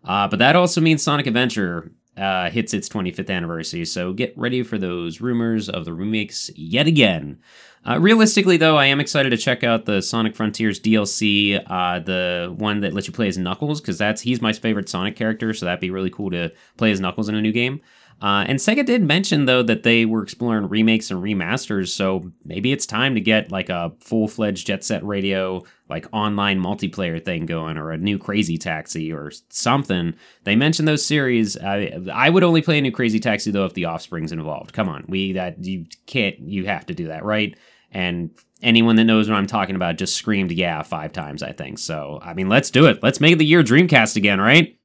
Uh, 0.04 0.28
but 0.28 0.38
that 0.38 0.56
also 0.56 0.80
means 0.80 1.02
Sonic 1.02 1.26
Adventure 1.26 1.90
uh, 2.16 2.50
hits 2.50 2.72
its 2.74 2.88
25th 2.88 3.30
anniversary. 3.30 3.84
So 3.84 4.12
get 4.12 4.36
ready 4.36 4.62
for 4.62 4.78
those 4.78 5.20
rumors 5.20 5.68
of 5.68 5.84
the 5.84 5.92
remakes 5.92 6.50
yet 6.54 6.86
again. 6.86 7.38
Uh, 7.86 7.98
realistically, 7.98 8.56
though, 8.56 8.78
I 8.78 8.86
am 8.86 8.98
excited 8.98 9.30
to 9.30 9.36
check 9.36 9.62
out 9.62 9.84
the 9.84 10.00
Sonic 10.00 10.34
Frontiers 10.34 10.80
DLC, 10.80 11.62
uh, 11.66 11.98
the 11.98 12.54
one 12.56 12.80
that 12.80 12.94
lets 12.94 13.06
you 13.06 13.12
play 13.12 13.28
as 13.28 13.36
Knuckles, 13.36 13.80
because 13.80 13.98
that's 13.98 14.22
he's 14.22 14.40
my 14.40 14.54
favorite 14.54 14.88
Sonic 14.88 15.16
character. 15.16 15.52
So 15.52 15.66
that'd 15.66 15.80
be 15.80 15.90
really 15.90 16.08
cool 16.08 16.30
to 16.30 16.50
play 16.78 16.92
as 16.92 17.00
Knuckles 17.00 17.28
in 17.28 17.34
a 17.34 17.42
new 17.42 17.52
game. 17.52 17.82
Uh, 18.22 18.44
and 18.48 18.58
Sega 18.58 18.86
did 18.86 19.02
mention 19.02 19.44
though 19.44 19.62
that 19.62 19.82
they 19.82 20.06
were 20.06 20.22
exploring 20.22 20.68
remakes 20.68 21.10
and 21.10 21.22
remasters, 21.22 21.88
so 21.88 22.30
maybe 22.44 22.72
it's 22.72 22.86
time 22.86 23.14
to 23.14 23.20
get 23.20 23.50
like 23.52 23.68
a 23.68 23.92
full 24.00 24.28
fledged 24.28 24.66
Jet 24.66 24.84
Set 24.84 25.04
Radio 25.04 25.62
like 25.88 26.06
online 26.12 26.60
multiplayer 26.60 27.22
thing 27.22 27.44
going, 27.46 27.76
or 27.76 27.90
a 27.90 27.98
new 27.98 28.18
Crazy 28.18 28.56
Taxi 28.56 29.12
or 29.12 29.30
something. 29.50 30.14
They 30.44 30.56
mentioned 30.56 30.88
those 30.88 31.04
series. 31.04 31.56
I 31.58 31.98
I 32.12 32.30
would 32.30 32.44
only 32.44 32.62
play 32.62 32.78
a 32.78 32.82
new 32.82 32.92
Crazy 32.92 33.20
Taxi 33.20 33.50
though 33.50 33.66
if 33.66 33.74
the 33.74 33.84
Offspring's 33.84 34.32
involved. 34.32 34.72
Come 34.72 34.88
on, 34.88 35.04
we 35.08 35.32
that 35.32 35.62
you 35.62 35.86
can't 36.06 36.38
you 36.38 36.66
have 36.66 36.86
to 36.86 36.94
do 36.94 37.08
that 37.08 37.24
right. 37.24 37.56
And 37.90 38.30
anyone 38.62 38.96
that 38.96 39.04
knows 39.04 39.28
what 39.28 39.36
I'm 39.36 39.46
talking 39.46 39.76
about 39.76 39.96
just 39.96 40.16
screamed 40.16 40.50
yeah 40.50 40.82
five 40.82 41.12
times 41.12 41.42
I 41.42 41.52
think. 41.52 41.78
So 41.78 42.20
I 42.22 42.34
mean 42.34 42.48
let's 42.48 42.70
do 42.70 42.86
it. 42.86 43.02
Let's 43.02 43.20
make 43.20 43.38
the 43.38 43.44
year 43.44 43.62
Dreamcast 43.62 44.16
again, 44.16 44.40
right? 44.40 44.78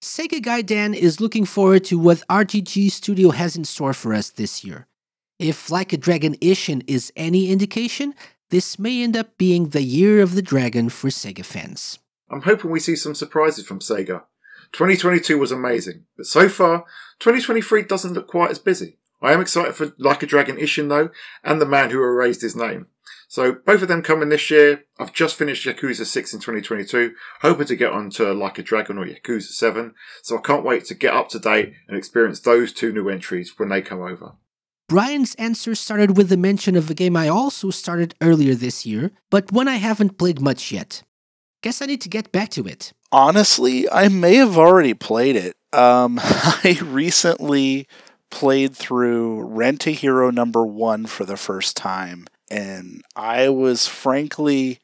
Sega 0.00 0.40
Guy 0.40 0.62
Dan 0.62 0.94
is 0.94 1.20
looking 1.20 1.44
forward 1.44 1.82
to 1.86 1.98
what 1.98 2.22
RGG 2.30 2.88
Studio 2.92 3.30
has 3.30 3.56
in 3.56 3.64
store 3.64 3.92
for 3.92 4.14
us 4.14 4.30
this 4.30 4.62
year. 4.64 4.86
If 5.40 5.72
Like 5.72 5.92
a 5.92 5.96
Dragon 5.96 6.36
Ishin 6.36 6.84
is 6.86 7.12
any 7.16 7.50
indication, 7.50 8.14
this 8.50 8.78
may 8.78 9.02
end 9.02 9.16
up 9.16 9.36
being 9.38 9.70
the 9.70 9.82
year 9.82 10.20
of 10.20 10.36
the 10.36 10.42
dragon 10.42 10.88
for 10.88 11.08
Sega 11.08 11.44
fans. 11.44 11.98
I'm 12.30 12.42
hoping 12.42 12.70
we 12.70 12.78
see 12.78 12.94
some 12.94 13.16
surprises 13.16 13.66
from 13.66 13.80
Sega. 13.80 14.22
2022 14.70 15.36
was 15.36 15.50
amazing, 15.50 16.04
but 16.16 16.26
so 16.26 16.48
far, 16.48 16.84
2023 17.18 17.82
doesn't 17.82 18.12
look 18.12 18.28
quite 18.28 18.52
as 18.52 18.60
busy. 18.60 18.98
I 19.20 19.32
am 19.32 19.40
excited 19.40 19.74
for 19.74 19.94
Like 19.98 20.22
a 20.22 20.26
Dragon 20.26 20.58
Ishin 20.58 20.88
though, 20.88 21.10
and 21.42 21.60
the 21.60 21.66
man 21.66 21.90
who 21.90 22.00
erased 22.00 22.42
his 22.42 22.54
name. 22.54 22.86
So 23.28 23.52
both 23.52 23.82
of 23.82 23.88
them 23.88 24.02
coming 24.02 24.30
this 24.30 24.50
year. 24.50 24.84
I've 24.98 25.12
just 25.12 25.36
finished 25.36 25.66
Yakuza 25.66 26.06
6 26.06 26.32
in 26.32 26.40
2022, 26.40 27.12
hoping 27.42 27.66
to 27.66 27.76
get 27.76 27.92
onto 27.92 28.32
Like 28.32 28.58
a 28.58 28.62
Dragon 28.62 28.98
or 28.98 29.04
Yakuza 29.04 29.52
7. 29.52 29.94
So 30.22 30.38
I 30.38 30.40
can't 30.40 30.64
wait 30.64 30.86
to 30.86 30.94
get 30.94 31.14
up 31.14 31.28
to 31.30 31.38
date 31.38 31.74
and 31.86 31.96
experience 31.96 32.40
those 32.40 32.72
two 32.72 32.90
new 32.90 33.08
entries 33.08 33.52
when 33.58 33.68
they 33.68 33.82
come 33.82 34.00
over. 34.00 34.32
Brian's 34.88 35.34
answer 35.34 35.74
started 35.74 36.16
with 36.16 36.30
the 36.30 36.38
mention 36.38 36.74
of 36.74 36.90
a 36.90 36.94
game 36.94 37.14
I 37.14 37.28
also 37.28 37.68
started 37.68 38.14
earlier 38.22 38.54
this 38.54 38.86
year, 38.86 39.10
but 39.28 39.52
one 39.52 39.68
I 39.68 39.76
haven't 39.76 40.16
played 40.16 40.40
much 40.40 40.72
yet. 40.72 41.02
Guess 41.62 41.82
I 41.82 41.86
need 41.86 42.00
to 42.00 42.08
get 42.08 42.32
back 42.32 42.48
to 42.50 42.66
it. 42.66 42.94
Honestly, 43.12 43.90
I 43.90 44.08
may 44.08 44.36
have 44.36 44.56
already 44.56 44.94
played 44.94 45.36
it. 45.36 45.56
Um, 45.74 46.18
I 46.22 46.78
recently 46.82 47.86
played 48.30 48.74
through 48.74 49.42
Rent 49.42 49.86
a 49.86 49.90
Hero 49.90 50.30
number 50.30 50.64
one 50.64 51.04
for 51.04 51.26
the 51.26 51.36
first 51.36 51.76
time, 51.76 52.26
and 52.50 53.02
I 53.16 53.48
was 53.48 53.86
frankly 53.86 54.78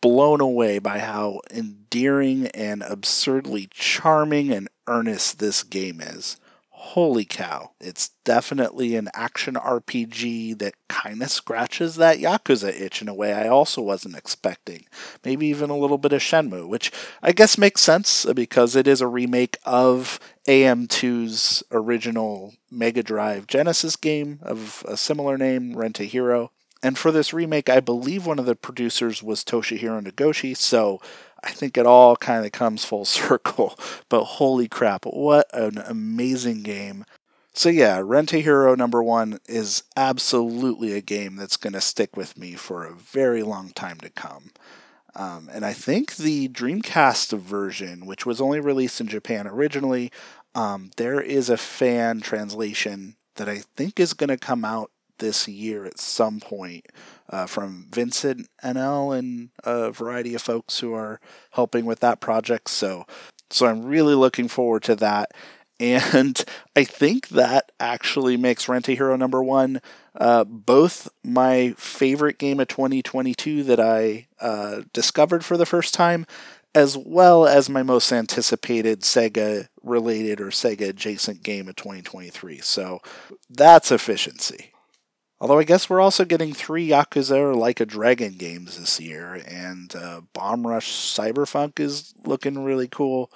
blown 0.00 0.40
away 0.40 0.78
by 0.78 0.98
how 0.98 1.40
endearing 1.50 2.46
and 2.48 2.82
absurdly 2.82 3.68
charming 3.72 4.52
and 4.52 4.68
earnest 4.86 5.38
this 5.38 5.62
game 5.62 6.00
is. 6.00 6.36
Holy 6.70 7.24
cow, 7.24 7.72
it's 7.80 8.10
definitely 8.24 8.94
an 8.94 9.08
action 9.12 9.54
RPG 9.54 10.56
that 10.60 10.74
kind 10.88 11.20
of 11.20 11.30
scratches 11.30 11.96
that 11.96 12.18
Yakuza 12.18 12.68
itch 12.68 13.02
in 13.02 13.08
a 13.08 13.14
way 13.14 13.32
I 13.32 13.48
also 13.48 13.82
wasn't 13.82 14.16
expecting. 14.16 14.84
Maybe 15.24 15.48
even 15.48 15.68
a 15.68 15.76
little 15.76 15.98
bit 15.98 16.12
of 16.12 16.20
Shenmue, 16.20 16.68
which 16.68 16.92
I 17.22 17.32
guess 17.32 17.58
makes 17.58 17.80
sense 17.80 18.24
because 18.26 18.76
it 18.76 18.86
is 18.86 19.00
a 19.00 19.08
remake 19.08 19.58
of 19.64 20.20
AM2's 20.46 21.64
original 21.72 22.54
Mega 22.70 23.02
Drive 23.02 23.48
Genesis 23.48 23.96
game 23.96 24.38
of 24.42 24.84
a 24.86 24.96
similar 24.96 25.36
name, 25.36 25.76
Rent 25.76 25.98
a 25.98 26.04
Hero. 26.04 26.52
And 26.82 26.98
for 26.98 27.10
this 27.10 27.32
remake, 27.32 27.68
I 27.68 27.80
believe 27.80 28.26
one 28.26 28.38
of 28.38 28.46
the 28.46 28.54
producers 28.54 29.22
was 29.22 29.44
Toshihiro 29.44 30.02
Nagoshi, 30.02 30.56
so 30.56 31.00
I 31.42 31.50
think 31.50 31.76
it 31.78 31.86
all 31.86 32.16
kind 32.16 32.44
of 32.44 32.52
comes 32.52 32.84
full 32.84 33.04
circle. 33.06 33.78
But 34.08 34.24
holy 34.24 34.68
crap, 34.68 35.04
what 35.04 35.46
an 35.52 35.78
amazing 35.78 36.62
game. 36.62 37.04
So 37.54 37.70
yeah, 37.70 38.02
Rent 38.04 38.34
a 38.34 38.38
Hero 38.38 38.74
number 38.74 39.02
one 39.02 39.38
is 39.46 39.82
absolutely 39.96 40.92
a 40.92 41.00
game 41.00 41.36
that's 41.36 41.56
going 41.56 41.72
to 41.72 41.80
stick 41.80 42.14
with 42.14 42.36
me 42.36 42.52
for 42.52 42.84
a 42.84 42.92
very 42.92 43.42
long 43.42 43.70
time 43.70 43.98
to 44.00 44.10
come. 44.10 44.50
Um, 45.14 45.48
and 45.50 45.64
I 45.64 45.72
think 45.72 46.16
the 46.16 46.50
Dreamcast 46.50 47.38
version, 47.38 48.04
which 48.04 48.26
was 48.26 48.42
only 48.42 48.60
released 48.60 49.00
in 49.00 49.08
Japan 49.08 49.46
originally, 49.46 50.12
um, 50.54 50.90
there 50.98 51.18
is 51.18 51.48
a 51.48 51.56
fan 51.56 52.20
translation 52.20 53.16
that 53.36 53.48
I 53.48 53.62
think 53.74 53.98
is 53.98 54.12
going 54.12 54.28
to 54.28 54.36
come 54.36 54.62
out 54.62 54.90
this 55.18 55.48
year 55.48 55.84
at 55.84 55.98
some 55.98 56.40
point 56.40 56.86
uh, 57.30 57.46
from 57.46 57.86
Vincent 57.90 58.48
NL 58.62 59.16
and 59.16 59.50
a 59.64 59.90
variety 59.90 60.34
of 60.34 60.42
folks 60.42 60.80
who 60.80 60.94
are 60.94 61.20
helping 61.52 61.84
with 61.84 62.00
that 62.00 62.20
project. 62.20 62.70
So, 62.70 63.06
so 63.50 63.66
I'm 63.66 63.84
really 63.84 64.14
looking 64.14 64.48
forward 64.48 64.82
to 64.84 64.96
that. 64.96 65.32
And 65.78 66.42
I 66.74 66.84
think 66.84 67.28
that 67.28 67.70
actually 67.78 68.38
makes 68.38 68.66
Rent 68.66 68.88
a 68.88 68.92
Hero 68.92 69.14
number 69.14 69.42
one 69.42 69.82
uh, 70.18 70.44
both 70.44 71.08
my 71.22 71.74
favorite 71.76 72.38
game 72.38 72.60
of 72.60 72.68
2022 72.68 73.62
that 73.64 73.80
I 73.80 74.26
uh, 74.40 74.82
discovered 74.92 75.44
for 75.44 75.56
the 75.56 75.66
first 75.66 75.92
time, 75.92 76.26
as 76.74 76.96
well 76.96 77.46
as 77.46 77.68
my 77.68 77.82
most 77.82 78.10
anticipated 78.12 79.00
Sega 79.02 79.68
related 79.82 80.40
or 80.40 80.46
Sega 80.46 80.88
adjacent 80.88 81.42
game 81.42 81.68
of 81.68 81.76
2023. 81.76 82.58
So 82.60 83.00
that's 83.50 83.92
efficiency. 83.92 84.72
Although 85.38 85.58
I 85.58 85.64
guess 85.64 85.90
we're 85.90 86.00
also 86.00 86.24
getting 86.24 86.52
three 86.54 86.88
Yakuza 86.88 87.36
or 87.36 87.54
Like 87.54 87.80
a 87.80 87.86
Dragon 87.86 88.34
games 88.34 88.78
this 88.78 88.98
year, 89.00 89.42
and 89.46 89.94
uh, 89.94 90.22
Bomb 90.32 90.66
Rush 90.66 90.90
Cyberpunk 90.90 91.78
is 91.78 92.14
looking 92.24 92.64
really 92.64 92.88
cool. 92.88 93.30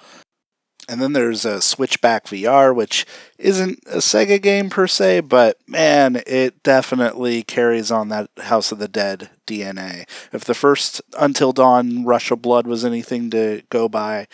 And 0.89 0.99
then 0.99 1.13
there's 1.13 1.45
a 1.45 1.61
Switchback 1.61 2.25
VR, 2.25 2.75
which 2.75 3.05
isn't 3.37 3.79
a 3.85 3.97
Sega 3.97 4.41
game 4.41 4.69
per 4.69 4.87
se, 4.87 5.21
but 5.21 5.57
man, 5.67 6.21
it 6.25 6.63
definitely 6.63 7.43
carries 7.43 7.91
on 7.91 8.09
that 8.09 8.29
House 8.39 8.71
of 8.71 8.79
the 8.79 8.87
Dead 8.87 9.29
DNA. 9.45 10.09
If 10.33 10.43
the 10.43 10.55
first 10.55 11.01
Until 11.19 11.53
Dawn 11.53 12.03
Rush 12.03 12.31
of 12.31 12.41
Blood 12.41 12.65
was 12.65 12.83
anything 12.83 13.29
to 13.29 13.61
go 13.69 13.87
by, 13.87 14.27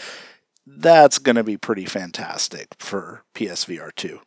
that's 0.66 1.20
going 1.20 1.36
to 1.36 1.44
be 1.44 1.58
pretty 1.58 1.86
fantastic 1.86 2.70
for 2.80 3.24
PSVR 3.36 3.94
2. 3.96 4.20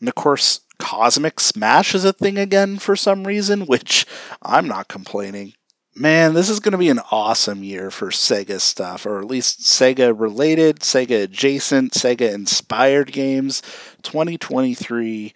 And 0.00 0.08
of 0.08 0.14
course, 0.14 0.60
Cosmic 0.78 1.40
Smash 1.40 1.94
is 1.94 2.04
a 2.04 2.12
thing 2.12 2.38
again 2.38 2.78
for 2.78 2.96
some 2.96 3.26
reason, 3.26 3.62
which 3.66 4.06
I'm 4.42 4.68
not 4.68 4.88
complaining. 4.88 5.54
Man, 5.94 6.34
this 6.34 6.50
is 6.50 6.60
going 6.60 6.72
to 6.72 6.78
be 6.78 6.90
an 6.90 7.00
awesome 7.10 7.64
year 7.64 7.90
for 7.90 8.10
Sega 8.10 8.60
stuff, 8.60 9.06
or 9.06 9.18
at 9.18 9.24
least 9.24 9.60
Sega 9.60 10.18
related, 10.18 10.80
Sega 10.80 11.22
adjacent, 11.22 11.92
Sega 11.92 12.34
inspired 12.34 13.12
games. 13.12 13.62
2023 14.02 15.32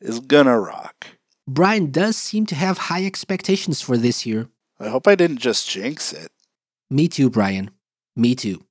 is 0.00 0.20
gonna 0.20 0.58
rock. 0.58 1.08
Brian 1.46 1.90
does 1.90 2.16
seem 2.16 2.46
to 2.46 2.54
have 2.54 2.78
high 2.78 3.04
expectations 3.04 3.80
for 3.80 3.96
this 3.96 4.24
year. 4.24 4.48
I 4.80 4.88
hope 4.88 5.08
I 5.08 5.14
didn't 5.14 5.38
just 5.38 5.68
jinx 5.68 6.12
it. 6.12 6.30
Me 6.90 7.08
too, 7.08 7.28
Brian. 7.28 7.70
Me 8.16 8.34
too. 8.34 8.64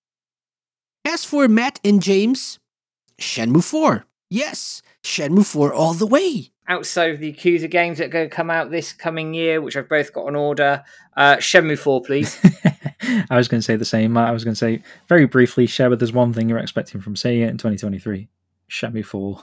As 1.06 1.24
for 1.24 1.48
Matt 1.48 1.80
and 1.84 2.02
James, 2.02 2.60
Shenmue 3.20 3.64
4. 3.64 4.06
Yes, 4.30 4.82
Shenmue 5.08 5.46
4 5.46 5.74
all 5.74 5.94
the 5.94 6.06
way. 6.06 6.52
Outside 6.68 7.12
of 7.12 7.20
the 7.20 7.32
Yakuza 7.32 7.70
games 7.70 7.98
that 7.98 8.06
are 8.06 8.10
going 8.10 8.30
to 8.30 8.36
come 8.36 8.50
out 8.50 8.72
this 8.72 8.92
coming 8.92 9.34
year, 9.34 9.62
which 9.62 9.78
I've 9.78 9.88
both 9.88 10.12
got 10.12 10.26
on 10.26 10.36
order, 10.36 10.84
uh, 11.16 11.38
Shenmue 11.38 11.80
4, 11.80 12.02
please. 12.02 12.38
I 13.30 13.38
was 13.38 13.48
going 13.48 13.60
to 13.60 13.66
say 13.66 13.78
the 13.78 13.86
same. 13.86 14.18
I 14.18 14.32
was 14.32 14.44
going 14.44 14.54
to 14.54 14.60
say 14.60 14.84
very 15.08 15.26
briefly, 15.26 15.66
share 15.66 15.90
with 15.90 16.04
us 16.04 16.12
one 16.12 16.34
thing 16.34 16.50
you're 16.50 16.58
expecting 16.58 17.00
from 17.00 17.16
Sega 17.16 17.48
in 17.48 17.58
2023. 17.58 18.28
Shenmue 18.70 19.06
4. 19.06 19.42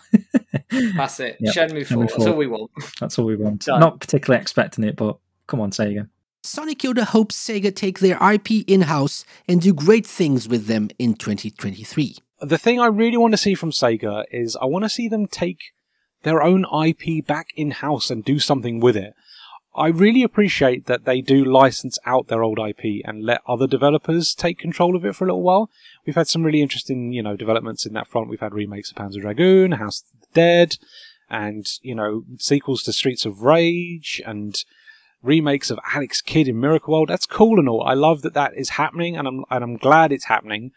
That's 0.96 1.18
it. 1.20 1.38
Yep. 1.40 1.54
Shenmue 1.54 1.86
4. 1.86 1.96
Shenmue 1.96 2.10
4. 2.10 2.18
That's 2.18 2.26
all 2.26 2.36
we 2.36 2.46
want. 2.46 2.70
That's 3.00 3.18
all 3.18 3.24
we 3.24 3.36
want. 3.36 3.64
Done. 3.64 3.80
Not 3.80 4.00
particularly 4.00 4.42
expecting 4.42 4.84
it, 4.84 4.96
but 4.96 5.16
come 5.46 5.62
on, 5.62 5.70
Sega. 5.70 6.08
Sonic 6.42 6.80
Yoda 6.80 7.04
hopes 7.04 7.42
Sega 7.42 7.74
take 7.74 8.00
their 8.00 8.18
IP 8.32 8.68
in 8.68 8.82
house 8.82 9.24
and 9.48 9.62
do 9.62 9.72
great 9.72 10.06
things 10.06 10.46
with 10.46 10.66
them 10.66 10.90
in 10.98 11.14
2023 11.14 12.18
the 12.44 12.58
thing 12.58 12.80
I 12.80 12.86
really 12.86 13.16
want 13.16 13.32
to 13.32 13.38
see 13.38 13.54
from 13.54 13.70
Sega 13.70 14.24
is 14.30 14.56
I 14.60 14.66
want 14.66 14.84
to 14.84 14.88
see 14.88 15.08
them 15.08 15.26
take 15.26 15.72
their 16.22 16.42
own 16.42 16.64
IP 16.84 17.24
back 17.26 17.48
in 17.54 17.70
house 17.70 18.10
and 18.10 18.24
do 18.24 18.38
something 18.38 18.80
with 18.80 18.96
it. 18.96 19.14
I 19.76 19.88
really 19.88 20.22
appreciate 20.22 20.86
that 20.86 21.04
they 21.04 21.20
do 21.20 21.44
license 21.44 21.98
out 22.06 22.28
their 22.28 22.44
old 22.44 22.60
IP 22.60 23.02
and 23.04 23.24
let 23.24 23.40
other 23.46 23.66
developers 23.66 24.32
take 24.32 24.58
control 24.58 24.94
of 24.94 25.04
it 25.04 25.16
for 25.16 25.24
a 25.24 25.28
little 25.28 25.42
while. 25.42 25.68
We've 26.06 26.14
had 26.14 26.28
some 26.28 26.44
really 26.44 26.62
interesting, 26.62 27.12
you 27.12 27.22
know, 27.22 27.36
developments 27.36 27.84
in 27.84 27.92
that 27.94 28.06
front. 28.06 28.28
We've 28.28 28.38
had 28.38 28.54
remakes 28.54 28.90
of 28.90 28.96
Panzer 28.96 29.20
Dragoon, 29.20 29.72
House 29.72 30.02
of 30.02 30.20
the 30.20 30.26
Dead, 30.32 30.76
and, 31.28 31.66
you 31.82 31.94
know, 31.94 32.22
sequels 32.38 32.84
to 32.84 32.92
Streets 32.92 33.26
of 33.26 33.42
Rage 33.42 34.22
and 34.24 34.54
remakes 35.22 35.70
of 35.70 35.80
Alex 35.92 36.20
Kidd 36.20 36.46
in 36.46 36.60
Miracle 36.60 36.94
World. 36.94 37.08
That's 37.08 37.26
cool 37.26 37.58
and 37.58 37.68
all. 37.68 37.82
I 37.82 37.94
love 37.94 38.22
that 38.22 38.34
that 38.34 38.52
is 38.56 38.70
happening 38.70 39.16
and 39.16 39.26
I'm, 39.26 39.44
and 39.50 39.64
I'm 39.64 39.76
glad 39.76 40.12
it's 40.12 40.26
happening. 40.26 40.70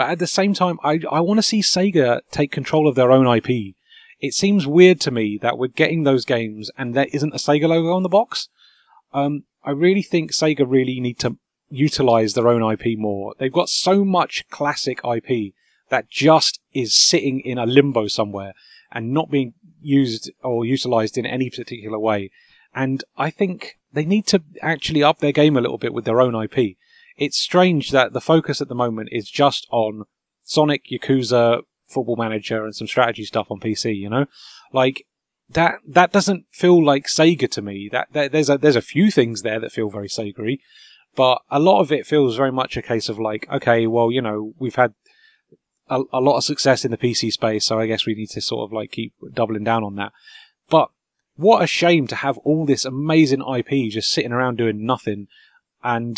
But 0.00 0.08
at 0.08 0.18
the 0.18 0.26
same 0.26 0.54
time, 0.54 0.78
I, 0.82 1.00
I 1.12 1.20
want 1.20 1.36
to 1.36 1.42
see 1.42 1.60
Sega 1.60 2.22
take 2.30 2.50
control 2.50 2.88
of 2.88 2.94
their 2.94 3.12
own 3.12 3.26
IP. 3.26 3.74
It 4.18 4.32
seems 4.32 4.66
weird 4.66 4.98
to 5.02 5.10
me 5.10 5.36
that 5.42 5.58
we're 5.58 5.66
getting 5.66 6.04
those 6.04 6.24
games 6.24 6.70
and 6.78 6.94
there 6.94 7.08
isn't 7.12 7.34
a 7.34 7.36
Sega 7.36 7.68
logo 7.68 7.92
on 7.92 8.02
the 8.02 8.08
box. 8.08 8.48
Um, 9.12 9.44
I 9.62 9.72
really 9.72 10.00
think 10.00 10.32
Sega 10.32 10.64
really 10.66 11.00
need 11.00 11.18
to 11.18 11.36
utilize 11.68 12.32
their 12.32 12.48
own 12.48 12.62
IP 12.62 12.98
more. 12.98 13.34
They've 13.38 13.52
got 13.52 13.68
so 13.68 14.02
much 14.02 14.48
classic 14.48 15.02
IP 15.04 15.52
that 15.90 16.08
just 16.08 16.60
is 16.72 16.94
sitting 16.94 17.40
in 17.40 17.58
a 17.58 17.66
limbo 17.66 18.06
somewhere 18.06 18.54
and 18.90 19.12
not 19.12 19.30
being 19.30 19.52
used 19.82 20.30
or 20.42 20.64
utilized 20.64 21.18
in 21.18 21.26
any 21.26 21.50
particular 21.50 21.98
way. 21.98 22.30
And 22.74 23.04
I 23.18 23.28
think 23.28 23.76
they 23.92 24.06
need 24.06 24.26
to 24.28 24.42
actually 24.62 25.02
up 25.02 25.18
their 25.18 25.32
game 25.32 25.58
a 25.58 25.60
little 25.60 25.76
bit 25.76 25.92
with 25.92 26.06
their 26.06 26.22
own 26.22 26.34
IP. 26.34 26.78
It's 27.20 27.38
strange 27.38 27.90
that 27.90 28.14
the 28.14 28.20
focus 28.20 28.60
at 28.60 28.68
the 28.68 28.74
moment 28.74 29.10
is 29.12 29.30
just 29.30 29.68
on 29.70 30.04
Sonic, 30.42 30.86
Yakuza, 30.90 31.60
Football 31.86 32.16
Manager, 32.16 32.64
and 32.64 32.74
some 32.74 32.86
strategy 32.86 33.24
stuff 33.24 33.48
on 33.50 33.60
PC. 33.60 33.94
You 33.94 34.08
know, 34.08 34.26
like 34.72 35.06
that. 35.50 35.74
That 35.86 36.12
doesn't 36.12 36.46
feel 36.50 36.82
like 36.82 37.06
Sega 37.06 37.48
to 37.50 37.62
me. 37.62 37.90
That, 37.92 38.08
that 38.12 38.32
there's 38.32 38.48
a 38.48 38.56
there's 38.56 38.74
a 38.74 38.82
few 38.82 39.10
things 39.10 39.42
there 39.42 39.60
that 39.60 39.70
feel 39.70 39.90
very 39.90 40.08
Sega-y, 40.08 40.58
but 41.14 41.42
a 41.50 41.60
lot 41.60 41.80
of 41.80 41.92
it 41.92 42.06
feels 42.06 42.36
very 42.36 42.52
much 42.52 42.76
a 42.76 42.82
case 42.82 43.10
of 43.10 43.18
like, 43.18 43.46
okay, 43.52 43.86
well, 43.86 44.10
you 44.10 44.22
know, 44.22 44.54
we've 44.58 44.76
had 44.76 44.94
a, 45.90 46.02
a 46.12 46.20
lot 46.20 46.38
of 46.38 46.44
success 46.44 46.84
in 46.84 46.90
the 46.90 46.96
PC 46.96 47.32
space, 47.32 47.66
so 47.66 47.78
I 47.78 47.86
guess 47.86 48.06
we 48.06 48.14
need 48.14 48.30
to 48.30 48.40
sort 48.40 48.68
of 48.68 48.72
like 48.72 48.92
keep 48.92 49.12
doubling 49.34 49.64
down 49.64 49.84
on 49.84 49.96
that. 49.96 50.12
But 50.70 50.88
what 51.36 51.62
a 51.62 51.66
shame 51.66 52.06
to 52.06 52.16
have 52.16 52.38
all 52.38 52.64
this 52.64 52.84
amazing 52.84 53.42
IP 53.42 53.90
just 53.90 54.10
sitting 54.10 54.32
around 54.32 54.56
doing 54.56 54.86
nothing 54.86 55.26
and 55.82 56.16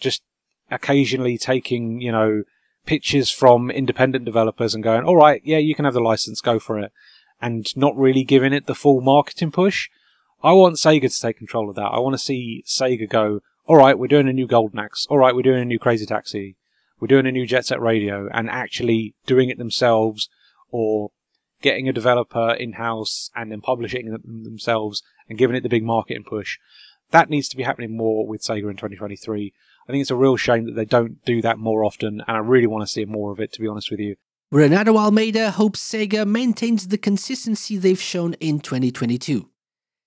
just 0.00 0.22
occasionally 0.72 1.38
taking, 1.38 2.00
you 2.00 2.10
know, 2.10 2.42
pitches 2.86 3.30
from 3.30 3.70
independent 3.70 4.24
developers 4.24 4.74
and 4.74 4.82
going, 4.82 5.04
all 5.04 5.16
right, 5.16 5.40
yeah, 5.44 5.58
you 5.58 5.74
can 5.74 5.84
have 5.84 5.94
the 5.94 6.00
license, 6.00 6.40
go 6.40 6.58
for 6.58 6.78
it, 6.78 6.92
and 7.40 7.66
not 7.76 7.96
really 7.96 8.24
giving 8.24 8.52
it 8.52 8.66
the 8.66 8.74
full 8.74 9.00
marketing 9.00 9.52
push. 9.52 9.88
I 10.42 10.52
want 10.52 10.76
Sega 10.76 11.02
to 11.02 11.20
take 11.20 11.38
control 11.38 11.68
of 11.70 11.76
that. 11.76 11.82
I 11.92 12.00
want 12.00 12.14
to 12.14 12.18
see 12.18 12.64
Sega 12.66 13.08
go, 13.08 13.40
all 13.66 13.76
right, 13.76 13.98
we're 13.98 14.08
doing 14.08 14.28
a 14.28 14.32
new 14.32 14.46
Golden 14.46 14.80
Axe. 14.80 15.06
All 15.08 15.18
right, 15.18 15.34
we're 15.34 15.42
doing 15.42 15.62
a 15.62 15.66
new 15.66 15.78
Crazy 15.78 16.06
Taxi. 16.06 16.56
We're 16.98 17.08
doing 17.08 17.26
a 17.26 17.32
new 17.32 17.46
Jet 17.46 17.66
Set 17.66 17.80
Radio 17.80 18.28
and 18.32 18.50
actually 18.50 19.14
doing 19.26 19.50
it 19.50 19.58
themselves 19.58 20.28
or 20.70 21.10
getting 21.60 21.88
a 21.88 21.92
developer 21.92 22.52
in 22.52 22.72
house 22.72 23.30
and 23.36 23.52
then 23.52 23.60
publishing 23.60 24.12
it 24.12 24.22
themselves 24.24 25.02
and 25.28 25.38
giving 25.38 25.56
it 25.56 25.62
the 25.62 25.68
big 25.68 25.84
marketing 25.84 26.24
push. 26.24 26.58
That 27.12 27.30
needs 27.30 27.48
to 27.48 27.56
be 27.56 27.62
happening 27.62 27.96
more 27.96 28.26
with 28.26 28.42
Sega 28.42 28.68
in 28.70 28.76
2023. 28.76 29.52
I 29.88 29.92
think 29.92 30.02
it's 30.02 30.10
a 30.10 30.16
real 30.16 30.36
shame 30.36 30.66
that 30.66 30.74
they 30.74 30.84
don't 30.84 31.24
do 31.24 31.42
that 31.42 31.58
more 31.58 31.84
often, 31.84 32.22
and 32.26 32.36
I 32.36 32.40
really 32.40 32.66
want 32.66 32.82
to 32.82 32.92
see 32.92 33.04
more 33.04 33.32
of 33.32 33.40
it, 33.40 33.52
to 33.52 33.60
be 33.60 33.66
honest 33.66 33.90
with 33.90 34.00
you. 34.00 34.16
Renato 34.52 34.96
Almeida 34.98 35.50
hopes 35.50 35.80
Sega 35.80 36.26
maintains 36.26 36.88
the 36.88 36.98
consistency 36.98 37.78
they've 37.78 38.00
shown 38.00 38.34
in 38.34 38.60
2022. 38.60 39.48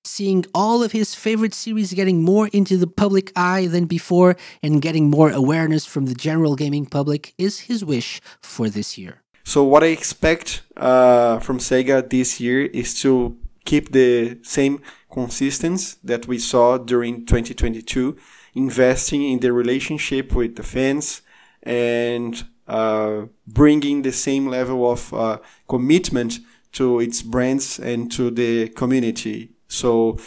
Seeing 0.04 0.46
all 0.54 0.84
of 0.84 0.92
his 0.92 1.16
favorite 1.16 1.56
series 1.56 1.94
getting 1.94 2.22
more 2.22 2.48
into 2.50 2.78
the 2.78 2.86
public 2.86 3.32
eye 3.36 3.66
than 3.66 3.86
before 3.86 4.38
and 4.62 4.84
getting 4.84 5.10
more 5.10 5.32
awareness 5.32 5.88
from 5.88 6.06
the 6.06 6.14
general 6.14 6.56
gaming 6.56 6.86
public 6.86 7.34
is 7.40 7.62
his 7.62 7.84
wish 7.84 8.22
for 8.40 8.70
this 8.70 9.00
year. 9.00 9.24
So 9.44 9.64
what 9.64 9.84
I 9.84 9.88
expect 9.88 10.62
uh, 10.78 11.40
from 11.40 11.58
Sega 11.58 12.08
this 12.08 12.40
year 12.40 12.66
is 12.66 13.02
to 13.02 13.36
keep 13.66 13.92
the 13.92 14.38
same 14.44 14.80
consistency 15.12 15.98
that 16.04 16.28
we 16.28 16.38
saw 16.38 16.78
during 16.78 17.26
2022, 17.26 18.16
investing 18.56 19.22
in 19.22 19.40
the 19.40 19.54
relationship 19.54 20.34
with 20.34 20.56
the 20.56 20.64
fans 20.64 21.22
and 21.64 22.46
uh, 22.68 23.26
bringing 23.46 24.02
the 24.02 24.12
same 24.12 24.48
level 24.48 24.90
of 24.92 25.14
uh, 25.14 25.38
commitment 25.68 26.40
to 26.72 27.00
its 27.00 27.22
brands 27.22 27.80
and 27.80 28.12
to 28.12 28.32
the 28.32 28.70
community. 28.70 29.52
So 29.68 30.18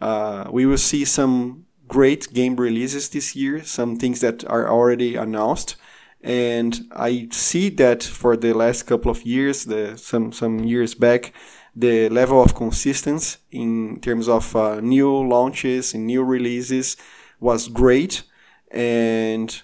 uh, 0.00 0.48
we 0.50 0.66
will 0.66 0.78
see 0.78 1.04
some 1.04 1.66
great 1.86 2.32
game 2.32 2.56
releases 2.56 3.10
this 3.10 3.36
year, 3.36 3.62
some 3.62 3.96
things 3.96 4.20
that 4.20 4.44
are 4.46 4.68
already 4.68 5.16
announced 5.16 5.76
and 6.24 6.88
I 6.90 7.28
see 7.30 7.68
that 7.68 8.02
for 8.02 8.34
the 8.34 8.54
last 8.54 8.84
couple 8.84 9.10
of 9.10 9.22
years, 9.24 9.66
the 9.66 9.98
some 9.98 10.32
some 10.32 10.64
years 10.64 10.94
back, 10.94 11.34
the 11.76 12.08
level 12.08 12.42
of 12.42 12.54
consistency 12.54 13.38
in 13.52 14.00
terms 14.00 14.26
of 14.26 14.56
uh, 14.56 14.80
new 14.80 15.12
launches 15.28 15.92
and 15.92 16.06
new 16.06 16.24
releases 16.24 16.96
was 17.44 17.68
great, 17.68 18.22
and 18.70 19.62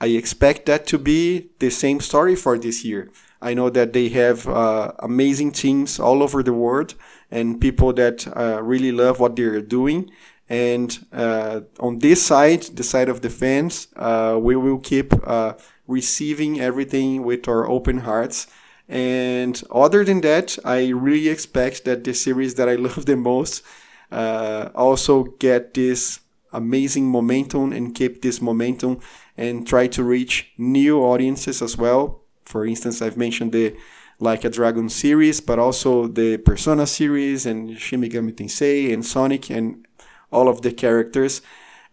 I 0.00 0.06
expect 0.06 0.64
that 0.66 0.86
to 0.86 0.98
be 0.98 1.50
the 1.58 1.70
same 1.70 2.00
story 2.00 2.34
for 2.34 2.58
this 2.58 2.84
year. 2.84 3.10
I 3.42 3.54
know 3.54 3.68
that 3.70 3.92
they 3.92 4.08
have 4.08 4.48
uh, 4.48 4.92
amazing 5.00 5.52
teams 5.52 6.00
all 6.00 6.22
over 6.22 6.42
the 6.42 6.54
world 6.54 6.94
and 7.30 7.60
people 7.60 7.92
that 7.92 8.26
uh, 8.34 8.62
really 8.62 8.90
love 8.90 9.20
what 9.20 9.36
they're 9.36 9.60
doing. 9.60 10.10
And 10.48 10.98
uh, 11.12 11.60
on 11.78 11.98
this 11.98 12.24
side, 12.24 12.62
the 12.62 12.82
side 12.82 13.10
of 13.10 13.20
the 13.20 13.30
fans, 13.30 13.88
uh, 13.94 14.38
we 14.40 14.56
will 14.56 14.78
keep 14.78 15.12
uh, 15.28 15.52
receiving 15.86 16.58
everything 16.58 17.22
with 17.22 17.46
our 17.46 17.68
open 17.68 17.98
hearts. 17.98 18.46
And 18.88 19.62
other 19.70 20.02
than 20.02 20.22
that, 20.22 20.58
I 20.64 20.88
really 20.88 21.28
expect 21.28 21.84
that 21.84 22.04
the 22.04 22.14
series 22.14 22.54
that 22.54 22.68
I 22.68 22.74
love 22.86 23.04
the 23.04 23.16
most 23.16 23.62
uh, 24.10 24.70
also 24.74 25.24
get 25.38 25.74
this 25.74 26.20
amazing 26.52 27.06
momentum 27.06 27.72
and 27.72 27.94
keep 27.94 28.22
this 28.22 28.40
momentum 28.40 29.00
and 29.36 29.66
try 29.66 29.86
to 29.88 30.02
reach 30.02 30.52
new 30.58 31.00
audiences 31.00 31.62
as 31.62 31.76
well. 31.76 32.22
For 32.44 32.66
instance, 32.66 33.02
I've 33.02 33.16
mentioned 33.16 33.52
the 33.52 33.76
Like 34.20 34.44
a 34.44 34.50
Dragon 34.50 34.88
series, 34.88 35.40
but 35.40 35.58
also 35.58 36.08
the 36.08 36.38
Persona 36.38 36.86
series 36.86 37.46
and 37.46 37.78
Shin 37.78 38.00
Megami 38.00 38.32
Tensei 38.32 38.92
and 38.92 39.04
Sonic 39.04 39.50
and 39.50 39.86
all 40.32 40.48
of 40.48 40.62
the 40.62 40.72
characters. 40.72 41.40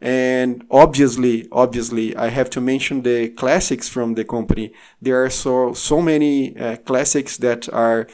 And 0.01 0.65
obviously, 0.69 1.47
obviously, 1.51 2.15
I 2.15 2.29
have 2.29 2.49
to 2.51 2.61
mention 2.61 3.03
the 3.03 3.29
classics 3.29 3.87
from 3.89 4.15
the 4.15 4.23
company. 4.23 4.73
There 5.01 5.23
are 5.23 5.29
so 5.29 5.73
so 5.73 6.01
many 6.01 6.57
uh, 6.57 6.77
classics 6.77 7.37
that 7.37 7.69
are 7.71 8.07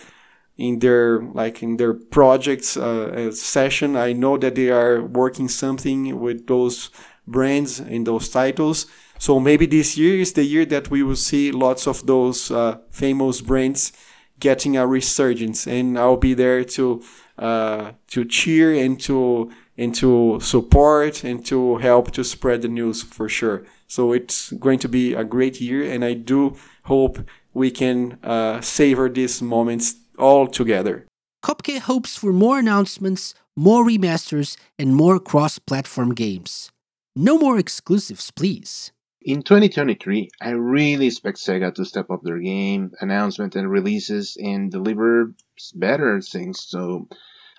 in 0.61 0.79
their 0.79 1.21
like 1.21 1.63
in 1.63 1.77
their 1.77 1.93
projects 1.93 2.77
uh, 2.77 3.31
session. 3.31 3.95
I 3.95 4.13
know 4.13 4.37
that 4.37 4.55
they 4.55 4.69
are 4.69 5.01
working 5.01 5.49
something 5.49 6.19
with 6.19 6.47
those 6.47 6.91
brands 7.27 7.79
and 7.79 8.05
those 8.05 8.29
titles. 8.29 8.85
So 9.17 9.39
maybe 9.39 9.65
this 9.65 9.97
year 9.97 10.19
is 10.19 10.33
the 10.33 10.43
year 10.43 10.65
that 10.65 10.89
we 10.89 11.03
will 11.03 11.15
see 11.15 11.51
lots 11.51 11.87
of 11.87 12.05
those 12.05 12.51
uh, 12.51 12.77
famous 12.89 13.41
brands 13.41 13.91
getting 14.39 14.75
a 14.77 14.87
resurgence, 14.87 15.67
and 15.67 15.97
I'll 15.97 16.17
be 16.17 16.33
there 16.33 16.63
to 16.63 17.03
uh, 17.37 17.91
to 18.07 18.25
cheer 18.25 18.73
and 18.73 18.99
to 19.01 19.51
and 19.77 19.95
to 19.95 20.39
support 20.41 21.23
and 21.23 21.45
to 21.45 21.77
help 21.77 22.11
to 22.11 22.23
spread 22.23 22.61
the 22.61 22.67
news 22.67 23.01
for 23.03 23.27
sure. 23.29 23.63
So 23.87 24.13
it's 24.13 24.51
going 24.53 24.79
to 24.79 24.89
be 24.89 25.13
a 25.13 25.23
great 25.23 25.59
year, 25.59 25.83
and 25.91 26.03
I 26.03 26.13
do 26.13 26.55
hope 26.83 27.19
we 27.53 27.71
can 27.71 28.17
uh, 28.23 28.61
savor 28.61 29.09
these 29.09 29.41
moments 29.41 30.00
all 30.21 30.47
together. 30.47 31.07
Kopke 31.43 31.79
hopes 31.79 32.15
for 32.15 32.31
more 32.31 32.59
announcements, 32.59 33.33
more 33.55 33.83
remasters, 33.83 34.57
and 34.77 34.95
more 34.95 35.19
cross 35.19 35.59
platform 35.59 36.13
games. 36.13 36.71
No 37.15 37.37
more 37.37 37.57
exclusives, 37.57 38.31
please. 38.31 38.91
In 39.23 39.43
2023, 39.43 40.29
I 40.41 40.49
really 40.51 41.07
expect 41.07 41.37
Sega 41.37 41.73
to 41.75 41.85
step 41.85 42.09
up 42.09 42.21
their 42.23 42.39
game, 42.39 42.91
announcement, 43.01 43.55
and 43.55 43.69
releases 43.69 44.37
and 44.37 44.71
deliver 44.71 45.33
better 45.75 46.21
things. 46.21 46.63
So 46.67 47.07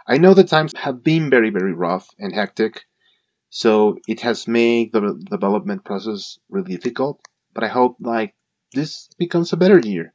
I 0.06 0.18
know 0.18 0.34
the 0.34 0.42
times 0.44 0.72
have 0.76 1.04
been 1.04 1.30
very, 1.30 1.50
very 1.50 1.72
rough 1.72 2.08
and 2.18 2.34
hectic, 2.34 2.84
so 3.50 3.98
it 4.08 4.20
has 4.20 4.48
made 4.48 4.92
the 4.92 5.20
development 5.30 5.84
process 5.84 6.38
really 6.48 6.72
difficult. 6.72 7.20
But 7.54 7.64
I 7.64 7.68
hope 7.68 7.96
like 8.00 8.34
this 8.72 9.08
becomes 9.18 9.52
a 9.52 9.56
better 9.56 9.78
year, 9.78 10.12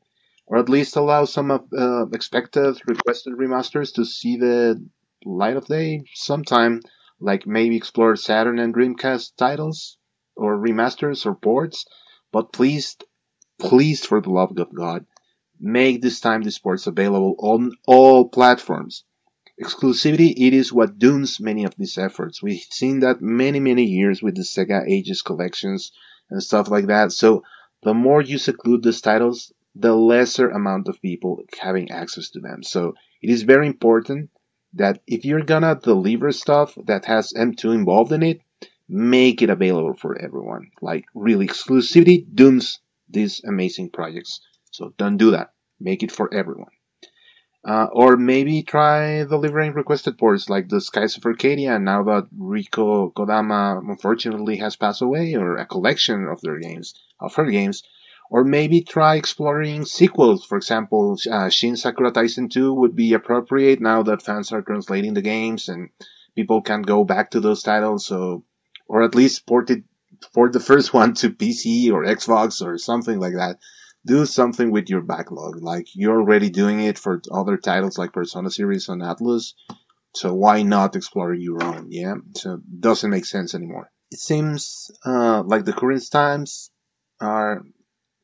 or 0.48 0.58
at 0.58 0.70
least 0.70 0.96
allow 0.96 1.26
some 1.26 1.52
of 1.52 1.68
uh, 1.78 2.08
expected 2.08 2.82
requested 2.88 3.34
remasters 3.34 3.94
to 3.94 4.06
see 4.06 4.38
the 4.38 4.84
light 5.26 5.58
of 5.58 5.68
day 5.68 6.04
sometime. 6.14 6.82
Like 7.20 7.48
maybe 7.48 7.78
explore 7.78 8.16
Saturn 8.16 8.60
and 8.60 8.74
Dreamcast 8.74 9.36
titles, 9.38 9.98
or 10.36 10.58
remasters 10.58 11.26
or 11.26 11.36
ports. 11.36 11.86
But 12.32 12.54
please, 12.54 12.96
please, 13.60 14.06
for 14.06 14.22
the 14.22 14.30
love 14.30 14.58
of 14.58 14.76
God, 14.76 15.06
make 15.60 16.02
this 16.02 16.20
time 16.20 16.44
the 16.44 16.60
ports 16.62 16.86
available 16.86 17.36
on 17.40 17.72
all 17.88 18.30
platforms 18.30 19.04
Exclusivity, 19.60 20.36
it 20.38 20.54
is 20.54 20.72
what 20.72 21.00
dooms 21.00 21.40
many 21.40 21.64
of 21.64 21.76
these 21.76 21.98
efforts. 21.98 22.44
We've 22.44 22.62
seen 22.70 23.00
that 23.00 23.22
many, 23.22 23.60
many 23.60 23.86
years 23.86 24.22
with 24.22 24.36
the 24.36 24.44
Sega 24.44 24.88
Ages 24.88 25.24
collections 25.24 25.92
and 26.30 26.44
stuff 26.44 26.70
like 26.70 26.88
that. 26.88 27.12
So 27.12 27.44
the 27.82 27.96
more 27.96 28.22
you 28.22 28.38
seclude 28.38 28.84
these 28.84 29.02
titles, 29.02 29.52
the 29.80 29.96
lesser 29.96 30.50
amount 30.50 30.88
of 30.88 31.02
people 31.02 31.44
having 31.60 31.92
access 31.92 32.30
to 32.32 32.40
them. 32.40 32.64
So 32.64 32.96
it 33.22 33.30
is 33.30 33.44
very 33.44 33.68
important 33.68 34.30
that 34.74 35.02
if 35.08 35.26
you're 35.26 35.44
gonna 35.44 35.80
deliver 35.82 36.32
stuff 36.32 36.78
that 36.86 37.06
has 37.06 37.34
M2 37.34 37.74
involved 37.74 38.12
in 38.12 38.24
it, 38.24 38.42
make 38.90 39.42
it 39.42 39.50
available 39.50 39.94
for 39.94 40.20
everyone. 40.20 40.72
Like 40.82 41.06
really 41.14 41.48
exclusivity 41.48 42.26
dooms 42.34 42.80
these 43.10 43.44
amazing 43.44 43.90
projects. 43.92 44.42
So 44.72 44.94
don't 44.98 45.18
do 45.18 45.32
that. 45.32 45.54
Make 45.80 46.04
it 46.04 46.12
for 46.12 46.34
everyone. 46.34 46.72
Uh, 47.68 47.88
or 47.92 48.16
maybe 48.16 48.64
try 48.64 49.24
delivering 49.26 49.74
requested 49.74 50.18
ports 50.18 50.50
like 50.50 50.70
the 50.70 50.80
Skies 50.80 51.18
of 51.18 51.26
Arcadia 51.26 51.78
now 51.80 52.04
that 52.04 52.28
Rieko 52.38 53.12
Kodama 53.14 53.80
unfortunately 53.80 54.58
has 54.58 54.78
passed 54.78 55.02
away, 55.02 55.36
or 55.36 55.58
a 55.58 55.66
collection 55.66 56.28
of 56.28 56.40
their 56.42 56.60
games, 56.60 56.94
of 57.20 57.36
her 57.36 57.50
games. 57.52 57.84
Or 58.30 58.44
maybe 58.44 58.82
try 58.82 59.16
exploring 59.16 59.86
sequels. 59.86 60.46
For 60.46 60.58
example, 60.58 61.18
uh, 61.32 61.50
Shin 61.50 61.78
Sakura 61.78 62.12
Taisen 62.12 62.50
2 62.52 62.74
would 62.74 62.96
be 62.96 63.14
appropriate 63.14 63.80
now 63.80 64.04
that 64.04 64.22
fans 64.22 64.52
are 64.52 64.62
translating 64.62 65.14
the 65.14 65.22
games 65.22 65.70
and 65.70 65.90
people 66.36 66.62
can 66.62 66.82
go 66.82 67.06
back 67.06 67.32
to 67.32 67.40
those 67.40 67.64
titles. 67.64 68.06
So, 68.06 68.44
or 68.88 69.04
at 69.04 69.16
least 69.16 69.48
port 69.48 69.70
it, 69.70 69.84
port 70.34 70.52
the 70.52 70.60
first 70.72 70.94
one 70.94 71.14
to 71.16 71.30
PC 71.30 71.92
or 71.92 72.04
Xbox 72.04 72.66
or 72.66 72.78
something 72.78 73.20
like 73.20 73.36
that 73.36 73.60
do 74.08 74.26
something 74.26 74.72
with 74.72 74.90
your 74.90 75.02
backlog. 75.02 75.62
Like 75.62 75.88
you're 75.94 76.20
already 76.20 76.50
doing 76.50 76.80
it 76.80 76.98
for 76.98 77.22
other 77.32 77.58
titles 77.58 77.98
like 77.98 78.14
Persona 78.14 78.50
series 78.50 78.90
on 78.90 79.00
Atlus. 79.00 79.54
So 80.16 80.34
why 80.34 80.64
not 80.64 80.96
explore 80.96 81.34
your 81.34 81.64
own? 81.64 81.92
Yeah. 81.92 82.16
So 82.36 82.60
doesn't 82.80 83.12
make 83.12 83.26
sense 83.26 83.54
anymore. 83.54 83.92
It 84.10 84.20
seems 84.20 84.90
uh, 85.06 85.44
like 85.46 85.66
the 85.66 85.74
current 85.74 86.10
times 86.10 86.72
are 87.20 87.64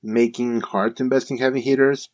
making 0.04 0.62
hard 0.62 0.98
to 0.98 1.04
invest 1.04 1.32
in 1.32 1.38
heavy 1.38 1.62
hitters, 1.62 2.10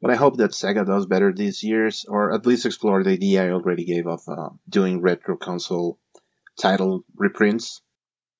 but 0.00 0.10
I 0.10 0.16
hope 0.16 0.36
that 0.38 0.52
Sega 0.52 0.86
does 0.86 1.06
better 1.06 1.32
these 1.32 1.62
years, 1.62 2.04
or 2.08 2.32
at 2.32 2.46
least 2.46 2.66
explore 2.66 3.02
the 3.02 3.10
idea 3.10 3.44
I 3.44 3.50
already 3.50 3.84
gave 3.84 4.06
of 4.06 4.20
uh, 4.28 4.50
doing 4.68 5.00
retro 5.00 5.36
console 5.36 5.98
title 6.56 7.04
reprints 7.16 7.82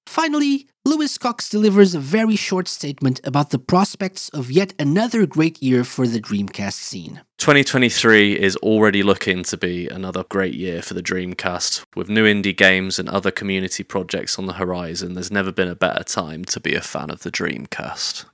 Finally, 0.06 0.68
Lewis 0.84 1.16
Cox 1.16 1.48
delivers 1.48 1.94
a 1.94 1.98
very 1.98 2.36
short 2.36 2.68
statement 2.68 3.20
about 3.24 3.50
the 3.50 3.58
prospects 3.58 4.28
of 4.30 4.50
yet 4.50 4.74
another 4.78 5.26
great 5.26 5.62
year 5.62 5.82
for 5.82 6.06
the 6.06 6.20
Dreamcast 6.20 6.74
scene. 6.74 7.22
2023 7.38 8.38
is 8.38 8.56
already 8.56 9.02
looking 9.02 9.42
to 9.44 9.56
be 9.56 9.88
another 9.88 10.24
great 10.24 10.54
year 10.54 10.82
for 10.82 10.94
the 10.94 11.02
Dreamcast. 11.02 11.84
With 11.96 12.08
new 12.08 12.24
indie 12.24 12.56
games 12.56 12.98
and 12.98 13.08
other 13.08 13.30
community 13.30 13.82
projects 13.82 14.38
on 14.38 14.46
the 14.46 14.54
horizon, 14.54 15.14
there's 15.14 15.32
never 15.32 15.52
been 15.52 15.68
a 15.68 15.74
better 15.74 16.04
time 16.04 16.44
to 16.46 16.60
be 16.60 16.74
a 16.74 16.80
fan 16.80 17.10
of 17.10 17.22
the 17.22 17.32
Dreamcast. 17.32 18.26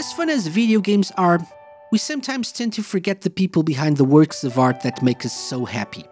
As 0.00 0.14
fun 0.14 0.30
as 0.30 0.46
video 0.46 0.80
games 0.80 1.12
are, 1.18 1.46
we 1.92 1.98
sometimes 1.98 2.52
tend 2.52 2.72
to 2.72 2.82
forget 2.82 3.20
the 3.20 3.28
people 3.28 3.62
behind 3.62 3.98
the 3.98 4.10
works 4.18 4.44
of 4.44 4.58
art 4.58 4.80
that 4.80 5.02
make 5.02 5.26
us 5.26 5.34
so 5.34 5.66
happy. 5.66 6.06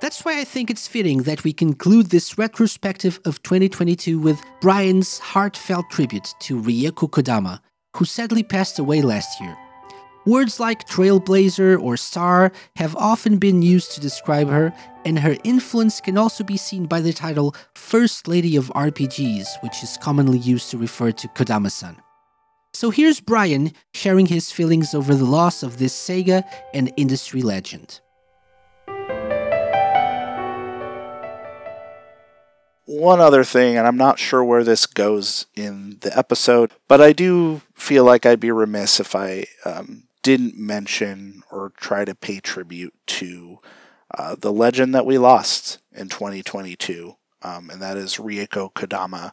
That's 0.00 0.24
why 0.24 0.38
I 0.38 0.44
think 0.44 0.70
it's 0.70 0.86
fitting 0.86 1.24
that 1.24 1.42
we 1.42 1.52
conclude 1.52 2.10
this 2.10 2.38
retrospective 2.38 3.18
of 3.24 3.42
2022 3.42 4.20
with 4.20 4.40
Brian's 4.60 5.18
heartfelt 5.18 5.90
tribute 5.90 6.32
to 6.42 6.62
Rieko 6.62 7.10
Kodama, 7.10 7.58
who 7.96 8.04
sadly 8.04 8.44
passed 8.44 8.78
away 8.78 9.02
last 9.02 9.40
year. 9.40 9.56
Words 10.26 10.60
like 10.60 10.86
trailblazer 10.86 11.76
or 11.82 11.96
star 11.96 12.52
have 12.76 12.94
often 12.94 13.38
been 13.38 13.62
used 13.62 13.90
to 13.94 14.00
describe 14.00 14.48
her, 14.48 14.72
and 15.04 15.18
her 15.18 15.36
influence 15.42 16.00
can 16.00 16.16
also 16.16 16.44
be 16.44 16.56
seen 16.56 16.86
by 16.86 17.00
the 17.00 17.12
title 17.12 17.56
First 17.74 18.28
Lady 18.28 18.54
of 18.54 18.68
RPGs, 18.76 19.60
which 19.64 19.82
is 19.82 19.98
commonly 20.00 20.38
used 20.38 20.70
to 20.70 20.78
refer 20.78 21.10
to 21.10 21.26
Kodama 21.26 21.72
san. 21.72 21.96
So 22.74 22.90
here's 22.90 23.20
Brian 23.20 23.70
sharing 23.92 24.26
his 24.26 24.50
feelings 24.50 24.94
over 24.94 25.14
the 25.14 25.24
loss 25.24 25.62
of 25.62 25.78
this 25.78 25.94
Sega 25.94 26.42
and 26.74 26.92
industry 26.96 27.40
legend. 27.40 28.00
One 32.86 33.20
other 33.20 33.44
thing, 33.44 33.76
and 33.76 33.86
I'm 33.86 33.96
not 33.96 34.18
sure 34.18 34.42
where 34.42 34.64
this 34.64 34.86
goes 34.86 35.46
in 35.54 35.98
the 36.00 36.18
episode, 36.18 36.72
but 36.88 37.00
I 37.00 37.12
do 37.12 37.62
feel 37.74 38.02
like 38.02 38.26
I'd 38.26 38.40
be 38.40 38.50
remiss 38.50 38.98
if 38.98 39.14
I 39.14 39.44
um, 39.64 40.08
didn't 40.24 40.58
mention 40.58 41.44
or 41.52 41.70
try 41.76 42.04
to 42.04 42.16
pay 42.16 42.40
tribute 42.40 42.94
to 43.06 43.58
uh, 44.18 44.34
the 44.36 44.52
legend 44.52 44.96
that 44.96 45.06
we 45.06 45.16
lost 45.16 45.78
in 45.92 46.08
2022, 46.08 47.14
um, 47.42 47.70
and 47.70 47.80
that 47.80 47.96
is 47.96 48.16
Rieko 48.16 48.72
Kodama, 48.72 49.30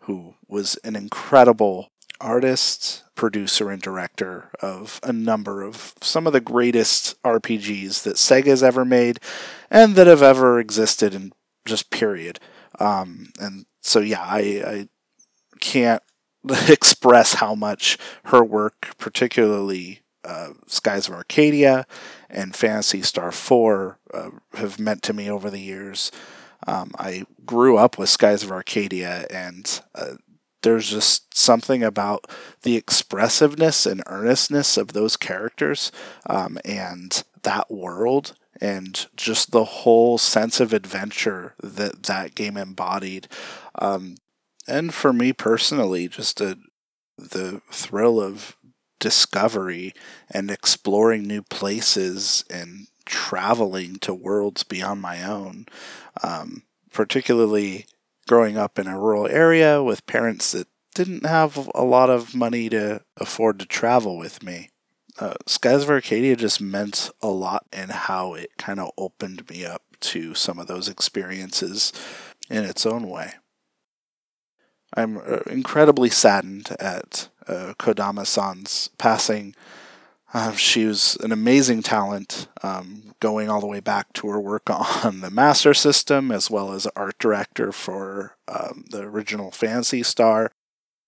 who 0.00 0.34
was 0.48 0.74
an 0.82 0.96
incredible 0.96 1.89
artist, 2.20 3.04
producer, 3.14 3.70
and 3.70 3.80
director 3.82 4.50
of 4.62 5.00
a 5.02 5.12
number 5.12 5.62
of 5.62 5.94
some 6.00 6.26
of 6.26 6.32
the 6.32 6.40
greatest 6.40 7.20
RPGs 7.22 8.02
that 8.02 8.16
Sega's 8.16 8.62
ever 8.62 8.84
made 8.84 9.20
and 9.70 9.94
that 9.96 10.06
have 10.06 10.22
ever 10.22 10.60
existed 10.60 11.14
in 11.14 11.32
just 11.64 11.90
period. 11.90 12.38
Um, 12.78 13.32
and 13.40 13.66
so, 13.80 14.00
yeah, 14.00 14.22
I, 14.22 14.62
I 14.66 14.88
can't 15.60 16.02
express 16.68 17.34
how 17.34 17.54
much 17.54 17.98
her 18.24 18.42
work, 18.42 18.94
particularly 18.98 20.00
uh, 20.24 20.50
Skies 20.66 21.08
of 21.08 21.14
Arcadia 21.14 21.86
and 22.28 22.54
Phantasy 22.54 23.02
Star 23.02 23.32
4, 23.32 23.98
uh, 24.12 24.30
have 24.54 24.78
meant 24.78 25.02
to 25.02 25.12
me 25.12 25.30
over 25.30 25.50
the 25.50 25.60
years. 25.60 26.10
Um, 26.66 26.92
I 26.98 27.24
grew 27.46 27.76
up 27.78 27.98
with 27.98 28.08
Skies 28.08 28.42
of 28.42 28.52
Arcadia, 28.52 29.26
and 29.30 29.80
uh, 29.94 30.16
there's 30.62 30.90
just 30.90 31.36
something 31.36 31.82
about 31.82 32.26
the 32.62 32.76
expressiveness 32.76 33.86
and 33.86 34.02
earnestness 34.06 34.76
of 34.76 34.92
those 34.92 35.16
characters 35.16 35.90
um, 36.26 36.58
and 36.64 37.22
that 37.42 37.70
world 37.70 38.34
and 38.60 39.06
just 39.16 39.52
the 39.52 39.64
whole 39.64 40.18
sense 40.18 40.60
of 40.60 40.72
adventure 40.72 41.54
that 41.62 42.02
that 42.04 42.34
game 42.34 42.56
embodied. 42.56 43.26
Um, 43.76 44.16
and 44.68 44.92
for 44.92 45.12
me 45.12 45.32
personally 45.32 46.08
just 46.08 46.40
a, 46.40 46.58
the 47.16 47.62
thrill 47.70 48.20
of 48.20 48.56
discovery 48.98 49.94
and 50.30 50.50
exploring 50.50 51.22
new 51.22 51.42
places 51.42 52.44
and 52.50 52.86
traveling 53.06 53.96
to 53.96 54.12
worlds 54.12 54.62
beyond 54.62 55.00
my 55.00 55.24
own 55.24 55.66
um, 56.22 56.62
particularly 56.92 57.86
growing 58.30 58.56
up 58.56 58.78
in 58.78 58.86
a 58.86 58.96
rural 58.96 59.26
area 59.26 59.82
with 59.82 60.06
parents 60.06 60.52
that 60.52 60.68
didn't 60.94 61.26
have 61.26 61.68
a 61.74 61.82
lot 61.82 62.08
of 62.08 62.32
money 62.32 62.68
to 62.68 63.02
afford 63.16 63.58
to 63.58 63.66
travel 63.66 64.16
with 64.16 64.40
me. 64.40 64.70
Uh, 65.18 65.34
Skies 65.48 65.82
of 65.82 65.90
Arcadia 65.90 66.36
just 66.36 66.60
meant 66.60 67.10
a 67.20 67.26
lot 67.26 67.66
in 67.72 67.88
how 67.88 68.34
it 68.34 68.50
kind 68.56 68.78
of 68.78 68.92
opened 68.96 69.50
me 69.50 69.64
up 69.64 69.82
to 69.98 70.32
some 70.36 70.60
of 70.60 70.68
those 70.68 70.88
experiences 70.88 71.92
in 72.48 72.62
its 72.62 72.86
own 72.86 73.08
way. 73.08 73.32
I'm 74.94 75.16
uh, 75.16 75.40
incredibly 75.46 76.08
saddened 76.08 76.70
at 76.78 77.30
uh, 77.48 77.74
Kodama 77.80 78.24
san's 78.24 78.90
passing. 78.96 79.56
Uh, 80.32 80.52
she 80.52 80.84
was 80.84 81.16
an 81.16 81.32
amazing 81.32 81.82
talent, 81.82 82.46
um, 82.62 83.14
going 83.18 83.50
all 83.50 83.60
the 83.60 83.66
way 83.66 83.80
back 83.80 84.12
to 84.12 84.28
her 84.28 84.40
work 84.40 84.70
on 85.04 85.20
the 85.20 85.30
Master 85.30 85.74
System, 85.74 86.30
as 86.30 86.50
well 86.50 86.72
as 86.72 86.86
art 86.96 87.18
director 87.18 87.72
for 87.72 88.36
um, 88.46 88.84
the 88.90 89.02
original 89.02 89.50
Phantasy 89.50 90.02
Star. 90.02 90.52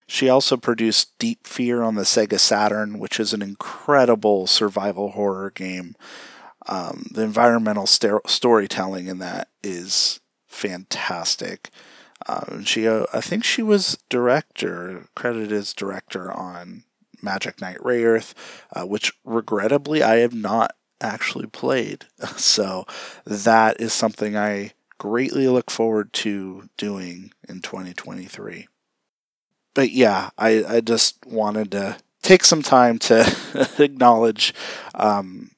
She 0.09 0.29
also 0.29 0.57
produced 0.57 1.17
Deep 1.19 1.47
Fear 1.47 1.83
on 1.83 1.95
the 1.95 2.03
Sega 2.03 2.39
Saturn, 2.39 2.99
which 2.99 3.21
is 3.21 3.33
an 3.33 3.43
incredible 3.43 4.47
survival 4.47 5.13
horror 5.13 5.51
game. 5.51 5.95
Um, 6.67 7.07
the 7.11 7.23
environmental 7.23 7.87
st- 7.87 8.29
storytelling 8.29 9.07
in 9.07 9.19
that 9.19 9.49
is 9.63 10.21
fantastic. 10.47 11.71
Um, 12.29 12.65
she, 12.65 12.87
uh, 12.87 13.07
I 13.13 13.21
think 13.21 13.45
she 13.45 13.63
was 13.63 13.99
director, 14.09 15.07
credited 15.15 15.53
as 15.53 15.73
director 15.73 16.31
on 16.31 16.85
Magic 17.23 17.61
Knight 17.61 17.79
Rayearth, 17.79 18.35
uh, 18.73 18.85
which 18.85 19.13
regrettably 19.25 20.03
I 20.03 20.17
have 20.17 20.35
not 20.35 20.75
actually 21.01 21.47
played. 21.47 22.07
So 22.37 22.87
that 23.25 23.81
is 23.81 23.93
something 23.93 24.37
I 24.37 24.73
greatly 24.99 25.49
look 25.49 25.71
forward 25.71 26.13
to 26.15 26.69
doing 26.77 27.33
in 27.49 27.61
2023. 27.61 28.69
But 29.75 29.91
yeah, 29.91 30.31
I, 30.39 30.65
I 30.65 30.81
just 30.81 31.25
wanted 31.27 31.73
to 31.73 31.99
take 32.23 32.45
some 32.45 32.63
time 32.63 32.99
to 33.01 33.71
acknowledge 33.79 34.55
um, 34.95 35.51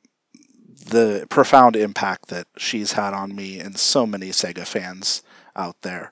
the 0.87 1.27
profound 1.29 1.77
impact 1.77 2.29
that 2.29 2.47
she's 2.57 2.93
had 2.93 3.15
on 3.15 3.35
me 3.35 3.61
and 3.61 3.79
so 3.79 4.07
many 4.07 4.29
Sega 4.29 4.67
fans 4.67 5.23
out 5.57 5.83
there. 5.83 6.11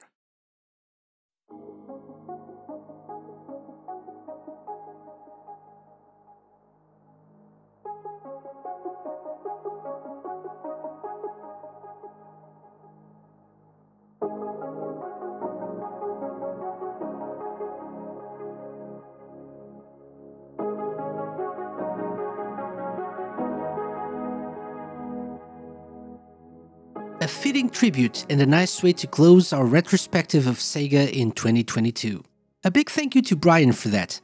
Fitting 27.33 27.71
tribute 27.71 28.27
and 28.29 28.41
a 28.41 28.47
nice 28.47 28.83
way 28.83 28.93
to 28.93 29.07
close 29.07 29.53
our 29.53 29.65
retrospective 29.65 30.47
of 30.47 30.59
Sega 30.59 31.11
in 31.11 31.33
2022. 31.33 32.23
A 32.65 32.71
big 32.71 32.91
thank 32.91 33.15
you 33.15 33.23
to 33.23 33.35
Brian 33.35 33.73
for 33.73 33.89
that. 33.89 34.21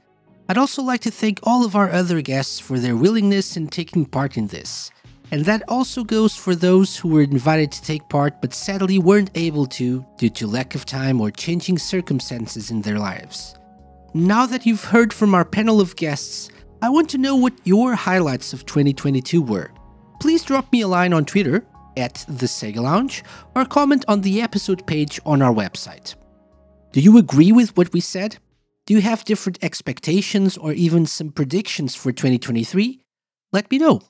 I'd 0.49 0.59
also 0.59 0.83
like 0.83 1.01
to 1.01 1.11
thank 1.11 1.41
all 1.43 1.65
of 1.65 1.75
our 1.75 1.91
other 1.91 2.21
guests 2.23 2.61
for 2.61 2.79
their 2.79 2.97
willingness 2.97 3.57
in 3.57 3.69
taking 3.69 4.05
part 4.05 4.37
in 4.37 4.47
this. 4.47 4.91
And 5.31 5.45
that 5.47 5.63
also 5.69 6.05
goes 6.05 6.37
for 6.37 6.55
those 6.55 6.97
who 6.97 7.09
were 7.09 7.23
invited 7.23 7.73
to 7.73 7.83
take 7.83 8.09
part 8.09 8.41
but 8.41 8.55
sadly 8.55 8.99
weren't 8.99 9.31
able 9.35 9.67
to 9.67 10.07
due 10.17 10.31
to 10.31 10.47
lack 10.47 10.75
of 10.75 10.85
time 10.85 11.21
or 11.21 11.31
changing 11.31 11.79
circumstances 11.79 12.71
in 12.71 12.83
their 12.83 12.99
lives. 12.99 13.57
Now 14.15 14.47
that 14.47 14.65
you've 14.65 14.85
heard 14.85 15.13
from 15.13 15.35
our 15.35 15.45
panel 15.45 15.81
of 15.81 15.97
guests, 15.97 16.51
I 16.81 16.89
want 16.91 17.11
to 17.11 17.19
know 17.19 17.37
what 17.37 17.55
your 17.65 17.95
highlights 17.95 18.53
of 18.53 18.65
2022 18.65 19.43
were. 19.43 19.71
Please 20.21 20.45
drop 20.45 20.71
me 20.73 20.83
a 20.83 20.89
line 20.89 21.13
on 21.13 21.25
Twitter 21.25 21.67
at 21.99 22.25
the 22.29 22.47
Sega 22.47 22.81
Lounge 22.81 23.25
or 23.55 23.65
comment 23.65 24.05
on 24.09 24.20
the 24.20 24.41
episode 24.41 24.87
page 24.87 25.20
on 25.27 25.43
our 25.43 25.53
website. 25.53 26.15
Do 26.93 27.01
you 27.01 27.19
agree 27.19 27.53
with 27.53 27.77
what 27.77 27.93
we 27.93 28.01
said? 28.01 28.39
Do 28.87 28.95
you 28.95 29.01
have 29.03 29.25
different 29.25 29.59
expectations 29.62 30.57
or 30.57 30.73
even 30.73 31.05
some 31.05 31.31
predictions 31.31 31.95
for 31.95 32.12
2023? 32.12 33.01
Let 33.53 33.70
me 33.70 33.79
know. 33.79 34.01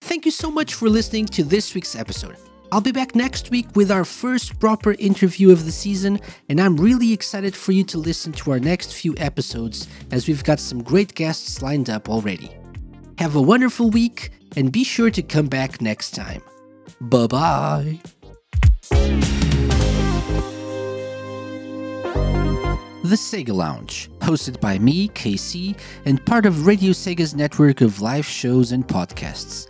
Thank 0.00 0.24
you 0.24 0.30
so 0.30 0.50
much 0.50 0.74
for 0.74 0.88
listening 0.88 1.26
to 1.26 1.42
this 1.42 1.74
week's 1.74 1.94
episode. 1.94 2.36
I'll 2.72 2.80
be 2.80 2.92
back 2.92 3.14
next 3.14 3.50
week 3.50 3.66
with 3.74 3.90
our 3.90 4.04
first 4.04 4.58
proper 4.58 4.92
interview 4.98 5.52
of 5.52 5.64
the 5.64 5.72
season, 5.72 6.20
and 6.48 6.60
I'm 6.60 6.76
really 6.76 7.12
excited 7.12 7.54
for 7.54 7.72
you 7.72 7.84
to 7.84 7.98
listen 7.98 8.32
to 8.32 8.50
our 8.50 8.58
next 8.58 8.92
few 8.92 9.14
episodes 9.18 9.86
as 10.10 10.26
we've 10.26 10.42
got 10.42 10.58
some 10.58 10.82
great 10.82 11.14
guests 11.14 11.62
lined 11.62 11.88
up 11.88 12.08
already. 12.08 12.50
Have 13.18 13.36
a 13.36 13.42
wonderful 13.42 13.90
week, 13.90 14.30
and 14.56 14.72
be 14.72 14.84
sure 14.84 15.10
to 15.10 15.22
come 15.22 15.46
back 15.46 15.80
next 15.80 16.10
time. 16.10 16.42
Bye 17.00 17.26
bye. 17.26 18.00
The 23.04 23.14
Sega 23.14 23.54
Lounge, 23.54 24.10
hosted 24.18 24.60
by 24.60 24.78
me, 24.80 25.08
KC, 25.10 25.76
and 26.06 26.24
part 26.26 26.44
of 26.44 26.66
Radio 26.66 26.90
Sega's 26.90 27.36
network 27.36 27.80
of 27.80 28.00
live 28.00 28.26
shows 28.26 28.72
and 28.72 28.84
podcasts. 28.86 29.68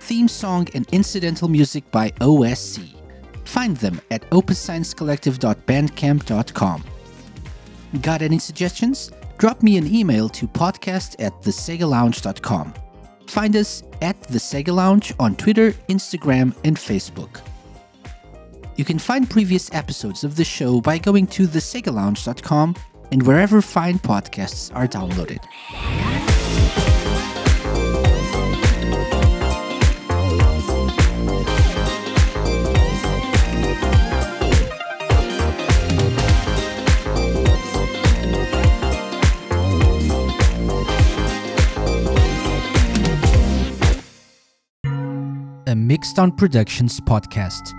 Theme 0.00 0.28
song 0.28 0.66
and 0.72 0.88
incidental 0.90 1.48
music 1.48 1.90
by 1.90 2.10
OSC. 2.20 2.94
Find 3.44 3.76
them 3.76 4.00
at 4.10 4.22
opussciencecollective.bandcamp.com. 4.30 6.84
Got 8.00 8.22
any 8.22 8.38
suggestions? 8.38 9.12
Drop 9.36 9.62
me 9.62 9.76
an 9.76 9.94
email 9.94 10.30
to 10.30 10.48
podcast 10.48 11.16
at 11.18 11.34
thesegalounge.com. 11.42 12.72
Find 13.28 13.54
us 13.56 13.82
at 14.00 14.20
The 14.24 14.38
Sega 14.38 14.74
Lounge 14.74 15.12
on 15.20 15.36
Twitter, 15.36 15.72
Instagram, 15.88 16.56
and 16.64 16.76
Facebook. 16.76 17.42
You 18.76 18.84
can 18.84 18.98
find 18.98 19.28
previous 19.28 19.72
episodes 19.74 20.24
of 20.24 20.36
the 20.36 20.44
show 20.44 20.80
by 20.80 20.98
going 20.98 21.26
to 21.28 21.46
thesegalounge.com 21.46 22.76
and 23.12 23.26
wherever 23.26 23.60
fine 23.60 23.98
podcasts 23.98 24.74
are 24.74 24.86
downloaded. 24.86 25.44
A 45.68 45.74
Mixed 45.74 46.18
On 46.18 46.32
Productions 46.32 46.98
podcast. 46.98 47.74